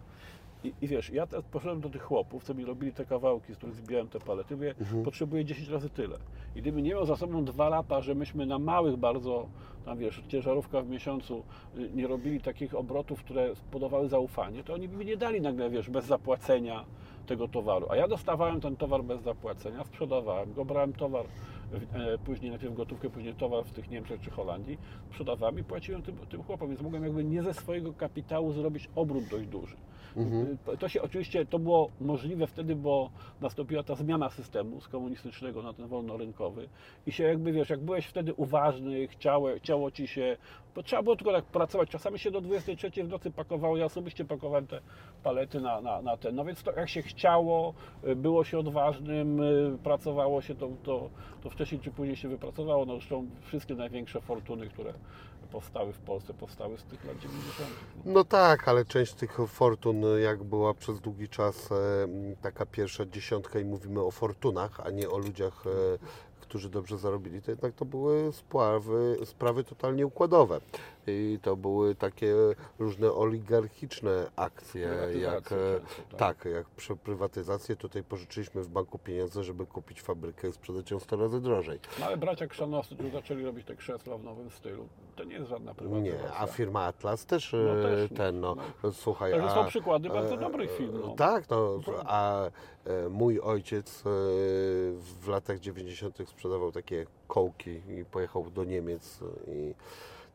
I, 0.64 0.74
I 0.82 0.88
wiesz, 0.88 1.10
ja 1.10 1.28
teraz 1.28 1.45
poszedłem 1.45 1.82
do 1.82 1.89
tych 1.89 2.01
chłopów, 2.01 2.43
co 2.43 2.53
mi 2.53 2.66
robili 2.66 2.93
te 2.93 3.05
kawałki, 3.05 3.53
z 3.53 3.58
których 3.58 3.76
zbijałem 3.76 4.08
te 4.08 4.20
palety, 4.20 4.55
mówię, 4.55 4.76
potrzebuję 5.03 5.45
10 5.45 5.70
razy 5.70 5.89
tyle. 5.89 6.18
I 6.55 6.62
gdybym 6.62 6.84
nie 6.84 6.89
miał 6.89 7.05
za 7.05 7.16
sobą 7.16 7.45
dwa 7.45 7.70
lata, 7.70 8.01
że 8.01 8.16
myśmy 8.16 8.45
na 8.45 8.60
małych 8.60 8.97
bardzo, 8.97 9.47
tam 9.86 9.97
wiesz, 9.97 10.24
ciężarówka 10.28 10.82
w 10.82 10.89
miesiącu, 10.89 11.43
y, 11.78 11.89
nie 11.95 12.08
robili 12.08 12.41
takich 12.41 12.76
obrotów, 12.76 13.24
które 13.24 13.55
spowodowały 13.55 14.10
zaufanie, 14.10 14.64
to 14.64 14.74
oni 14.74 14.88
by 14.88 14.97
mi 14.97 15.05
nie 15.05 15.18
dali 15.18 15.41
nagle, 15.41 15.70
wiesz, 15.70 15.89
bez 15.89 16.05
zapłacenia 16.05 16.86
tego 17.28 17.47
towaru. 17.47 17.88
A 17.89 17.95
ja 17.95 18.08
dostawałem 18.08 18.62
ten 18.62 18.76
towar 18.76 19.03
bez 19.03 19.22
zapłacenia, 19.22 19.84
sprzedawałem 19.84 20.53
go, 20.53 20.66
brałem 20.66 20.93
towar, 20.93 21.26
e, 21.93 22.18
później 22.18 22.51
najpierw 22.51 22.74
gotówkę, 22.74 23.10
później 23.10 23.34
towar 23.34 23.66
w 23.66 23.72
tych 23.72 23.89
Niemczech 23.89 24.22
czy 24.22 24.32
Holandii, 24.32 24.78
sprzedawałem 25.10 25.60
i 25.60 25.64
płaciłem 25.64 26.01
tym, 26.01 26.18
tym 26.18 26.43
chłopom, 26.43 26.70
więc 26.70 26.82
mogłem 26.82 27.03
jakby 27.03 27.24
nie 27.24 27.43
ze 27.43 27.53
swojego 27.53 27.93
kapitału 27.93 28.51
zrobić 28.53 28.89
obrót 28.95 29.24
dość 29.32 29.47
duży. 29.47 29.76
Y, 30.74 30.78
To 30.78 30.89
się 30.89 31.01
oczywiście, 31.01 31.45
to 31.45 31.60
było 31.60 31.89
możliwe 32.01 32.47
wtedy, 32.47 32.76
bo 32.76 33.10
nastąpiła 33.41 33.84
ta 33.84 33.95
zmiana 33.95 34.30
systemu 34.30 34.82
z 34.82 34.88
komunistycznego 34.88 35.64
na 35.64 35.74
ten 35.74 35.88
wolnorynkowy. 35.88 36.70
I 37.08 37.12
się 37.12 37.24
jakby, 37.24 37.51
wiesz, 37.51 37.70
jak 37.70 37.80
byłeś 37.80 38.05
wtedy 38.05 38.34
uważny, 38.34 39.08
chciało, 39.08 39.49
chciało 39.58 39.91
Ci 39.91 40.08
się, 40.08 40.38
bo 40.76 40.84
trzeba 40.84 41.03
było 41.03 41.16
tylko 41.16 41.34
tak 41.34 41.45
pracować, 41.45 41.89
czasami 41.89 42.20
się 42.20 42.32
do 42.32 42.41
23 42.41 43.03
w 43.03 43.10
nocy 43.10 43.32
pakowało, 43.32 43.78
ja 43.78 43.86
osobiście 43.86 44.26
pakowałem 44.26 44.68
te 44.68 44.82
palety 45.24 45.62
na, 45.62 45.82
na, 45.82 46.01
na 46.01 46.18
ten, 46.18 46.36
no 46.36 46.45
więc 46.45 46.64
to 46.64 46.72
jak 46.72 46.89
się 46.89 47.01
chciało, 47.01 47.74
było 48.16 48.43
się 48.43 48.60
odważnym, 48.60 49.41
pracowało 49.84 50.41
się, 50.41 50.55
to, 50.55 50.70
to, 50.84 51.10
to 51.43 51.49
wcześniej 51.49 51.82
czy 51.82 51.91
później 51.91 52.16
się 52.16 52.28
wypracowało, 52.28 52.86
no 52.86 52.93
zresztą 52.93 53.28
wszystkie 53.41 53.76
największe 53.76 54.22
fortuny, 54.22 54.68
które 54.68 54.93
powstały 55.48 55.93
w 55.93 56.00
Polsce, 56.00 56.34
powstały 56.34 56.78
z 56.78 56.84
tych 56.84 57.06
lat 57.06 57.20
90. 57.20 57.70
No 58.06 58.24
tak, 58.24 58.68
ale 58.68 58.86
część 58.86 59.14
tych 59.14 59.38
fortun, 59.48 60.04
jak 60.24 60.43
była 60.43 60.74
przez 60.74 61.00
długi 61.00 61.30
czas 61.30 61.72
e, 61.72 61.76
taka 62.41 62.66
pierwsza 62.66 63.06
dziesiątka 63.06 63.60
i 63.60 63.66
mówimy 63.66 64.02
o 64.02 64.12
fortunach, 64.12 64.80
a 64.80 64.89
nie 64.89 65.10
o 65.10 65.18
ludziach, 65.18 65.64
którzy 66.48 66.70
dobrze 66.70 66.98
zarobili, 66.98 67.41
to 67.41 67.52
jednak 67.52 67.74
to 67.74 67.86
były 67.86 68.34
sprawy, 68.34 69.18
sprawy 69.26 69.64
totalnie 69.64 70.08
układowe. 70.08 70.60
I 71.08 71.39
to 71.41 71.55
były 71.55 71.95
takie 71.95 72.36
różne 72.80 73.12
oligarchiczne 73.12 74.32
akcje, 74.36 74.89
jak, 75.22 75.51
e, 75.51 75.80
tak. 76.10 76.20
tak, 76.20 76.45
jak 76.45 76.97
prywatyzację. 77.03 77.76
Tutaj 77.76 78.03
pożyczyliśmy 78.03 78.64
w 78.64 78.70
banku 78.70 78.99
pieniądze, 78.99 79.43
żeby 79.43 79.66
kupić 79.66 80.01
fabrykę 80.01 80.49
i 80.49 80.51
sprzedać 80.51 80.91
ją 80.91 80.99
100 80.99 81.16
razy 81.16 81.41
drożej. 81.41 81.80
No 81.99 82.05
ale 82.05 82.18
bracia 82.18 82.47
Krzanowscy, 82.47 82.95
zaczęli 83.14 83.43
robić 83.43 83.66
te 83.66 83.76
krzesła 83.76 84.18
w 84.18 84.24
nowym 84.24 84.51
stylu, 84.51 84.88
to 85.16 85.24
nie 85.24 85.36
jest 85.36 85.49
żadna 85.49 85.74
prywatyzacja. 85.74 86.28
Nie, 86.28 86.34
a 86.34 86.47
firma 86.47 86.84
Atlas 86.86 87.26
też, 87.26 87.53
No 87.53 87.80
e, 87.80 87.82
też, 87.82 88.18
ten, 88.18 88.39
no, 88.39 88.55
słuchaj, 88.91 89.32
Także 89.32 89.49
są 89.49 89.62
a, 89.62 89.68
przykłady 89.68 90.10
bardzo 90.10 90.36
e, 90.36 90.38
dobrych 90.38 90.72
firm. 90.78 91.01
No. 91.01 91.16
Tak, 91.16 91.49
no, 91.49 91.80
a 92.05 92.45
e, 92.86 93.10
mój 93.10 93.39
ojciec 93.39 93.99
e, 93.99 94.10
w 95.22 95.28
latach 95.28 95.60
90. 95.60 96.30
sprzedawał 96.30 96.72
takie 96.72 97.05
kołki 97.28 97.82
i 97.88 98.05
pojechał 98.05 98.49
do 98.49 98.64
Niemiec 98.64 99.20
e, 99.22 99.53
i 99.53 99.74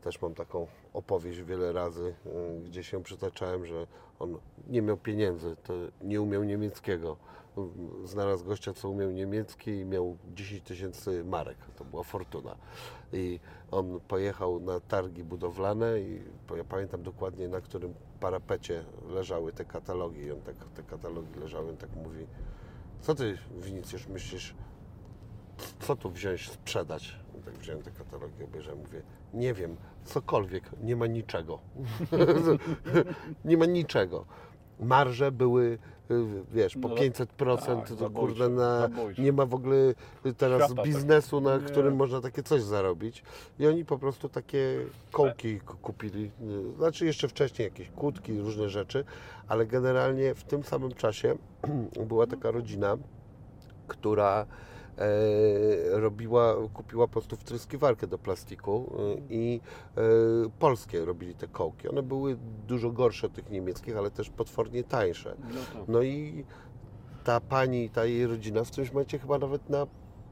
też 0.03 0.21
mam 0.21 0.35
taką 0.35 0.67
opowieść 0.93 1.41
wiele 1.41 1.73
razy, 1.73 2.15
e, 2.25 2.59
gdzie 2.59 2.83
się 2.83 3.03
przytaczałem, 3.03 3.65
że 3.65 3.87
on 4.19 4.37
nie 4.67 4.81
miał 4.81 4.97
pieniędzy, 4.97 5.55
to 5.63 5.73
nie 6.01 6.21
umiał 6.21 6.43
niemieckiego. 6.43 7.17
Znalazł 8.03 8.45
gościa, 8.45 8.73
co 8.73 8.89
umiał 8.89 9.11
niemiecki 9.11 9.71
i 9.71 9.85
miał 9.85 10.17
10 10.35 10.63
tysięcy 10.63 11.23
marek. 11.23 11.57
To 11.77 11.85
była 11.85 12.03
fortuna. 12.03 12.55
I 13.13 13.39
on 13.71 13.99
pojechał 14.07 14.59
na 14.59 14.79
targi 14.79 15.23
budowlane 15.23 15.99
i 15.99 16.21
ja 16.57 16.63
pamiętam 16.63 17.03
dokładnie 17.03 17.47
na 17.47 17.61
którym 17.61 17.93
parapecie 18.19 18.85
leżały 19.09 19.53
te 19.53 19.65
katalogi 19.65 20.21
i 20.21 20.31
on 20.31 20.41
tak, 20.41 20.55
te 20.75 20.83
katalogi 20.83 21.39
leżały, 21.39 21.69
on 21.69 21.77
tak 21.77 21.95
mówi 21.95 22.27
co 23.03 23.15
ty 23.15 23.37
Winicjusz 23.57 24.07
myślisz, 24.07 24.55
co 25.79 25.95
tu 25.95 26.09
wziąć, 26.11 26.49
sprzedać? 26.51 27.15
I 27.39 27.41
tak 27.43 27.53
wziąłem 27.53 27.83
te 27.83 27.91
katalogi, 27.91 28.43
obejrzałem, 28.43 28.79
mówię, 28.79 29.01
nie 29.33 29.53
wiem, 29.53 29.75
cokolwiek, 30.05 30.63
nie 30.81 30.95
ma 30.95 31.07
niczego. 31.07 31.59
nie 33.45 33.57
ma 33.57 33.65
niczego. 33.65 34.25
Marże 34.79 35.31
były, 35.31 35.77
y, 36.11 36.23
wiesz, 36.51 36.77
po 36.81 36.87
No, 36.87 36.95
500%, 36.95 37.65
tak, 37.79 37.87
to 37.89 37.95
zabójcze, 37.95 38.09
kurde, 38.35 38.49
na, 38.49 38.89
nie 39.17 39.33
ma 39.33 39.45
w 39.45 39.53
ogóle 39.53 39.75
teraz 40.37 40.63
Świata 40.65 40.83
biznesu, 40.83 41.41
na 41.41 41.57
Nie. 41.57 41.63
którym 41.63 41.95
można 41.95 42.21
takie 42.21 42.43
coś 42.43 42.61
zarobić. 42.61 43.23
I 43.59 43.67
oni 43.67 43.85
po 43.85 43.97
prostu 43.99 44.29
takie 44.29 44.79
kołki 45.11 45.59
k- 45.59 45.73
kupili, 45.81 46.31
znaczy 46.77 47.05
jeszcze 47.05 47.27
wcześniej 47.27 47.65
jakieś 47.65 47.89
kłódki, 47.89 48.39
różne 48.39 48.69
rzeczy, 48.69 49.05
ale 49.47 49.65
generalnie 49.65 50.35
w 50.35 50.43
tym 50.43 50.63
samym 50.63 50.91
czasie 50.93 51.35
była 52.09 52.27
taka 52.27 52.51
rodzina, 52.51 52.97
która 53.87 54.41
e, 54.41 54.72
robiła, 55.91 56.55
kupiła 56.73 57.07
po 57.07 57.11
prostu 57.11 57.35
wtryskiwarkę 57.35 58.07
do 58.07 58.17
plastiku 58.17 58.93
e, 58.97 59.21
i 59.29 59.61
e, 59.97 60.01
polskie 60.59 61.05
robili 61.05 61.35
te 61.35 61.47
kołki. 61.47 61.89
One 61.89 62.03
były 62.03 62.37
dużo 62.67 62.91
gorsze 62.91 63.27
od 63.27 63.33
tych 63.33 63.49
niemieckich, 63.49 63.97
ale 63.97 64.11
też 64.11 64.29
potwornie 64.29 64.83
tańsze. 64.83 65.35
No. 65.39 65.85
No 65.87 66.01
i 66.01 66.45
ta 67.23 67.39
pani, 67.39 67.89
ta 67.89 68.05
jej 68.05 68.27
rodzina 68.27 68.63
w 68.63 68.71
którymś 68.71 68.91
momencie 68.91 69.19
chyba 69.19 69.37
nawet 69.37 69.69
na 69.69 69.87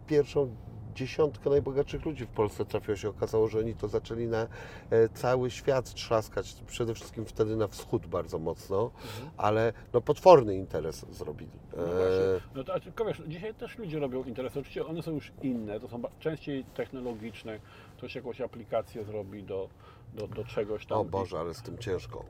pierwszą 0.08 0.56
dziesiątkę 0.96 1.50
najbogatszych 1.50 2.06
ludzi 2.06 2.26
w 2.26 2.30
Polsce 2.30 2.66
trafiło 2.66 2.96
się. 2.98 3.10
Okazało, 3.10 3.48
że 3.48 3.60
oni 3.60 3.76
to 3.76 3.88
zaczęli 3.88 4.28
na 4.28 4.48
e, 4.90 5.10
cały 5.14 5.52
świat 5.52 5.94
trzaskać, 5.94 6.56
przede 6.68 6.94
wszystkim 6.94 7.26
wtedy 7.26 7.56
na 7.56 7.68
wschód 7.68 8.08
bardzo 8.08 8.40
mocno, 8.40 8.92
ale 9.38 9.74
no 9.94 10.02
potworny 10.02 10.56
interes 10.56 11.06
zrobili. 11.12 11.52
No, 11.78 11.84
E, 11.84 11.86
właśnie. 11.86 12.50
no 12.56 12.64
to 12.64 12.74
a 12.74 12.80
tylko 12.80 13.06
wiesz, 13.06 13.22
dzisiaj 13.28 13.54
też 13.54 13.78
ludzie 13.78 14.00
robią 14.00 14.24
interesy. 14.24 14.60
Oczywiście 14.60 14.86
one 14.86 15.02
są 15.04 15.12
już 15.12 15.32
inne, 15.42 15.80
to 15.80 15.88
są 15.88 16.02
częściej 16.20 16.64
technologiczne. 16.64 17.60
Ktoś 17.98 18.16
jakąś 18.16 18.42
aplikację 18.42 19.04
zrobi 19.04 19.44
do, 19.44 19.70
do, 20.14 20.28
do 20.28 20.44
czegoś 20.46 20.86
tam. 20.86 20.98
o 20.98 21.06
Boże, 21.06 21.40
ale 21.40 21.54
z 21.54 21.62
tym 21.62 21.78
ciężko. 21.78 22.26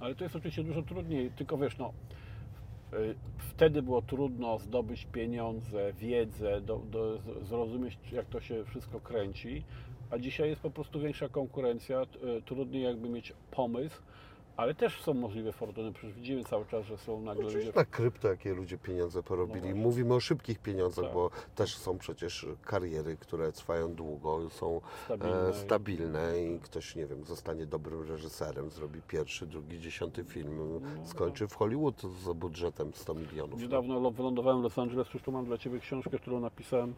Ale 0.00 0.14
to 0.14 0.24
jest 0.24 0.36
oczywiście 0.36 0.64
dużo 0.64 0.82
trudniej, 0.82 1.30
tylko 1.30 1.58
wiesz, 1.58 1.78
no, 1.78 1.92
wtedy 3.38 3.82
było 3.82 4.02
trudno 4.02 4.58
zdobyć 4.58 5.06
pieniądze, 5.12 5.92
wiedzę, 5.92 6.60
do, 6.60 6.78
do, 6.78 7.18
zrozumieć, 7.42 7.98
jak 8.12 8.26
to 8.26 8.40
się 8.40 8.64
wszystko 8.64 9.00
kręci, 9.00 9.64
a 10.10 10.18
dzisiaj 10.18 10.48
jest 10.48 10.62
po 10.62 10.70
prostu 10.70 11.00
większa 11.00 11.28
konkurencja, 11.28 12.02
y, 12.02 12.42
trudniej 12.42 12.82
jakby 12.82 13.08
mieć 13.08 13.32
pomysł, 13.50 14.02
ale 14.56 14.74
też 14.74 15.00
są 15.02 15.14
możliwe 15.14 15.52
fortuny, 15.52 15.92
przecież 15.92 16.12
widzimy 16.16 16.44
cały 16.44 16.66
czas, 16.66 16.84
że 16.84 16.98
są 16.98 17.20
nagle 17.20 17.42
ludzie... 17.42 17.56
Oczywiście 17.58 17.78
na 17.78 17.84
krypto, 17.84 18.28
jakie 18.28 18.54
ludzie 18.54 18.78
pieniądze 18.78 19.22
porobili. 19.22 19.68
No. 19.70 19.76
Mówimy 19.76 20.14
o 20.14 20.20
szybkich 20.20 20.58
pieniądzach, 20.58 21.04
Tak. 21.04 21.14
bo 21.14 21.30
też 21.54 21.76
są 21.76 21.98
przecież 21.98 22.46
kariery, 22.64 23.16
które 23.16 23.52
trwają 23.52 23.94
długo, 23.94 24.50
są 24.50 24.80
Stabilne 25.04 25.46
e, 25.48 25.50
i- 25.50 25.54
stabilne 25.54 26.40
i 26.40 26.60
ktoś, 26.60 26.96
nie 26.96 27.06
wiem, 27.06 27.24
zostanie 27.24 27.66
dobrym 27.66 28.08
reżyserem, 28.08 28.70
zrobi 28.70 29.02
pierwszy, 29.08 29.46
drugi, 29.46 29.80
dziesiąty 29.80 30.24
film, 30.24 30.80
skończy 31.04 31.48
w 31.48 31.54
Hollywood 31.54 32.02
z 32.02 32.32
budżetem 32.32 32.90
100 32.94 33.14
milionów. 33.14 33.60
Niedawno 33.60 34.10
wylądowałem 34.10 34.60
w 34.60 34.64
Los 34.64 34.78
Angeles, 34.78 35.08
zresztą 35.12 35.32
mam 35.32 35.44
dla 35.44 35.58
Ciebie 35.58 35.78
książkę, 35.80 36.18
którą 36.18 36.40
napisałem 36.40 36.90
e, 36.90 36.94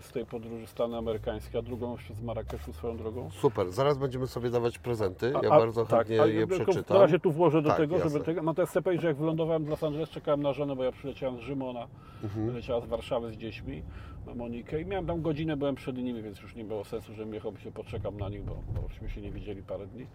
z 0.00 0.12
tej 0.12 0.26
podróży 0.26 0.66
Stany 0.66 0.96
Amerykańskie, 0.96 1.58
a 1.58 1.62
drugą 1.62 1.92
jeszcze 1.92 2.14
z 2.14 2.22
Marrakeszu 2.22 2.72
swoją 2.72 2.96
drogą. 2.96 3.30
Super, 3.30 3.72
zaraz 3.72 3.98
będziemy 3.98 4.26
sobie 4.26 4.50
dawać 4.50 4.78
prezenty. 4.78 5.32
Ja 5.42 5.50
A- 5.50 5.54
a- 5.54 5.58
bardzo 5.58 5.86
tak, 5.86 5.98
chętnie 6.08 6.22
a 6.22 6.26
je 6.26 6.46
przeczytam. 6.46 6.96
Na 6.96 7.02
razie 7.02 7.18
tu 7.18 7.32
włożę 7.32 7.62
do 7.62 7.68
Tak, 7.68 7.78
tego, 7.78 7.94
jasne. 7.96 8.10
żeby 8.10 8.24
tego. 8.24 8.42
No 8.42 8.54
to 8.54 8.66
chcę 8.66 8.82
powiedzieć, 8.82 9.02
że 9.02 9.08
jak 9.08 9.16
wylądowałem 9.16 9.64
w 9.64 9.68
Los 9.68 9.82
Angeles, 9.84 10.10
czekałem 10.10 10.42
na 10.42 10.52
żonę, 10.52 10.76
bo 10.76 10.84
ja 10.84 10.92
przyleciałem 10.92 11.36
z 11.38 11.40
Rzymu, 11.40 11.68
ona 11.68 11.86
Mhm. 12.24 12.54
leciała 12.54 12.80
z 12.80 12.86
Warszawy 12.86 13.32
z 13.32 13.36
dziećmi, 13.36 13.82
na 14.26 14.34
Monikę 14.34 14.80
i 14.80 14.86
miałem 14.86 15.06
tam 15.06 15.22
godzinę, 15.22 15.56
byłem 15.56 15.74
przed 15.74 15.96
nimi, 15.96 16.22
więc 16.22 16.40
już 16.40 16.54
nie 16.54 16.64
było 16.64 16.84
sensu, 16.84 17.14
żebym 17.14 17.34
jechał, 17.34 17.56
się 17.56 17.72
poczekam 17.72 18.16
na 18.16 18.28
nich, 18.28 18.44
bo, 18.44 18.56
bo 19.02 19.08
się 19.08 19.20
nie 19.20 19.30
widzieli 19.30 19.62
parę 19.62 19.86
dni. 19.86 20.06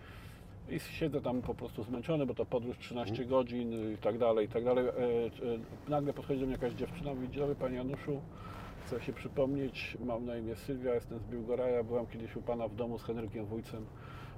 I 0.70 0.80
siedzę 0.80 1.22
tam 1.22 1.41
po 1.41 1.55
prostu 1.55 1.84
zmęczony, 1.84 2.26
bo 2.26 2.34
to 2.34 2.45
podróż 2.45 2.78
13 2.78 3.11
Mhm. 3.11 3.30
godzin 3.30 3.93
i 3.93 3.97
tak 3.97 4.18
dalej, 4.18 4.45
i 4.45 4.49
tak 4.49 4.63
dalej. 4.66 4.86
E, 4.86 4.89
e, 4.91 5.30
nagle 5.89 6.13
podchodzi 6.13 6.39
do 6.39 6.45
mnie 6.45 6.53
jakaś 6.55 6.74
dziewczyna, 6.74 7.13
mówi, 7.13 7.30
dzień 7.30 7.39
dobry 7.39 7.55
Panie 7.55 7.76
Januszu, 7.76 8.22
chcę 8.86 9.01
się 9.01 9.13
przypomnieć, 9.13 9.97
mam 10.05 10.25
na 10.25 10.38
imię 10.38 10.55
Sylwia, 10.55 10.93
jestem 10.93 11.19
z 11.19 11.23
Biłgoraja, 11.23 11.83
byłam 11.83 12.07
kiedyś 12.07 12.36
u 12.36 12.41
Pana 12.41 12.67
w 12.67 12.75
domu 12.75 12.97
z 12.97 13.03
Henrykiem 13.03 13.45
Wójcem, 13.45 13.86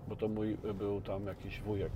bo 0.07 0.15
to 0.15 0.27
mój 0.27 0.57
był 0.73 1.01
tam 1.01 1.25
jakiś 1.25 1.61
wujek. 1.61 1.91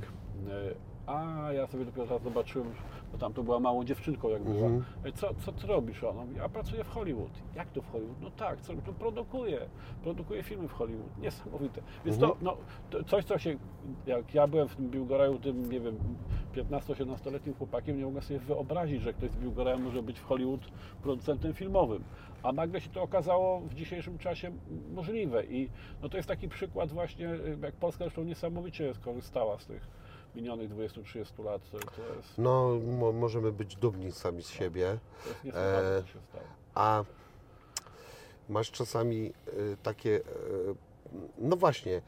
E, 0.47 0.75
A 1.05 1.53
ja 1.53 1.67
sobie 1.67 1.85
dopiero 1.85 2.07
teraz 2.07 2.23
zobaczyłem, 2.23 2.67
bo 3.11 3.17
tam 3.17 3.33
to 3.33 3.43
była 3.43 3.59
małą 3.59 3.83
dziewczynką 3.83 4.29
jak 4.29 4.43
była. 4.43 4.67
Mhm. 4.67 4.83
E, 5.03 5.11
Co, 5.11 5.33
co 5.45 5.51
ty 5.51 5.67
robisz? 5.67 6.03
Ona 6.03 6.25
mówi, 6.25 6.39
a 6.39 6.49
pracuję 6.49 6.83
w 6.83 6.89
Hollywood. 6.89 7.31
Jak 7.55 7.71
to 7.71 7.81
w 7.81 7.91
Hollywood? 7.91 8.21
No 8.21 8.31
tak, 8.31 8.61
co 8.61 8.73
to 8.73 8.93
produkuję. 8.93 9.59
Produkuję 10.03 10.43
filmy 10.43 10.67
w 10.67 10.73
Hollywood. 10.73 11.17
Niesamowite. 11.17 11.81
Więc 12.05 12.17
to, 12.17 12.37
no, 12.41 12.57
to 12.89 13.03
coś, 13.03 13.25
co 13.25 13.37
się, 13.37 13.57
jak 14.05 14.33
ja 14.33 14.47
byłem 14.47 14.67
w 14.67 14.75
tym 14.75 14.89
Biłgoraju, 14.89 15.39
tym, 15.39 15.71
nie 15.71 15.79
wiem, 15.79 15.97
15-17-letnim 16.55 17.57
chłopakiem, 17.57 17.97
nie 17.97 18.05
mogłem 18.05 18.23
sobie 18.23 18.39
wyobrazić, 18.39 19.01
że 19.01 19.13
ktoś 19.13 19.31
z 19.31 19.35
Biłgoraju 19.37 19.79
może 19.79 20.03
być 20.03 20.19
w 20.19 20.25
Hollywood 20.25 20.61
producentem 21.03 21.53
filmowym. 21.53 22.03
A 22.43 22.51
nagle 22.51 22.81
się 22.81 22.89
to 22.89 23.01
okazało 23.01 23.59
w 23.59 23.73
dzisiejszym 23.73 24.17
czasie 24.17 24.51
możliwe. 24.93 25.45
I 25.45 25.69
no, 26.01 26.09
to 26.09 26.17
jest 26.17 26.29
taki 26.29 26.49
przykład 26.49 26.91
właśnie, 26.91 27.29
y, 27.33 27.57
jak 27.61 27.75
Polska 27.75 28.03
zresztą 28.03 28.23
niesamowicie 28.23 28.93
skorzystała 28.93 29.59
z 29.59 29.65
tych 29.65 29.87
minionych 30.35 30.69
20-30 30.75 31.43
lat. 31.45 31.61
To 31.71 31.77
jest, 32.15 32.37
No, 32.37 32.77
mo- 32.99 33.11
możemy 33.11 33.51
być 33.51 33.75
dumni 33.75 34.11
sami 34.11 34.43
z 34.43 34.49
siebie. 34.49 34.97
to 35.23 35.29
jest 35.29 35.43
niesamowite, 35.43 35.97
E, 35.97 36.07
się 36.07 36.19
stało. 36.29 36.43
A 36.75 37.03
masz 38.49 38.71
czasami 38.71 39.33
y, 39.47 39.77
takie, 39.83 40.09
y, 40.09 40.23
no 41.37 41.55
właśnie, 41.55 42.01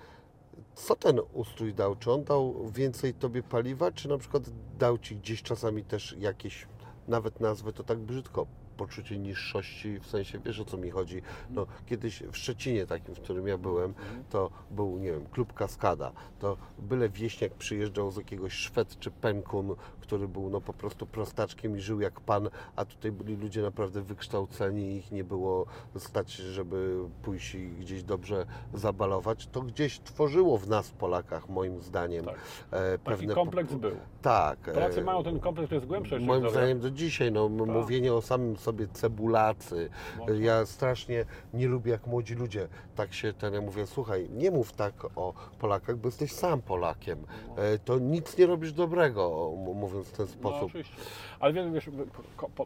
co 0.75 0.95
ten 0.95 1.19
ustrój 1.33 1.73
dał? 1.73 1.95
Czy 1.95 2.11
on 2.11 2.23
dał 2.23 2.69
więcej 2.71 3.13
tobie 3.13 3.43
paliwa, 3.43 3.91
czy 3.91 4.09
na 4.09 4.17
przykład 4.17 4.43
dał 4.79 4.97
ci 4.97 5.15
gdzieś 5.15 5.43
czasami 5.43 5.83
też 5.83 6.15
jakieś, 6.19 6.67
nawet 7.07 7.39
nazwę 7.39 7.73
to 7.73 7.83
tak 7.83 7.97
brzydko, 7.99 8.45
poczucie 8.73 9.17
niższości, 9.17 9.99
w 9.99 10.07
sensie, 10.07 10.39
wiesz 10.39 10.59
o 10.59 10.65
co 10.65 10.77
mi 10.77 10.89
chodzi? 10.89 11.21
No, 11.49 11.65
kiedyś 11.85 12.23
w 12.31 12.37
Szczecinie 12.37 12.85
takim, 12.85 13.15
w 13.15 13.19
którym 13.19 13.47
ja 13.47 13.57
byłem, 13.57 13.93
to 14.29 14.49
był, 14.71 14.97
nie 14.99 15.11
wiem, 15.11 15.25
klub 15.25 15.53
Kaskada, 15.53 16.11
to 16.39 16.57
byle 16.79 17.09
wieśniak 17.09 17.53
przyjeżdżał 17.53 18.11
z 18.11 18.17
jakiegoś 18.17 18.53
Szwed 18.53 18.99
czy 18.99 19.11
Penkun, 19.11 19.75
który 20.03 20.27
był 20.27 20.49
no 20.49 20.61
po 20.61 20.73
prostu 20.73 21.05
prostaczkiem 21.05 21.77
i 21.77 21.79
żył 21.79 22.01
jak 22.01 22.19
pan, 22.21 22.49
a 22.75 22.85
tutaj 22.85 23.11
byli 23.11 23.35
ludzie 23.35 23.61
naprawdę 23.61 24.01
wykształceni 24.01 24.95
ich 24.95 25.11
nie 25.11 25.23
było 25.23 25.65
stać, 25.97 26.31
żeby 26.31 26.95
pójść 27.21 27.55
i 27.55 27.69
gdzieś 27.69 28.03
dobrze 28.03 28.45
zabalować, 28.73 29.47
to 29.47 29.61
gdzieś 29.61 29.99
tworzyło 29.99 30.57
w 30.57 30.67
nas 30.67 30.89
Polakach, 30.91 31.49
moim 31.49 31.81
zdaniem, 31.81 32.25
Tak. 32.25 32.35
e, 32.71 32.97
Taki 32.97 33.03
pewne... 33.03 33.33
kompleks 33.33 33.73
był. 33.73 33.91
Tak. 34.21 34.59
Polacy 34.59 34.99
e, 34.99 35.03
mają 35.03 35.23
ten 35.23 35.39
kompleks, 35.39 35.69
to 35.69 35.75
jest 35.75 35.87
jeszcze 35.91 36.19
Moim 36.19 36.49
zdaniem 36.49 36.79
do 36.79 36.91
dzisiaj, 36.91 37.31
no, 37.31 37.49
Tak. 37.49 37.67
mówienie 37.67 38.13
o 38.13 38.21
samym 38.21 38.57
sobie 38.57 38.87
cebulacy. 38.87 39.89
Można. 40.19 40.35
Ja 40.35 40.65
strasznie 40.65 41.25
nie 41.53 41.67
lubię, 41.67 41.91
jak 41.91 42.07
młodzi 42.07 42.35
ludzie 42.35 42.67
tak 42.95 43.13
się 43.13 43.33
ten, 43.33 43.53
ja 43.53 43.61
mówię, 43.61 43.87
słuchaj, 43.87 44.29
nie 44.29 44.51
mów 44.51 44.73
tak 44.73 44.93
o 45.15 45.33
Polakach, 45.59 45.97
bo 45.97 46.07
jesteś 46.07 46.31
sam 46.33 46.61
Polakiem. 46.61 47.19
E, 47.57 47.79
To 47.79 47.99
nic 47.99 48.37
nie 48.37 48.45
robisz 48.45 48.73
dobrego, 48.73 49.51
m- 49.53 49.75
mówiąc 49.75 49.92
w 50.01 50.11
ten 50.11 50.25
No, 50.25 50.31
sposób. 50.31 50.63
oczywiście. 50.63 50.95
Ale 51.39 51.53
wiesz, 51.53 51.71
wiesz 51.73 51.89
po, 52.37 52.65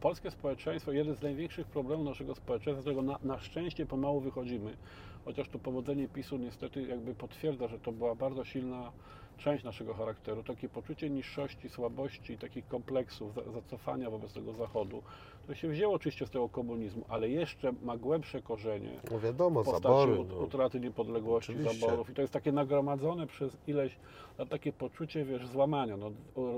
polskie 0.00 0.30
społeczeństwo, 0.30 0.92
jeden 0.92 1.14
z 1.14 1.22
największych 1.22 1.66
problemów 1.66 2.06
naszego 2.06 2.34
społeczeństwa, 2.34 2.80
z 2.80 2.84
którego 2.84 3.02
na, 3.02 3.18
na 3.22 3.38
szczęście 3.38 3.86
pomału 3.86 4.20
wychodzimy, 4.20 4.76
chociaż 5.24 5.48
to 5.48 5.58
powodzenie 5.58 6.08
PiSu 6.08 6.36
niestety 6.36 6.82
jakby 6.82 7.14
potwierdza, 7.14 7.68
że 7.68 7.78
to 7.78 7.92
była 7.92 8.14
bardzo 8.14 8.44
silna 8.44 8.92
część 9.38 9.64
naszego 9.64 9.94
charakteru, 9.94 10.42
takie 10.42 10.68
poczucie 10.68 11.10
niższości, 11.10 11.68
słabości, 11.68 12.38
takich 12.38 12.68
kompleksów, 12.68 13.34
za- 13.34 13.52
zacofania 13.52 14.10
wobec 14.10 14.32
tego 14.32 14.52
Zachodu, 14.52 15.02
to 15.46 15.54
się 15.54 15.68
wzięło 15.68 15.94
oczywiście 15.94 16.26
z 16.26 16.30
tego 16.30 16.48
komunizmu, 16.48 17.04
ale 17.08 17.28
jeszcze 17.28 17.72
ma 17.82 17.96
głębsze 17.96 18.42
korzenie 18.42 19.00
No 19.10 19.20
wiadomo, 19.20 19.62
w 19.62 19.64
postaci 19.64 19.82
zabory. 19.82 20.24
No. 20.28 20.34
utraty 20.36 20.80
niepodległości, 20.80 21.52
Oczywiście. 21.52 21.80
zaborów. 21.80 22.10
I 22.10 22.14
to 22.14 22.20
jest 22.22 22.32
takie 22.32 22.52
nagromadzone 22.52 23.26
przez 23.26 23.56
ileś 23.66 23.96
lat 24.38 24.48
takie 24.48 24.72
poczucie, 24.72 25.24
wiesz, 25.24 25.46
złamania. 25.46 25.96
No, 25.96 26.10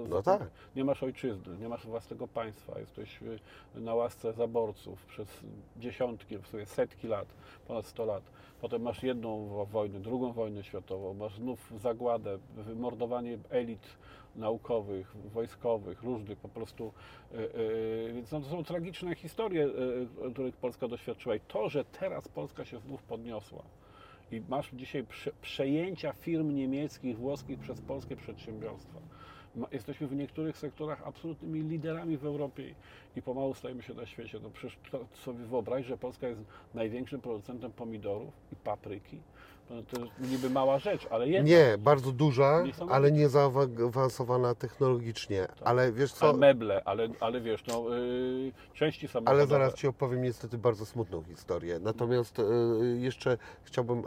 No 0.09 0.23
tak. 0.23 0.51
Nie 0.77 0.85
masz 0.85 1.03
ojczyzny, 1.03 1.59
nie 1.59 1.69
masz 1.69 1.87
własnego 1.87 2.29
państwa, 2.29 2.79
jesteś 2.81 3.23
y, 3.23 3.81
na 3.81 3.95
łasce 3.95 4.33
zaborców 4.33 5.07
przez 5.07 5.41
dziesiątki, 5.77 6.39
w 6.39 6.47
sumie 6.47 6.67
setki 6.67 7.09
lat, 7.09 7.29
ponad 7.67 7.87
100 7.87 8.05
lat. 8.05 8.23
Potem 8.61 8.83
masz 8.83 9.03
jedną 9.03 9.47
wo- 9.47 9.67
wojnę, 9.67 10.01
drugą 10.01 10.33
wojnę 10.33 10.65
światową, 10.65 11.15
masz 11.15 11.37
znów 11.37 11.73
zagładę, 11.77 12.39
wymordowanie 12.57 13.39
elit 13.51 13.87
naukowych, 14.37 15.17
wojskowych, 15.33 16.03
różnych 16.03 16.39
po 16.39 16.49
prostu. 16.49 16.93
y, 17.33 17.39
y, 17.39 18.13
Więc 18.15 18.33
no, 18.33 18.41
to 18.41 18.47
są 18.47 18.65
tragiczne 18.65 19.15
historie, 19.15 19.69
których 20.33 20.57
Polska 20.57 20.89
doświadczyła. 20.89 21.35
I 21.35 21.41
to, 21.41 21.69
że 21.69 21.85
teraz 21.85 22.29
Polska 22.29 22.65
się 22.65 22.79
znów 22.79 23.03
podniosła 23.03 23.63
i 24.33 24.43
masz 24.49 24.71
dzisiaj 24.73 25.05
prze, 25.05 25.31
przejęcia 25.43 26.13
firm 26.13 26.55
niemieckich, 26.55 27.19
włoskich 27.19 27.59
przez 27.59 27.81
polskie 27.81 28.17
przedsiębiorstwa. 28.17 29.01
Jesteśmy 29.73 30.07
w 30.07 30.17
niektórych 30.17 30.59
sektorach 30.59 31.03
absolutnymi 31.07 31.61
liderami 31.61 32.17
w 32.17 32.27
Europie 32.27 32.75
i 33.17 33.23
pomału 33.23 33.55
stajemy 33.55 33.83
się 33.83 33.95
na 33.95 34.07
świecie. 34.07 34.39
No 34.43 34.51
przecież 34.51 34.79
to 34.91 35.07
sobie 35.15 35.45
wyobraź, 35.45 35.87
że 35.87 35.97
Polska 35.97 36.29
jest 36.29 36.41
największym 36.75 37.21
producentem 37.21 37.73
pomidorów 37.73 38.35
i 38.53 38.57
papryki. 38.57 39.21
No 39.71 39.83
to 39.83 40.27
niby 40.27 40.51
mała 40.51 40.79
rzecz, 40.79 41.07
ale 41.11 41.29
jednak. 41.29 41.47
Nie, 41.47 41.79
bardzo 41.79 42.13
duża, 42.13 42.63
Niesamowite. 42.63 42.95
ale 42.97 43.13
nie 43.13 43.29
zaawansowana 43.29 44.55
technologicznie. 44.55 45.47
Ale 45.65 45.93
wiesz 45.93 46.13
co, 46.13 46.29
Ale 46.29 46.39
meble, 46.39 46.83
ale, 46.85 47.09
ale 47.21 47.41
wiesz, 47.41 47.67
no, 47.67 47.89
yy, 47.97 48.53
części 48.75 49.09
samochodowe. 49.09 49.31
ale 49.39 49.47
zaraz 49.47 49.75
Ci 49.75 49.87
opowiem 49.87 50.23
niestety 50.23 50.59
bardzo 50.59 50.87
smutną 50.87 51.23
historię. 51.23 51.79
Natomiast 51.79 52.39
e, 52.39 52.43
jeszcze 52.99 53.39
chciałbym 53.65 53.99
e, 53.99 54.03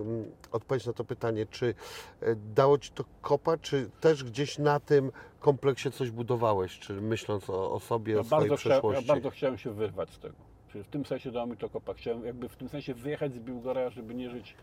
m, 0.00 0.24
odpowiedzieć 0.52 0.86
na 0.86 0.92
to 0.92 1.04
pytanie, 1.04 1.46
czy 1.46 1.74
e, 2.20 2.34
dało 2.54 2.78
Ci 2.78 2.90
to 2.90 3.04
kopa, 3.22 3.56
czy 3.58 3.90
też 4.00 4.24
gdzieś 4.24 4.58
na 4.58 4.80
tym 4.80 5.12
kompleksie 5.40 5.90
coś 5.90 6.10
budowałeś, 6.10 6.78
czy 6.78 6.92
myśląc 6.92 7.50
o, 7.50 7.72
o 7.72 7.80
sobie, 7.80 8.14
Ja 8.14 8.20
o 8.20 8.24
swojej 8.24 8.48
bardzo, 8.48 8.56
chcia, 8.60 8.68
ja 8.68 8.74
przeszłości? 8.74 9.06
bardzo 9.06 9.30
chciałem 9.30 9.58
się 9.58 9.70
wyrwać 9.74 10.10
z 10.10 10.18
tego. 10.18 10.49
W 10.74 10.88
tym 10.88 11.04
sensie 11.04 11.30
dało 11.30 11.46
mi 11.46 11.56
to 11.56 11.68
kopa. 11.68 11.94
Chciałem 11.94 12.24
jakby 12.24 12.48
w 12.48 12.56
tym 12.56 12.68
sensie 12.68 12.94
wyjechać 12.94 13.34
z 13.34 13.38
Biłgora, 13.38 13.90
żeby 13.90 14.14
nie 14.14 14.30
żyć 14.30 14.54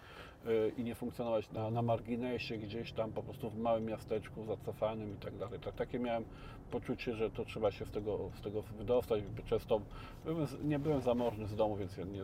y, 0.46 0.72
i 0.78 0.84
nie 0.84 0.96
funkcjonować 0.96 1.52
na, 1.52 1.72
na 1.72 1.82
marginesie 1.82 2.58
gdzieś 2.58 2.92
tam 2.92 3.12
po 3.12 3.24
prostu 3.24 3.50
w 3.50 3.58
małym 3.58 3.86
miasteczku 3.86 4.44
zacofanym 4.44 5.14
i 5.14 5.18
tak 5.18 5.38
dalej. 5.38 5.60
Tak, 5.60 5.76
takie 5.76 6.00
miałem 6.00 6.24
poczucie, 6.72 7.14
że 7.14 7.30
to 7.30 7.46
trzeba 7.46 7.72
się 7.72 7.86
z 7.86 7.92
tego, 7.92 8.20
z 8.36 8.42
tego 8.42 8.62
wydostać. 8.62 9.24
Często 9.46 9.82
byłem, 10.26 10.48
nie 10.64 10.80
byłem 10.80 11.02
zamożny 11.02 11.48
z 11.48 11.56
domu, 11.56 11.76
więc 11.76 11.98
ja 11.98 12.04
nie, 12.04 12.24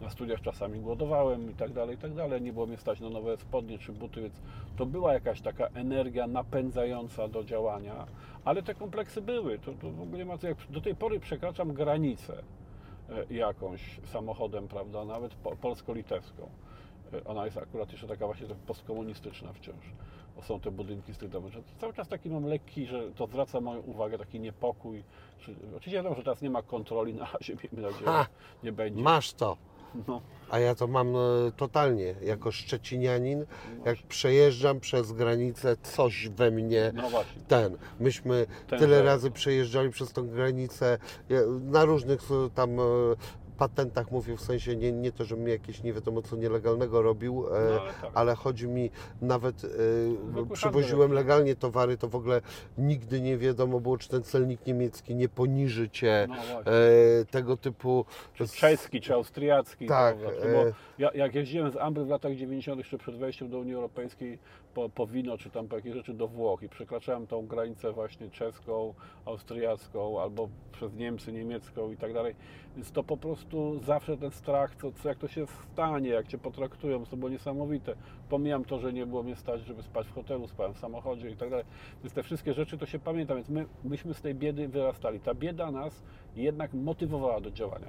na 0.00 0.10
studiach 0.10 0.40
czasami 0.40 0.80
głodowałem 0.80 1.50
i 1.50 1.54
tak 1.54 1.72
dalej, 1.72 1.96
i 1.96 1.98
tak 1.98 2.14
dalej. 2.14 2.42
Nie 2.42 2.52
było 2.52 2.66
mnie 2.66 2.76
stać 2.76 3.00
na 3.00 3.10
nowe 3.10 3.36
spodnie 3.36 3.78
czy 3.78 3.92
buty, 3.92 4.20
więc 4.20 4.34
to 4.76 4.86
była 4.86 5.12
jakaś 5.12 5.40
taka 5.40 5.66
energia 5.66 6.26
napędzająca 6.26 7.28
do 7.28 7.44
działania, 7.44 8.06
ale 8.44 8.62
te 8.62 8.74
kompleksy 8.74 9.22
były. 9.22 9.58
To, 9.58 9.72
to 9.72 9.90
w 9.90 10.02
ogóle 10.02 10.24
ma 10.24 10.38
co, 10.38 10.48
jak 10.48 10.56
do 10.70 10.80
tej 10.80 10.94
pory 10.94 11.20
przekraczam 11.20 11.72
granicę 11.72 12.34
e, 12.34 12.42
jakąś 13.30 14.00
samochodem, 14.04 14.68
prawda, 14.68 15.04
nawet 15.04 15.34
po, 15.34 15.56
polsko-litewską. 15.56 16.48
E, 17.12 17.24
Ona 17.24 17.44
jest 17.44 17.56
akurat 17.58 17.92
jeszcze 17.92 18.06
taka 18.06 18.26
właśnie 18.26 18.46
postkomunistyczna 18.66 19.52
wciąż. 19.52 19.84
Bo 20.36 20.42
są 20.42 20.60
te 20.60 20.70
budynki 20.70 21.14
z 21.14 21.18
tych 21.18 21.28
domów. 21.28 21.52
Cały 21.80 21.92
czas 21.92 22.08
taki 22.08 22.30
mam 22.30 22.44
lekki, 22.44 22.86
że 22.86 23.10
to 23.12 23.26
zwraca 23.26 23.60
moją 23.60 23.80
uwagę, 23.80 24.18
taki 24.18 24.40
niepokój. 24.40 25.02
Czy, 25.40 25.54
oczywiście 25.76 25.96
wiadomo, 25.96 26.14
że 26.14 26.22
teraz 26.22 26.42
nie 26.42 26.50
ma 26.50 26.62
kontroli 26.62 27.14
na 27.14 27.24
razie, 27.32 27.56
miejmy 27.62 27.82
nadzieję, 27.90 28.06
Ha! 28.10 28.22
że 28.22 28.58
nie 28.62 28.72
będzie. 28.72 29.02
Masz 29.02 29.32
to. 29.32 29.56
No, 30.08 30.20
A 30.50 30.58
ja 30.58 30.74
to 30.74 30.86
mam 30.86 31.16
e, 31.16 31.18
totalnie, 31.56 32.14
jako 32.22 32.52
szczecinianin, 32.52 33.46
jak 33.84 33.98
przejeżdżam 34.08 34.80
przez 34.80 35.12
granicę, 35.12 35.76
coś 35.82 36.28
we 36.28 36.50
mnie 36.50 36.92
no 36.94 37.10
ten. 37.48 37.76
Myśmy 38.00 38.46
Ten 38.66 38.78
tyle 38.78 39.02
razy 39.02 39.30
przejeżdżali 39.30 39.90
przez 39.90 40.12
tą 40.12 40.28
granicę, 40.28 40.98
ja 41.28 41.40
na 41.60 41.84
różnych 41.84 42.20
e, 42.30 42.50
tam 42.54 42.80
e, 42.80 42.82
patentach 43.58 44.10
mówię, 44.10 44.36
w 44.36 44.40
sensie 44.40 44.76
nie, 44.76 44.92
nie 44.92 45.12
to, 45.12 45.24
żebym 45.24 45.48
jakieś 45.48 45.82
nie 45.82 45.92
wiadomo 45.92 46.22
co 46.22 46.36
nielegalnego 46.36 47.02
robił, 47.02 47.46
e, 47.46 47.50
No, 47.50 47.80
ale 47.80 47.92
tak. 48.02 48.10
ale 48.14 48.34
chodzi 48.34 48.68
mi 48.68 48.90
nawet, 49.22 49.64
e, 49.64 49.68
przywoziłem 50.52 51.12
legalnie 51.12 51.56
towary, 51.56 51.96
to 51.96 52.08
w 52.08 52.14
ogóle 52.14 52.40
nigdy 52.78 53.20
nie 53.20 53.38
wiadomo 53.38 53.80
było, 53.80 53.98
czy 53.98 54.08
ten 54.08 54.22
celnik 54.22 54.66
niemiecki 54.66 55.14
nie 55.14 55.28
poniży 55.28 55.90
Cię, 55.90 56.26
No 56.28 56.36
e, 56.36 57.24
tego 57.30 57.56
typu... 57.56 58.04
czy 58.34 58.48
czeski, 58.48 59.00
czy 59.00 59.14
austriacki. 59.14 59.86
Tak, 59.86 60.16
e- 60.42 60.52
Bo 60.52 60.64
ja, 60.98 61.10
jak 61.14 61.34
jeździłem 61.34 61.70
z 61.70 61.76
Ambry 61.76 62.04
w 62.04 62.08
latach 62.08 62.34
90. 62.34 62.78
jeszcze 62.78 62.98
przed 62.98 63.16
wejściem 63.16 63.50
do 63.50 63.58
Unii 63.58 63.74
Europejskiej 63.74 64.38
po, 64.74 64.88
po 64.88 65.06
wino, 65.06 65.38
czy 65.38 65.50
tam 65.50 65.68
po 65.68 65.76
jakieś 65.76 65.94
rzeczy 65.94 66.14
do 66.14 66.28
Włoch 66.28 66.62
i 66.62 66.68
przekraczałem 66.68 67.26
tą 67.26 67.46
granicę 67.46 67.92
właśnie 67.92 68.30
czeską, 68.30 68.94
austriacką, 69.24 70.20
albo 70.20 70.48
przez 70.72 70.94
Niemcy, 70.94 71.32
niemiecką 71.32 71.92
i 71.92 71.96
tak 71.96 72.12
dalej. 72.12 72.34
Więc 72.76 72.92
to 72.92 73.02
po 73.02 73.16
prostu 73.16 73.80
zawsze 73.84 74.16
ten 74.16 74.30
strach, 74.30 74.74
co, 74.74 74.92
co 74.92 75.08
jak 75.08 75.18
to 75.18 75.28
się 75.28 75.46
stanie, 75.46 76.08
jak 76.08 76.26
Cię 76.26 76.38
potraktują, 76.38 77.06
to 77.06 77.16
było 77.16 77.30
niesamowite. 77.30 77.94
Pomijam 78.28 78.64
to, 78.64 78.78
że 78.78 78.92
nie 78.92 79.06
było 79.06 79.22
mnie 79.22 79.36
stać, 79.36 79.60
żeby 79.60 79.82
spać 79.82 80.06
w 80.06 80.14
hotelu, 80.14 80.48
spałem 80.48 80.74
w 80.74 80.78
samochodzie 80.78 81.30
i 81.30 81.36
tak 81.36 81.50
dalej. 81.50 81.64
Więc 82.02 82.14
te 82.14 82.22
wszystkie 82.22 82.54
rzeczy 82.54 82.78
to 82.78 82.86
się 82.86 82.98
pamięta, 82.98 83.34
więc 83.34 83.48
my, 83.48 83.66
myśmy 83.84 84.14
z 84.14 84.20
tej 84.20 84.34
biedy 84.34 84.68
wyrastali. 84.68 85.20
Ta 85.20 85.34
bieda 85.34 85.70
nas 85.70 86.02
jednak 86.36 86.74
motywowała 86.74 87.40
do 87.40 87.50
działania. 87.50 87.88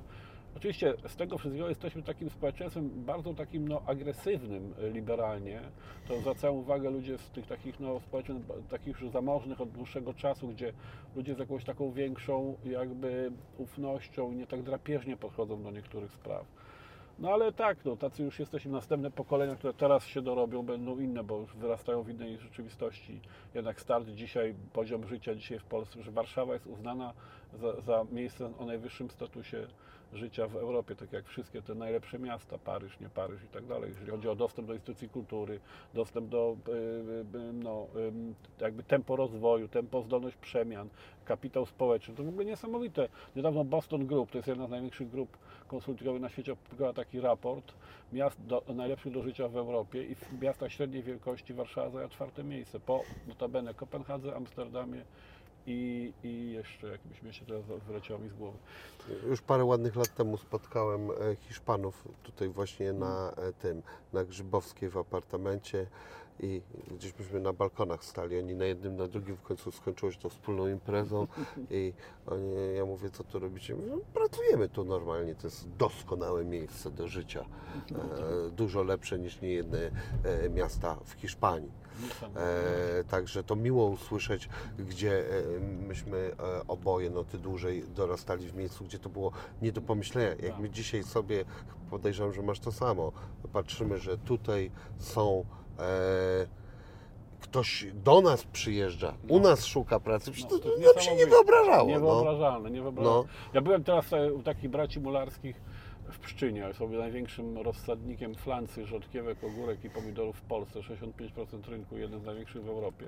Oczywiście 0.60 0.94
z 1.08 1.16
tego 1.16 1.38
wszystkiego 1.38 1.70
jesteśmy 1.70 2.04
takim 2.04 2.30
społeczeństwem 2.30 2.90
bardzo 2.90 3.34
takim 3.34 3.68
no, 3.68 3.82
agresywnym 3.86 4.74
e, 4.80 4.90
liberalnie. 4.90 5.62
To 6.08 6.20
zwracają 6.20 6.54
uwagę 6.54 6.90
ludzie 6.90 7.18
z 7.18 7.30
tych 7.30 7.48
takich 7.48 7.80
no, 7.80 8.00
społeczeństw 8.00 8.70
takich 8.70 9.02
już 9.02 9.12
zamożnych 9.12 9.62
od 9.62 9.70
dłuższego 9.70 10.14
czasu, 10.14 10.48
gdzie 10.48 10.74
ludzie 11.16 11.36
z 11.36 11.40
jakąś 11.40 11.66
taką 11.66 11.92
większą 11.92 12.58
jakby 12.66 13.32
ufnością 13.58 14.32
i 14.32 14.36
nie 14.36 14.48
tak 14.48 14.64
drapieżnie 14.64 15.18
podchodzą 15.18 15.64
do 15.64 15.72
niektórych 15.72 16.12
spraw. 16.12 16.46
No 17.20 17.30
ale 17.30 17.52
tak, 17.54 17.86
no, 17.86 17.96
tacy 17.96 18.24
już 18.24 18.40
jesteśmy. 18.40 18.72
Następne 18.72 19.12
pokolenia, 19.12 19.56
które 19.56 19.74
teraz 19.74 20.06
się 20.06 20.22
dorobią, 20.22 20.64
będą 20.64 21.00
inne, 21.00 21.24
bo 21.24 21.38
już 21.38 21.56
wyrastają 21.56 22.04
w 22.04 22.10
innej 22.10 22.38
rzeczywistości. 22.38 23.22
Jednak 23.54 23.82
start 23.82 24.08
dzisiaj, 24.08 24.56
poziom 24.74 25.08
życia 25.08 25.36
dzisiaj 25.36 25.60
w 25.60 25.66
Polsce, 25.66 26.04
że 26.04 26.12
Warszawa 26.12 26.54
jest 26.54 26.68
uznana 26.68 27.14
za, 27.54 27.82
za 27.82 28.06
miejsce 28.12 28.52
o 28.58 28.66
najwyższym 28.66 29.10
statusie 29.10 29.68
życia 30.14 30.48
w 30.48 30.56
Europie, 30.56 30.96
tak 30.96 31.14
jak 31.14 31.26
wszystkie 31.26 31.62
te 31.62 31.76
najlepsze 31.76 32.20
miasta, 32.20 32.58
Paryż, 32.58 33.00
nie 33.00 33.10
Paryż 33.10 33.44
i 33.44 33.48
tak 33.48 33.66
dalej, 33.66 33.90
jeżeli 33.90 34.12
chodzi 34.12 34.30
o 34.30 34.36
dostęp 34.36 34.68
do 34.68 34.74
instytucji 34.74 35.10
kultury, 35.10 35.60
dostęp 35.94 36.30
do 36.30 36.58
y, 36.68 36.72
y, 36.72 37.54
no, 37.54 37.88
ym, 37.96 38.36
jakby 38.60 38.84
tempo 38.84 39.16
rozwoju, 39.16 39.68
tempo 39.68 40.02
zdolność 40.02 40.38
przemian, 40.38 40.90
kapitał 41.26 41.66
społeczny, 41.66 42.16
to 42.16 42.24
w 42.24 42.30
ogóle 42.30 42.46
niesamowite. 42.46 43.10
Niedawno 43.36 43.64
Boston 43.64 44.08
Group, 44.08 44.32
to 44.32 44.38
jest 44.38 44.48
jedna 44.48 44.68
z 44.68 44.70
największych 44.70 45.10
grup 45.10 45.38
konsultingowych 45.68 46.22
na 46.22 46.30
świecie, 46.30 46.54
opublikowała 46.54 46.94
taki 46.94 47.20
raport 47.20 47.74
miast 48.14 48.46
do, 48.46 48.64
najlepszych 48.76 49.14
do 49.14 49.22
życia 49.22 49.48
w 49.48 49.58
Europie 49.58 50.04
i 50.04 50.16
w 50.16 50.42
miastach 50.42 50.72
średniej 50.72 51.04
wielkości 51.04 51.54
Warszawa 51.54 51.90
zajęła 51.90 52.10
czwarte 52.10 52.44
miejsce, 52.44 52.80
po 52.80 53.04
notabene 53.28 53.74
Kopenhadze, 53.74 54.36
Amsterdamie 54.36 55.02
i, 55.70 56.14
i 56.24 56.52
jeszcze 56.52 56.88
jakimś 56.88 57.22
mieście 57.22 57.46
teraz 57.46 57.64
wyleciało 57.88 58.20
mi 58.20 58.30
z 58.30 58.34
głowy. 58.34 58.58
Już 59.30 59.42
parę 59.42 59.66
ładnych 59.66 59.96
lat 59.96 60.16
temu 60.16 60.38
spotkałem 60.38 61.12
e, 61.12 61.36
Hiszpanów 61.36 62.08
tutaj 62.24 62.50
właśnie 62.50 62.94
na 62.94 63.32
e, 63.32 63.54
tym, 63.54 63.82
na 64.14 64.24
Grzybowskiej 64.24 64.90
w 64.90 64.98
apartamencie 64.98 65.86
i 66.40 66.62
gdzieś 66.92 67.20
myśmy 67.20 67.40
na 67.40 67.54
balkonach 67.54 68.04
stali, 68.04 68.40
oni 68.40 68.56
na 68.56 68.66
jednym, 68.66 68.96
na 68.96 69.08
drugim 69.08 69.36
w 69.38 69.42
końcu 69.42 69.72
skończyło 69.72 70.12
się 70.12 70.20
to 70.20 70.30
wspólną 70.30 70.68
imprezą 70.68 71.28
i 71.70 71.94
oni, 72.28 72.52
ja 72.76 72.86
mówię, 72.86 73.10
co 73.10 73.24
tu 73.24 73.40
robicie? 73.40 73.76
Mówią, 73.76 73.96
no, 73.96 74.02
pracujemy 74.14 74.70
tu 74.70 74.86
normalnie, 74.86 75.36
to 75.36 75.48
jest 75.48 75.70
doskonałe 75.70 76.46
miejsce 76.46 76.92
do 76.92 77.08
życia, 77.08 77.46
e, 77.92 78.50
dużo 78.50 78.84
lepsze 78.84 79.20
niż 79.20 79.42
niejedne 79.42 79.92
e, 80.24 80.50
miasta 80.50 80.96
w 81.06 81.12
Hiszpanii. 81.14 81.72
Niesamowite. 82.04 83.00
E, 83.00 83.04
także 83.04 83.44
to 83.44 83.56
miło 83.56 83.86
usłyszeć, 83.86 84.50
gdzie 84.80 85.30
e, 85.30 85.60
myśmy 85.88 86.18
e, 86.18 86.68
oboje, 86.68 87.10
no 87.10 87.24
ty 87.24 87.38
dłużej 87.38 87.84
dorastali 87.96 88.48
w 88.48 88.56
miejscu, 88.56 88.84
gdzie 88.84 89.00
to 89.00 89.10
było 89.10 89.32
nie 89.62 89.72
do 89.72 89.82
pomyślenia. 89.82 90.30
Jak 90.30 90.40
Tak. 90.40 90.60
my 90.60 90.70
dzisiaj 90.70 91.04
sobie, 91.04 91.46
podejrzewam, 91.90 92.34
że 92.34 92.42
masz 92.42 92.60
to 92.60 92.72
samo, 92.72 93.12
patrzymy, 93.54 93.98
że 93.98 94.18
tutaj 94.18 94.72
są 94.98 95.46
ktoś 97.40 97.86
do 97.94 98.22
nas 98.22 98.44
przyjeżdża, 98.44 99.14
u 99.28 99.40
nas 99.40 99.66
szuka 99.66 100.00
pracy, 100.00 100.32
przecież 100.32 100.52
No, 100.52 100.60
to, 100.60 100.70
to 100.70 100.94
nam 100.94 101.00
się 101.04 101.16
nie 101.16 101.28
wyobrażało. 101.28 101.90
No. 101.90 101.96
Niewyobrażalne, 101.96 102.72
niewyobrażalne. 102.72 103.20
No. 103.20 103.26
Ja 103.54 103.62
byłem 103.62 103.84
teraz 103.84 104.14
e, 104.14 104.34
u 104.34 104.44
takich 104.44 104.70
braci 104.70 105.00
mularskich 105.00 105.62
w 106.12 106.20
Pszczynie, 106.20 106.74
sobie 106.74 106.98
największym 106.98 107.58
rozsadnikiem 107.58 108.36
flancy, 108.36 108.86
rzodkiewek, 108.86 109.44
ogórek 109.44 109.84
i 109.84 109.90
pomidorów 109.90 110.36
w 110.38 110.42
Polsce, 110.42 110.80
65% 110.80 111.70
rynku, 111.70 111.98
jeden 111.98 112.20
z 112.20 112.24
największych 112.26 112.64
w 112.64 112.70
Europie. 112.70 113.06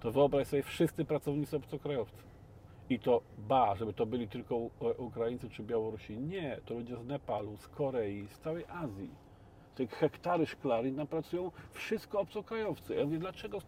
To 0.00 0.12
wyobraź 0.12 0.46
sobie, 0.46 0.62
wszyscy 0.62 1.04
pracownicy 1.04 1.56
obcokrajowcy. 1.56 2.22
I 2.90 2.98
to 2.98 3.20
ba, 3.38 3.74
żeby 3.74 3.92
to 3.92 4.06
byli 4.06 4.28
tylko 4.28 4.56
U- 4.56 4.70
Ukraińcy 4.98 5.50
czy 5.50 5.62
Białorusi. 5.62 6.18
Nie, 6.18 6.60
to 6.66 6.74
ludzie 6.74 6.96
z 6.96 7.04
Nepalu, 7.06 7.56
z 7.56 7.68
Korei, 7.68 8.26
z 8.28 8.38
całej 8.38 8.64
Azji. 8.68 9.10
Te 9.74 9.86
hektary 9.86 10.46
szklarni 10.46 10.92
tam 10.92 11.06
pracują 11.06 11.50
wszystko 11.72 12.20
obcokrajowcy. 12.20 12.94
Ja 12.94 13.04
mówię, 13.04 13.18
dlaczego? 13.18 13.58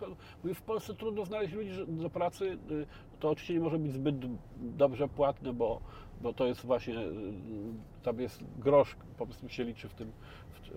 Mówię, 0.42 0.54
w 0.54 0.62
Polsce 0.62 0.94
trudno 0.94 1.24
znaleźć 1.24 1.54
ludzi 1.54 1.70
do 1.88 2.10
pracy. 2.10 2.58
y, 2.70 2.86
To 3.20 3.30
oczywiście 3.30 3.54
nie 3.54 3.60
może 3.60 3.78
być 3.78 3.92
zbyt 3.92 4.16
dobrze 4.56 5.08
płatne, 5.08 5.52
bo, 5.52 5.80
bo 6.20 6.32
to 6.32 6.46
jest 6.46 6.66
właśnie, 6.66 6.98
y, 6.98 7.12
tam 8.02 8.20
jest 8.20 8.44
grosz, 8.58 8.96
po 9.18 9.26
prostu 9.26 9.48
się 9.48 9.64
liczy 9.64 9.88
w 9.88 9.94
tym, 9.94 10.12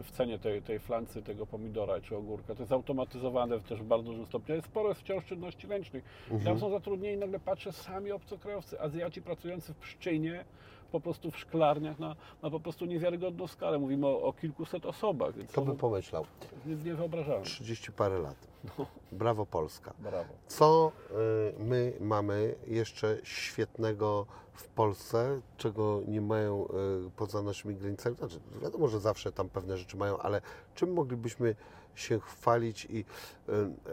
w- 0.04 0.12
cenie 0.12 0.40
tej, 0.40 0.62
tej 0.62 0.80
flancy, 0.80 1.22
tego 1.22 1.46
pomidora 1.46 2.02
czy 2.02 2.16
ogórka. 2.16 2.56
To 2.56 2.62
jest 2.62 2.72
automatyzowane 2.72 3.60
też 3.60 3.80
w 3.82 3.86
bardzo 3.86 4.10
dużym 4.12 4.26
stopniu. 4.26 4.56
Jest 4.56 4.68
sporo 4.68 4.90
jest 4.90 5.02
wciąż 5.02 5.26
czynności 5.26 5.68
ręcznych. 5.68 6.04
Tam 6.46 6.60
są 6.60 6.70
zatrudnieni, 6.70 7.18
nagle 7.18 7.40
patrzę, 7.40 7.72
sami 7.72 8.12
obcokrajowcy, 8.12 8.82
Azjaci 8.82 9.22
pracujący 9.22 9.74
w 9.74 9.78
Pszczynie, 9.78 10.46
po 10.92 11.00
prostu 11.00 11.32
w 11.32 11.38
szklarniach 11.38 12.00
na, 12.00 12.16
na 12.42 12.50
po 12.50 12.60
prostu 12.60 12.86
niewiarygodną 12.86 13.48
skalę. 13.48 13.80
Mówimy 13.80 14.08
o, 14.08 14.22
o 14.22 14.34
kilkuset 14.34 14.86
osobach, 14.86 15.36
więc 15.36 15.52
to 15.52 15.62
by 15.62 15.76
pomyślał? 15.76 16.26
jest 16.66 16.86
niewyobrażalne. 16.86 17.46
30 17.46 17.92
parę 17.92 18.20
lat. 18.20 18.48
No. 18.78 18.86
Brawo 19.12 19.46
Polska. 19.46 19.94
Brawo. 20.00 20.34
Co 20.48 20.92
y, 21.12 21.64
my 21.64 21.94
mamy 22.00 22.56
jeszcze 22.68 23.18
świetnego 23.24 24.26
w 24.54 24.68
Polsce, 24.68 25.42
czego 25.58 26.02
nie 26.08 26.22
mają 26.22 26.66
y, 26.66 27.12
poza 27.16 27.42
naszymi 27.42 27.76
granicami? 27.76 28.16
Znaczy, 28.16 28.40
wiadomo, 28.62 28.88
że 28.88 29.00
zawsze 29.00 29.32
tam 29.32 29.50
pewne 29.50 29.78
rzeczy 29.78 29.98
mają, 29.98 30.18
ale 30.18 30.42
czym 30.76 30.94
moglibyśmy 30.94 31.56
się 31.96 32.20
chwalić 32.20 32.88
i 32.90 33.06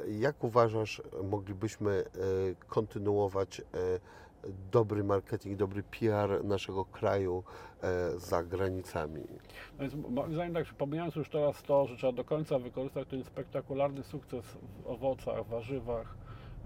y, 0.06 0.12
jak 0.18 0.44
uważasz, 0.44 1.02
moglibyśmy 1.24 2.05
y, 2.51 2.56
kontynuować 2.68 3.60
y, 3.60 3.64
dobry 4.73 5.05
marketing, 5.05 5.56
dobry 5.56 5.82
PR 5.82 6.44
naszego 6.44 6.85
kraju 6.85 7.44
y, 8.14 8.18
za 8.18 8.43
granicami? 8.43 9.23
No 9.78 9.81
więc 9.81 9.94
moim 10.09 10.35
zdaniem 10.35 10.55
tak, 10.55 10.66
pomijając 10.66 11.16
już 11.16 11.28
teraz 11.28 11.62
to, 11.62 11.86
że 11.86 11.97
trzeba 11.97 12.12
do 12.12 12.24
końca 12.24 12.59
wykorzystać 12.59 13.09
ten 13.09 13.24
spektakularny 13.24 14.02
sukces 14.02 14.44
w 14.82 14.86
owocach, 14.86 15.47
warzywach, 15.47 16.16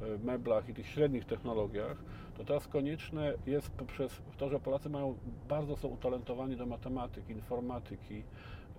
y, 0.03 0.19
meblach 0.19 0.69
i 0.69 0.75
tych 0.75 0.87
średnich 0.87 1.25
technologiach, 1.25 1.97
to 2.37 2.45
teraz 2.45 2.69
konieczne 2.69 3.35
jest 3.47 3.71
poprzez 3.71 4.23
to, 4.39 4.49
że 4.49 4.61
Polacy 4.61 4.91
mają, 4.91 5.19
bardzo 5.49 5.77
są 5.77 5.89
utalentowani 5.89 6.57
do 6.57 6.67
matematyki, 6.67 7.33
informatyki. 7.33 8.23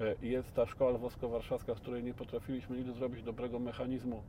Y, 0.01 0.15
Jest 0.27 0.53
ta 0.53 0.65
szkoła 0.65 0.91
lwowsko-warszawska, 0.91 1.75
z 1.75 1.79
której 1.79 2.03
nie 2.03 2.13
potrafiliśmy 2.13 2.77
nigdy 2.77 2.93
zrobić 2.93 3.23
dobrego 3.23 3.59
mechanizmu 3.59 4.23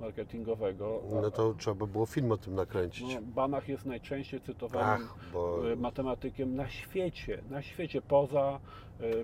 marketingowego. 0.00 1.02
No 1.22 1.30
to 1.30 1.54
trzeba 1.54 1.74
by 1.74 1.86
było 1.86 2.06
film 2.06 2.32
o 2.32 2.36
tym 2.36 2.54
nakręcić. 2.54 3.14
No, 3.14 3.20
Banach 3.22 3.68
jest 3.68 3.86
najczęściej 3.86 4.40
cytowanym 4.40 5.08
Ach, 5.10 5.32
bo 5.32 5.70
y, 5.70 5.76
matematykiem 5.76 6.54
na 6.54 6.68
świecie, 6.68 7.42
na 7.50 7.62
świecie, 7.62 8.02
poza 8.02 8.60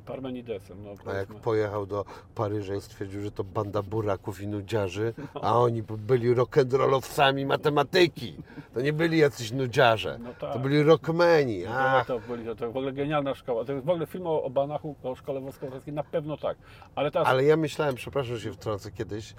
Parmenidesem. 0.06 0.84
No, 0.84 1.10
A 1.12 1.14
jak 1.14 1.28
pojechał 1.28 1.86
do 1.86 2.04
Paryża 2.34 2.74
i 2.74 2.80
stwierdził, 2.80 3.22
że 3.22 3.30
to 3.30 3.44
banda 3.44 3.82
buraków 3.82 4.40
i 4.40 4.46
nudziarzy, 4.46 5.14
a 5.42 5.58
oni 5.58 5.82
byli 5.82 6.34
rock'n'rollowcami 6.34 7.46
matematyki. 7.46 8.36
To 8.74 8.80
nie 8.80 8.92
byli 8.92 9.18
jacyś 9.18 9.52
nudziarze, 9.52 10.18
No 10.22 10.34
tak. 10.40 10.52
to 10.52 10.58
byli 10.58 10.82
rockmeni. 10.82 11.62
No 11.64 12.04
to, 12.06 12.20
to, 12.20 12.28
byli, 12.28 12.44
to, 12.44 12.54
to 12.56 12.66
w 12.66 12.76
ogóle 12.76 12.92
genialna 12.92 13.34
szkoła. 13.34 13.64
To 13.64 13.72
jest 13.72 13.86
w 13.86 13.90
ogóle 13.90 14.06
film 14.06 14.26
o, 14.26 14.42
o 14.42 14.50
Banachu, 14.50 14.94
o 15.02 15.14
szkole 15.14 15.40
wojskowej, 15.40 15.80
na 15.86 16.02
pewno 16.04 16.36
tak. 16.36 16.56
Ale 16.94 17.10
teraz 17.10 17.28
ale 17.28 17.44
ja 17.44 17.56
myślałem, 17.56 17.94
przepraszam, 17.94 18.36
że 18.36 18.40
się 18.40 18.52
wtrącę 18.52 18.90
kiedyś, 18.90 19.34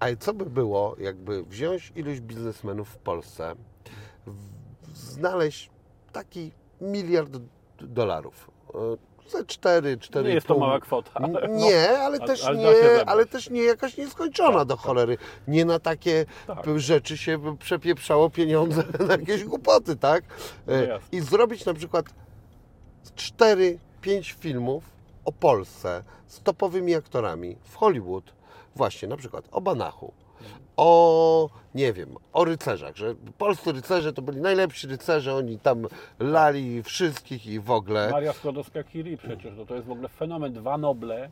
ale 0.00 0.16
co 0.16 0.34
by 0.34 0.46
było, 0.46 0.96
jakby 0.98 1.42
wziąć 1.42 1.92
iluś 1.96 2.20
biznesmenów 2.20 2.88
w 2.88 2.98
Polsce, 2.98 3.54
w- 4.26 4.96
znaleźć 4.96 5.70
taki 6.12 6.52
miliard 6.80 7.36
dolarów. 7.80 8.50
Ze 9.28 9.44
4, 9.44 9.98
4 9.98 10.28
nie 10.28 10.34
jest 10.34 10.46
to 10.46 10.58
mała 10.58 10.80
kwota. 10.80 11.20
no, 11.20 11.46
Nie, 11.48 11.98
ale 11.98 12.18
a- 12.22 12.26
też 12.26 12.44
ale 12.44 12.58
nie, 12.58 13.04
ale 13.06 13.26
też 13.26 13.50
nie 13.50 13.62
jakaś 13.62 13.96
nieskończona 13.96 14.64
do 14.64 14.76
cholery. 14.76 15.18
Nie 15.48 15.64
na 15.64 15.78
takie 15.78 16.26
Tak. 16.46 16.66
rzeczy 16.80 17.16
się 17.16 17.56
przepieprzało 17.58 18.30
pieniądze 18.30 18.84
na 19.08 19.12
jakieś 19.12 19.44
głupoty, 19.44 19.96
tak? 19.96 20.24
E, 20.68 20.86
No. 20.86 20.98
I 21.12 21.20
zrobić 21.20 21.64
na 21.66 21.74
przykład 21.74 22.06
4-5 23.16 24.32
filmów 24.38 24.84
o 25.24 25.32
Polsce 25.32 26.04
z 26.26 26.40
topowymi 26.40 26.94
aktorami 26.94 27.56
w 27.64 27.76
Hollywood, 27.76 28.32
właśnie 28.76 29.08
na 29.08 29.16
przykład 29.16 29.44
o 29.52 29.60
Banachu, 29.60 30.12
o, 30.76 31.48
nie 31.74 31.92
wiem, 31.92 32.08
o 32.32 32.44
rycerzach, 32.44 32.96
że 32.96 33.14
polscy 33.38 33.72
rycerze 33.72 34.12
to 34.12 34.22
byli 34.22 34.40
najlepsi 34.40 34.86
rycerze, 34.86 35.34
oni 35.34 35.58
tam 35.58 35.86
lali 36.18 36.82
wszystkich 36.82 37.46
i 37.46 37.60
w 37.60 37.70
ogóle. 37.70 38.10
Maria 38.10 38.32
Skłodowska-Curie 38.32 39.16
przecież, 39.16 39.52
no 39.56 39.66
to 39.66 39.74
jest 39.74 39.86
w 39.86 39.90
ogóle 39.90 40.08
fenomen. 40.08 40.52
Dwa 40.52 40.78
Noble. 40.78 41.30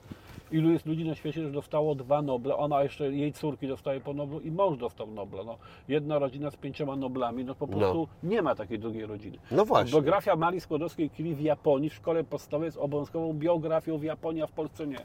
Ilu 0.52 0.70
jest 0.70 0.86
ludzi 0.86 1.04
na 1.04 1.14
świecie, 1.14 1.42
że 1.42 1.50
dostało 1.50 1.94
dwa 1.94 2.22
Noble, 2.22 2.56
ona 2.56 2.82
jeszcze, 2.82 3.12
jej 3.12 3.32
córki 3.32 3.68
dostaje 3.68 4.00
po 4.00 4.14
Noblu 4.14 4.40
i 4.40 4.50
mąż 4.50 4.78
dostał 4.78 5.06
Nobla. 5.06 5.44
No, 5.44 5.58
jedna 5.88 6.18
rodzina 6.18 6.50
z 6.50 6.56
pięcioma 6.56 6.96
Noblami, 6.96 7.44
no 7.44 7.54
po 7.54 7.68
prostu 7.68 8.08
nie 8.22 8.42
ma 8.42 8.54
takiej 8.54 8.78
drugiej 8.78 9.06
rodziny. 9.06 9.38
No 9.50 9.64
właśnie. 9.64 9.92
Biografia 9.92 10.36
Marii 10.36 10.60
Skłodowskiej-Curie 10.60 11.34
w 11.34 11.40
Japonii 11.40 11.90
w 11.90 11.94
szkole 11.94 12.24
podstawowej 12.24 12.66
jest 12.66 12.78
obowiązkową 12.78 13.32
biografią 13.32 13.98
w 13.98 14.02
Japonii, 14.02 14.42
a 14.42 14.46
w 14.46 14.52
Polsce 14.52 14.86
nie. 14.86 14.98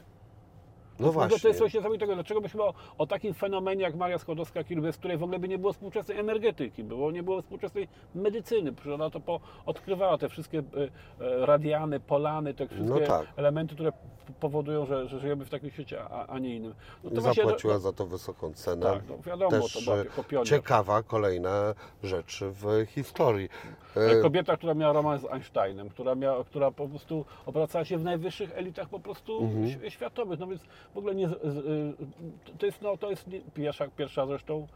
No 1.00 1.06
To 1.06 1.12
właśnie. 1.12 1.48
jest 1.48 1.58
coś 1.58 1.74
niesamowitego. 1.74 2.14
Dlaczego 2.14 2.40
byśmy 2.40 2.62
o, 2.62 2.74
o 2.98 3.06
takim 3.06 3.34
fenomenie 3.34 3.82
jak 3.82 3.94
Maria 3.94 4.18
Skłodowska-Curie, 4.18 4.82
bez 4.82 4.96
której 4.96 5.18
w 5.18 5.22
ogóle 5.22 5.38
by 5.38 5.48
nie 5.48 5.58
było 5.58 5.72
współczesnej 5.72 6.18
energetyki, 6.18 6.84
było, 6.84 7.10
nie 7.10 7.22
było 7.22 7.42
współczesnej 7.42 7.88
medycyny, 8.14 8.72
ona 8.94 9.10
to 9.10 9.20
po, 9.20 9.40
odkrywała 9.66 10.18
te 10.18 10.28
wszystkie 10.28 10.58
e, 10.58 10.62
e, 10.62 11.46
radiany, 11.46 12.00
polany, 12.00 12.54
te 12.54 12.68
wszystkie 12.68 13.06
tak. 13.06 13.26
elementy, 13.36 13.74
które 13.74 13.92
powodują, 14.40 14.86
że, 14.86 15.08
że 15.08 15.20
żyjemy 15.20 15.44
w 15.44 15.50
takim 15.50 15.70
świecie, 15.70 16.02
a, 16.04 16.26
a 16.26 16.38
nie 16.38 16.56
innym. 16.56 16.74
No 17.04 17.20
właśnie, 17.20 17.42
zapłaciła 17.42 17.74
no, 17.74 17.80
za 17.80 17.92
to 17.92 18.06
wysoką 18.06 18.52
cenę. 18.52 18.82
Tak, 18.82 19.02
no 19.08 19.18
wiadomo, 19.26 19.50
Też 19.50 19.72
to 19.72 19.80
była 19.80 19.96
e, 19.96 19.98
jako 19.98 20.44
ciekawa 20.44 21.02
kolejna 21.02 21.74
rzecz 22.02 22.40
w 22.44 22.86
historii. 22.86 23.48
E, 23.96 24.00
E, 24.18 24.22
Kobieta, 24.22 24.56
która 24.56 24.74
miała 24.74 24.92
romans 24.92 25.22
z 25.22 25.24
Einsteinem, 25.24 25.88
która, 25.88 26.14
miała, 26.14 26.44
która 26.44 26.70
po 26.70 26.88
prostu 26.88 27.24
obracała 27.46 27.84
się 27.84 27.98
w 27.98 28.04
najwyższych 28.04 28.52
elitach 28.58 28.88
po 28.88 29.00
prostu 29.00 29.38
Mhm. 29.44 29.90
światowych. 29.90 30.40
No 30.40 30.46
więc 30.46 30.62
w 30.94 30.98
ogóle 30.98 31.14
nie, 31.14 31.26
y, 31.28 31.32
to 32.58 32.66
jest, 32.66 32.82
no, 32.82 32.96
to 32.96 33.10
jest 33.10 33.26
nie, 33.26 33.40
pierwsza, 33.54 33.88
pierwsza 33.96 34.26
zresztą 34.26 34.66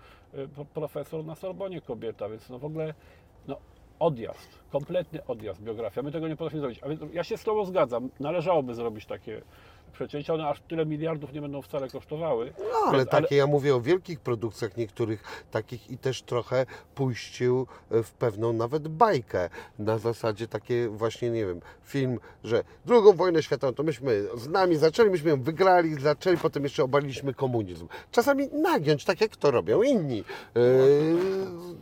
profesor 0.75 1.25
na 1.25 1.35
Sorbonie 1.35 1.81
kobieta, 1.81 2.29
więc 2.29 2.51
no 2.51 2.59
w 2.59 2.65
ogóle 2.65 2.95
no, 3.49 3.57
odjazd, 3.99 4.49
kompletny 4.73 5.27
odjazd, 5.27 5.63
biografia. 5.63 6.03
My 6.03 6.13
tego 6.13 6.29
nie 6.29 6.37
potrafimy 6.37 6.61
zrobić. 6.61 6.81
A 6.83 6.89
więc 6.89 7.01
ja 7.13 7.25
się 7.25 7.37
z 7.37 7.45
Tobą 7.45 7.65
zgadzam, 7.65 8.09
należałoby 8.21 8.75
zrobić 8.75 9.07
takie 9.07 9.43
przecięcia, 9.93 10.35
one 10.35 10.49
aż 10.49 10.61
tyle 10.61 10.87
miliardów 10.87 11.33
nie 11.33 11.41
będą 11.41 11.63
wcale 11.63 11.89
kosztowały. 11.89 12.53
No, 12.59 12.79
ale 12.89 12.99
Więc- 12.99 13.11
takie, 13.11 13.37
ja 13.37 13.47
mówię 13.47 13.75
o 13.75 13.81
wielkich 13.81 14.21
produkcjach 14.21 14.77
niektórych 14.77 15.47
takich 15.51 15.91
i 15.91 15.99
też 15.99 16.23
trochę 16.23 16.67
puścił 16.95 17.67
e, 17.91 18.03
w 18.03 18.13
pewną 18.13 18.53
nawet 18.53 18.89
bajkę. 18.89 19.51
Na 19.79 19.99
zasadzie 19.99 20.49
takie 20.49 20.89
właśnie, 20.89 21.31
nie 21.31 21.47
wiem, 21.47 21.61
film, 21.85 22.19
że 22.45 22.65
drugą 22.87 23.13
wojnę 23.13 23.43
światową 23.43 23.73
to 23.75 23.83
myśmy 23.83 24.25
z 24.37 24.49
nami 24.49 24.77
zaczęli, 24.77 25.11
myśmy 25.11 25.31
ją 25.31 25.43
wygrali, 25.43 25.95
zaczęli, 25.95 26.37
potem 26.37 26.63
jeszcze 26.63 26.85
obaliliśmy 26.85 27.35
komunizm. 27.35 27.89
Czasami 28.11 28.49
nagiąć, 28.49 29.05
tak 29.05 29.21
jak 29.21 29.37
to 29.37 29.51
robią 29.51 29.83
inni. 29.83 30.25
Z 30.55 31.75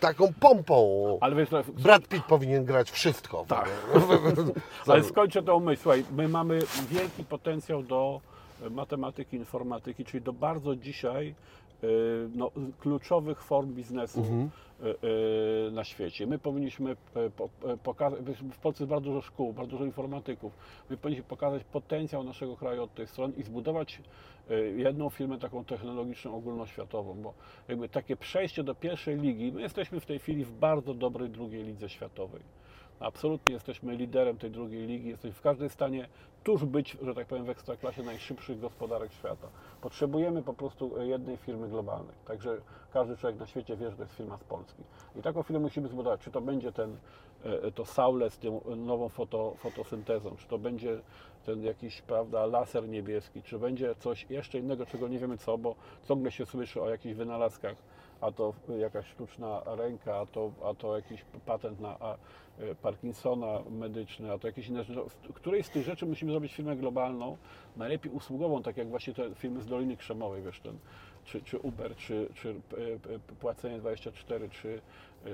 taką 0.00 0.32
pompą. 0.40 1.18
Ale 1.20 1.36
więc, 1.36 1.50
Brad 1.68 2.08
Pitt 2.08 2.24
powinien 2.24 2.64
grać 2.64 2.90
wszystko. 2.90 3.44
Tak. 3.48 3.68
Ale 4.86 5.04
skończę 5.04 5.42
tą 5.42 5.60
myśl. 5.60 5.82
Słuchaj, 5.82 6.04
my 6.16 6.28
mamy 6.28 6.58
wielki 6.90 7.24
potencjał 7.24 7.82
do 7.82 8.20
matematyki, 8.70 9.36
informatyki, 9.36 10.04
czyli 10.04 10.24
do 10.24 10.32
bardzo 10.32 10.76
dzisiaj 10.76 11.34
no, 12.34 12.50
kluczowych 12.80 13.42
form 13.42 13.74
biznesu 13.74 14.20
e, 14.82 14.86
e, 14.88 15.70
na 15.70 15.84
świecie. 15.84 16.26
My 16.26 16.38
powinniśmy 16.38 16.96
po- 17.36 17.48
pokazać, 17.82 18.20
w 18.52 18.58
Polsce 18.58 18.84
jest 18.84 18.90
bardzo 18.90 19.04
dużo 19.10 19.20
szkół, 19.20 19.52
bardzo 19.52 19.70
dużo 19.70 19.84
informatyków. 19.84 20.52
My 20.90 20.96
powinniśmy 20.96 21.28
pokazać 21.28 21.64
potencjał 21.64 22.24
naszego 22.24 22.56
kraju 22.56 22.82
od 22.82 22.94
tej 22.94 23.06
strony 23.06 23.34
i 23.36 23.42
zbudować 23.42 24.00
jedną 24.76 25.10
firmę 25.10 25.38
taką 25.38 25.64
technologiczną, 25.64 26.36
ogólnoświatową, 26.36 27.14
bo 27.14 27.34
jakby 27.68 27.88
takie 27.88 28.16
przejście 28.16 28.64
do 28.64 28.74
pierwszej 28.74 29.16
ligi, 29.20 29.52
my 29.52 29.60
jesteśmy 29.60 30.00
w 30.00 30.06
tej 30.06 30.18
chwili 30.18 30.44
w 30.44 30.52
bardzo 30.52 30.94
dobrej 30.94 31.30
drugiej 31.30 31.64
lidze 31.64 31.88
światowej. 31.88 32.42
Absolutnie 33.00 33.54
jesteśmy 33.54 33.96
liderem 33.96 34.38
tej 34.38 34.50
drugiej 34.50 34.86
ligi. 34.86 35.08
Jesteśmy 35.08 35.32
w 35.32 35.40
każdej 35.40 35.70
stanie 35.70 36.08
tuż 36.44 36.64
być, 36.64 36.96
że 37.02 37.14
tak 37.14 37.26
powiem, 37.26 37.44
w 37.44 37.50
ekstraklasie 37.50 38.02
najszybszych 38.02 38.60
gospodarek 38.60 39.12
świata. 39.12 39.48
Potrzebujemy 39.80 40.42
po 40.42 40.54
prostu 40.54 41.02
jednej 41.02 41.36
firmy 41.36 41.68
globalnej. 41.68 42.14
Także 42.24 42.56
każdy 42.92 43.16
człowiek 43.16 43.38
na 43.38 43.46
świecie 43.46 43.76
wie, 43.76 43.90
że 43.90 43.96
to 43.96 44.02
jest 44.02 44.14
firma 44.14 44.36
z 44.36 44.44
Polski. 44.44 44.82
I 45.16 45.22
taką 45.22 45.42
firmę 45.42 45.60
musimy 45.60 45.88
zbudować. 45.88 46.20
Czy 46.20 46.30
to 46.30 46.40
będzie 46.40 46.72
ten, 46.72 46.96
e, 47.44 47.70
to 47.72 47.84
Saule 47.84 48.30
z 48.30 48.38
tą 48.38 48.60
nową 48.76 49.08
foto, 49.08 49.54
fotosyntezą, 49.58 50.36
czy 50.36 50.48
to 50.48 50.58
będzie 50.58 51.00
ten 51.46 51.64
jakiś, 51.64 52.02
prawda, 52.02 52.46
laser 52.46 52.88
niebieski, 52.88 53.42
czy 53.42 53.58
będzie 53.58 53.94
coś 53.94 54.26
jeszcze 54.30 54.58
innego, 54.58 54.86
czego 54.86 55.08
nie 55.08 55.18
wiemy 55.18 55.38
co, 55.38 55.58
bo 55.58 55.74
ciągle 56.08 56.30
się 56.30 56.46
słyszy 56.46 56.82
o 56.82 56.90
jakichś 56.90 57.14
wynalazkach, 57.14 57.76
a 58.20 58.32
to 58.32 58.52
jakaś 58.78 59.06
sztuczna 59.06 59.62
ręka, 59.66 60.16
a 60.16 60.26
to, 60.26 60.50
a 60.64 60.74
to 60.74 60.96
jakiś 60.96 61.24
patent 61.46 61.80
na 61.80 61.90
e, 61.94 62.16
Parkinsona 62.82 63.62
medyczny, 63.70 64.32
a 64.32 64.38
to 64.38 64.46
jakieś 64.46 64.68
inne 64.68 64.84
rzeczy. 64.84 65.00
Z 65.10 65.32
której 65.34 65.62
z 65.62 65.70
tych 65.70 65.84
rzeczy 65.84 66.06
musimy 66.06 66.30
zrobić 66.30 66.54
firmę 66.54 66.76
globalną, 66.76 67.36
najlepiej 67.76 68.12
usługową, 68.12 68.62
tak 68.62 68.76
jak 68.76 68.88
właśnie 68.88 69.14
te 69.14 69.34
firmy 69.34 69.60
z 69.60 69.66
Doliny 69.66 69.96
Krzemowej, 69.96 70.42
wiesz, 70.42 70.60
ten, 70.60 70.78
czy, 71.24 71.42
czy 71.42 71.58
Uber, 71.58 71.96
czy, 71.96 72.28
czy 72.34 72.50
e, 72.50 72.54
e, 73.14 73.18
Płacenie 73.40 73.78
24, 73.78 74.48
czy 74.48 74.68
e, 74.68 75.28
e, 75.28 75.32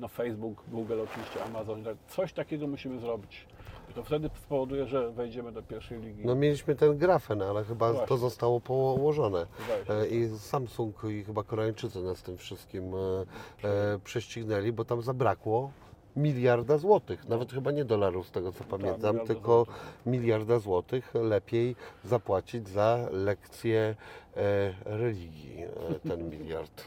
no 0.00 0.08
Facebook, 0.08 0.62
Google 0.68 1.00
oczywiście, 1.00 1.44
Amazon, 1.44 1.84
tak. 1.84 1.96
coś 2.08 2.32
takiego 2.32 2.66
musimy 2.66 3.00
zrobić. 3.00 3.46
I 3.90 3.94
to 3.94 4.04
wtedy 4.04 4.30
spowoduje, 4.34 4.86
że 4.86 5.10
wejdziemy 5.10 5.52
do 5.52 5.62
pierwszej 5.62 6.00
ligi. 6.00 6.26
No 6.26 6.34
mieliśmy 6.34 6.74
ten 6.74 6.98
grafen, 6.98 7.42
ale 7.42 7.64
chyba 7.64 7.90
Właśnie. 7.90 8.08
to 8.08 8.16
zostało 8.16 8.60
położone. 8.60 9.46
E, 9.88 10.06
I 10.06 10.38
Samsung 10.38 11.04
i 11.04 11.24
chyba 11.24 11.42
Koreańczycy 11.42 12.02
nas 12.02 12.22
tym 12.22 12.36
wszystkim 12.36 12.92
e, 12.94 13.68
e, 13.68 13.98
prześcignęli, 14.04 14.72
bo 14.72 14.84
tam 14.84 15.02
zabrakło 15.02 15.70
miliarda 16.16 16.78
złotych. 16.78 17.28
Nawet 17.28 17.52
chyba 17.52 17.70
nie 17.70 17.84
dolarów 17.84 18.28
z 18.28 18.30
tego 18.30 18.52
co 18.52 18.64
pamiętam. 18.64 19.00
Tak, 19.00 19.12
miliarda 19.12 19.26
tylko 19.26 19.64
złotych. 19.64 20.02
miliarda 20.06 20.58
złotych 20.58 21.14
lepiej 21.14 21.76
zapłacić 22.04 22.68
za 22.68 23.08
lekcję 23.10 23.94
e, 24.36 24.74
religii, 24.84 25.62
e, 25.62 26.08
ten 26.08 26.28
miliard. 26.30 26.84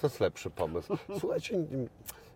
To 0.00 0.06
jest 0.06 0.20
lepszy 0.20 0.50
pomysł. 0.50 0.96
Słuchajcie, 1.18 1.58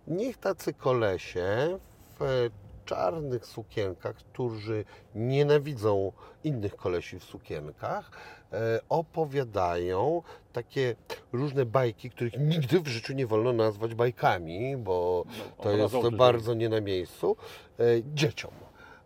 niech 0.06 0.36
tacy 0.36 0.72
kolesie 0.72 1.78
w 2.20 2.50
czarnych 2.90 3.46
sukienkach, 3.46 4.16
którzy 4.16 4.84
nienawidzą 5.14 6.12
innych 6.44 6.76
kolesi 6.76 7.18
w 7.18 7.24
sukienkach, 7.24 8.10
e, 8.52 8.80
opowiadają 8.88 10.22
takie 10.52 10.96
różne 11.32 11.66
bajki, 11.66 12.10
których 12.10 12.38
nigdy 12.38 12.80
w 12.80 12.88
życiu 12.88 13.12
nie 13.14 13.26
wolno 13.26 13.52
nazwać 13.52 13.94
bajkami, 13.94 14.76
bo 14.76 15.24
to 15.62 15.70
jest 15.70 15.94
bardzo 16.16 16.54
nie 16.54 16.68
na 16.68 16.80
miejscu, 16.80 17.36
e, 17.78 17.82
dzieciom. 18.14 18.50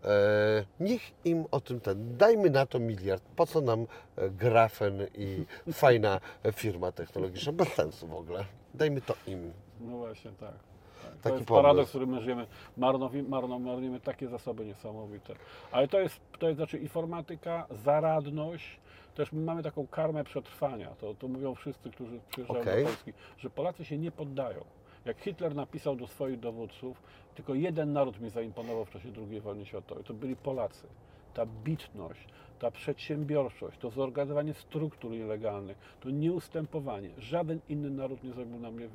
E, 0.04 0.64
niech 0.80 1.02
im 1.24 1.44
o 1.50 1.60
tym 1.60 1.80
ten, 1.80 2.16
dajmy 2.16 2.50
na 2.50 2.66
to 2.66 2.78
miliard, 2.78 3.22
po 3.36 3.46
co 3.46 3.60
nam 3.60 3.86
grafen 4.30 5.06
i 5.14 5.44
fajna 5.72 6.20
firma 6.52 6.92
technologiczna, 6.92 7.52
bez 7.52 7.68
sensu 7.68 8.06
w 8.06 8.14
ogóle. 8.14 8.44
Dajmy 8.74 9.00
to 9.00 9.14
im. 9.26 9.52
No 9.80 9.96
właśnie, 9.96 10.30
tak. 10.40 10.73
Tak. 11.14 11.22
Taki 11.22 11.32
to 11.32 11.38
jest 11.38 11.48
pomysł. 11.48 11.62
paradoks, 11.62 11.86
w 11.86 11.90
którym 11.90 12.10
my 12.10 12.20
żyjemy. 12.20 12.46
Marnowi, 12.76 13.22
marno, 13.22 13.58
marnujemy 13.58 14.00
takie 14.00 14.28
zasoby 14.28 14.66
niesamowite. 14.66 15.34
Ale 15.72 15.88
to 15.88 16.00
jest, 16.00 16.20
to 16.38 16.46
jest 16.46 16.56
znaczy 16.56 16.78
informatyka, 16.78 17.66
zaradność, 17.70 18.80
też 19.14 19.32
my 19.32 19.40
mamy 19.40 19.62
taką 19.62 19.86
karmę 19.86 20.24
przetrwania. 20.24 20.90
To, 20.90 21.14
to 21.14 21.28
mówią 21.28 21.54
wszyscy, 21.54 21.90
którzy 21.90 22.20
przyjeżdżają 22.28 22.60
Okej. 22.60 22.84
do 22.84 22.90
Polski, 22.90 23.12
że 23.38 23.50
Polacy 23.50 23.84
się 23.84 23.98
nie 23.98 24.10
poddają. 24.10 24.64
Jak 25.04 25.18
Hitler 25.18 25.54
napisał 25.54 25.96
do 25.96 26.06
swoich 26.06 26.40
dowódców, 26.40 27.02
tylko 27.34 27.54
jeden 27.54 27.92
naród 27.92 28.20
mi 28.20 28.30
zaimponował 28.30 28.84
w 28.84 28.90
czasie 28.90 29.08
II 29.30 29.40
wojny 29.40 29.66
światowej, 29.66 30.04
to 30.04 30.14
byli 30.14 30.36
Polacy. 30.36 30.86
Ta 31.34 31.46
bitność, 31.46 32.28
ta 32.64 32.70
przedsiębiorczość, 32.70 33.78
to 33.78 33.90
zorganizowanie 33.90 34.54
struktur 34.54 35.10
nielegalnych, 35.10 35.76
to 36.00 36.10
nieustępowanie. 36.10 37.10
Żaden 37.18 37.60
inny 37.68 37.90
naród 37.90 38.24
nie 38.24 38.32
zrobił 38.32 38.58
na 38.58 38.70
mnie 38.70 38.88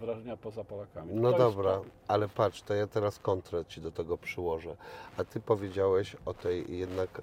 wrażenia 0.00 0.36
poza 0.36 0.64
Polakami. 0.64 1.14
No 1.14 1.32
To 1.32 1.38
dobra, 1.38 1.70
to. 1.72 1.84
ale 2.08 2.28
patrz, 2.28 2.62
to 2.62 2.74
ja 2.74 2.86
teraz 2.86 3.18
kontrę 3.18 3.64
Ci 3.64 3.80
do 3.80 3.90
tego 3.92 4.18
przyłożę. 4.18 4.76
A 5.18 5.24
Ty 5.24 5.40
powiedziałeś 5.40 6.16
o 6.24 6.34
tej 6.34 6.78
jednak 6.78 7.22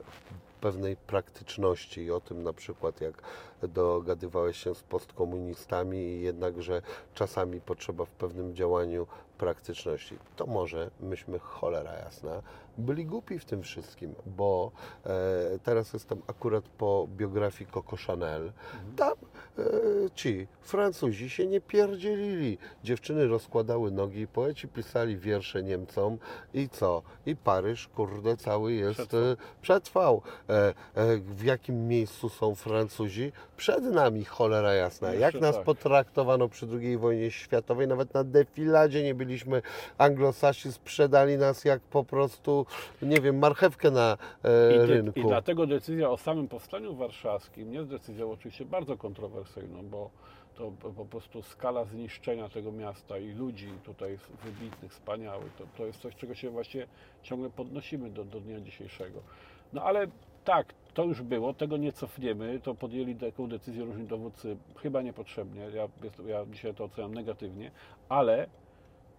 pewnej 0.62 0.96
praktyczności 0.98 2.02
i 2.02 2.12
o 2.12 2.22
tym 2.22 2.44
na 2.44 2.54
przykład 2.54 3.02
jak 3.02 3.22
dogadywałeś 3.62 4.58
się 4.58 4.76
z 4.76 4.84
postkomunistami 4.84 5.98
i 5.98 6.22
jednak, 6.22 6.62
że 6.62 6.82
czasami 7.14 7.62
potrzeba 7.62 8.06
w 8.06 8.12
pewnym 8.12 8.56
działaniu 8.56 9.08
praktyczności. 9.38 10.18
To 10.36 10.46
może 10.46 10.92
myśmy 11.00 11.40
cholera 11.40 11.94
jasna 11.94 12.42
byli 12.80 13.06
głupi 13.06 13.40
w 13.40 13.46
tym 13.46 13.64
wszystkim, 13.64 14.16
bo 14.26 14.72
e, 15.06 15.60
teraz 15.64 15.94
jestem 15.94 16.22
akurat 16.28 16.64
po 16.70 17.08
biografii 17.18 17.72
Coco 17.72 17.96
Chanel. 18.08 18.52
Tam 18.96 19.14
ci 20.16 20.48
Francuzi 20.62 21.30
się 21.30 21.48
nie 21.48 21.62
pierdzielili. 21.62 22.58
Dziewczyny 22.84 23.28
rozkładały 23.28 23.92
nogi, 23.92 24.28
poeci 24.28 24.68
pisali 24.68 25.18
wiersze 25.18 25.64
Niemcom 25.64 26.18
i 26.54 26.70
co? 26.70 27.02
I 27.26 27.36
Paryż, 27.36 27.88
kurde, 27.88 28.38
cały 28.38 28.74
jest 28.74 29.00
Przetrwał. 29.00 29.32
e, 29.32 29.36
przetrwał. 29.62 30.22
E, 30.50 30.54
e, 30.54 30.74
w 31.18 31.44
jakim 31.44 31.88
miejscu 31.88 32.30
są 32.30 32.56
Francuzi? 32.56 33.32
Przed 33.58 33.84
nami, 33.84 34.26
cholera 34.26 34.74
jasna. 34.74 35.14
Jak 35.14 35.42
nas 35.42 35.56
tak. 35.56 35.66
potraktowano 35.66 36.50
przy 36.50 36.68
II 36.82 36.98
wojnie 36.98 37.32
światowej, 37.32 37.88
nawet 37.88 38.14
na 38.14 38.24
defiladzie 38.24 39.04
nie 39.04 39.16
byliśmy. 39.16 39.62
Anglosasi 39.98 40.72
sprzedali 40.72 41.38
nas 41.38 41.66
jak 41.66 41.82
po 41.82 42.04
prostu, 42.04 42.66
nie 43.02 43.22
wiem, 43.22 43.40
marchewkę 43.40 43.92
na 43.92 44.18
e, 44.44 44.76
I, 44.76 44.88
rynku. 44.88 45.20
I 45.20 45.24
dlatego 45.24 45.68
decyzja 45.68 46.10
o 46.10 46.18
samym 46.18 46.48
powstaniu 46.48 46.96
warszawskim 46.96 47.74
jest 47.74 47.90
decyzją 47.90 48.32
oczywiście 48.32 48.66
bardzo 48.66 48.98
kontrowersyjną, 48.98 49.49
bo 49.84 50.10
to 50.56 50.72
po- 50.94 51.06
prostu 51.06 51.42
skala 51.42 51.86
zniszczenia 51.86 52.50
tego 52.50 52.72
miasta 52.72 53.18
i 53.18 53.32
ludzi 53.32 53.68
tutaj 53.84 54.18
wybitnych, 54.44 54.92
wspaniałych, 54.92 55.54
to, 55.54 55.64
to 55.78 55.86
jest 55.86 56.00
coś, 56.00 56.16
czego 56.16 56.36
się 56.36 56.50
właśnie 56.50 56.88
ciągle 57.24 57.50
podnosimy 57.50 58.10
do, 58.10 58.26
do 58.26 58.40
dnia 58.40 58.62
dzisiejszego. 58.62 59.20
No 59.74 59.84
ale 59.84 60.08
tak, 60.46 60.74
to 60.94 61.04
już 61.04 61.22
było, 61.22 61.54
tego 61.54 61.78
nie 61.78 61.92
cofniemy, 61.94 62.60
to 62.64 62.76
podjęli 62.76 63.16
taką 63.16 63.48
decyzję 63.48 63.86
różni 63.86 64.08
dowódcy 64.08 64.58
chyba 64.78 65.02
niepotrzebnie, 65.02 65.62
ja, 65.62 65.88
ja 66.28 66.46
dzisiaj 66.46 66.74
to 66.74 66.84
oceniam 66.84 67.14
negatywnie, 67.14 67.72
ale 68.10 68.48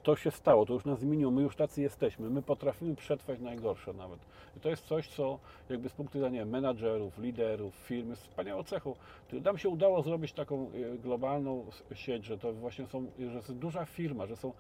to 0.03 0.17
się 0.17 0.31
stało, 0.31 0.67
to 0.67 0.73
już 0.73 0.85
nas 0.85 1.01
zmieniło, 1.01 1.31
my 1.31 1.43
już 1.43 1.57
tacy 1.57 1.83
jesteśmy, 1.83 2.31
my 2.31 2.43
potrafimy 2.43 2.97
przetrwać 2.97 3.41
najgorsze 3.41 3.93
nawet. 3.93 4.19
I 4.57 4.61
to 4.61 4.69
jest 4.69 4.87
coś, 4.87 5.09
co 5.09 5.39
jakby 5.71 5.89
z 5.89 5.93
punktu 5.93 6.19
widzenia 6.19 6.45
menadżerów, 6.45 7.19
liderów, 7.19 7.75
firm 7.75 8.11
jest 8.11 8.23
wspaniałą 8.23 8.63
cechą. 8.63 8.95
Nam 9.33 9.59
się 9.59 9.69
udało 9.69 10.03
zrobić 10.03 10.33
taką 10.33 10.71
e, 10.95 10.99
globalną 10.99 11.67
sieć, 11.95 12.25
że 12.25 12.39
to 12.39 12.53
właśnie 12.53 12.87
są, 12.87 13.07
że 13.19 13.25
jest 13.25 13.53
duża 13.53 13.85
firma, 13.85 14.27
że 14.27 14.37
są, 14.37 14.53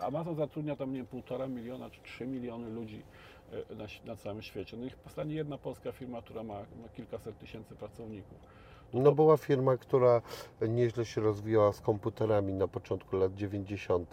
Amazon 0.00 0.34
zatrudnia 0.34 0.76
tam 0.76 0.92
nie 0.92 1.04
półtora 1.04 1.46
miliona 1.46 1.90
czy 1.90 2.00
trzy 2.02 2.26
miliony 2.26 2.70
ludzi 2.70 3.02
e, 3.52 3.74
na, 3.74 3.84
na 4.04 4.16
całym 4.16 4.42
świecie. 4.42 4.76
No 4.76 4.86
i 4.86 4.90
powstanie 4.90 5.34
jedna 5.34 5.58
polska 5.58 5.92
firma, 5.92 6.22
która 6.22 6.42
ma, 6.42 6.54
ma 6.54 6.88
kilkaset 6.96 7.38
tysięcy 7.38 7.74
pracowników. 7.74 8.38
No 9.00 9.12
była 9.12 9.36
firma, 9.36 9.76
która 9.76 10.22
nieźle 10.68 11.04
się 11.04 11.20
rozwijała 11.20 11.72
z 11.72 11.80
komputerami 11.80 12.52
na 12.52 12.68
początku 12.68 13.16
lat 13.16 13.34
90. 13.34 14.12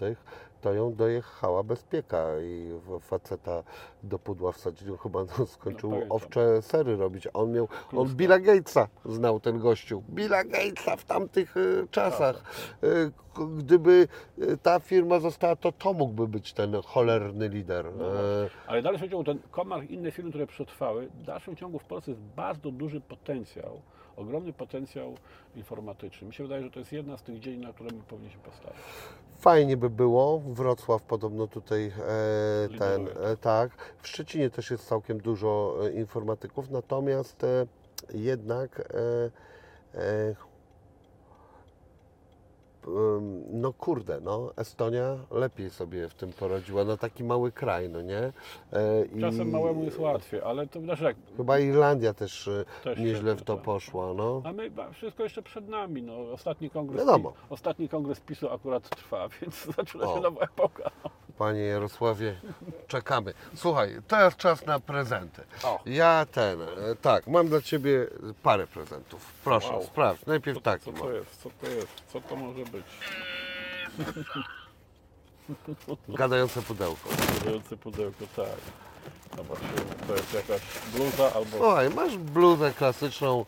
To 0.61 0.73
ją 0.73 0.93
dojechała 0.95 1.63
bezpieka 1.63 2.25
i 2.41 2.71
faceta 3.01 3.63
do 4.03 4.19
pudła 4.19 4.51
wsadzili. 4.51 4.91
On 4.91 4.97
chyba 4.97 5.19
no, 5.39 5.45
skończył 5.45 5.89
pamiętam. 5.89 6.11
owcze 6.17 6.61
sery 6.61 6.95
robić. 6.97 7.27
On 7.33 7.51
miał, 7.51 7.63
on 7.63 7.89
Kluska. 7.89 8.15
Billa 8.15 8.39
Gatesa 8.39 8.87
znał 9.05 9.39
ten 9.39 9.59
gościu. 9.59 10.03
Billa 10.09 10.43
Gatesa 10.43 10.95
w 10.95 11.05
tamtych 11.05 11.57
y, 11.57 11.87
czasach. 11.91 12.43
Y, 12.83 13.11
k- 13.35 13.45
Gdyby 13.57 14.07
y, 14.39 14.57
ta 14.57 14.79
firma 14.79 15.19
została, 15.19 15.55
to 15.55 15.71
to 15.71 15.93
mógłby 15.93 16.27
być 16.27 16.53
ten 16.53 16.75
cholerny 16.85 17.49
lider. 17.49 17.85
No 17.97 18.05
E, 18.05 18.49
Ale 18.67 18.81
w 18.81 18.83
dalszym 18.83 19.09
ciągu 19.09 19.23
ten 19.23 19.39
Komar 19.51 19.83
i 19.83 19.93
inne 19.93 20.11
firmy, 20.11 20.29
które 20.31 20.47
przetrwały, 20.47 21.07
w 21.07 21.23
dalszym 21.23 21.55
ciągu 21.55 21.79
w 21.79 21.85
Polsce 21.85 22.11
jest 22.11 22.21
bardzo 22.23 22.71
duży 22.71 23.01
potencjał, 23.01 23.81
ogromny 24.17 24.53
potencjał 24.53 25.15
informatyczny. 25.55 26.27
Mi 26.27 26.33
się 26.33 26.43
wydaje, 26.43 26.63
że 26.63 26.71
to 26.71 26.79
jest 26.79 26.91
jedna 26.91 27.17
z 27.17 27.23
tych 27.23 27.39
dziedzin, 27.39 27.61
na 27.61 27.73
które 27.73 27.89
my 27.91 28.03
powinniśmy 28.03 28.41
postawić. 28.41 28.79
Fajnie 29.39 29.77
by 29.77 29.89
było. 29.89 30.39
Wrocław 30.39 31.01
podobno 31.01 31.47
tutaj 31.47 31.85
e, 31.85 32.77
ten, 32.79 33.07
e, 33.07 33.37
tak. 33.37 33.93
W 34.01 34.07
Szczecinie 34.07 34.49
też 34.49 34.71
jest 34.71 34.87
całkiem 34.87 35.17
dużo 35.17 35.75
e, 35.85 35.91
informatyków, 35.91 36.69
natomiast 36.69 37.43
e, 37.43 37.65
jednak 38.13 38.79
e, 38.79 38.83
e, 39.99 40.35
no 43.51 43.73
kurde, 43.73 44.19
no 44.21 44.51
Estonia 44.57 45.17
lepiej 45.31 45.69
sobie 45.69 46.09
w 46.09 46.13
tym 46.13 46.33
poradziła, 46.33 46.83
no 46.83 46.97
taki 46.97 47.23
mały 47.23 47.51
kraj, 47.51 47.89
no 47.89 48.01
nie? 48.01 48.17
E, 48.73 49.05
i 49.15 49.21
Czasem 49.21 49.49
małemu 49.49 49.83
jest 49.83 49.99
łatwiej, 49.99 50.41
ale 50.41 50.67
to 50.67 50.81
znaczy 50.81 51.03
jak, 51.03 51.15
Chyba 51.37 51.59
Irlandia 51.59 52.13
też, 52.13 52.47
e, 52.47 52.65
Też 52.83 52.99
nieźle 52.99 53.35
w 53.35 53.41
to 53.43 53.55
tak. 53.55 53.63
poszła, 53.65 54.13
no. 54.13 54.41
a 54.45 54.51
my 54.53 54.71
wszystko 54.93 55.23
jeszcze 55.23 55.41
przed 55.41 55.69
nami. 55.69 56.03
No, 56.03 56.13
ostatni, 56.31 56.69
kongres, 56.69 56.99
Wiadomo. 56.99 57.33
ostatni 57.49 57.89
kongres 57.89 58.19
PiSu 58.19 58.49
akurat 58.49 58.89
trwa, 58.89 59.27
więc 59.41 59.65
zaczyna 59.65 60.03
O. 60.11 60.15
się 60.15 60.21
nowa 60.21 60.41
epoka. 60.41 60.91
Panie 61.37 61.59
Jarosławie, 61.61 62.35
czekamy. 62.87 63.33
Słuchaj, 63.55 63.97
teraz 64.07 64.35
czas 64.35 64.65
na 64.65 64.79
prezenty. 64.79 65.41
O. 65.63 65.79
Ja 65.85 66.25
ten, 66.31 66.61
e, 66.61 66.67
tak, 67.01 67.27
mam 67.27 67.47
dla 67.47 67.61
Ciebie 67.61 68.07
parę 68.43 68.67
prezentów. 68.67 69.33
Proszę, 69.43 69.69
Wow. 69.73 69.83
sprawdź. 69.83 70.25
Najpierw 70.25 70.57
Co, 70.57 70.61
taki 70.61 70.85
co 70.85 70.91
mam. 70.91 71.01
to 71.01 71.11
jest? 71.11 71.41
Co 71.41 71.49
to 71.61 71.67
jest? 71.67 72.01
Co 72.07 72.21
to 72.21 72.35
może 72.35 72.59
być? 72.65 72.85
Gadające 76.09 76.61
pudełko. 76.61 77.09
Gadające 77.39 77.77
pudełko, 77.77 78.25
tak. 78.35 78.45
Zobaczmy, 79.37 79.67
to 80.07 80.13
jest 80.15 80.33
jakaś 80.33 80.61
bluza 80.95 81.33
albo 81.35 81.57
Słuchaj, 81.57 81.89
masz 81.89 82.17
bluzę 82.17 82.73
klasyczną 82.73 83.45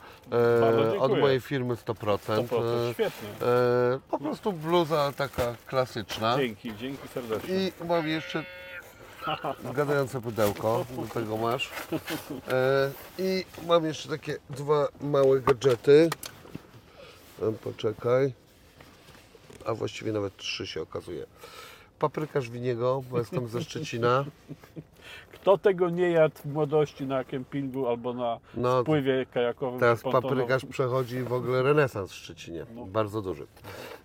Bardzo 0.61 0.95
e, 0.95 0.99
od 0.99 1.19
mojej 1.19 1.41
firmy 1.41 1.75
100%. 1.75 2.17
100%. 2.17 2.89
E, 2.89 2.93
Świetnie. 2.93 3.29
e, 3.47 3.99
po 4.09 4.19
prostu 4.19 4.53
bluza 4.53 5.13
taka 5.17 5.55
klasyczna. 5.67 6.37
Dzięki, 6.37 6.75
dzięki 6.75 7.07
serdecznie. 7.07 7.55
I 7.57 7.71
mam 7.87 8.07
jeszcze 8.07 8.45
gadające 9.73 10.21
pudełko, 10.21 10.85
do 10.95 11.13
tego 11.13 11.37
masz. 11.37 11.69
E, 12.47 12.91
I 13.19 13.45
mam 13.67 13.85
jeszcze 13.85 14.09
takie 14.09 14.37
dwa 14.49 14.87
małe 15.01 15.39
gadżety. 15.41 16.09
E, 17.41 17.51
Poczekaj. 17.51 18.33
A 19.65 19.73
właściwie 19.73 20.11
nawet 20.11 20.37
trzy 20.37 20.67
się 20.67 20.81
okazuje. 20.81 21.25
Paprykarz 21.99 22.49
winiego, 22.49 23.03
bo 23.11 23.19
jestem 23.19 23.47
ze 23.47 23.63
Szczecina. 23.63 24.25
Kto 25.33 25.57
tego 25.57 25.89
nie 25.89 26.09
jadł 26.09 26.35
w 26.35 26.45
młodości 26.45 27.05
na 27.05 27.23
kempingu 27.23 27.87
albo 27.87 28.13
na 28.13 28.39
No, 28.53 28.81
spływie 28.81 29.25
kajakowym? 29.25 29.79
Teraz 29.79 30.03
paprykarz 30.03 30.65
przechodzi 30.65 31.23
w 31.23 31.33
ogóle 31.33 31.63
renesans 31.63 32.11
w 32.11 32.15
Szczecinie. 32.15 32.65
No. 32.75 32.85
Bardzo 32.85 33.21
duży. 33.21 33.47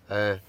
E, 0.09 0.39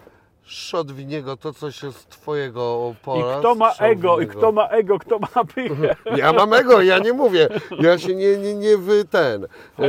Szot 0.45 0.93
winiego, 0.93 1.37
to 1.37 1.53
coś 1.53 1.83
jest 1.83 2.09
twojego 2.09 2.95
pola. 3.03 3.37
I 3.37 3.39
kto 3.39 3.55
ma 3.55 3.73
ego, 3.73 4.21
i 4.21 4.27
kto 4.27 4.53
ma 4.53 4.69
ego, 4.69 4.99
kto 4.99 5.19
ma 5.19 5.45
pychę. 5.55 5.97
Ja 6.17 6.33
mam 6.33 6.53
ego, 6.53 6.83
ja 6.83 6.99
nie 6.99 7.13
mówię. 7.13 7.49
Ja 7.81 7.99
się 7.99 8.15
nie, 8.15 8.37
nie, 8.39 8.55
nie 8.55 8.79
wy 8.79 9.05
ten. 9.05 9.45
E, 9.45 9.89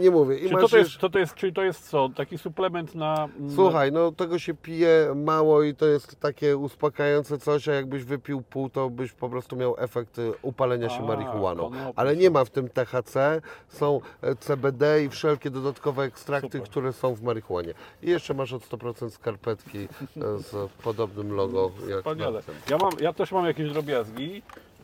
nie 0.00 0.10
mówię. 0.10 0.38
I 0.38 0.48
Czy 0.48 0.54
to, 0.54 0.68
to, 0.68 0.78
jest, 0.78 0.98
to, 0.98 1.10
to 1.10 1.18
jest, 1.18 1.34
czyli 1.34 1.52
to 1.52 1.62
jest 1.62 1.88
co? 1.90 2.08
Taki 2.16 2.38
suplement 2.38 2.94
na... 2.94 3.28
Słuchaj, 3.54 3.92
no 3.92 4.12
tego 4.12 4.38
się 4.38 4.54
pije 4.54 5.12
mało 5.14 5.62
i 5.62 5.74
to 5.74 5.86
jest 5.86 6.20
takie 6.20 6.56
uspokajające 6.56 7.38
coś, 7.38 7.68
a 7.68 7.74
jakbyś 7.74 8.04
wypił 8.04 8.42
pół, 8.42 8.70
to 8.70 8.90
byś 8.90 9.12
po 9.12 9.28
prostu 9.28 9.56
miał 9.56 9.74
efekt 9.78 10.18
y, 10.18 10.32
upalenia 10.42 10.88
się 10.88 11.02
A, 11.02 11.06
marihuaną. 11.06 11.70
Ale 11.96 12.16
nie 12.16 12.30
ma 12.30 12.44
w 12.44 12.50
tym 12.50 12.68
THC, 12.68 13.40
są 13.68 14.00
e, 14.22 14.36
CBD 14.36 15.04
i 15.04 15.08
wszelkie 15.08 15.50
dodatkowe 15.50 16.02
ekstrakty, 16.02 16.58
Super. 16.58 16.70
które 16.70 16.92
są 16.92 17.14
w 17.14 17.22
marihuanie. 17.22 17.74
I 18.02 18.10
jeszcze 18.10 18.34
masz 18.34 18.52
od 18.52 18.62
100% 18.62 19.33
skarpetki 19.34 19.78
e, 20.16 20.38
z 20.38 20.72
podobnym 20.72 21.32
logo 21.32 21.70
jak 21.88 21.98
Wspaniale. 21.98 22.42
Ja, 22.70 22.78
mam, 22.78 22.92
ja 23.00 23.12
też 23.12 23.32
mam 23.32 23.46
jakieś 23.46 23.72
drobiazgi. 23.72 24.42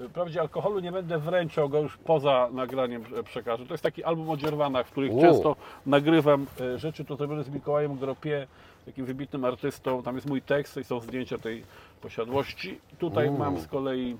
Wprawdzie 0.09 0.41
alkoholu 0.41 0.81
nie 0.81 0.93
będę 0.93 1.19
wręczał 1.19 1.69
go 1.69 1.81
już 1.81 1.97
poza 1.97 2.49
nagraniem 2.53 3.05
przekażę. 3.25 3.67
To 3.67 3.75
jest 3.75 3.83
taki 3.83 4.05
album 4.05 4.31
o 4.31 4.37
dzierwanach, 4.37 4.87
w 4.87 4.91
których 4.91 5.13
U. 5.13 5.21
często 5.21 5.57
nagrywam 5.87 6.47
e, 6.61 6.79
rzeczy. 6.79 7.05
To 7.05 7.17
zrobione 7.17 7.45
z 7.45 7.49
Mikołajem 7.49 7.97
Gropie, 7.97 8.47
takim 8.87 9.05
wybitnym 9.05 9.45
artystą. 9.45 10.03
Tam 10.03 10.15
jest 10.15 10.29
mój 10.29 10.43
tekst 10.43 10.77
i 10.77 10.85
są 10.85 11.01
zdjęcia 11.01 11.39
tej 11.39 11.65
posiadłości. 12.01 12.81
Tutaj 12.99 13.29
U. 13.29 13.39
mam 13.39 13.59
z 13.61 13.67
kolei 13.67 14.17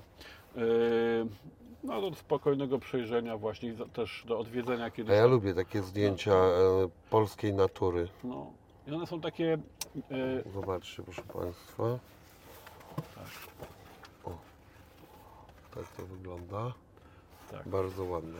e, 0.57 0.61
no, 1.83 2.01
do 2.01 2.15
spokojnego 2.15 2.79
przejrzenia 2.79 3.37
właśnie 3.37 3.73
też 3.93 4.23
do 4.27 4.39
odwiedzenia 4.39 4.85
A 4.85 4.91
kiedyś. 4.91 5.15
ja 5.15 5.25
lubię 5.25 5.53
takie 5.53 5.81
zdjęcia 5.81 6.33
e, 6.33 6.89
polskiej 7.09 7.53
natury. 7.53 8.07
No. 8.23 8.60
I 8.87 8.93
one 8.93 9.07
są 9.07 9.21
takie 9.21 9.57
e, 10.11 10.51
Zobaczcie, 10.53 11.03
proszę 11.03 11.21
Państwa. 11.21 11.83
O, 14.23 14.37
tak 15.75 15.87
to 15.97 16.05
wygląda. 16.05 16.73
Tak. 17.51 17.67
Bardzo 17.67 18.03
ładne. 18.03 18.39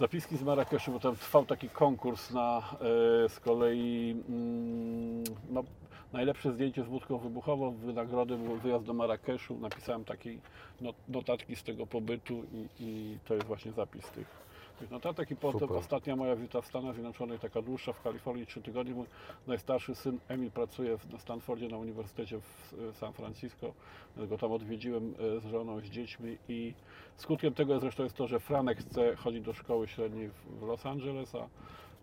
Zapiski 0.00 0.36
z 0.36 0.42
Marrakeszu, 0.42 0.92
bo 0.92 1.00
tam 1.00 1.16
trwał 1.16 1.46
taki 1.46 1.70
konkurs 1.70 2.30
na 2.30 2.58
e, 2.58 3.28
z 3.28 3.40
kolei 3.40 4.22
mm, 4.28 5.24
no, 5.50 5.64
najlepsze 6.12 6.52
zdjęcie 6.52 6.84
z 6.84 6.86
wódką 6.86 7.18
wybuchową. 7.18 7.70
Wynagrody 7.70 8.36
był 8.36 8.56
wyjazd 8.56 8.84
do 8.84 8.94
Marrakeszu. 8.94 9.58
Napisałem 9.58 10.04
takiej 10.04 10.40
not, 10.80 10.96
notatki 11.08 11.56
z 11.56 11.62
tego 11.62 11.86
pobytu 11.86 12.42
i, 12.52 12.68
i 12.80 13.18
to 13.28 13.34
jest 13.34 13.46
właśnie 13.46 13.72
zapis 13.72 14.10
tych 14.10 14.47
notatek. 14.90 15.30
I 15.30 15.36
potem 15.36 15.60
Super. 15.60 15.76
ostatnia 15.76 16.16
moja 16.16 16.36
wizyta 16.36 16.60
w 16.60 16.66
Stanach 16.66 16.94
Zjednoczonych, 16.94 17.40
taka 17.40 17.62
dłuższa 17.62 17.92
w 17.92 18.02
Kalifornii, 18.02 18.46
trzy 18.46 18.62
tygodnie. 18.62 18.94
Mój 18.94 19.06
najstarszy 19.46 19.94
syn 19.94 20.18
Emil 20.28 20.50
pracuje 20.50 20.98
w, 20.98 21.12
na 21.12 21.18
Stanfordzie 21.18 21.68
na 21.68 21.78
Uniwersytecie 21.78 22.40
w 22.40 22.74
San 22.92 23.12
Francisco. 23.12 23.72
Go 24.16 24.38
tam 24.38 24.52
odwiedziłem 24.52 25.14
e, 25.36 25.40
z 25.40 25.44
żoną, 25.44 25.80
z 25.80 25.84
dziećmi 25.84 26.38
i 26.48 26.74
skutkiem 27.16 27.54
tego 27.54 27.80
zresztą 27.80 28.02
jest 28.02 28.16
to, 28.16 28.26
że 28.26 28.40
Franek 28.40 28.78
chce 28.78 29.16
chodzić 29.16 29.44
do 29.44 29.52
szkoły 29.52 29.88
średniej 29.88 30.30
w 30.60 30.62
Los 30.62 30.86
Angeles, 30.86 31.34
a, 31.34 31.48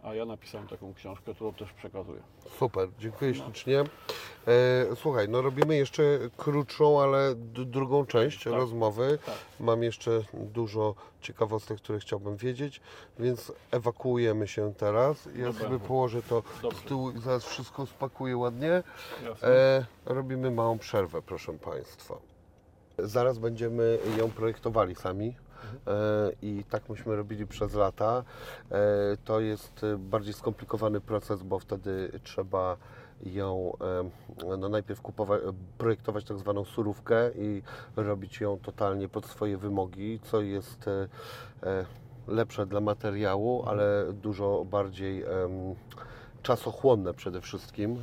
a 0.06 0.15
ja 0.15 0.26
napisałem 0.26 0.68
taką 0.68 0.94
książkę, 0.94 1.34
którą 1.34 1.53
też 1.53 1.73
przekazuję. 1.73 2.22
Super, 2.60 2.90
dziękuję 2.99 3.36
ślicznie. 3.36 3.80
E, 3.80 3.86
słuchaj, 4.95 5.30
no 5.30 5.41
robimy 5.41 5.76
jeszcze 5.76 6.03
krótszą, 6.38 7.02
ale 7.02 7.36
drugą 7.65 8.06
część 8.06 8.45
rozmowy. 8.45 9.19
Tak. 9.26 9.36
Mam 9.60 9.84
jeszcze 9.84 10.22
dużo 10.34 10.95
ciekawostek, 11.22 11.77
które 11.77 11.99
chciałbym 11.99 12.38
wiedzieć, 12.38 12.82
więc 13.19 13.52
ewakuujemy 13.72 14.48
się 14.48 14.73
teraz. 14.73 15.30
Ja 15.36 15.45
Dobra. 15.45 15.61
sobie 15.64 15.80
położę 15.80 16.22
to 16.22 16.44
Dobrze. 16.61 16.80
z 16.80 16.82
tyłu 16.84 17.11
i 17.11 17.19
zaraz 17.19 17.45
wszystko 17.45 17.86
spakuję 17.86 18.38
ładnie. 18.38 18.84
E, 19.44 19.86
robimy 20.06 20.52
małą 20.52 20.80
przerwę, 20.80 21.22
proszę 21.22 21.53
Państwa. 21.53 22.15
Zaraz 22.98 23.38
będziemy 23.38 23.99
ją 24.18 24.32
projektowali 24.32 24.95
sami. 24.95 25.36
E, 25.88 26.32
I 26.41 26.64
tak 26.69 26.90
myśmy 26.90 27.15
robili 27.15 27.48
przez 27.48 27.73
lata. 27.73 28.23
E, 28.72 28.77
to 29.26 29.40
jest 29.40 29.84
e, 29.84 29.98
bardziej 29.98 30.34
skomplikowany 30.34 31.02
proces, 31.02 31.44
bo 31.44 31.60
wtedy 31.60 32.19
trzeba 32.23 32.77
ją 33.23 33.77
no 34.60 34.69
najpierw 34.69 35.02
kupować, 35.02 35.41
projektować 35.77 36.26
tak 36.26 36.38
zwaną 36.38 36.65
surówkę 36.65 37.32
i 37.32 37.61
robić 37.95 38.41
ją 38.41 38.60
totalnie 38.60 39.10
pod 39.10 39.26
swoje 39.26 39.57
wymogi, 39.57 40.19
co 40.23 40.41
jest 40.41 40.86
lepsze 42.27 42.65
dla 42.65 42.80
materiału, 42.80 43.64
ale 43.68 44.06
dużo 44.14 44.65
bardziej 44.65 45.26
czasochłonne 46.44 47.14
przede 47.14 47.41
wszystkim 47.41 47.98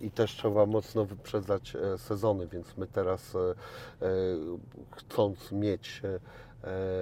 i 0.00 0.10
też 0.10 0.32
trzeba 0.32 0.66
mocno 0.66 1.04
wyprzedzać 1.04 1.76
sezony, 1.96 2.46
więc 2.46 2.76
my 2.76 2.86
teraz 2.86 3.36
chcąc 4.96 5.52
mieć 5.52 6.02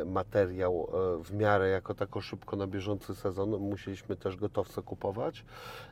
materiał 0.06 0.89
e, 1.20 1.24
w 1.24 1.35
miarę 1.35 1.68
jako 1.68 1.94
tako 1.94 2.20
szybko 2.20 2.56
na 2.56 2.66
bieżący 2.66 3.14
sezon, 3.14 3.51
musieliśmy 3.51 4.16
też 4.16 4.36
gotowce 4.36 4.82
kupować. 4.82 5.44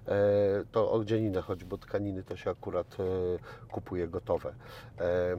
E, 0.09 0.13
To 0.73 0.93
o 0.93 1.05
dzianinę 1.05 1.41
chodzi, 1.43 1.65
bo 1.65 1.79
tkaniny 1.79 2.23
to 2.23 2.37
się 2.37 2.51
akurat 2.51 2.97
e, 3.01 3.05
kupuje 3.69 4.09
gotowe. 4.09 4.55
E, 5.01 5.05
e, 5.05 5.39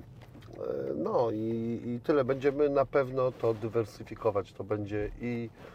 No 0.96 1.32
i, 1.32 1.82
i 1.86 2.00
tyle. 2.04 2.24
Będziemy 2.24 2.70
na 2.70 2.86
pewno 2.86 3.32
to 3.32 3.54
dywersyfikować. 3.54 4.54
To 4.54 4.64
będzie 4.64 5.10
i 5.22 5.50
e, 5.50 5.73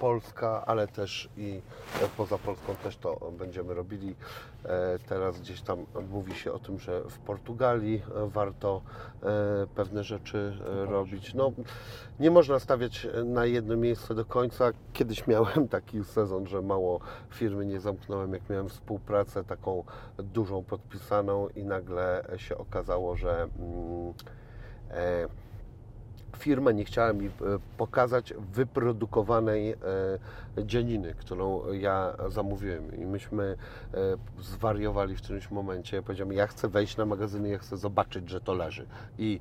Polska, 0.00 0.64
ale 0.66 0.88
też 0.88 1.28
i 1.36 1.60
e, 2.02 2.08
poza 2.16 2.38
Polską 2.38 2.74
też 2.76 2.96
to 2.96 3.32
będziemy 3.38 3.74
robili. 3.74 4.14
E, 4.64 4.98
Teraz 5.08 5.40
gdzieś 5.40 5.60
tam 5.60 5.86
mówi 6.10 6.34
się 6.34 6.52
o 6.52 6.58
tym, 6.58 6.78
że 6.78 7.02
w 7.02 7.18
Portugalii 7.18 8.02
e, 8.16 8.26
warto 8.28 8.82
e, 9.22 9.26
pewne 9.74 10.04
rzeczy 10.04 10.52
e, 10.82 10.86
robić. 10.86 11.34
No, 11.34 11.52
nie 12.20 12.30
można 12.30 12.58
stawiać 12.58 13.06
na 13.24 13.46
jedno 13.46 13.76
miejsce 13.76 14.14
do 14.14 14.24
końca. 14.24 14.70
Kiedyś 14.92 15.26
miałem 15.26 15.68
taki 15.68 16.04
sezon, 16.04 16.46
że 16.46 16.62
mało 16.62 17.00
firmy 17.30 17.66
nie 17.66 17.80
zamknąłem, 17.80 18.32
jak 18.32 18.50
miałem 18.50 18.68
współpracę 18.68 19.44
taką 19.44 19.84
dużą 20.18 20.64
podpisaną 20.64 21.48
i 21.48 21.64
nagle 21.64 22.24
się 22.36 22.58
okazało, 22.58 23.16
że 23.16 23.42
mm, 23.42 24.14
e, 24.90 25.28
firma 26.36 26.72
nie 26.72 26.84
chciała 26.84 27.12
mi 27.12 27.26
e, 27.26 27.30
pokazać 27.76 28.34
wyprodukowanej 28.52 29.70
e, 29.70 29.76
dzianiny, 30.64 31.14
którą 31.18 31.72
ja 31.72 32.16
zamówiłem. 32.28 32.96
I 33.02 33.06
myśmy 33.06 33.56
e, 33.94 33.98
zwariowali 34.42 35.16
w 35.16 35.22
którymś 35.22 35.50
momencie. 35.50 36.02
Powiedziałem, 36.02 36.32
ja 36.32 36.46
chcę 36.46 36.68
wejść 36.68 36.96
na 36.96 37.06
magazyny, 37.06 37.48
ja 37.48 37.58
chcę 37.58 37.76
zobaczyć, 37.76 38.30
że 38.30 38.40
to 38.40 38.54
leży. 38.54 38.86
I 39.18 39.40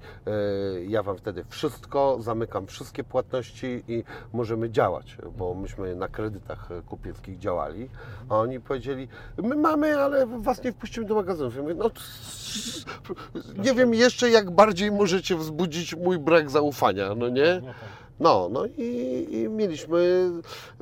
ja 0.87 1.03
Wam 1.03 1.17
wtedy 1.17 1.45
wszystko, 1.49 2.17
zamykam 2.21 2.67
wszystkie 2.67 3.03
płatności 3.03 3.83
i 3.87 4.03
możemy 4.33 4.69
działać, 4.69 5.17
bo 5.37 5.53
myśmy 5.53 5.95
na 5.95 6.07
kredytach 6.07 6.69
kupieckich 6.87 7.39
działali. 7.39 7.89
A 8.29 8.37
oni 8.37 8.59
powiedzieli, 8.59 9.07
my 9.43 9.55
mamy, 9.55 9.97
ale 9.97 10.27
Was 10.27 10.63
nie 10.63 10.71
wpuścimy 10.71 11.05
do 11.05 11.15
magazynów. 11.15 11.55
Ja 11.55 11.61
mówię, 11.61 11.75
no 11.75 11.89
nie 13.57 13.73
wiem 13.73 13.93
jeszcze 13.93 14.29
jak 14.29 14.51
bardziej 14.51 14.91
możecie 14.91 15.35
wzbudzić 15.35 15.95
mój 15.95 16.19
brak 16.19 16.49
zaufania, 16.49 16.78
no 17.15 17.29
nie? 17.29 17.61
No 17.61 17.67
tak. 17.67 17.99
No, 18.19 18.49
no 18.51 18.65
i, 18.65 19.27
i 19.31 19.49
mieliśmy 19.49 20.31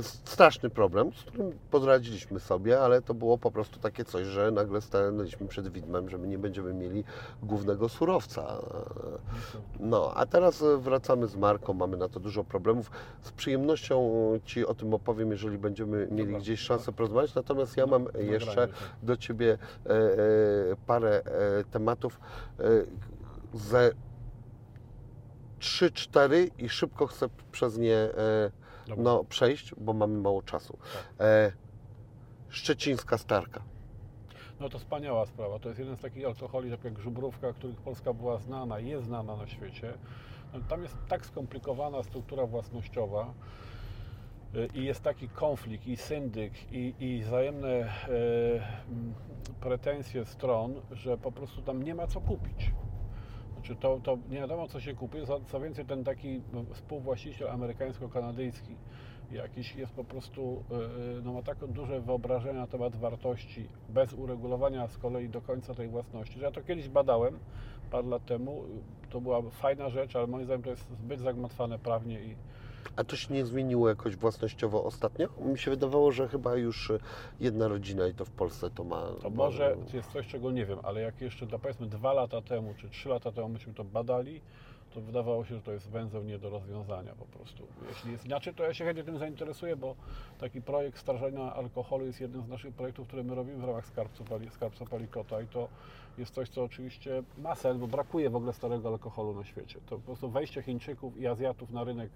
straszny 0.01 0.69
problem, 0.69 1.13
z 1.13 1.23
którym 1.23 1.51
podradziliśmy 1.71 2.39
sobie, 2.39 2.81
ale 2.81 3.01
to 3.01 3.13
było 3.13 3.37
po 3.37 3.51
prostu 3.51 3.79
takie 3.79 4.05
coś, 4.05 4.27
że 4.27 4.51
nagle 4.51 4.81
stanęliśmy 4.81 5.47
przed 5.47 5.67
widmem, 5.67 6.09
że 6.09 6.17
my 6.17 6.27
nie 6.27 6.37
będziemy 6.37 6.73
mieli 6.73 7.03
głównego 7.43 7.89
surowca. 7.89 8.57
No, 9.79 10.11
a 10.15 10.25
teraz 10.25 10.63
wracamy 10.77 11.27
z 11.27 11.35
marką, 11.35 11.73
mamy 11.73 11.97
na 11.97 12.09
to 12.09 12.19
dużo 12.19 12.43
problemów. 12.43 12.91
Z 13.21 13.31
przyjemnością 13.31 14.11
Ci 14.45 14.65
o 14.65 14.73
tym 14.73 14.93
opowiem, 14.93 15.31
jeżeli 15.31 15.57
będziemy 15.57 16.07
mieli 16.11 16.25
Dobra, 16.25 16.39
gdzieś 16.39 16.59
tak. 16.59 16.67
szansę 16.67 16.91
porozmawiać. 16.91 17.35
Natomiast 17.35 17.77
ja 17.77 17.85
mam 17.85 18.03
nagranie, 18.03 18.31
jeszcze 18.31 18.67
tak. 18.67 18.69
do 19.03 19.17
Ciebie 19.17 19.57
e, 19.85 19.89
e, 19.89 19.97
parę 20.87 21.21
e, 21.25 21.63
tematów 21.71 22.19
e, 22.59 22.63
ze 23.53 23.91
3-4 25.59 26.49
i 26.57 26.69
szybko 26.69 27.07
chcę 27.07 27.29
przez 27.51 27.77
nie 27.77 27.95
e, 27.95 28.51
no, 28.97 29.23
przejść, 29.23 29.75
bo 29.77 29.93
mamy 29.93 30.19
mało 30.19 30.41
czasu. 30.41 30.77
Tak. 30.93 31.27
E, 31.27 31.51
Szczecińska 32.49 33.17
Starka. 33.17 33.61
No 34.59 34.69
to 34.69 34.79
wspaniała 34.79 35.25
sprawa. 35.25 35.59
To 35.59 35.69
jest 35.69 35.79
jeden 35.79 35.95
z 35.95 36.01
takich 36.01 36.25
alkoholi, 36.25 36.71
tak 36.71 36.83
jak 36.83 36.99
żubrówka, 36.99 37.53
których 37.53 37.77
Polska 37.77 38.13
była 38.13 38.37
znana 38.37 38.79
i 38.79 38.87
jest 38.87 39.05
znana 39.05 39.35
na 39.35 39.47
świecie. 39.47 39.93
No, 40.53 40.59
Tam 40.69 40.83
jest 40.83 40.97
tak 41.07 41.25
skomplikowana 41.25 42.03
struktura 42.03 42.45
własnościowa 42.45 43.33
y, 44.55 44.67
i 44.73 44.83
jest 44.85 45.03
taki 45.03 45.29
konflikt 45.29 45.87
i 45.87 45.97
syndyk 45.97 46.71
i, 46.71 46.93
i 46.99 47.23
wzajemne 47.23 47.69
e, 47.69 47.89
pretensje 49.59 50.25
stron, 50.25 50.81
że 50.91 51.17
po 51.17 51.31
prostu 51.31 51.61
tam 51.61 51.83
nie 51.83 51.95
ma 51.95 52.07
co 52.07 52.21
kupić. 52.21 52.71
Znaczy 53.57 53.75
to, 53.75 53.99
to 54.03 54.17
nie 54.29 54.37
wiadomo 54.37 54.67
co 54.67 54.79
się 54.79 54.93
kupuje, 54.93 55.25
co, 55.47 55.59
więcej 55.59 55.85
ten 55.85 56.03
taki 56.03 56.41
współwłaściciel 56.73 57.49
amerykańsko-kanadyjski 57.49 58.75
jakiś 59.31 59.75
jest 59.75 59.93
po 59.93 60.03
prostu, 60.03 60.63
yy, 60.69 61.21
no 61.23 61.33
ma 61.33 61.41
tak 61.41 61.57
duże 61.67 62.01
wyobrażenia 62.01 62.59
na 62.59 62.67
temat 62.67 62.95
wartości, 62.95 63.67
bez 63.89 64.13
uregulowania 64.13 64.87
z 64.87 64.97
kolei 64.97 65.29
do 65.29 65.41
końca 65.41 65.73
tej 65.73 65.89
własności, 65.89 66.39
że 66.39 66.45
ja 66.45 66.51
to 66.51 66.63
kiedyś 66.63 66.89
badałem 66.89 67.39
parę 67.91 68.07
lat 68.07 68.25
temu, 68.25 68.63
to 69.09 69.21
była 69.21 69.41
fajna 69.41 69.89
rzecz, 69.89 70.15
ale 70.15 70.27
moim 70.27 70.45
zdaniem 70.45 70.63
to 70.63 70.69
jest 70.69 70.89
zbyt 70.89 71.19
zagmatwane 71.19 71.79
prawnie 71.79 72.21
i 72.21 72.35
A 72.95 73.03
to 73.03 73.15
się 73.15 73.33
nie 73.33 73.45
zmieniło 73.45 73.89
jakoś 73.89 74.15
własnościowo 74.15 74.83
ostatnio? 74.83 75.27
Mi 75.39 75.59
się 75.59 75.71
wydawało, 75.71 76.11
że 76.11 76.27
chyba 76.27 76.55
już 76.55 76.91
e, 76.91 76.99
jedna 77.39 77.67
rodzina 77.67 78.07
i 78.07 78.13
to 78.13 78.25
w 78.25 78.31
Polsce 78.31 78.69
to 78.69 78.83
ma. 78.83 79.01
to 79.21 79.29
może 79.29 79.75
jest 79.93 80.11
coś, 80.11 80.27
czego 80.27 80.51
nie 80.51 80.65
wiem, 80.65 80.79
ale 80.83 81.01
jak 81.01 81.21
jeszcze 81.21 81.47
powiedzmy 81.47 81.87
dwa 81.87 82.13
lata 82.13 82.41
temu, 82.41 82.73
czy 82.77 82.89
trzy 82.89 83.09
lata 83.09 83.31
temu 83.31 83.49
myśmy 83.49 83.73
to 83.73 83.83
badali, 83.83 84.41
to 84.93 85.01
wydawało 85.01 85.45
się, 85.45 85.55
że 85.55 85.61
to 85.61 85.71
jest 85.71 85.89
węzeł 85.89 86.23
nie 86.23 86.39
do 86.39 86.49
rozwiązania 86.49 87.15
po 87.15 87.25
prostu. 87.25 87.67
Jeśli 87.89 88.11
jest 88.11 88.25
inaczej, 88.25 88.53
to 88.53 88.63
ja 88.63 88.73
się 88.73 88.85
chętnie 88.85 89.03
tym 89.03 89.17
zainteresuję, 89.17 89.75
bo 89.75 89.95
taki 90.39 90.61
projekt 90.61 90.97
starzenia 90.97 91.53
alkoholu 91.53 92.05
jest 92.05 92.21
jednym 92.21 92.41
z 92.41 92.47
naszych 92.47 92.73
projektów, 92.73 93.07
które 93.07 93.23
my 93.23 93.35
robimy 93.35 93.57
w 93.57 93.63
ramach 93.63 93.85
Skarbca 94.49 94.85
Palikota 94.89 95.41
i 95.41 95.47
to 95.47 95.67
jest 96.17 96.33
coś, 96.33 96.49
co 96.49 96.63
oczywiście 96.63 97.23
ma 97.37 97.55
sens, 97.55 97.79
bo 97.79 97.87
brakuje 97.87 98.29
w 98.29 98.35
ogóle 98.35 98.53
starego 98.53 98.89
alkoholu 98.89 99.33
na 99.33 99.43
świecie. 99.43 99.79
To 99.89 99.95
po 99.95 100.01
prostu 100.01 100.29
wejście 100.29 100.61
Chińczyków 100.61 101.17
i 101.17 101.27
Azjatów 101.27 101.71
na 101.71 101.83
rynek 101.83 102.09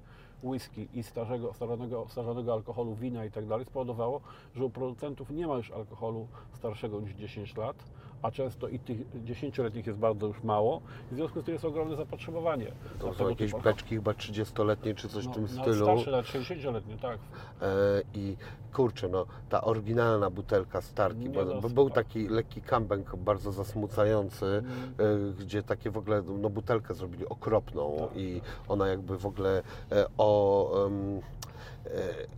whisky 0.43 0.87
i 0.93 1.03
starzego, 1.03 1.53
starzonego, 1.53 2.05
starzonego 2.09 2.53
alkoholu, 2.53 2.95
wina 2.95 3.25
i 3.25 3.31
tak 3.31 3.45
spowodowało, 3.65 4.21
że 4.55 4.65
u 4.65 4.69
producentów 4.69 5.29
nie 5.29 5.47
ma 5.47 5.55
już 5.55 5.71
alkoholu 5.71 6.27
starszego 6.53 7.01
niż 7.01 7.13
10 7.13 7.57
lat, 7.57 7.75
a 8.21 8.31
często 8.31 8.67
i 8.67 8.79
tych 8.79 9.11
10-letnich 9.25 9.87
jest 9.87 9.99
bardzo 9.99 10.27
już 10.27 10.43
mało. 10.43 10.81
W 11.11 11.15
związku 11.15 11.41
z 11.41 11.45
tym 11.45 11.53
jest 11.53 11.65
ogromne 11.65 11.95
zapotrzebowanie. 11.95 12.71
na 12.93 12.99
To 12.99 13.13
są 13.13 13.29
jakieś 13.29 13.51
typu 13.51 13.63
beczki 13.63 13.95
chyba 13.95 14.11
30-letnie 14.11 14.95
czy 14.95 15.09
coś 15.09 15.25
no, 15.25 15.31
w 15.31 15.35
tym 15.35 15.47
stylu. 15.47 15.85
Starsze 15.85 16.11
lat 16.11 16.25
60-letnie, 16.25 16.97
tak. 16.97 17.17
E, 17.61 17.67
I 18.13 18.35
kurczę, 18.73 19.09
no 19.09 19.25
ta 19.49 19.61
oryginalna 19.61 20.29
butelka 20.29 20.81
Starki, 20.81 21.29
bo, 21.29 21.45
no, 21.45 21.61
bo 21.61 21.69
był 21.69 21.89
tak. 21.89 22.05
taki 22.05 22.27
lekki 22.27 22.61
kambęk 22.61 23.15
bardzo 23.15 23.51
zasmucający, 23.51 24.45
Mm. 24.45 24.93
e, 25.31 25.33
gdzie 25.43 25.63
takie 25.63 25.91
w 25.91 25.97
ogóle, 25.97 26.21
no 26.21 26.49
butelkę 26.49 26.93
zrobili 26.93 27.29
okropną 27.29 27.97
Tak, 27.99 28.17
i 28.17 28.41
ona 28.67 28.87
jakby 28.87 29.17
w 29.17 29.25
ogóle 29.25 29.63
e, 29.91 30.05
o... 30.17 30.89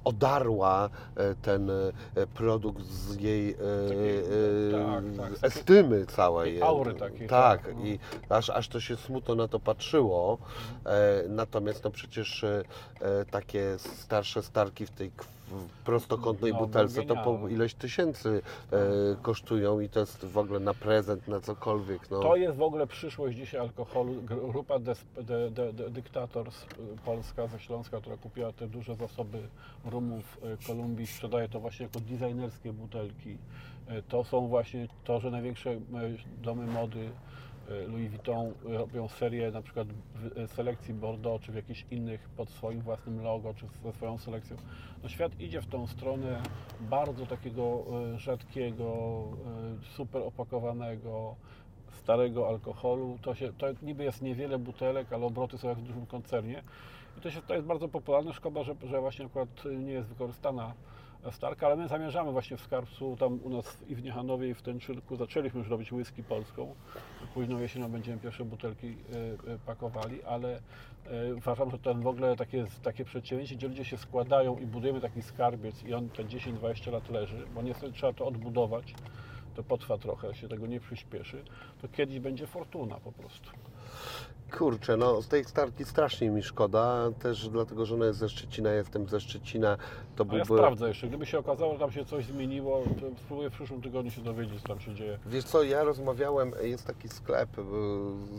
odarła 0.03 0.89
e, 1.15 1.35
ten 1.35 1.69
e, 1.69 1.91
produkt 2.33 2.83
z 2.85 3.15
jej 3.21 3.51
e, 3.51 3.55
e, 3.55 5.17
tak, 5.17 5.31
tak, 5.31 5.43
estymy 5.43 6.05
całej. 6.05 6.61
aury 6.61 6.93
takiej, 6.93 7.27
Tak, 7.27 7.61
tak, 7.61 7.75
no. 7.75 7.85
i 7.85 7.99
aż, 8.29 8.49
aż 8.49 8.67
to 8.67 8.79
się 8.79 8.95
smutno 8.97 9.35
na 9.35 9.47
to 9.47 9.59
patrzyło. 9.59 10.37
E, 10.85 11.23
natomiast 11.29 11.83
no 11.83 11.91
przecież 11.91 12.43
e, 12.43 12.63
e, 13.01 13.25
takie 13.25 13.75
starsze 13.79 14.43
starki 14.43 14.85
w 14.85 14.91
tej 14.91 15.11
k- 15.11 15.25
w 15.53 15.83
prostokątnej 15.85 16.51
No, 16.53 16.59
butelce 16.59 17.03
to 17.03 17.15
po 17.15 17.47
ileś 17.47 17.73
tysięcy 17.73 18.41
e, 18.71 18.77
kosztują 19.21 19.79
i 19.79 19.89
to 19.89 19.99
jest 19.99 20.25
w 20.25 20.37
ogóle 20.37 20.59
na 20.59 20.73
prezent, 20.73 21.27
na 21.27 21.39
cokolwiek. 21.39 22.11
No. 22.11 22.19
To 22.19 22.35
jest 22.35 22.57
w 22.57 22.61
ogóle 22.61 22.87
przyszłość 22.87 23.37
dzisiaj 23.37 23.61
alkoholu. 23.61 24.13
Grupa 24.51 24.79
Des, 24.79 25.05
de, 25.15 25.51
de, 25.51 25.73
de, 25.73 25.89
Dictators 25.89 26.63
y, 26.63 26.67
Polska 27.05 27.47
ze 27.47 27.59
Śląska, 27.59 28.01
która 28.01 28.17
kupiła 28.17 28.51
te 28.53 28.67
duże 28.67 28.95
zasoby 28.95 29.47
rumów 29.85 30.37
y, 30.63 30.67
Kolumbii, 30.67 31.07
sprzedaje 31.07 31.49
to 31.49 31.59
właśnie 31.59 31.83
jako 31.83 31.99
designerskie 31.99 32.73
butelki. 32.73 33.29
Y, 33.91 34.03
To 34.09 34.23
są 34.23 34.47
właśnie 34.47 34.87
to, 35.03 35.19
że 35.19 35.31
największe 35.31 35.79
domy 36.41 36.65
mody 36.65 37.09
Louis 37.69 38.09
Vuitton 38.09 38.47
y, 38.47 38.77
robią 38.77 39.07
serię 39.07 39.51
na 39.51 39.61
przykład 39.61 39.87
w 40.15 40.37
y, 40.37 40.47
selekcji 40.47 40.93
Bordeaux, 40.93 41.45
czy 41.45 41.51
w 41.51 41.55
jakichś 41.55 41.85
innych 41.91 42.29
pod 42.29 42.49
swoim 42.49 42.81
własnym 42.81 43.23
logo, 43.23 43.53
czy 43.53 43.65
ze 43.83 43.93
swoją 43.93 44.17
selekcją. 44.17 44.57
No 45.03 45.09
świat 45.09 45.39
idzie 45.39 45.61
w 45.61 45.67
tą 45.67 45.87
stronę 45.87 46.41
bardzo 46.79 47.25
takiego 47.25 47.83
y, 48.15 48.19
rzadkiego, 48.19 49.23
y, 49.81 49.85
super 49.85 50.21
opakowanego, 50.21 51.35
starego 51.91 52.47
alkoholu. 52.47 53.17
To, 53.21 53.35
się, 53.35 53.53
to 53.53 53.67
niby 53.81 54.03
jest 54.03 54.21
niewiele 54.21 54.59
butelek, 54.59 55.13
ale 55.13 55.25
obroty 55.25 55.57
są 55.57 55.69
jak 55.69 55.77
w 55.77 55.83
dużym 55.83 56.05
koncernie. 56.05 56.63
I 57.17 57.21
to, 57.21 57.31
się, 57.31 57.41
to 57.41 57.53
jest 57.53 57.67
bardzo 57.67 57.87
popularne. 57.87 58.33
Szkoda, 58.33 58.63
że, 58.63 58.75
że 58.83 59.01
właśnie 59.01 59.25
akurat 59.25 59.49
nie 59.79 59.91
jest 59.91 60.09
wykorzystana 60.09 60.73
starka, 61.31 61.65
ale 61.65 61.75
my 61.75 61.87
zamierzamy 61.87 62.31
właśnie 62.31 62.57
w 62.57 62.61
Skarbcu, 62.61 63.15
tam 63.19 63.39
u 63.43 63.49
nas 63.49 63.77
i 63.87 63.95
w 63.95 64.03
Niechanowie 64.03 64.49
i 64.49 64.53
w 64.53 64.61
Tęczylku 64.61 65.15
zaczęliśmy 65.15 65.59
już 65.59 65.69
robić 65.69 65.91
whisky 65.91 66.23
polską. 66.23 66.75
Późną 67.33 67.59
jesienią 67.59 67.91
będziemy 67.91 68.17
pierwsze 68.17 68.45
butelki 68.45 68.87
y, 68.87 69.51
y, 69.51 69.59
pakowali, 69.65 70.23
ale 70.23 70.59
y, 71.29 71.35
uważam, 71.35 71.71
że 71.71 71.79
ten 71.79 72.01
w 72.01 72.07
ogóle 72.07 72.35
takie, 72.35 72.65
takie 72.83 73.05
przedsięwzięcie, 73.05 73.55
gdzie 73.55 73.67
ludzie 73.67 73.85
się 73.85 73.97
składają 73.97 74.57
i 74.57 74.65
budujemy 74.65 75.01
taki 75.01 75.21
skarbiec 75.21 75.83
i 75.83 75.93
on 75.93 76.09
te 76.09 76.23
10-20 76.23 76.91
lat 76.91 77.09
leży, 77.09 77.45
bo 77.55 77.61
niestety 77.61 77.93
trzeba 77.93 78.13
to 78.13 78.25
odbudować, 78.25 78.93
to 79.55 79.63
potrwa 79.63 79.97
trochę, 79.97 80.35
się 80.35 80.47
tego 80.47 80.67
nie 80.67 80.79
przyspieszy, 80.79 81.43
to 81.81 81.87
kiedyś 81.87 82.19
będzie 82.19 82.47
fortuna 82.47 82.95
po 82.95 83.11
prostu. 83.11 83.49
Kurczę, 84.57 84.97
no 84.97 85.21
z 85.21 85.27
tej 85.27 85.45
starki 85.45 85.85
strasznie 85.85 86.29
mi 86.29 86.43
szkoda, 86.43 87.11
też 87.19 87.49
dlatego, 87.49 87.85
że 87.85 87.95
ona 87.95 88.05
jest 88.05 88.19
ze 88.19 88.29
Szczecina, 88.29 88.71
jestem 88.71 89.07
ze 89.07 89.19
Szczecina, 89.19 89.77
to 90.15 90.23
A 90.29 90.37
ja 90.37 90.45
byłby... 90.45 90.61
sprawdzę 90.61 90.87
jeszcze, 90.87 91.07
gdyby 91.07 91.25
się 91.25 91.39
okazało, 91.39 91.73
że 91.73 91.79
tam 91.79 91.91
się 91.91 92.05
coś 92.05 92.25
zmieniło, 92.25 92.83
to 93.01 93.19
spróbuję 93.19 93.49
w 93.49 93.53
przyszłym 93.53 93.81
tygodniu 93.81 94.11
się 94.11 94.21
dowiedzieć, 94.21 94.61
co 94.61 94.67
tam 94.67 94.79
się 94.79 94.95
dzieje. 94.95 95.19
Wiesz 95.25 95.43
co, 95.43 95.63
ja 95.63 95.83
rozmawiałem, 95.83 96.51
jest 96.61 96.87
taki 96.87 97.09
sklep, 97.09 97.59
y, 97.59 97.61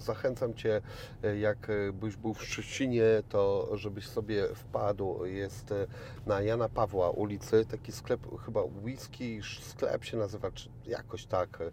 zachęcam 0.00 0.54
Cię, 0.54 0.80
y, 1.24 1.38
jak 1.38 1.70
y, 1.70 1.92
byś 1.92 2.16
był 2.16 2.34
w 2.34 2.44
Szczecinie, 2.44 3.04
to 3.28 3.68
żebyś 3.72 4.08
sobie 4.08 4.48
wpadł, 4.54 5.24
jest 5.24 5.74
na 6.26 6.40
Jana 6.40 6.68
Pawła 6.68 7.10
ulicy, 7.10 7.66
taki 7.66 7.92
sklep, 7.92 8.20
chyba 8.44 8.60
whisky 8.84 9.40
sklep 9.60 10.04
się 10.04 10.16
nazywa, 10.16 10.50
czy 10.50 10.68
jakoś 10.86 11.26
tak, 11.26 11.60
y, 11.60 11.70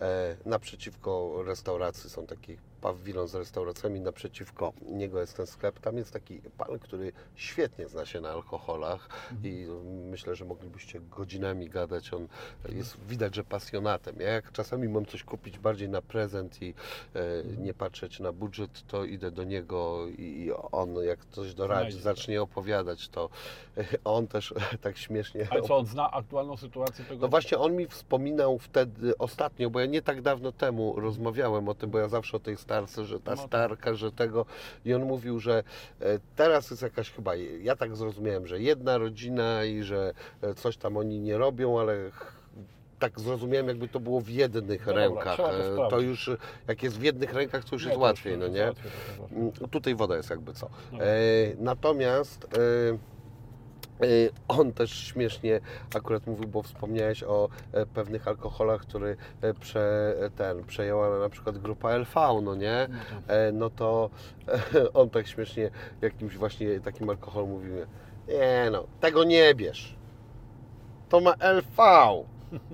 e, 0.00 0.36
naprzeciwko 0.44 1.42
restauracji 1.46 2.10
są 2.10 2.26
takie 2.26 2.56
pawilon 2.86 3.28
z 3.28 3.34
restauracjami, 3.34 4.00
naprzeciwko 4.00 4.72
niego 4.88 5.20
jest 5.20 5.36
ten 5.36 5.46
sklep, 5.46 5.80
tam 5.80 5.96
jest 5.96 6.12
taki 6.12 6.40
pan, 6.58 6.78
który 6.78 7.12
świetnie 7.34 7.88
zna 7.88 8.06
się 8.06 8.20
na 8.20 8.30
alkoholach 8.30 9.08
i 9.44 9.66
myślę, 10.10 10.34
że 10.34 10.44
moglibyście 10.44 11.00
godzinami 11.00 11.68
gadać, 11.68 12.12
on 12.12 12.28
jest 12.68 13.00
widać, 13.08 13.34
że 13.34 13.44
pasjonatem. 13.44 14.16
Ja 14.20 14.28
jak 14.28 14.52
czasami 14.52 14.88
mam 14.88 15.06
coś 15.06 15.24
kupić 15.24 15.58
bardziej 15.58 15.88
na 15.88 16.02
prezent 16.02 16.62
i 16.62 16.74
e, 17.14 17.20
nie 17.58 17.74
patrzeć 17.74 18.20
na 18.20 18.32
budżet, 18.32 18.86
to 18.86 19.04
idę 19.04 19.30
do 19.30 19.44
niego 19.44 20.06
i 20.08 20.50
on 20.72 20.94
jak 21.04 21.24
coś 21.24 21.54
doradzi, 21.54 22.00
zacznie 22.00 22.42
opowiadać, 22.42 23.08
to 23.08 23.28
on 24.04 24.28
też 24.28 24.54
tak 24.82 24.98
śmiesznie 24.98 25.46
Ale 25.50 25.62
co, 25.62 25.76
on 25.76 25.86
zna 25.86 26.10
aktualną 26.10 26.56
sytuację 26.56 27.04
tego? 27.04 27.20
no 27.20 27.28
właśnie 27.28 27.58
on 27.58 27.76
mi 27.76 27.86
wspominał 27.86 28.58
wtedy 28.58 29.18
ostatnio, 29.18 29.70
bo 29.70 29.80
ja 29.80 29.86
nie 29.86 30.02
tak 30.02 30.22
dawno 30.22 30.52
temu 30.52 31.00
rozmawiałem 31.00 31.68
o 31.68 31.74
tym, 31.74 31.90
bo 31.90 31.98
ja 31.98 32.08
zawsze 32.08 32.36
o 32.36 32.40
tej 32.40 32.56
starce, 32.76 33.04
że 33.04 33.20
ta 33.20 33.30
No 33.30 33.36
tak. 33.36 33.46
starka, 33.46 33.94
że 33.94 34.12
tego 34.12 34.46
i 34.84 34.94
on 34.94 35.02
mówił, 35.04 35.40
że 35.40 35.62
e, 36.00 36.18
teraz 36.36 36.70
jest 36.70 36.82
jakaś 36.82 37.10
chyba, 37.10 37.34
ja 37.36 37.76
tak 37.76 37.96
zrozumiałem, 37.96 38.46
że 38.46 38.60
jedna 38.60 38.98
rodzina 38.98 39.64
i 39.64 39.82
że 39.82 40.12
e, 40.42 40.54
coś 40.54 40.76
tam 40.76 40.96
oni 40.96 41.20
nie 41.20 41.38
robią, 41.38 41.80
ale 41.80 41.96
tak 42.98 43.20
zrozumiałem, 43.20 43.68
jakby 43.68 43.88
to 43.88 44.00
było 44.00 44.20
w 44.20 44.28
jednych 44.28 44.86
No 44.86 44.92
rękach. 44.92 45.36
to 45.36 45.86
E, 45.86 45.90
to 45.90 46.00
już, 46.00 46.30
jak 46.68 46.82
jest 46.82 46.98
w 46.98 47.02
jednych 47.02 47.34
rękach, 47.34 47.64
to 47.64 47.74
już 47.74 47.82
Nie, 47.82 47.88
jest 47.88 47.98
to 47.98 48.02
łatwiej, 48.02 48.32
już 48.32 48.40
no 48.42 48.48
nie? 48.48 48.64
łatwiej, 48.64 48.90
to 48.92 49.08
jest 49.08 49.20
łatwiej. 49.20 49.38
Mm, 49.38 49.52
Tutaj 49.70 49.94
woda 49.94 50.16
jest 50.16 50.30
jakby 50.30 50.52
co. 50.52 50.66
E, 50.66 50.70
natomiast 51.58 52.44
e, 52.44 52.58
on 54.48 54.72
też 54.72 54.90
śmiesznie 54.90 55.60
akurat 55.94 56.26
mówił, 56.26 56.48
bo 56.48 56.62
wspomniałeś 56.62 57.22
o 57.22 57.48
e, 57.72 57.86
pewnych 57.86 58.28
alkoholach, 58.28 58.80
który 58.80 59.16
e, 59.40 59.54
prze, 59.54 60.14
ten, 60.36 60.64
przejęła 60.64 61.18
na 61.18 61.28
przykład 61.28 61.58
grupa 61.58 61.96
LV, 61.96 62.40
no 62.42 62.54
nie? 62.54 62.88
No 62.88 63.00
to- 63.28 63.34
E, 63.34 63.52
no 63.52 63.70
to 63.70 64.10
e, 64.74 64.92
on 65.00 65.10
tak 65.10 65.26
śmiesznie 65.26 65.70
jakimś 66.02 66.36
właśnie 66.36 66.80
takim 66.80 67.10
alkoholu 67.10 67.46
mówił, 67.46 67.74
nie 68.28 68.68
no, 68.70 68.86
tego 69.00 69.24
nie 69.24 69.54
bierz. 69.54 69.96
To 71.08 71.20
ma 71.20 71.34
LV. 71.40 71.76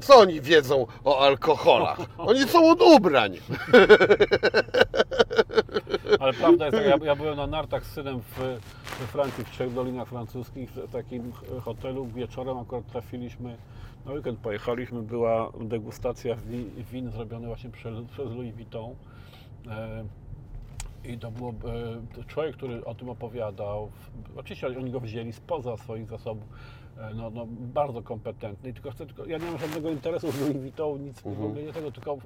Co 0.01 0.19
oni 0.19 0.41
wiedzą 0.41 0.87
o 1.05 1.21
alkoholach? 1.21 1.99
Oni 2.19 2.43
są 2.43 2.71
od 2.71 2.83
ubrań. 2.83 3.37
Ale 6.21 6.33
prawda 6.33 6.67
jest, 6.67 6.79
ja, 6.87 6.97
ja 7.03 7.17
byłem 7.17 7.37
na 7.37 7.47
nartach 7.47 7.87
z 7.87 7.93
synem 7.93 8.21
w, 8.21 8.39
we 9.01 9.07
Francji, 9.07 9.45
w 9.45 9.51
Trzech 9.51 9.75
Dolinach 9.75 10.09
Francuskich, 10.09 10.71
w 10.71 10.93
takim 10.93 11.33
hotelu. 11.65 12.07
Wieczorem 12.07 12.59
akurat 12.59 12.87
trafiliśmy, 12.87 13.57
na 14.07 14.13
weekend 14.13 14.39
pojechaliśmy, 14.39 15.03
była 15.03 15.53
degustacja 15.61 16.35
wi, 16.35 16.65
win 16.93 17.11
zrobione 17.11 17.47
właśnie 17.47 17.71
przez, 17.71 17.95
przez 18.11 18.31
Louis 18.31 18.55
Vuitton. 18.55 18.95
E, 19.69 20.05
I 21.05 21.19
to 21.19 21.31
było 21.31 21.51
e, 22.21 22.25
człowiek, 22.25 22.57
który 22.57 22.85
o 22.85 22.95
tym 22.95 23.09
opowiadał. 23.09 23.91
Oczywiście 24.37 24.67
oni 24.67 24.91
go 24.91 25.01
wzięli 25.01 25.33
spoza 25.33 25.77
swoich 25.77 26.09
zasobów. 26.09 26.45
E, 26.99 27.15
No, 27.15 27.31
no, 27.31 27.47
bardzo 27.49 28.03
kompetentny. 28.03 28.71
I 28.71 28.75
Tylko 28.75 28.91
chcę, 28.91 29.07
tylko, 29.07 29.25
ja 29.27 29.39
nie 29.39 29.45
mam 29.47 29.59
żadnego 29.59 29.91
interesu 29.91 30.33
w 30.33 30.41
Louis 30.41 30.57
Vuitton, 30.57 31.05
nic 31.05 31.21
w 31.21 31.27
ogóle 31.27 31.63
nie 31.63 31.73
tego, 31.73 31.93
tylko 31.93 32.13
e, 32.15 32.19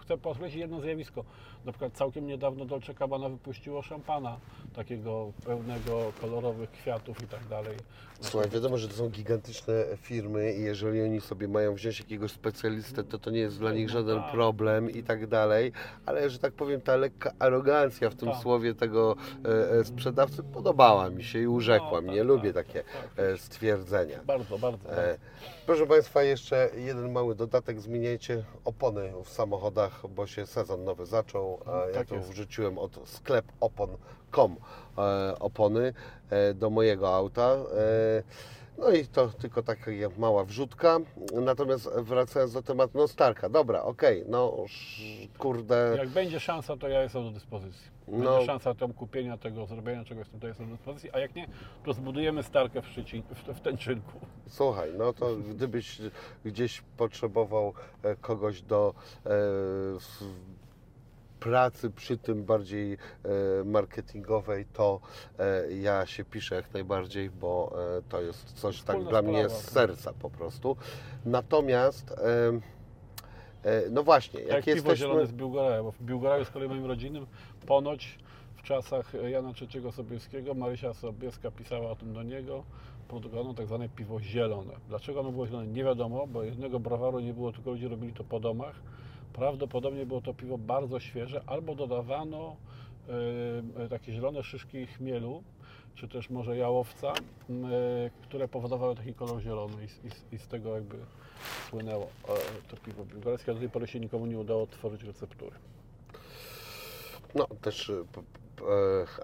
chcę 0.00 0.18
podkreślić 0.18 0.60
jedno 0.60 0.80
zjawisko. 0.80 1.24
Na 1.64 1.72
przykład 1.72 1.92
całkiem 1.92 2.26
niedawno 2.26 2.64
Dolce 2.64 2.94
Gabbana 2.94 3.28
wypuściło 3.28 3.82
szampana, 3.82 4.36
takiego 4.74 5.32
pełnego 5.46 6.12
kolorowych 6.20 6.70
kwiatów 6.70 7.22
i 7.22 7.26
tak 7.26 7.46
dalej. 7.48 7.76
Słuchaj, 8.20 8.50
wiadomo, 8.50 8.78
że 8.78 8.88
to 8.88 8.94
są 8.94 9.08
gigantyczne 9.08 9.74
firmy 9.96 10.52
i 10.54 10.62
jeżeli 10.62 11.02
oni 11.02 11.20
sobie 11.20 11.48
mają 11.48 11.74
wziąć 11.74 12.00
jakiegoś 12.00 12.30
specjalistę, 12.32 13.04
to 13.04 13.18
to 13.18 13.30
nie 13.30 13.38
jest 13.40 13.58
dla 13.58 13.72
nich 13.72 13.90
żaden 13.90 14.22
tak. 14.22 14.32
problem 14.32 14.90
i 14.90 15.02
tak 15.02 15.26
dalej, 15.26 15.72
ale 16.06 16.30
że 16.30 16.38
tak 16.38 16.52
powiem, 16.52 16.80
ta 16.80 16.96
lekka 16.96 17.32
arogancja 17.38 18.10
w 18.10 18.14
tym 18.14 18.28
Tak. 18.28 18.42
słowie 18.42 18.74
tego 18.74 19.16
e, 19.44 19.70
e, 19.70 19.84
sprzedawcy 19.84 20.42
podobała 20.42 21.10
mi 21.10 21.24
się 21.24 21.38
i 21.38 21.46
urzekła 21.46 22.00
No, 22.00 22.02
mnie. 22.02 22.18
tak, 22.18 22.26
Lubię 22.26 22.52
tak, 22.52 22.66
takie 22.66 22.84
tak, 23.16 23.26
tak. 24.06 24.24
Bardzo, 24.24 24.58
bardzo. 24.58 24.92
E, 24.96 25.18
Proszę 25.66 25.86
Państwa, 25.86 26.22
jeszcze 26.22 26.70
jeden 26.76 27.12
mały 27.12 27.34
dodatek. 27.34 27.80
Zmieniajcie 27.80 28.44
opony 28.64 29.12
w 29.24 29.28
samochodach, 29.28 30.06
bo 30.08 30.26
się 30.26 30.46
sezon 30.46 30.84
nowy 30.84 31.06
zaczął. 31.06 31.58
A 31.66 31.70
ja 31.86 31.94
Tak 31.94 32.08
to 32.08 32.14
jest. 32.14 32.28
wrzuciłem 32.28 32.78
od 32.78 33.08
sklep 33.08 33.44
opon.com 33.60 34.56
e, 34.98 35.34
opony 35.38 35.94
e, 36.30 36.54
do 36.54 36.70
mojego 36.70 37.14
auta. 37.16 37.52
E, 37.52 38.22
no 38.82 38.90
i 38.90 39.06
to 39.06 39.28
tylko 39.28 39.62
taka 39.62 39.90
mała 40.18 40.44
wrzutka. 40.44 40.98
Natomiast 41.42 41.90
wracając 41.96 42.52
do 42.52 42.62
tematu, 42.62 42.98
no 42.98 43.08
Starka, 43.08 43.48
dobra, 43.48 43.82
okej, 43.82 44.24
no 44.28 44.56
sz- 44.64 45.38
kurde. 45.38 45.94
Jak 45.98 46.08
będzie 46.08 46.40
szansa, 46.40 46.76
to 46.76 46.88
ja 46.88 47.02
jestem 47.02 47.24
do 47.24 47.30
dyspozycji. 47.30 47.90
Będzie 48.08 48.24
No. 48.24 48.42
szansa 48.46 48.74
tam 48.74 48.92
kupienia 48.92 49.38
tego, 49.38 49.66
zrobienia 49.66 50.04
czegoś, 50.04 50.26
to 50.40 50.46
jestem 50.46 50.70
do 50.70 50.76
dyspozycji, 50.76 51.10
a 51.12 51.18
jak 51.18 51.34
nie, 51.34 51.48
to 51.84 51.92
zbudujemy 51.92 52.42
starkę 52.42 52.82
w, 52.82 52.86
Szczecin, 52.88 53.22
w, 53.22 53.56
w 53.56 53.60
Tęczynku. 53.60 54.20
Słuchaj, 54.48 54.90
no 54.98 55.12
to 55.12 55.36
gdybyś 55.36 55.98
gdzieś 56.44 56.82
potrzebował 56.96 57.72
e, 58.02 58.16
kogoś 58.16 58.62
do 58.62 58.94
e, 59.26 59.30
pracy 61.42 61.90
przy 61.90 62.18
tym 62.18 62.44
bardziej 62.44 62.92
e, 62.92 62.98
marketingowej, 63.64 64.66
to 64.72 65.00
e, 65.38 65.72
ja 65.72 66.06
się 66.06 66.24
piszę 66.24 66.54
jak 66.54 66.74
najbardziej, 66.74 67.30
bo 67.30 67.76
e, 67.98 68.02
to 68.08 68.20
jest 68.20 68.52
coś 68.52 68.82
tak 68.82 69.04
dla 69.04 69.22
mnie 69.22 69.48
z 69.48 69.70
serca 69.70 70.12
po 70.12 70.30
prostu. 70.30 70.76
Natomiast 71.24 72.14
no 73.90 74.02
właśnie, 74.02 74.40
jak, 74.40 74.66
Jak, 74.66 74.76
piwo 74.76 74.96
zielone 74.96 75.20
jesteśmy... 75.20 75.36
z 75.36 75.40
Biłgoraja, 75.40 75.82
bo 75.82 75.92
w 75.92 76.02
Biłgoraju 76.02 76.44
z 76.44 76.50
kolei 76.50 76.68
moim 76.68 76.86
rodzinnym 76.86 77.26
ponoć 77.66 78.18
w 78.56 78.62
czasach 78.62 79.12
Jana 79.30 79.52
III 79.60 79.92
Sobieskiego 79.92 80.54
Marysia 80.54 80.94
Sobieska 80.94 81.50
pisała 81.50 81.90
o 81.90 81.96
tym 81.96 82.12
do 82.12 82.22
niego, 82.22 82.64
produkowano 83.08 83.54
tak 83.54 83.66
zwane 83.66 83.88
piwo 83.88 84.20
zielone. 84.20 84.72
Dlaczego 84.88 85.20
ono 85.20 85.32
było 85.32 85.46
zielone? 85.46 85.66
Nie 85.66 85.84
wiadomo, 85.84 86.26
bo 86.26 86.42
jednego 86.42 86.80
browaru 86.80 87.20
nie 87.20 87.34
było, 87.34 87.52
tylko 87.52 87.70
ludzie 87.70 87.88
robili 87.88 88.12
to 88.12 88.24
po 88.24 88.40
domach. 88.40 88.74
Prawdopodobnie 89.32 90.06
było 90.06 90.20
to 90.20 90.34
piwo 90.34 90.58
bardzo 90.58 91.00
świeże, 91.00 91.42
albo 91.46 91.74
dodawano 91.74 92.56
e, 93.78 93.88
takie 93.88 94.12
zielone 94.12 94.42
szyszki 94.42 94.86
chmielu, 94.86 95.42
czy 95.94 96.08
też 96.08 96.30
może 96.30 96.56
jałowca, 96.56 97.12
e, 97.12 97.14
które 98.22 98.48
powodowały 98.48 98.94
taki 98.96 99.14
kolor 99.14 99.40
zielony 99.42 99.74
i, 100.32 100.38
z- 100.38 100.48
tego 100.48 100.74
jakby 100.74 100.96
słynęło 101.70 102.04
e, 102.04 102.32
to 102.70 102.76
piwo 102.76 103.04
biłgorajskie. 103.04 103.54
Do 103.54 103.60
tej 103.60 103.68
pory 103.70 103.86
się 103.86 104.00
nikomu 104.00 104.26
nie 104.26 104.38
udało 104.38 104.62
otworzyć 104.62 105.02
receptury. 105.02 105.56
No 107.34 107.46
też, 107.62 107.90
e, 107.90 107.92
e, 107.94 108.02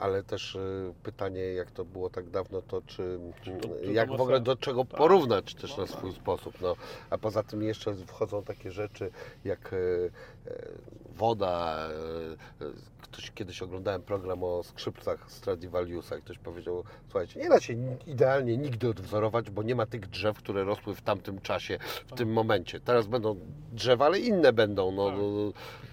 ale 0.01 0.23
też 0.23 0.57
e, 0.57 0.61
pytanie, 1.03 1.41
jak 1.41 1.71
to 1.71 1.85
było 1.85 2.11
tak 2.11 2.31
dawno, 2.31 2.63
to 2.63 2.83
czy, 2.87 3.19
Czy 3.43 3.51
to- 3.57 3.69
to 3.69 3.75
jak 3.91 4.09
w 4.17 4.21
ogóle 4.21 4.41
do 4.41 4.57
czego 4.57 4.85
Tak. 4.85 4.99
porównać 4.99 5.55
też 5.55 5.77
No 5.77 5.83
na 5.83 5.89
tak. 5.89 5.99
swój 5.99 6.13
sposób. 6.13 6.55
No. 6.61 6.77
A 7.11 7.19
poza 7.19 7.43
tym 7.43 7.63
jeszcze 7.63 7.95
wchodzą 7.95 8.43
takie 8.43 8.73
rzeczy 8.73 9.11
jak 9.45 9.73
e, 9.73 9.77
woda. 11.17 11.77
e, 12.61 12.65
e, 12.65 12.71
Ktoś 13.03 13.31
kiedyś 13.31 13.63
oglądałem 13.63 14.03
program 14.03 14.45
o 14.45 14.63
skrzypcach 14.63 15.31
Stradivariusa 15.33 16.17
i 16.17 16.23
ktoś 16.23 16.39
powiedział, 16.39 16.85
słuchajcie, 17.05 17.41
nie 17.41 17.49
da 17.49 17.61
się 17.61 17.75
ni- 17.77 17.97
idealnie 18.07 18.57
nigdy 18.57 18.89
odwzorować, 18.89 19.51
bo 19.51 19.63
nie 19.63 19.75
ma 19.75 19.87
tych 19.87 20.07
drzew, 20.07 20.39
które 20.39 20.65
rosły 20.65 20.95
w 20.95 21.03
tamtym 21.03 21.41
czasie, 21.41 21.79
w 22.07 22.13
tym 22.13 22.33
momencie. 22.33 22.81
Teraz 22.81 23.07
będą 23.07 23.37
drzewa, 23.73 24.07
ale 24.07 24.19
inne 24.19 24.53
będą. 24.53 24.93
No, 24.93 25.07
Tak. 25.11 25.19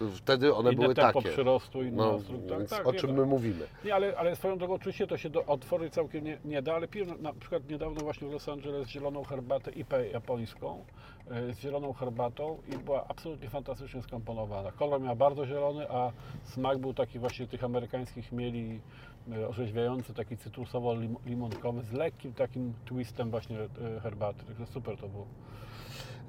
no, 0.01 0.07
wtedy 0.15 0.53
one 0.55 0.69
Inne 0.73 0.81
były 0.81 0.95
tempo 0.95 1.21
takie. 1.21 1.33
przyrostu, 1.33 1.83
inna 1.83 2.03
No, 2.05 2.19
więc 2.57 2.69
Tak, 2.69 2.87
o 2.87 2.93
czym 2.93 3.11
my 3.13 3.25
mówimy? 3.25 3.67
Nie, 3.85 3.95
ale, 3.95 4.17
ale 4.17 4.35
swoją 4.35 4.57
drogą 4.57 4.73
oczywiście 4.73 5.07
to 5.07 5.17
się 5.17 5.29
do, 5.29 5.45
otworzyć 5.45 5.93
całkiem 5.93 6.23
nie, 6.23 6.37
nie 6.45 6.61
da, 6.61 6.75
ale 6.75 6.87
piłem 6.87 7.07
na, 7.09 7.15
na 7.15 7.33
przykład 7.33 7.69
niedawno 7.69 8.01
właśnie 8.01 8.27
w 8.27 8.31
Los 8.31 8.49
Angeles 8.49 8.87
zieloną 8.87 9.23
herbatę 9.23 9.71
IPę 9.71 10.09
japońską 10.09 10.75
e, 10.77 11.14
z 11.27 11.59
zieloną 11.59 11.93
herbatą 11.93 12.57
i 12.73 12.77
była 12.77 13.07
absolutnie 13.07 13.49
fantastycznie 13.49 14.01
skomponowana. 14.01 14.71
Kolor 14.71 15.01
miał 15.01 15.15
bardzo 15.15 15.45
zielony, 15.45 15.89
a 15.89 16.11
smak 16.43 16.77
był 16.77 16.93
taki 16.93 17.19
właśnie 17.19 17.47
tych 17.47 17.63
amerykańskich 17.63 18.31
mieli 18.31 18.79
e, 19.31 19.47
orzeźwiający, 19.47 20.13
taki 20.13 20.37
cytrusowo-limonkowy 20.37 21.81
z 21.81 21.91
lekkim 21.91 22.33
takim 22.33 22.73
twistem 22.85 23.31
właśnie 23.31 23.59
e, 23.59 23.99
herbaty. 23.99 24.45
Także 24.45 24.65
super 24.65 24.97
to 24.97 25.07
było. 25.07 25.25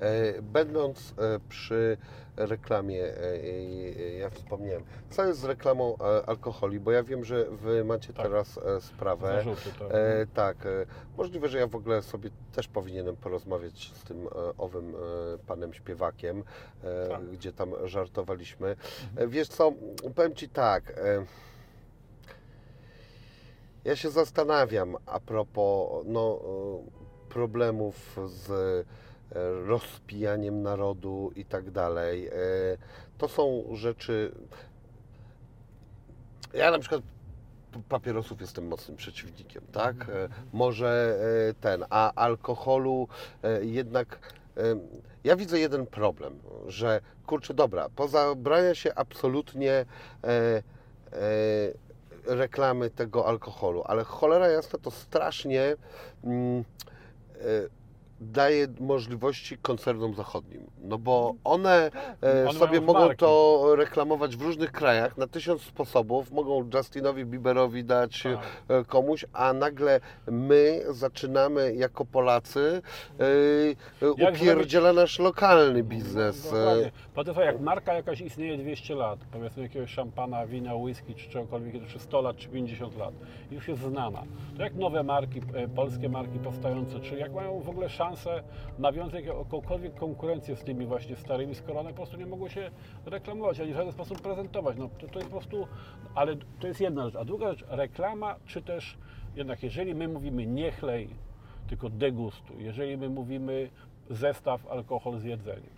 E, 0.01 0.43
Będąc 0.43 1.15
e, 1.19 1.41
przy 1.49 1.97
reklamie, 2.37 3.05
e, 3.05 3.39
ja 4.19 4.31
wspomniałem, 4.31 4.83
co 5.11 5.25
jest 5.25 5.41
z 5.41 5.45
reklamą 5.45 5.97
alkoholi, 6.27 6.81
bo 6.81 6.91
ja 6.93 7.03
wiem, 7.03 7.25
że 7.25 7.45
Wy 7.51 7.85
macie 7.85 8.13
Tak. 8.13 8.27
teraz 8.27 8.61
sprawę. 8.81 9.27
Zarzuty, 9.29 9.71
tak. 9.79 9.89
Tak, 10.35 10.69
możliwe, 11.17 11.49
że 11.49 11.59
ja 11.59 11.67
w 11.67 11.75
ogóle 11.77 12.03
sobie 12.03 12.31
też 12.53 12.69
powinienem 12.69 13.17
porozmawiać 13.17 13.93
z 13.95 14.03
tym 14.05 14.29
owym 14.59 14.95
panem 15.47 15.75
śpiewakiem, 15.75 16.45
Tak. 17.09 17.25
gdzie 17.31 17.53
tam 17.53 17.73
żartowaliśmy. 17.85 18.77
E, 19.17 19.27
wiesz 19.29 19.49
co, 19.49 19.73
powiem 20.15 20.35
Ci 20.35 20.49
tak. 20.49 21.01
Ja 23.85 23.97
się 23.97 24.11
zastanawiam 24.11 24.97
a 25.07 25.21
propos 25.21 26.03
no, 26.07 26.41
problemów 27.29 28.17
z 28.27 28.87
rozpijaniem 29.67 30.63
narodu 30.63 31.33
i 31.37 31.45
tak 31.45 31.71
dalej. 31.71 32.27
E, 32.29 32.33
To 33.19 33.29
są 33.29 33.65
rzeczy. 33.73 34.33
Ja 36.55 36.71
na 36.71 36.79
przykład 36.79 37.03
papierosów 37.89 38.41
jestem 38.41 38.67
mocnym 38.69 38.97
przeciwnikiem, 38.97 39.63
tak? 39.73 40.09
E, 40.09 40.29
Może 40.53 41.19
e, 41.51 41.55
ten, 41.55 41.85
a 41.91 42.13
alkoholu 42.15 43.09
jednak. 43.61 44.19
Ja 45.25 45.37
widzę 45.37 45.59
jeden 45.59 45.87
problem, 45.87 46.39
że 46.67 47.01
kurczę, 47.27 47.55
dobra, 47.55 47.89
pozabrania 47.89 48.75
się 48.75 48.95
absolutnie 48.95 49.85
reklamy 52.27 52.91
tego 52.91 53.27
alkoholu, 53.27 53.83
ale 53.87 54.05
cholera 54.05 54.49
jasna 54.49 54.79
to 54.79 54.91
strasznie 54.91 55.77
mm, 56.25 56.65
daje 58.21 58.67
możliwości 58.81 59.59
koncernom 59.59 60.15
zachodnim. 60.15 60.67
No 60.83 60.99
bo 60.99 61.35
one 61.45 61.91
e, 62.23 62.49
One 62.49 62.59
sobie 62.59 62.81
mogą 62.81 63.01
marki. 63.01 63.17
to 63.17 63.63
reklamować 63.77 64.37
w 64.37 64.43
różnych 64.43 64.73
krajach 64.73 65.17
na 65.19 65.27
tysiąc 65.27 65.63
sposobów. 65.63 66.33
Mogą 66.33 66.71
Justinowi 66.75 67.25
Bieberowi 67.25 67.85
dać 67.85 68.23
Tak. 68.23 68.39
e, 68.81 68.85
komuś, 68.85 69.25
a 69.33 69.53
nagle 69.53 70.01
my 70.27 70.83
zaczynamy 70.91 71.75
jako 71.75 72.05
Polacy 72.05 72.83
e, 74.03 74.15
Jak 74.19 74.35
upierdziela 74.35 74.93
nasz 74.93 75.19
lokalny 75.19 75.83
biznes. 75.83 76.53
No, 76.53 76.59
dokładnie. 76.59 77.43
E, 77.43 77.47
jak 77.47 77.61
marka 77.61 77.95
jakaś 77.95 78.21
istnieje 78.21 78.59
200 78.59 78.95
lat, 78.95 79.19
powiedzmy 79.33 79.63
jakiegoś 79.63 79.91
szampana, 79.91 80.47
wina, 80.47 80.75
whisky 80.75 81.15
czy 81.15 81.29
czegokolwiek, 81.31 81.87
czy 81.87 81.99
100 81.99 82.21
lat, 82.21 82.37
czy 82.37 82.49
50 82.49 82.97
lat, 82.97 83.15
już 83.51 83.69
jest 83.69 83.83
znana. 83.83 84.23
To 84.57 84.63
jak 84.63 84.75
nowe 84.75 85.03
marki, 85.03 85.41
e, 85.55 85.69
polskie 85.69 86.09
marki 86.09 86.39
powstające, 86.39 87.01
czy 87.01 87.19
jak 87.19 87.33
mają 87.33 87.61
w 87.61 87.69
ogóle 87.69 87.89
szansę 87.89 88.06
nawiązać 88.79 89.25
jakąkolwiek 89.25 89.95
konkurencję 89.95 90.57
z 90.57 90.65
tymi 90.65 90.87
właśnie 90.87 91.17
starymi, 91.17 91.55
skoro 91.55 91.81
one 91.81 91.91
po 91.91 91.97
prostu 91.97 92.17
nie 92.17 92.27
mogą 92.27 92.49
się 92.49 92.71
reklamować, 93.07 93.61
ani 93.61 93.73
w 93.73 93.77
żaden 93.77 93.93
sposób 93.93 94.21
prezentować. 94.21 94.77
No 94.77 94.89
to, 94.89 95.07
to 95.07 95.19
jest 95.19 95.31
po 95.31 95.37
prostu, 95.37 95.67
ale 96.15 96.37
to 96.61 96.67
jest 96.67 96.81
jedna 96.81 97.05
rzecz. 97.05 97.17
A 97.17 97.25
druga 97.25 97.51
rzecz, 97.51 97.65
reklama, 97.69 98.37
czy 98.47 98.63
też 98.63 98.99
jednak 99.37 99.63
jeżeli 99.63 99.95
my 99.95 100.09
mówimy 100.09 100.47
nie 100.47 100.73
chlej, 100.73 101.09
tylko 101.69 101.91
degustuj, 101.91 102.65
jeżeli 102.65 102.97
my 102.97 103.09
mówimy 103.09 103.71
zestaw 104.11 104.67
alkohol 104.67 105.19
z 105.19 105.25
jedzeniem, 105.25 105.77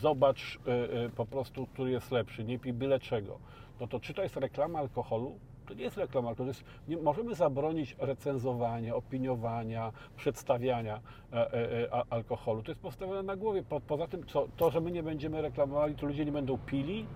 zobacz 0.00 0.58
e, 0.66 1.08
po 1.08 1.26
prostu, 1.26 1.66
który 1.66 1.90
jest 1.90 2.10
lepszy, 2.10 2.44
nie 2.44 2.58
pij 2.58 2.72
byle 2.72 3.00
czego. 3.00 3.38
No 3.80 3.86
to 3.86 4.00
czy 4.00 4.14
to 4.14 4.22
jest 4.22 4.36
reklama 4.36 4.78
alkoholu? 4.78 5.38
To 5.66 5.74
nie 5.74 5.82
jest 5.84 5.96
reklama. 5.96 6.34
To 6.34 6.44
jest, 6.44 6.64
nie, 6.88 6.96
możemy 6.96 7.34
zabronić 7.34 7.96
recenzowania, 7.98 8.94
opiniowania, 8.96 9.92
przedstawiania 10.16 11.00
e, 11.32 11.36
e, 11.36 11.82
e, 11.82 11.94
a- 11.94 12.04
alkoholu. 12.10 12.62
To 12.62 12.70
jest 12.70 12.80
postawione 12.80 13.22
na 13.22 13.36
głowie. 13.36 13.62
Po, 13.62 13.80
poza 13.80 14.06
tym, 14.06 14.26
co, 14.26 14.48
to, 14.56 14.70
że 14.70 14.80
my 14.80 14.90
nie 14.90 15.02
będziemy 15.02 15.42
reklamowali, 15.42 15.94
to 15.94 16.06
ludzie 16.06 16.24
nie 16.24 16.32
będą 16.32 16.58
pili, 16.58 17.06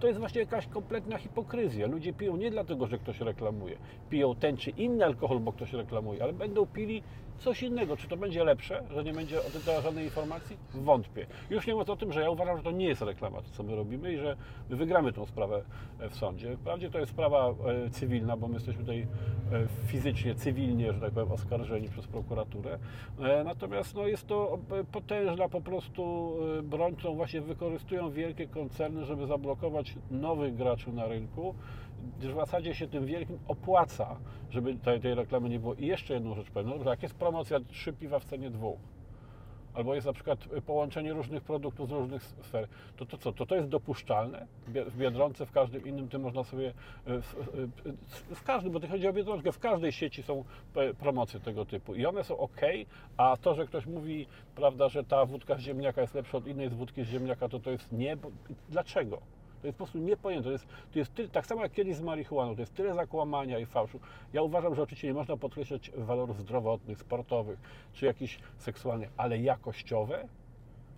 to 0.00 0.06
jest 0.06 0.18
właśnie 0.18 0.40
jakaś 0.40 0.66
kompletna 0.66 1.18
hipokryzja. 1.18 1.86
Ludzie 1.86 2.12
piją 2.12 2.36
nie 2.36 2.50
dlatego, 2.50 2.86
że 2.86 2.98
ktoś 2.98 3.20
reklamuje. 3.20 3.76
Piją 4.10 4.34
ten 4.34 4.56
czy 4.56 4.70
inny 4.70 5.04
alkohol, 5.04 5.40
bo 5.40 5.52
ktoś 5.52 5.72
reklamuje, 5.72 6.22
ale 6.22 6.32
będą 6.32 6.66
pili 6.66 7.02
coś 7.38 7.62
innego. 7.62 7.96
Czy 7.96 8.08
to 8.08 8.16
będzie 8.16 8.44
lepsze, 8.44 8.82
że 8.94 9.04
nie 9.04 9.12
będzie 9.12 9.40
o 9.40 9.42
tym 9.42 9.82
żadnej 9.82 10.04
informacji? 10.04 10.56
Wątpię. 10.74 11.26
Już 11.50 11.66
nie 11.66 11.72
mówiąc 11.72 11.90
o 11.90 11.96
tym, 11.96 12.12
że 12.12 12.20
ja 12.20 12.30
uważam, 12.30 12.56
że 12.56 12.62
to 12.62 12.70
nie 12.70 12.86
jest 12.86 13.02
reklama, 13.02 13.42
to 13.42 13.50
co 13.50 13.62
my 13.62 13.76
robimy 13.76 14.12
i 14.12 14.16
że 14.18 14.36
my 14.70 14.76
wygramy 14.76 15.12
tą 15.12 15.26
sprawę 15.26 15.62
e, 16.00 16.08
w 16.08 16.14
sądzie. 16.14 16.56
Wprawdzie 16.56 16.90
to 16.90 16.98
jest 16.98 17.12
sprawa 17.12 17.48
e, 17.48 17.90
cywilna, 17.90 18.36
bo 18.36 18.48
my 18.48 18.54
jesteśmy 18.54 18.80
tutaj 18.80 19.00
e, 19.00 19.06
fizycznie, 19.86 20.34
cywilnie, 20.34 20.92
że 20.92 21.00
tak 21.00 21.12
powiem, 21.12 21.32
oskarżeni 21.32 21.88
przez 21.88 22.06
prokuraturę. 22.06 22.78
Natomiast 23.44 23.94
no, 23.94 24.06
jest 24.06 24.26
to 24.26 24.58
potężna 24.92 25.48
po 25.48 25.60
prostu 25.60 26.34
broń, 26.62 26.96
którą 26.96 27.14
właśnie 27.14 27.40
wykorzystują 27.40 28.10
wielkie 28.10 28.46
koncerny, 28.46 29.04
żeby 29.04 29.26
zablokować 29.26 29.94
nowych 30.10 30.56
graczy 30.56 30.92
na 30.92 31.06
rynku. 31.06 31.54
W 32.18 32.34
zasadzie 32.34 32.74
się 32.74 32.88
tym 32.88 33.06
wielkim 33.06 33.38
opłaca, 33.48 34.16
żeby 34.50 34.74
tej, 34.74 35.00
tej 35.00 35.14
reklamy 35.14 35.48
nie 35.48 35.58
było. 35.60 35.74
I 35.74 35.86
jeszcze 35.86 36.14
jedną 36.14 36.34
rzecz 36.34 36.50
powiem, 36.50 36.68
no, 36.68 36.74
dobrze, 36.74 36.90
jak 36.90 37.02
jest 37.02 37.14
promocja 37.14 37.60
trzy 37.60 37.92
piwa 37.92 38.18
w 38.18 38.24
cenie 38.24 38.50
dwóch, 38.50 38.78
albo 39.74 39.94
jest 39.94 40.06
na 40.06 40.12
przykład 40.12 40.38
połączenie 40.66 41.12
różnych 41.12 41.42
produktów 41.42 41.88
z 41.88 41.92
różnych 41.92 42.22
sfer, 42.22 42.68
to 42.96 43.06
to 43.06 43.18
co, 43.18 43.32
to 43.32 43.46
to 43.46 43.54
jest 43.56 43.68
dopuszczalne? 43.68 44.46
W 44.66 44.72
Bie- 44.72 44.84
W 44.84 44.96
Biedronce, 44.96 45.46
w 45.46 45.52
każdym 45.52 45.86
innym, 45.86 46.08
tym 46.08 46.22
można 46.22 46.44
sobie, 46.44 46.72
e, 47.06 47.20
w, 47.22 47.34
w, 48.06 48.34
w 48.34 48.42
każdym, 48.42 48.72
bo 48.72 48.80
to 48.80 48.88
chodzi 48.88 49.08
o 49.08 49.12
Biedronkę, 49.12 49.52
w 49.52 49.58
każdej 49.58 49.92
sieci 49.92 50.22
są 50.22 50.44
e, 50.76 50.94
promocje 50.94 51.40
tego 51.40 51.64
typu 51.64 51.94
i 51.94 52.06
one 52.06 52.24
są 52.24 52.38
ok, 52.38 52.60
a 53.16 53.36
to, 53.36 53.54
że 53.54 53.66
ktoś 53.66 53.86
mówi, 53.86 54.26
prawda, 54.56 54.88
że 54.88 55.04
ta 55.04 55.24
wódka 55.26 55.56
z 55.56 55.60
ziemniaka 55.60 56.00
jest 56.00 56.14
lepsza 56.14 56.38
od 56.38 56.46
innej 56.46 56.68
z 56.68 56.74
wódki 56.74 57.04
z 57.04 57.08
ziemniaka, 57.08 57.48
to 57.48 57.60
to 57.60 57.70
jest 57.70 57.92
nie, 57.92 58.16
dlaczego? 58.68 59.18
To 59.64 59.68
jest 59.68 59.78
po 59.78 59.84
prostu 59.84 59.98
niepojęte. 59.98 60.44
To 60.44 60.52
jest, 60.52 60.66
to 60.92 60.98
jest 60.98 61.14
tyle, 61.14 61.28
tak 61.28 61.46
samo 61.46 61.62
jak 61.62 61.72
kiedyś 61.72 61.96
z 61.96 62.00
marihuaną, 62.00 62.54
to 62.54 62.62
jest 62.62 62.74
tyle 62.74 62.94
zakłamania 62.94 63.58
i 63.58 63.66
fałszu. 63.66 64.00
Ja 64.32 64.42
uważam, 64.42 64.74
że 64.74 64.82
oczywiście 64.82 65.08
nie 65.08 65.14
można 65.14 65.36
podkreślać 65.36 65.90
walorów 65.96 66.40
zdrowotnych, 66.40 66.98
sportowych 66.98 67.58
czy 67.92 68.06
jakichś 68.06 68.38
seksualnych, 68.58 69.10
ale 69.16 69.38
jakościowe, 69.38 70.28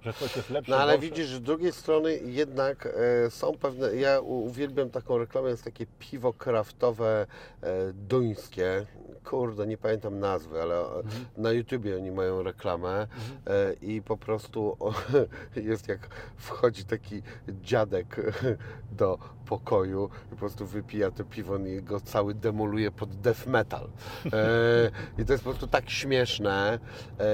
że 0.02 0.12
coś 0.12 0.36
jest 0.36 0.50
lepsze. 0.50 0.70
No 0.70 0.78
ale 0.78 0.92
gorsze. 0.92 1.08
widzisz, 1.08 1.28
z 1.28 1.42
drugiej 1.42 1.72
strony 1.72 2.18
jednak 2.24 2.86
e, 2.86 3.30
są 3.30 3.52
pewne, 3.52 3.96
ja 3.96 4.20
uwielbiam 4.20 4.90
taką 4.90 5.18
reklamę, 5.18 5.48
jest 5.48 5.64
takie 5.64 5.86
piwo 5.98 6.32
kraftowe 6.32 7.26
e, 7.62 7.92
duńskie, 7.92 8.86
kurde, 9.24 9.66
nie 9.66 9.78
pamiętam 9.78 10.18
nazwy, 10.18 10.62
ale 10.62 10.80
e, 10.80 11.02
na 11.36 11.52
YouTubie 11.52 11.96
oni 11.96 12.10
mają 12.10 12.42
reklamę 12.42 13.06
e, 13.46 13.72
i 13.82 14.02
po 14.02 14.16
prostu 14.16 14.76
o, 14.80 14.94
jest 15.56 15.88
jak 15.88 16.08
wchodzi 16.36 16.84
taki 16.84 17.22
dziadek 17.48 18.16
do 18.98 19.18
pokoju 19.46 20.10
i 20.26 20.30
po 20.30 20.36
prostu 20.36 20.66
wypija 20.66 21.10
to 21.10 21.24
piwo 21.24 21.58
i 21.58 21.82
go 21.82 22.00
cały 22.00 22.34
demoluje 22.34 22.90
pod 22.90 23.16
death 23.16 23.46
metal. 23.46 23.88
E, 24.32 24.90
I 25.22 25.24
to 25.24 25.32
jest 25.32 25.44
po 25.44 25.50
prostu 25.50 25.66
tak 25.66 25.90
śmieszne 25.90 26.78
e, 27.20 27.24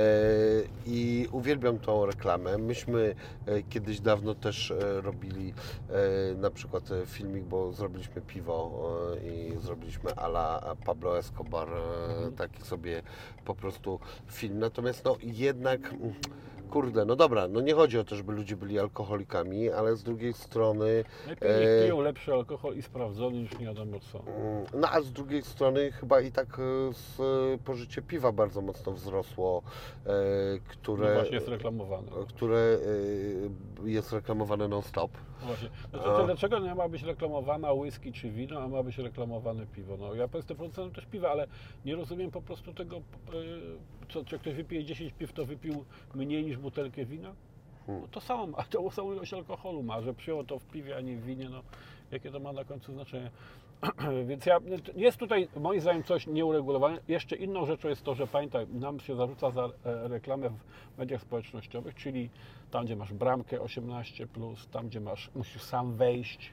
i 0.86 1.28
uwielbiam 1.32 1.78
tą 1.78 2.06
reklamę. 2.06 2.51
Myśmy 2.58 3.14
e, 3.46 3.62
kiedyś 3.62 4.00
dawno 4.00 4.34
też 4.34 4.70
e, 4.70 5.00
robili 5.00 5.54
e, 5.90 6.34
na 6.34 6.50
przykład 6.50 6.88
filmik, 7.06 7.44
bo 7.44 7.72
zrobiliśmy 7.72 8.22
piwo 8.22 8.72
i 9.24 9.52
zrobiliśmy 9.60 10.14
ala 10.14 10.76
Pablo 10.84 11.18
Escobar, 11.18 11.68
e, 11.68 12.32
taki 12.36 12.62
sobie 12.62 13.02
po 13.44 13.54
prostu 13.54 14.00
film. 14.30 14.58
Natomiast 14.58 15.04
no 15.04 15.16
jednak 15.22 15.92
mm, 15.92 16.14
kurde, 16.73 17.05
no 17.05 17.16
dobra, 17.16 17.49
no 17.49 17.61
nie 17.61 17.74
chodzi 17.74 17.99
o 17.99 18.05
to, 18.05 18.16
żeby 18.16 18.32
ludzie 18.32 18.57
byli 18.57 18.78
alkoholikami, 18.78 19.70
ale 19.70 19.97
z 19.97 20.03
drugiej 20.03 20.32
strony 20.32 21.05
Lepiej 21.28 21.49
niech 21.61 21.69
e, 21.69 21.82
piją 21.85 22.01
lepszy 22.01 22.32
alkohol 22.32 22.77
i 22.77 22.82
sprawdzony 22.82 23.39
niż 23.39 23.59
nie 23.59 23.66
wiadomo 23.66 23.99
co. 24.12 24.19
Mm, 24.19 24.65
No 24.74 24.89
a 24.90 25.01
z 25.01 25.12
drugiej 25.12 25.43
strony 25.43 25.93
chyba 25.93 26.20
i 26.20 26.32
tak 26.32 26.49
e, 26.59 26.93
z, 26.93 27.16
pożycie 27.62 28.03
piwa 28.03 28.32
bardzo 28.32 28.61
mocno 28.61 28.93
wzrosło, 28.93 29.62
e, 30.07 30.11
No 30.55 30.59
które, 30.69 31.15
właśnie 31.15 31.35
jest 31.35 31.49
reklamowane. 31.49 32.09
które 32.28 32.78
e, 33.85 33.89
jest 33.89 34.12
reklamowane 34.12 34.69
non-stop. 34.69 35.11
No 35.40 35.47
Właśnie. 35.47 35.69
Znaczy, 35.90 36.09
A. 36.09 36.24
dlaczego 36.24 36.59
nie 36.59 36.74
ma 36.74 36.89
być 36.89 37.03
reklamowana 37.03 37.73
whisky 37.73 38.12
czy 38.12 38.31
wino, 38.31 38.61
a 38.61 38.69
ma 38.69 38.82
być 38.82 38.99
reklamowane 38.99 39.66
piwo? 39.66 39.97
No, 39.97 40.15
ja 40.15 40.28
jestem 40.35 40.57
producentem 40.57 40.94
też 40.94 41.07
piwa, 41.07 41.31
ale 41.31 41.47
nie 41.85 41.97
rozumiem 41.97 42.31
po 42.31 42.43
prostu 42.43 42.74
tego, 42.74 43.01
co, 44.12 44.24
czy 44.24 44.39
ktoś 44.39 44.55
wypije 44.55 44.84
10 44.84 45.12
piw, 45.12 45.32
to 45.32 45.44
wypił 45.44 45.84
mniej 46.14 46.44
niż 46.44 46.56
butelkę 46.56 47.05
wina? 47.05 47.34
No 47.89 48.09
to 48.10 48.20
samo 48.20 48.47
ma, 48.47 48.62
tą 48.62 48.90
samą 48.90 49.12
ilość 49.12 49.34
alkoholu 49.34 49.82
ma, 49.82 50.02
że 50.02 50.14
przyjął 50.14 50.44
to 50.44 50.59
w 50.59 50.64
piwie, 50.66 50.97
a 50.97 51.01
nie 51.01 51.16
w 51.16 51.24
winie, 51.24 51.48
no 51.48 51.62
jakie 52.10 52.30
to 52.30 52.40
ma 52.40 52.52
na 52.52 52.64
końcu 52.64 52.93
znaczenie? 52.93 53.30
Więc 54.28 54.47
ja, 54.47 54.59
jest 54.97 55.18
tutaj 55.18 55.48
moim 55.56 55.80
zdaniem 55.80 56.02
coś 56.02 56.26
nieuregulowane. 56.26 56.98
Jeszcze 57.09 57.36
inną 57.36 57.66
rzeczą 57.66 57.89
jest 57.89 58.02
to, 58.02 58.14
że 58.14 58.26
pamiętaj, 58.26 58.66
nam 58.66 59.01
się 59.01 59.16
zarzuca 59.16 59.51
za 59.51 59.64
e, 59.64 60.09
reklamę 60.09 60.51
w 60.51 60.98
mediach 60.98 61.20
społecznościowych, 61.20 61.94
czyli 61.94 62.30
tam, 62.70 62.84
gdzie 62.84 62.97
masz 62.97 63.12
bramkę 63.12 63.60
18, 63.60 64.26
tam, 64.70 64.89
gdzie 64.89 65.01
masz, 65.01 65.30
musisz 65.34 65.62
sam 65.62 65.97
wejść, 65.97 66.52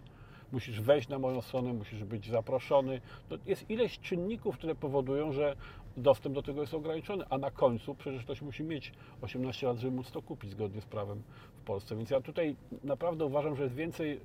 musisz 0.51 0.81
wejść 0.81 1.07
na 1.07 1.19
moją 1.19 1.41
stronę, 1.41 1.73
musisz 1.73 2.03
być 2.03 2.29
zaproszony. 2.29 3.01
To 3.29 3.37
jest 3.45 3.69
ileś 3.69 3.99
czynników, 3.99 4.57
które 4.57 4.75
powodują, 4.75 5.31
że 5.31 5.55
dostęp 5.97 6.35
do 6.35 6.41
tego 6.43 6.61
jest 6.61 6.73
ograniczony, 6.73 7.25
a 7.29 7.37
na 7.37 7.51
końcu 7.51 7.95
przecież 7.95 8.23
ktoś 8.23 8.41
musi 8.41 8.63
mieć 8.63 8.91
18 9.21 9.67
lat, 9.67 9.77
żeby 9.77 9.95
móc 9.95 10.11
to 10.11 10.21
kupić 10.21 10.51
zgodnie 10.51 10.81
z 10.81 10.85
prawem 10.85 11.21
w 11.61 11.61
Polsce. 11.65 11.95
Więc 11.95 12.09
ja 12.09 12.21
tutaj 12.21 12.55
naprawdę 12.83 13.25
uważam, 13.25 13.55
że 13.55 13.63
jest 13.63 13.75
więcej 13.75 14.11
y, 14.13 14.19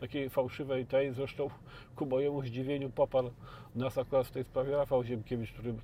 takiej 0.00 0.30
fałszywej 0.30 0.86
tej, 0.86 1.12
zresztą 1.12 1.50
ku 1.96 2.06
mojemu 2.06 2.42
zdziwieniu 2.42 2.90
poparł 2.90 3.30
nas 3.74 3.98
akurat 3.98 4.26
w 4.26 4.30
tej 4.30 4.44
sprawie 4.44 4.76
Rafał 4.76 5.04
Ziemkiewicz, 5.04 5.52
który 5.52 5.74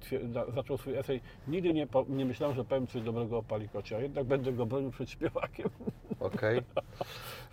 zaczął 0.54 0.78
swój 0.78 0.96
esej. 0.96 1.20
Nigdy 1.48 1.72
nie, 1.74 1.86
nie 2.08 2.24
myślałem, 2.24 2.56
że 2.56 2.64
powiem 2.64 2.86
coś 2.86 3.02
dobrego 3.02 3.38
o 3.38 3.42
Palikocie, 3.42 3.96
a 3.96 4.00
jednak 4.00 4.24
będę 4.26 4.52
go 4.52 4.66
bronił 4.66 4.90
przed 4.90 5.10
śpiewakiem. 5.10 5.70
Okej. 6.20 6.62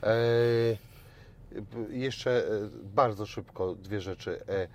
E, 0.04 1.58
b- 1.62 1.96
Jeszcze 1.96 2.32
e, 2.32 2.50
bardzo 2.84 3.26
szybko 3.26 3.76
dwie 3.76 4.02
rzeczy. 4.02 4.40
E, 4.48 4.68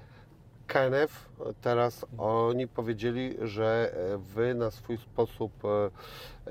KNF 0.69 1.28
teraz 1.61 2.07
oni 2.19 2.69
powiedzieli, 2.69 3.35
że 3.43 3.93
e, 4.15 4.19
wy 4.19 4.55
na 4.55 4.70
swój 4.70 4.97
sposób 4.97 5.53
e, 5.65 5.90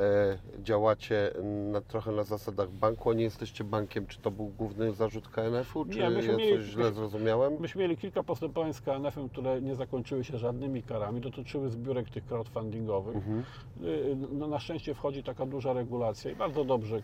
e, 0.02 0.38
działacie 0.64 1.32
na, 1.72 1.82
trochę 1.82 2.12
na 2.12 2.24
zasadach 2.24 2.70
banku, 2.70 3.10
a 3.10 3.14
nie 3.14 3.24
jesteście 3.24 3.64
bankiem. 3.64 4.08
Czy 4.08 4.20
to 4.20 4.32
był 4.32 4.46
główny 4.48 4.94
zarzut 4.94 5.28
KNF-u, 5.30 5.86
czy 5.86 5.98
Nie, 5.98 6.04
ja 6.04 6.10
mieli- 6.10 6.58
coś 6.58 6.66
źle 6.66 6.92
zrozumiałem? 6.92 7.54
Myśmy 7.60 7.82
mieli 7.82 7.98
kilka 7.98 8.24
postępowań 8.24 8.74
z 8.74 8.82
KNF-em, 8.82 9.30
które 9.30 9.62
nie 9.62 9.76
zakończyły 9.76 10.24
się 10.24 10.38
żadnymi 10.38 10.84
karami, 10.84 11.22
dotyczyły 11.22 11.70
zbiórek 11.70 12.10
tych 12.10 12.26
crowdfundingowych. 12.26 13.16
Mhm. 13.16 13.44
Y, 13.84 14.18
No, 14.32 14.48
na 14.48 14.60
szczęście 14.60 14.94
wchodzi 14.94 15.24
taka 15.24 15.46
duża 15.46 15.74
regulacja 15.74 16.32
i 16.32 16.36
bardzo 16.36 16.66
dobrze 16.66 16.98
y, 16.98 17.02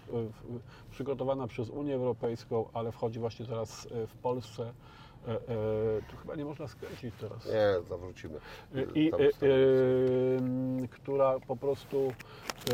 przygotowana 0.91 1.48
przez 1.48 1.69
Unię 1.69 1.95
Europejską, 1.95 2.65
ale 2.73 2.91
wchodzi 2.91 3.19
właśnie 3.19 3.45
teraz 3.45 3.85
y, 3.85 4.07
w 4.07 4.15
Polsce 4.15 4.73
E, 5.27 5.31
e, 5.31 5.37
tu 6.11 6.17
chyba 6.17 6.35
nie 6.35 6.45
można 6.45 6.67
skręcić 6.67 7.15
teraz. 7.21 7.45
Nie, 7.45 7.87
zawrócimy. 7.89 8.39
I, 8.95 9.11
Tam 9.11 9.21
e, 9.21 9.23
e, 9.23 10.87
która 10.87 11.39
po 11.47 11.55
prostu 11.55 12.07
e, 12.07 12.73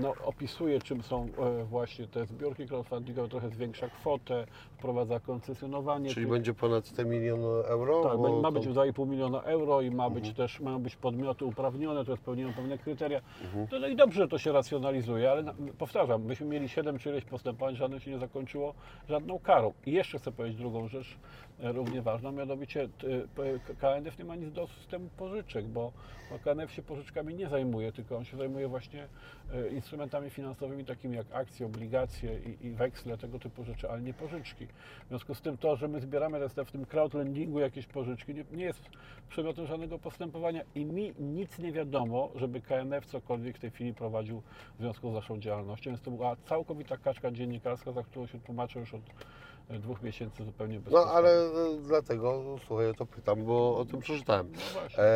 no, 0.00 0.14
opisuje, 0.24 0.80
czym 0.80 1.02
są 1.02 1.28
e, 1.38 1.64
właśnie 1.64 2.06
te 2.06 2.26
zbiorki 2.26 2.66
crowdfundingowe, 2.66 3.28
trochę 3.28 3.50
zwiększa 3.50 3.88
kwotę, 3.88 4.46
wprowadza 4.78 5.20
koncesjonowanie. 5.20 6.10
Czyli 6.10 6.26
tych- 6.26 6.32
będzie 6.32 6.54
ponad 6.54 6.92
te 6.92 7.04
milion 7.04 7.40
euro? 7.64 8.02
tak, 8.02 8.18
Bo 8.18 8.40
ma 8.40 8.48
to- 8.48 8.52
być 8.52 8.66
2,5 8.68 9.06
miliona 9.08 9.42
euro 9.42 9.80
i 9.80 9.90
ma 9.90 10.10
być 10.10 10.28
Mhm. 10.28 10.34
też, 10.36 10.60
mają 10.60 10.78
być 10.78 10.96
podmioty 10.96 11.44
uprawnione, 11.44 12.02
które 12.02 12.16
spełniają 12.16 12.52
pewne 12.52 12.78
kryteria. 12.78 13.20
Mhm. 13.44 13.66
No, 13.72 13.78
no 13.78 13.86
i 13.88 13.96
dobrze, 13.96 14.22
że 14.22 14.28
to 14.28 14.38
się 14.38 14.52
racjonalizuje, 14.52 15.30
ale 15.30 15.42
na, 15.42 15.54
powtarzam, 15.78 16.22
myśmy 16.24 16.46
mieli 16.46 16.68
7 16.68 16.98
czy 16.98 17.08
ileś 17.10 17.24
postępowań, 17.24 17.76
żadne 17.76 18.00
się 18.00 18.10
nie 18.10 18.18
zakończyło 18.18 18.74
żadną 19.08 19.38
karą. 19.38 19.72
I 19.86 19.92
jeszcze 19.92 20.18
chcę 20.18 20.32
powiedzieć 20.32 20.58
drugą 20.58 20.88
rzecz, 20.88 21.16
równie 21.58 22.02
ważną, 22.02 22.32
mianowicie 22.32 22.88
p- 23.34 23.74
KNF 23.78 24.18
nie 24.18 24.24
ma 24.24 24.36
nic 24.36 24.52
do 24.52 24.66
systemu 24.66 25.08
pożyczek, 25.16 25.66
bo, 25.66 25.92
KNF 26.44 26.72
się 26.72 26.82
pożyczkami 26.82 27.34
nie 27.34 27.48
zajmuje, 27.48 27.92
tylko 27.92 28.16
on 28.16 28.24
się 28.24 28.36
zajmuje 28.36 28.68
właśnie 28.68 29.08
e, 29.54 29.68
instrumentami 29.68 30.30
finansowymi 30.30 30.84
takimi 30.84 31.16
jak 31.16 31.26
akcje, 31.32 31.66
obligacje 31.66 32.38
i, 32.40 32.66
i 32.66 32.70
weksle, 32.70 33.18
tego 33.18 33.38
typu 33.38 33.64
rzeczy, 33.64 33.90
ale 33.90 34.02
nie 34.02 34.14
pożyczki. 34.14 34.66
W 35.04 35.08
związku 35.08 35.34
z 35.34 35.40
tym 35.40 35.56
to, 35.56 35.76
że 35.76 35.88
my 35.88 36.00
zbieramy 36.00 36.38
teraz 36.38 36.68
w 36.68 36.72
tym 36.72 36.86
crowdlendingu 36.86 37.58
jakieś 37.58 37.86
pożyczki, 37.86 38.34
nie, 38.34 38.44
nie 38.52 38.64
jest 38.64 38.82
przedmiotem 39.28 39.66
żadnego 39.66 39.98
postępowania 39.98 40.62
i 40.74 40.84
mi 40.84 41.14
nic 41.18 41.58
nie 41.58 41.72
wiadomo, 41.72 42.30
żeby 42.34 42.60
KNF 42.60 43.06
cokolwiek 43.06 43.56
w 43.56 43.60
tej 43.60 43.70
chwili 43.70 43.94
prowadził 43.94 44.42
w 44.78 44.80
związku 44.80 45.10
z 45.10 45.14
naszą 45.14 45.40
działalnością. 45.40 45.90
Więc 45.90 46.02
to 46.02 46.10
była 46.10 46.36
całkowita 46.36 46.96
kaczka 46.96 47.30
dziennikarska, 47.30 47.92
za 47.92 48.02
którą 48.02 48.26
się 48.26 48.40
tłumaczę 48.40 48.80
już 48.80 48.94
od 48.94 49.02
dwóch 49.70 50.02
miesięcy 50.02 50.44
zupełnie 50.44 50.80
bez 50.80 50.92
No 50.92 50.98
ale 51.04 51.30
e, 51.30 51.50
dlatego, 51.82 52.42
słuchaj, 52.66 52.90
o 52.90 52.94
to 52.94 53.06
pytam, 53.06 53.44
bo 53.44 53.76
o 53.78 53.84
tym 53.84 54.00
przeczytałem. 54.00 54.52
No 54.52 54.80
właśnie. 54.80 55.02
E, 55.02 55.06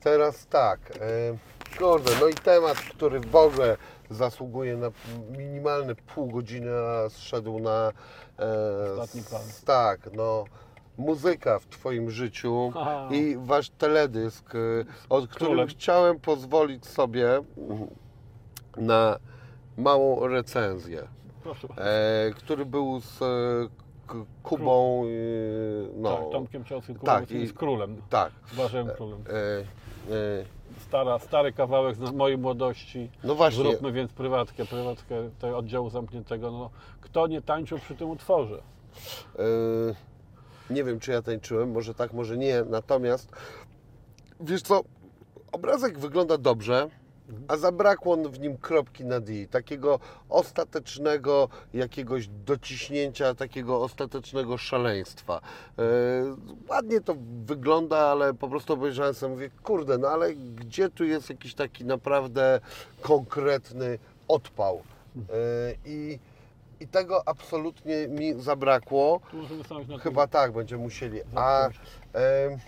teraz 0.00 0.46
tak, 0.46 0.80
e, 0.90 1.78
kurde, 1.78 2.10
no 2.20 2.28
i 2.28 2.34
temat, 2.34 2.76
który 2.78 3.20
w 3.20 3.36
ogóle 3.36 3.76
zasługuje 4.10 4.76
na 4.76 4.90
minimalne 5.38 5.94
pół 5.94 6.26
godziny, 6.30 6.70
a 6.74 7.08
zszedł 7.08 7.58
na... 7.58 7.92
E, 8.38 8.92
Ostatni 8.92 9.22
plan. 9.22 9.42
s- 9.42 9.64
Tak, 9.64 10.00
no 10.12 10.44
muzyka 10.98 11.58
w 11.58 11.66
Twoim 11.66 12.10
życiu 12.10 12.72
Aha. 12.76 13.08
i 13.12 13.36
Wasz 13.38 13.70
teledysk, 13.70 14.54
e, 14.54 14.58
od 15.08 15.28
którym 15.28 15.46
Królem. 15.52 15.68
chciałem 15.68 16.20
pozwolić 16.20 16.86
sobie 16.86 17.40
na 18.76 19.18
małą 19.78 20.28
recenzję. 20.28 21.02
E, 21.78 22.30
który 22.36 22.66
był 22.66 23.00
z 23.00 23.22
e, 23.22 23.26
Kubą, 24.42 25.02
e, 25.04 25.08
no, 25.96 26.16
tak, 26.16 26.30
Tomkiem 26.32 26.64
Ciosym, 26.64 26.94
tak, 26.94 27.04
tak, 27.04 27.30
i- 27.30 27.46
z 27.46 27.52
królem, 27.52 27.96
tak, 28.10 28.32
z 28.52 28.56
Błażejem 28.56 28.88
Królem. 28.96 29.24
e, 29.28 29.32
e, 30.14 30.44
Stara, 30.88 31.18
stary 31.18 31.52
kawałek 31.52 31.96
z 31.96 32.12
mojej 32.12 32.38
młodości. 32.38 33.10
no 33.24 33.34
właśnie, 33.34 33.62
Zróbmy 33.64 33.92
więc 33.92 34.12
prywatkę, 34.12 34.64
prywatkę 34.64 35.30
tego 35.38 35.58
oddziału 35.58 35.90
zamkniętego. 35.90 36.50
No, 36.50 36.70
kto 37.00 37.26
nie 37.26 37.42
tańczył 37.42 37.78
przy 37.78 37.94
tym 37.94 38.10
utworze? 38.10 38.62
Nie 40.70 40.84
wiem, 40.84 41.00
czy 41.00 41.10
ja 41.12 41.22
tańczyłem, 41.22 41.72
może 41.72 41.94
tak, 41.94 42.12
może 42.12 42.36
nie. 42.36 42.62
Natomiast 42.70 43.32
wiesz 44.40 44.62
co, 44.62 44.80
obrazek 45.52 45.98
wygląda 45.98 46.38
dobrze, 46.38 46.88
a 47.48 47.56
zabrakło 47.56 48.16
w 48.16 48.40
nim 48.40 48.56
kropki 48.56 49.04
na 49.04 49.20
D, 49.20 49.32
takiego 49.50 50.00
ostatecznego 50.28 51.48
jakiegoś 51.74 52.28
dociśnięcia, 52.28 53.34
takiego 53.34 53.82
ostatecznego 53.82 54.58
szaleństwa. 54.58 55.40
Yy, 55.78 55.84
ładnie 56.68 57.00
to 57.00 57.16
wygląda, 57.46 57.98
ale 57.98 58.34
po 58.34 58.48
prostu 58.48 58.72
obejrzałem 58.72 59.14
sobie, 59.14 59.34
mówię, 59.34 59.50
kurde, 59.62 59.98
no 59.98 60.08
ale 60.08 60.34
gdzie 60.34 60.88
tu 60.88 61.04
jest 61.04 61.30
jakiś 61.30 61.54
taki 61.54 61.84
naprawdę 61.84 62.60
konkretny 63.02 63.98
odpał? 64.28 64.82
Yy, 65.16 65.22
I 65.84 66.18
i 66.80 66.88
tego 66.88 67.28
absolutnie 67.28 68.08
mi 68.08 68.42
zabrakło. 68.42 69.20
Chyba 70.02 70.26
tak, 70.26 70.52
będziemy 70.52 70.82
musieli. 70.82 71.20
A 71.34 71.66
em, 71.66 72.58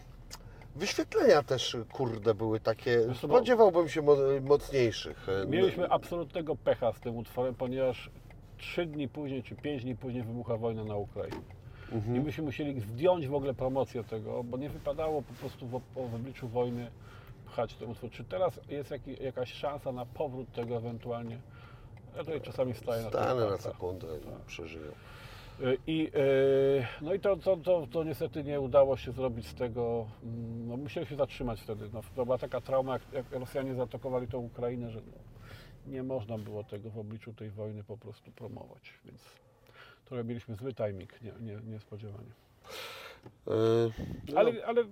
wyświetlenia 0.76 1.42
też, 1.42 1.76
kurde, 1.92 2.34
były 2.34 2.60
takie. 2.60 3.14
Spodziewałbym 3.14 3.88
się 3.88 4.02
mo- 4.02 4.16
mocniejszych. 4.48 5.26
E. 5.28 5.46
Mieliśmy 5.46 5.88
absolutnego 5.90 6.56
pecha 6.56 6.92
z 6.92 7.00
tym 7.00 7.16
utworem, 7.16 7.54
ponieważ 7.54 8.10
trzy 8.58 8.86
dni 8.86 9.08
później, 9.08 9.42
czy 9.42 9.54
pięć 9.54 9.82
dni 9.82 9.96
później 9.96 10.22
wybucha 10.22 10.56
wojna 10.56 10.84
na 10.84 10.96
Ukrainie. 10.96 11.40
Mhm. 11.92 12.16
I 12.16 12.20
myśmy 12.20 12.44
musieli 12.44 12.80
zdjąć 12.80 13.28
w 13.28 13.34
ogóle 13.34 13.54
promocję 13.54 14.04
tego, 14.04 14.44
bo 14.44 14.56
nie 14.56 14.68
wypadało 14.70 15.22
po 15.22 15.32
prostu 15.34 15.66
w, 15.66 15.80
w 16.10 16.14
obliczu 16.14 16.48
wojny 16.48 16.90
pchać 17.46 17.74
ten 17.74 17.90
utwór. 17.90 18.10
Czy 18.10 18.24
teraz 18.24 18.60
jest 18.68 18.90
jaki, 18.90 19.22
jakaś 19.24 19.52
szansa 19.52 19.92
na 19.92 20.06
powrót 20.06 20.52
tego 20.52 20.76
ewentualnie? 20.76 21.38
Ja 22.16 22.24
tutaj 22.24 22.40
czasami 22.40 22.74
staję 22.74 23.02
na 23.02 23.08
Stanę 23.08 23.34
na 23.34 23.40
kartach. 23.48 23.60
sekundę 23.72 24.06
i 24.06 24.46
przeżyję. 24.46 24.90
Y, 25.60 25.78
I, 25.86 26.10
y, 26.16 26.86
no 27.00 27.14
i 27.14 27.20
to, 27.20 27.36
to, 27.36 27.56
to, 27.56 27.86
to 27.86 28.04
niestety 28.04 28.44
nie 28.44 28.60
udało 28.60 28.96
się 28.96 29.12
zrobić 29.12 29.46
z 29.46 29.54
tego, 29.54 30.06
mm, 30.22 30.68
no 30.68 30.76
musieli 30.76 31.06
się 31.06 31.16
zatrzymać 31.16 31.60
wtedy. 31.60 31.90
No, 31.92 32.00
to 32.16 32.24
była 32.24 32.38
taka 32.38 32.60
trauma, 32.60 32.92
jak, 32.92 33.02
jak 33.12 33.32
Rosjanie 33.32 33.74
zaatakowali 33.74 34.28
tą 34.28 34.38
Ukrainę, 34.38 34.90
że 34.90 35.00
no, 35.00 35.12
nie 35.92 36.02
można 36.02 36.38
było 36.38 36.64
tego 36.64 36.90
w 36.90 36.98
obliczu 36.98 37.32
tej 37.32 37.50
wojny 37.50 37.84
po 37.84 37.98
prostu 37.98 38.30
promować, 38.30 38.94
więc 39.04 39.22
trochę 40.04 40.24
mieliśmy 40.24 40.54
zły 40.54 40.74
timing, 40.74 41.22
nie, 41.22 41.32
nie, 41.40 41.60
niespodziewanie. 41.64 42.30
E, 43.46 43.50
no, 44.32 44.38
Ale, 44.38 44.66
ale 44.66 44.84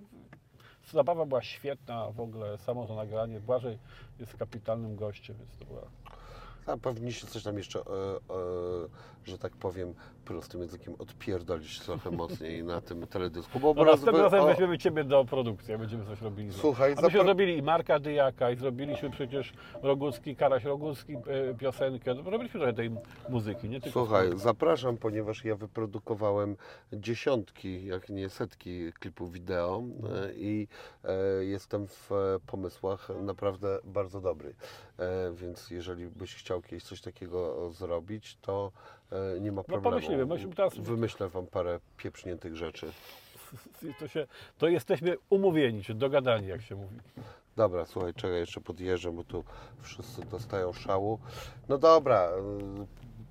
zabawa 0.91 1.25
była 1.25 1.41
świetna 1.41 2.11
w 2.11 2.19
ogóle, 2.19 2.57
samo 2.57 2.87
to 2.87 2.95
nagranie. 2.95 3.39
Błażej 3.39 3.79
jest 4.19 4.37
kapitalnym 4.37 4.95
gościem, 4.95 5.35
więc 5.37 5.57
to 5.57 5.65
była... 5.65 5.81
A 6.65 6.77
powinniście 6.77 7.27
coś 7.27 7.43
tam 7.43 7.57
jeszcze, 7.57 7.79
e, 7.79 7.83
e, 7.83 7.87
że 9.25 9.37
tak 9.37 9.55
powiem, 9.55 9.93
prostym 10.25 10.61
językiem 10.61 10.95
odpierdolić 10.99 11.79
trochę 11.79 12.11
mocniej 12.21 12.63
na 12.63 12.81
tym 12.81 13.07
teledysku. 13.07 13.59
Bo 13.59 13.73
No 13.73 13.83
następnym 13.85 14.21
razem 14.23 14.41
o- 14.41 14.45
weźmiemy 14.45 14.77
Ciebie 14.77 15.03
do 15.03 15.25
produkcji, 15.25 15.73
a 15.73 15.77
będziemy 15.77 16.05
coś 16.05 16.21
robili. 16.21 16.53
Słuchaj, 16.53 16.95
a 16.97 17.01
myśmy 17.01 17.23
zrobili 17.23 17.57
i 17.57 17.61
Marka 17.61 17.99
Dyjaka, 17.99 18.51
i 18.51 18.55
zrobiliśmy 18.55 19.09
przecież 19.09 19.53
Rogucki, 19.81 20.35
Karaś 20.35 20.63
Rogucki 20.63 21.13
e, 21.13 21.53
piosenkę. 21.57 22.13
No, 22.13 22.29
Robiliśmy 22.31 22.59
trochę 22.59 22.73
tej 22.73 22.91
muzyki, 23.29 23.69
nie 23.69 23.81
tylko... 23.81 23.99
Słuchaj, 24.05 24.29
zapraszam, 24.35 24.97
ponieważ 24.97 25.45
ja 25.45 25.55
wyprodukowałem 25.55 26.55
dziesiątki, 26.93 27.85
jak 27.85 28.09
nie 28.09 28.29
setki 28.29 28.93
klipów 28.93 29.31
wideo 29.31 29.83
e, 30.27 30.33
i 30.33 30.67
e, 31.03 31.45
jestem 31.45 31.87
w 31.87 32.11
e, 32.11 32.15
pomysłach 32.47 33.09
naprawdę 33.21 33.79
bardzo 33.83 34.21
dobry. 34.21 34.55
E, 34.99 35.33
Więc 35.33 35.69
jeżeli 35.69 36.07
byś 36.07 36.35
chciał 36.35 36.61
kiedyś 36.61 36.83
coś 36.83 37.01
takiego 37.01 37.69
zrobić, 37.71 38.37
to 38.41 38.71
nie 39.41 39.51
ma 39.51 39.63
problemu. 39.63 39.83
No 39.85 39.91
pomyślimy, 39.91 40.25
myśmy 40.25 40.53
teraz- 40.55 40.77
Wymyślę 40.77 41.29
Wam 41.29 41.47
parę 41.47 41.79
pieprzniętych 41.97 42.55
rzeczy. 42.55 42.87
To, 43.99 44.07
się, 44.07 44.27
to 44.57 44.67
jesteśmy 44.67 45.17
umówieni, 45.29 45.83
czy 45.83 45.93
dogadani, 45.93 46.47
jak 46.47 46.61
się 46.61 46.75
mówi. 46.75 46.97
Dobra, 47.55 47.85
słuchaj, 47.85 48.13
czekaj, 48.13 48.37
jeszcze 48.39 48.61
podjeżdżę, 48.61 49.11
bo 49.11 49.23
tu 49.23 49.43
wszyscy 49.81 50.21
dostają 50.25 50.73
szału. 50.73 51.19
No 51.69 51.77
dobra, 51.77 52.29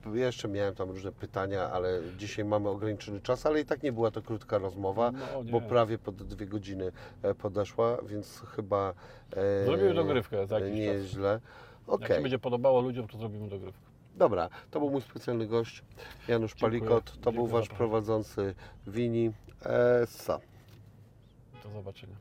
y, 0.07 0.19
jeszcze 0.19 0.49
miałem 0.49 0.75
tam 0.75 0.91
różne 0.91 1.13
pytania, 1.13 1.71
ale 1.71 2.01
dzisiaj 2.19 2.45
mamy 2.45 2.69
ograniczony 2.69 3.21
czas, 3.21 3.47
ale 3.47 3.61
i 3.61 3.65
tak 3.65 3.83
nie 3.83 3.93
była 3.93 4.11
to 4.11 4.23
krótka 4.23 4.59
rozmowa, 4.59 5.11
No, 5.13 5.45
bo 5.51 5.61
prawie 5.61 5.99
pod 5.99 6.15
dwie 6.23 6.47
godziny 6.47 6.93
e, 7.23 7.35
podeszła, 7.35 7.99
więc 8.07 8.41
chyba 8.41 8.95
e, 9.37 9.65
Zrobimy 9.65 9.95
dogrywkę 9.95 10.47
za 10.47 10.59
jakiś 10.59 10.79
nie 10.79 10.87
czas. 10.87 10.95
jest 10.95 11.07
źle. 11.09 11.31
Jak 11.33 11.89
Okej, 11.89 12.17
się 12.17 12.23
będzie 12.23 12.39
podobało 12.39 12.81
ludziom, 12.81 13.09
to 13.09 13.19
zrobimy 13.19 13.49
dogrywkę. 13.49 13.94
Dobra, 14.17 14.49
to 14.71 14.81
był 14.81 14.91
mój 14.91 15.03
specjalny 15.03 15.47
gość, 15.47 15.83
Janusz 16.29 16.55
Dziękuję. 16.55 16.81
Palikot. 16.81 17.05
To 17.05 17.15
Dziękuję 17.15 17.33
był 17.33 17.47
Wasz 17.47 17.69
prowadzący 17.69 18.55
Wini. 18.87 19.33
Essa. 20.03 20.41
Do 21.65 21.71
zobaczenia. 21.71 22.17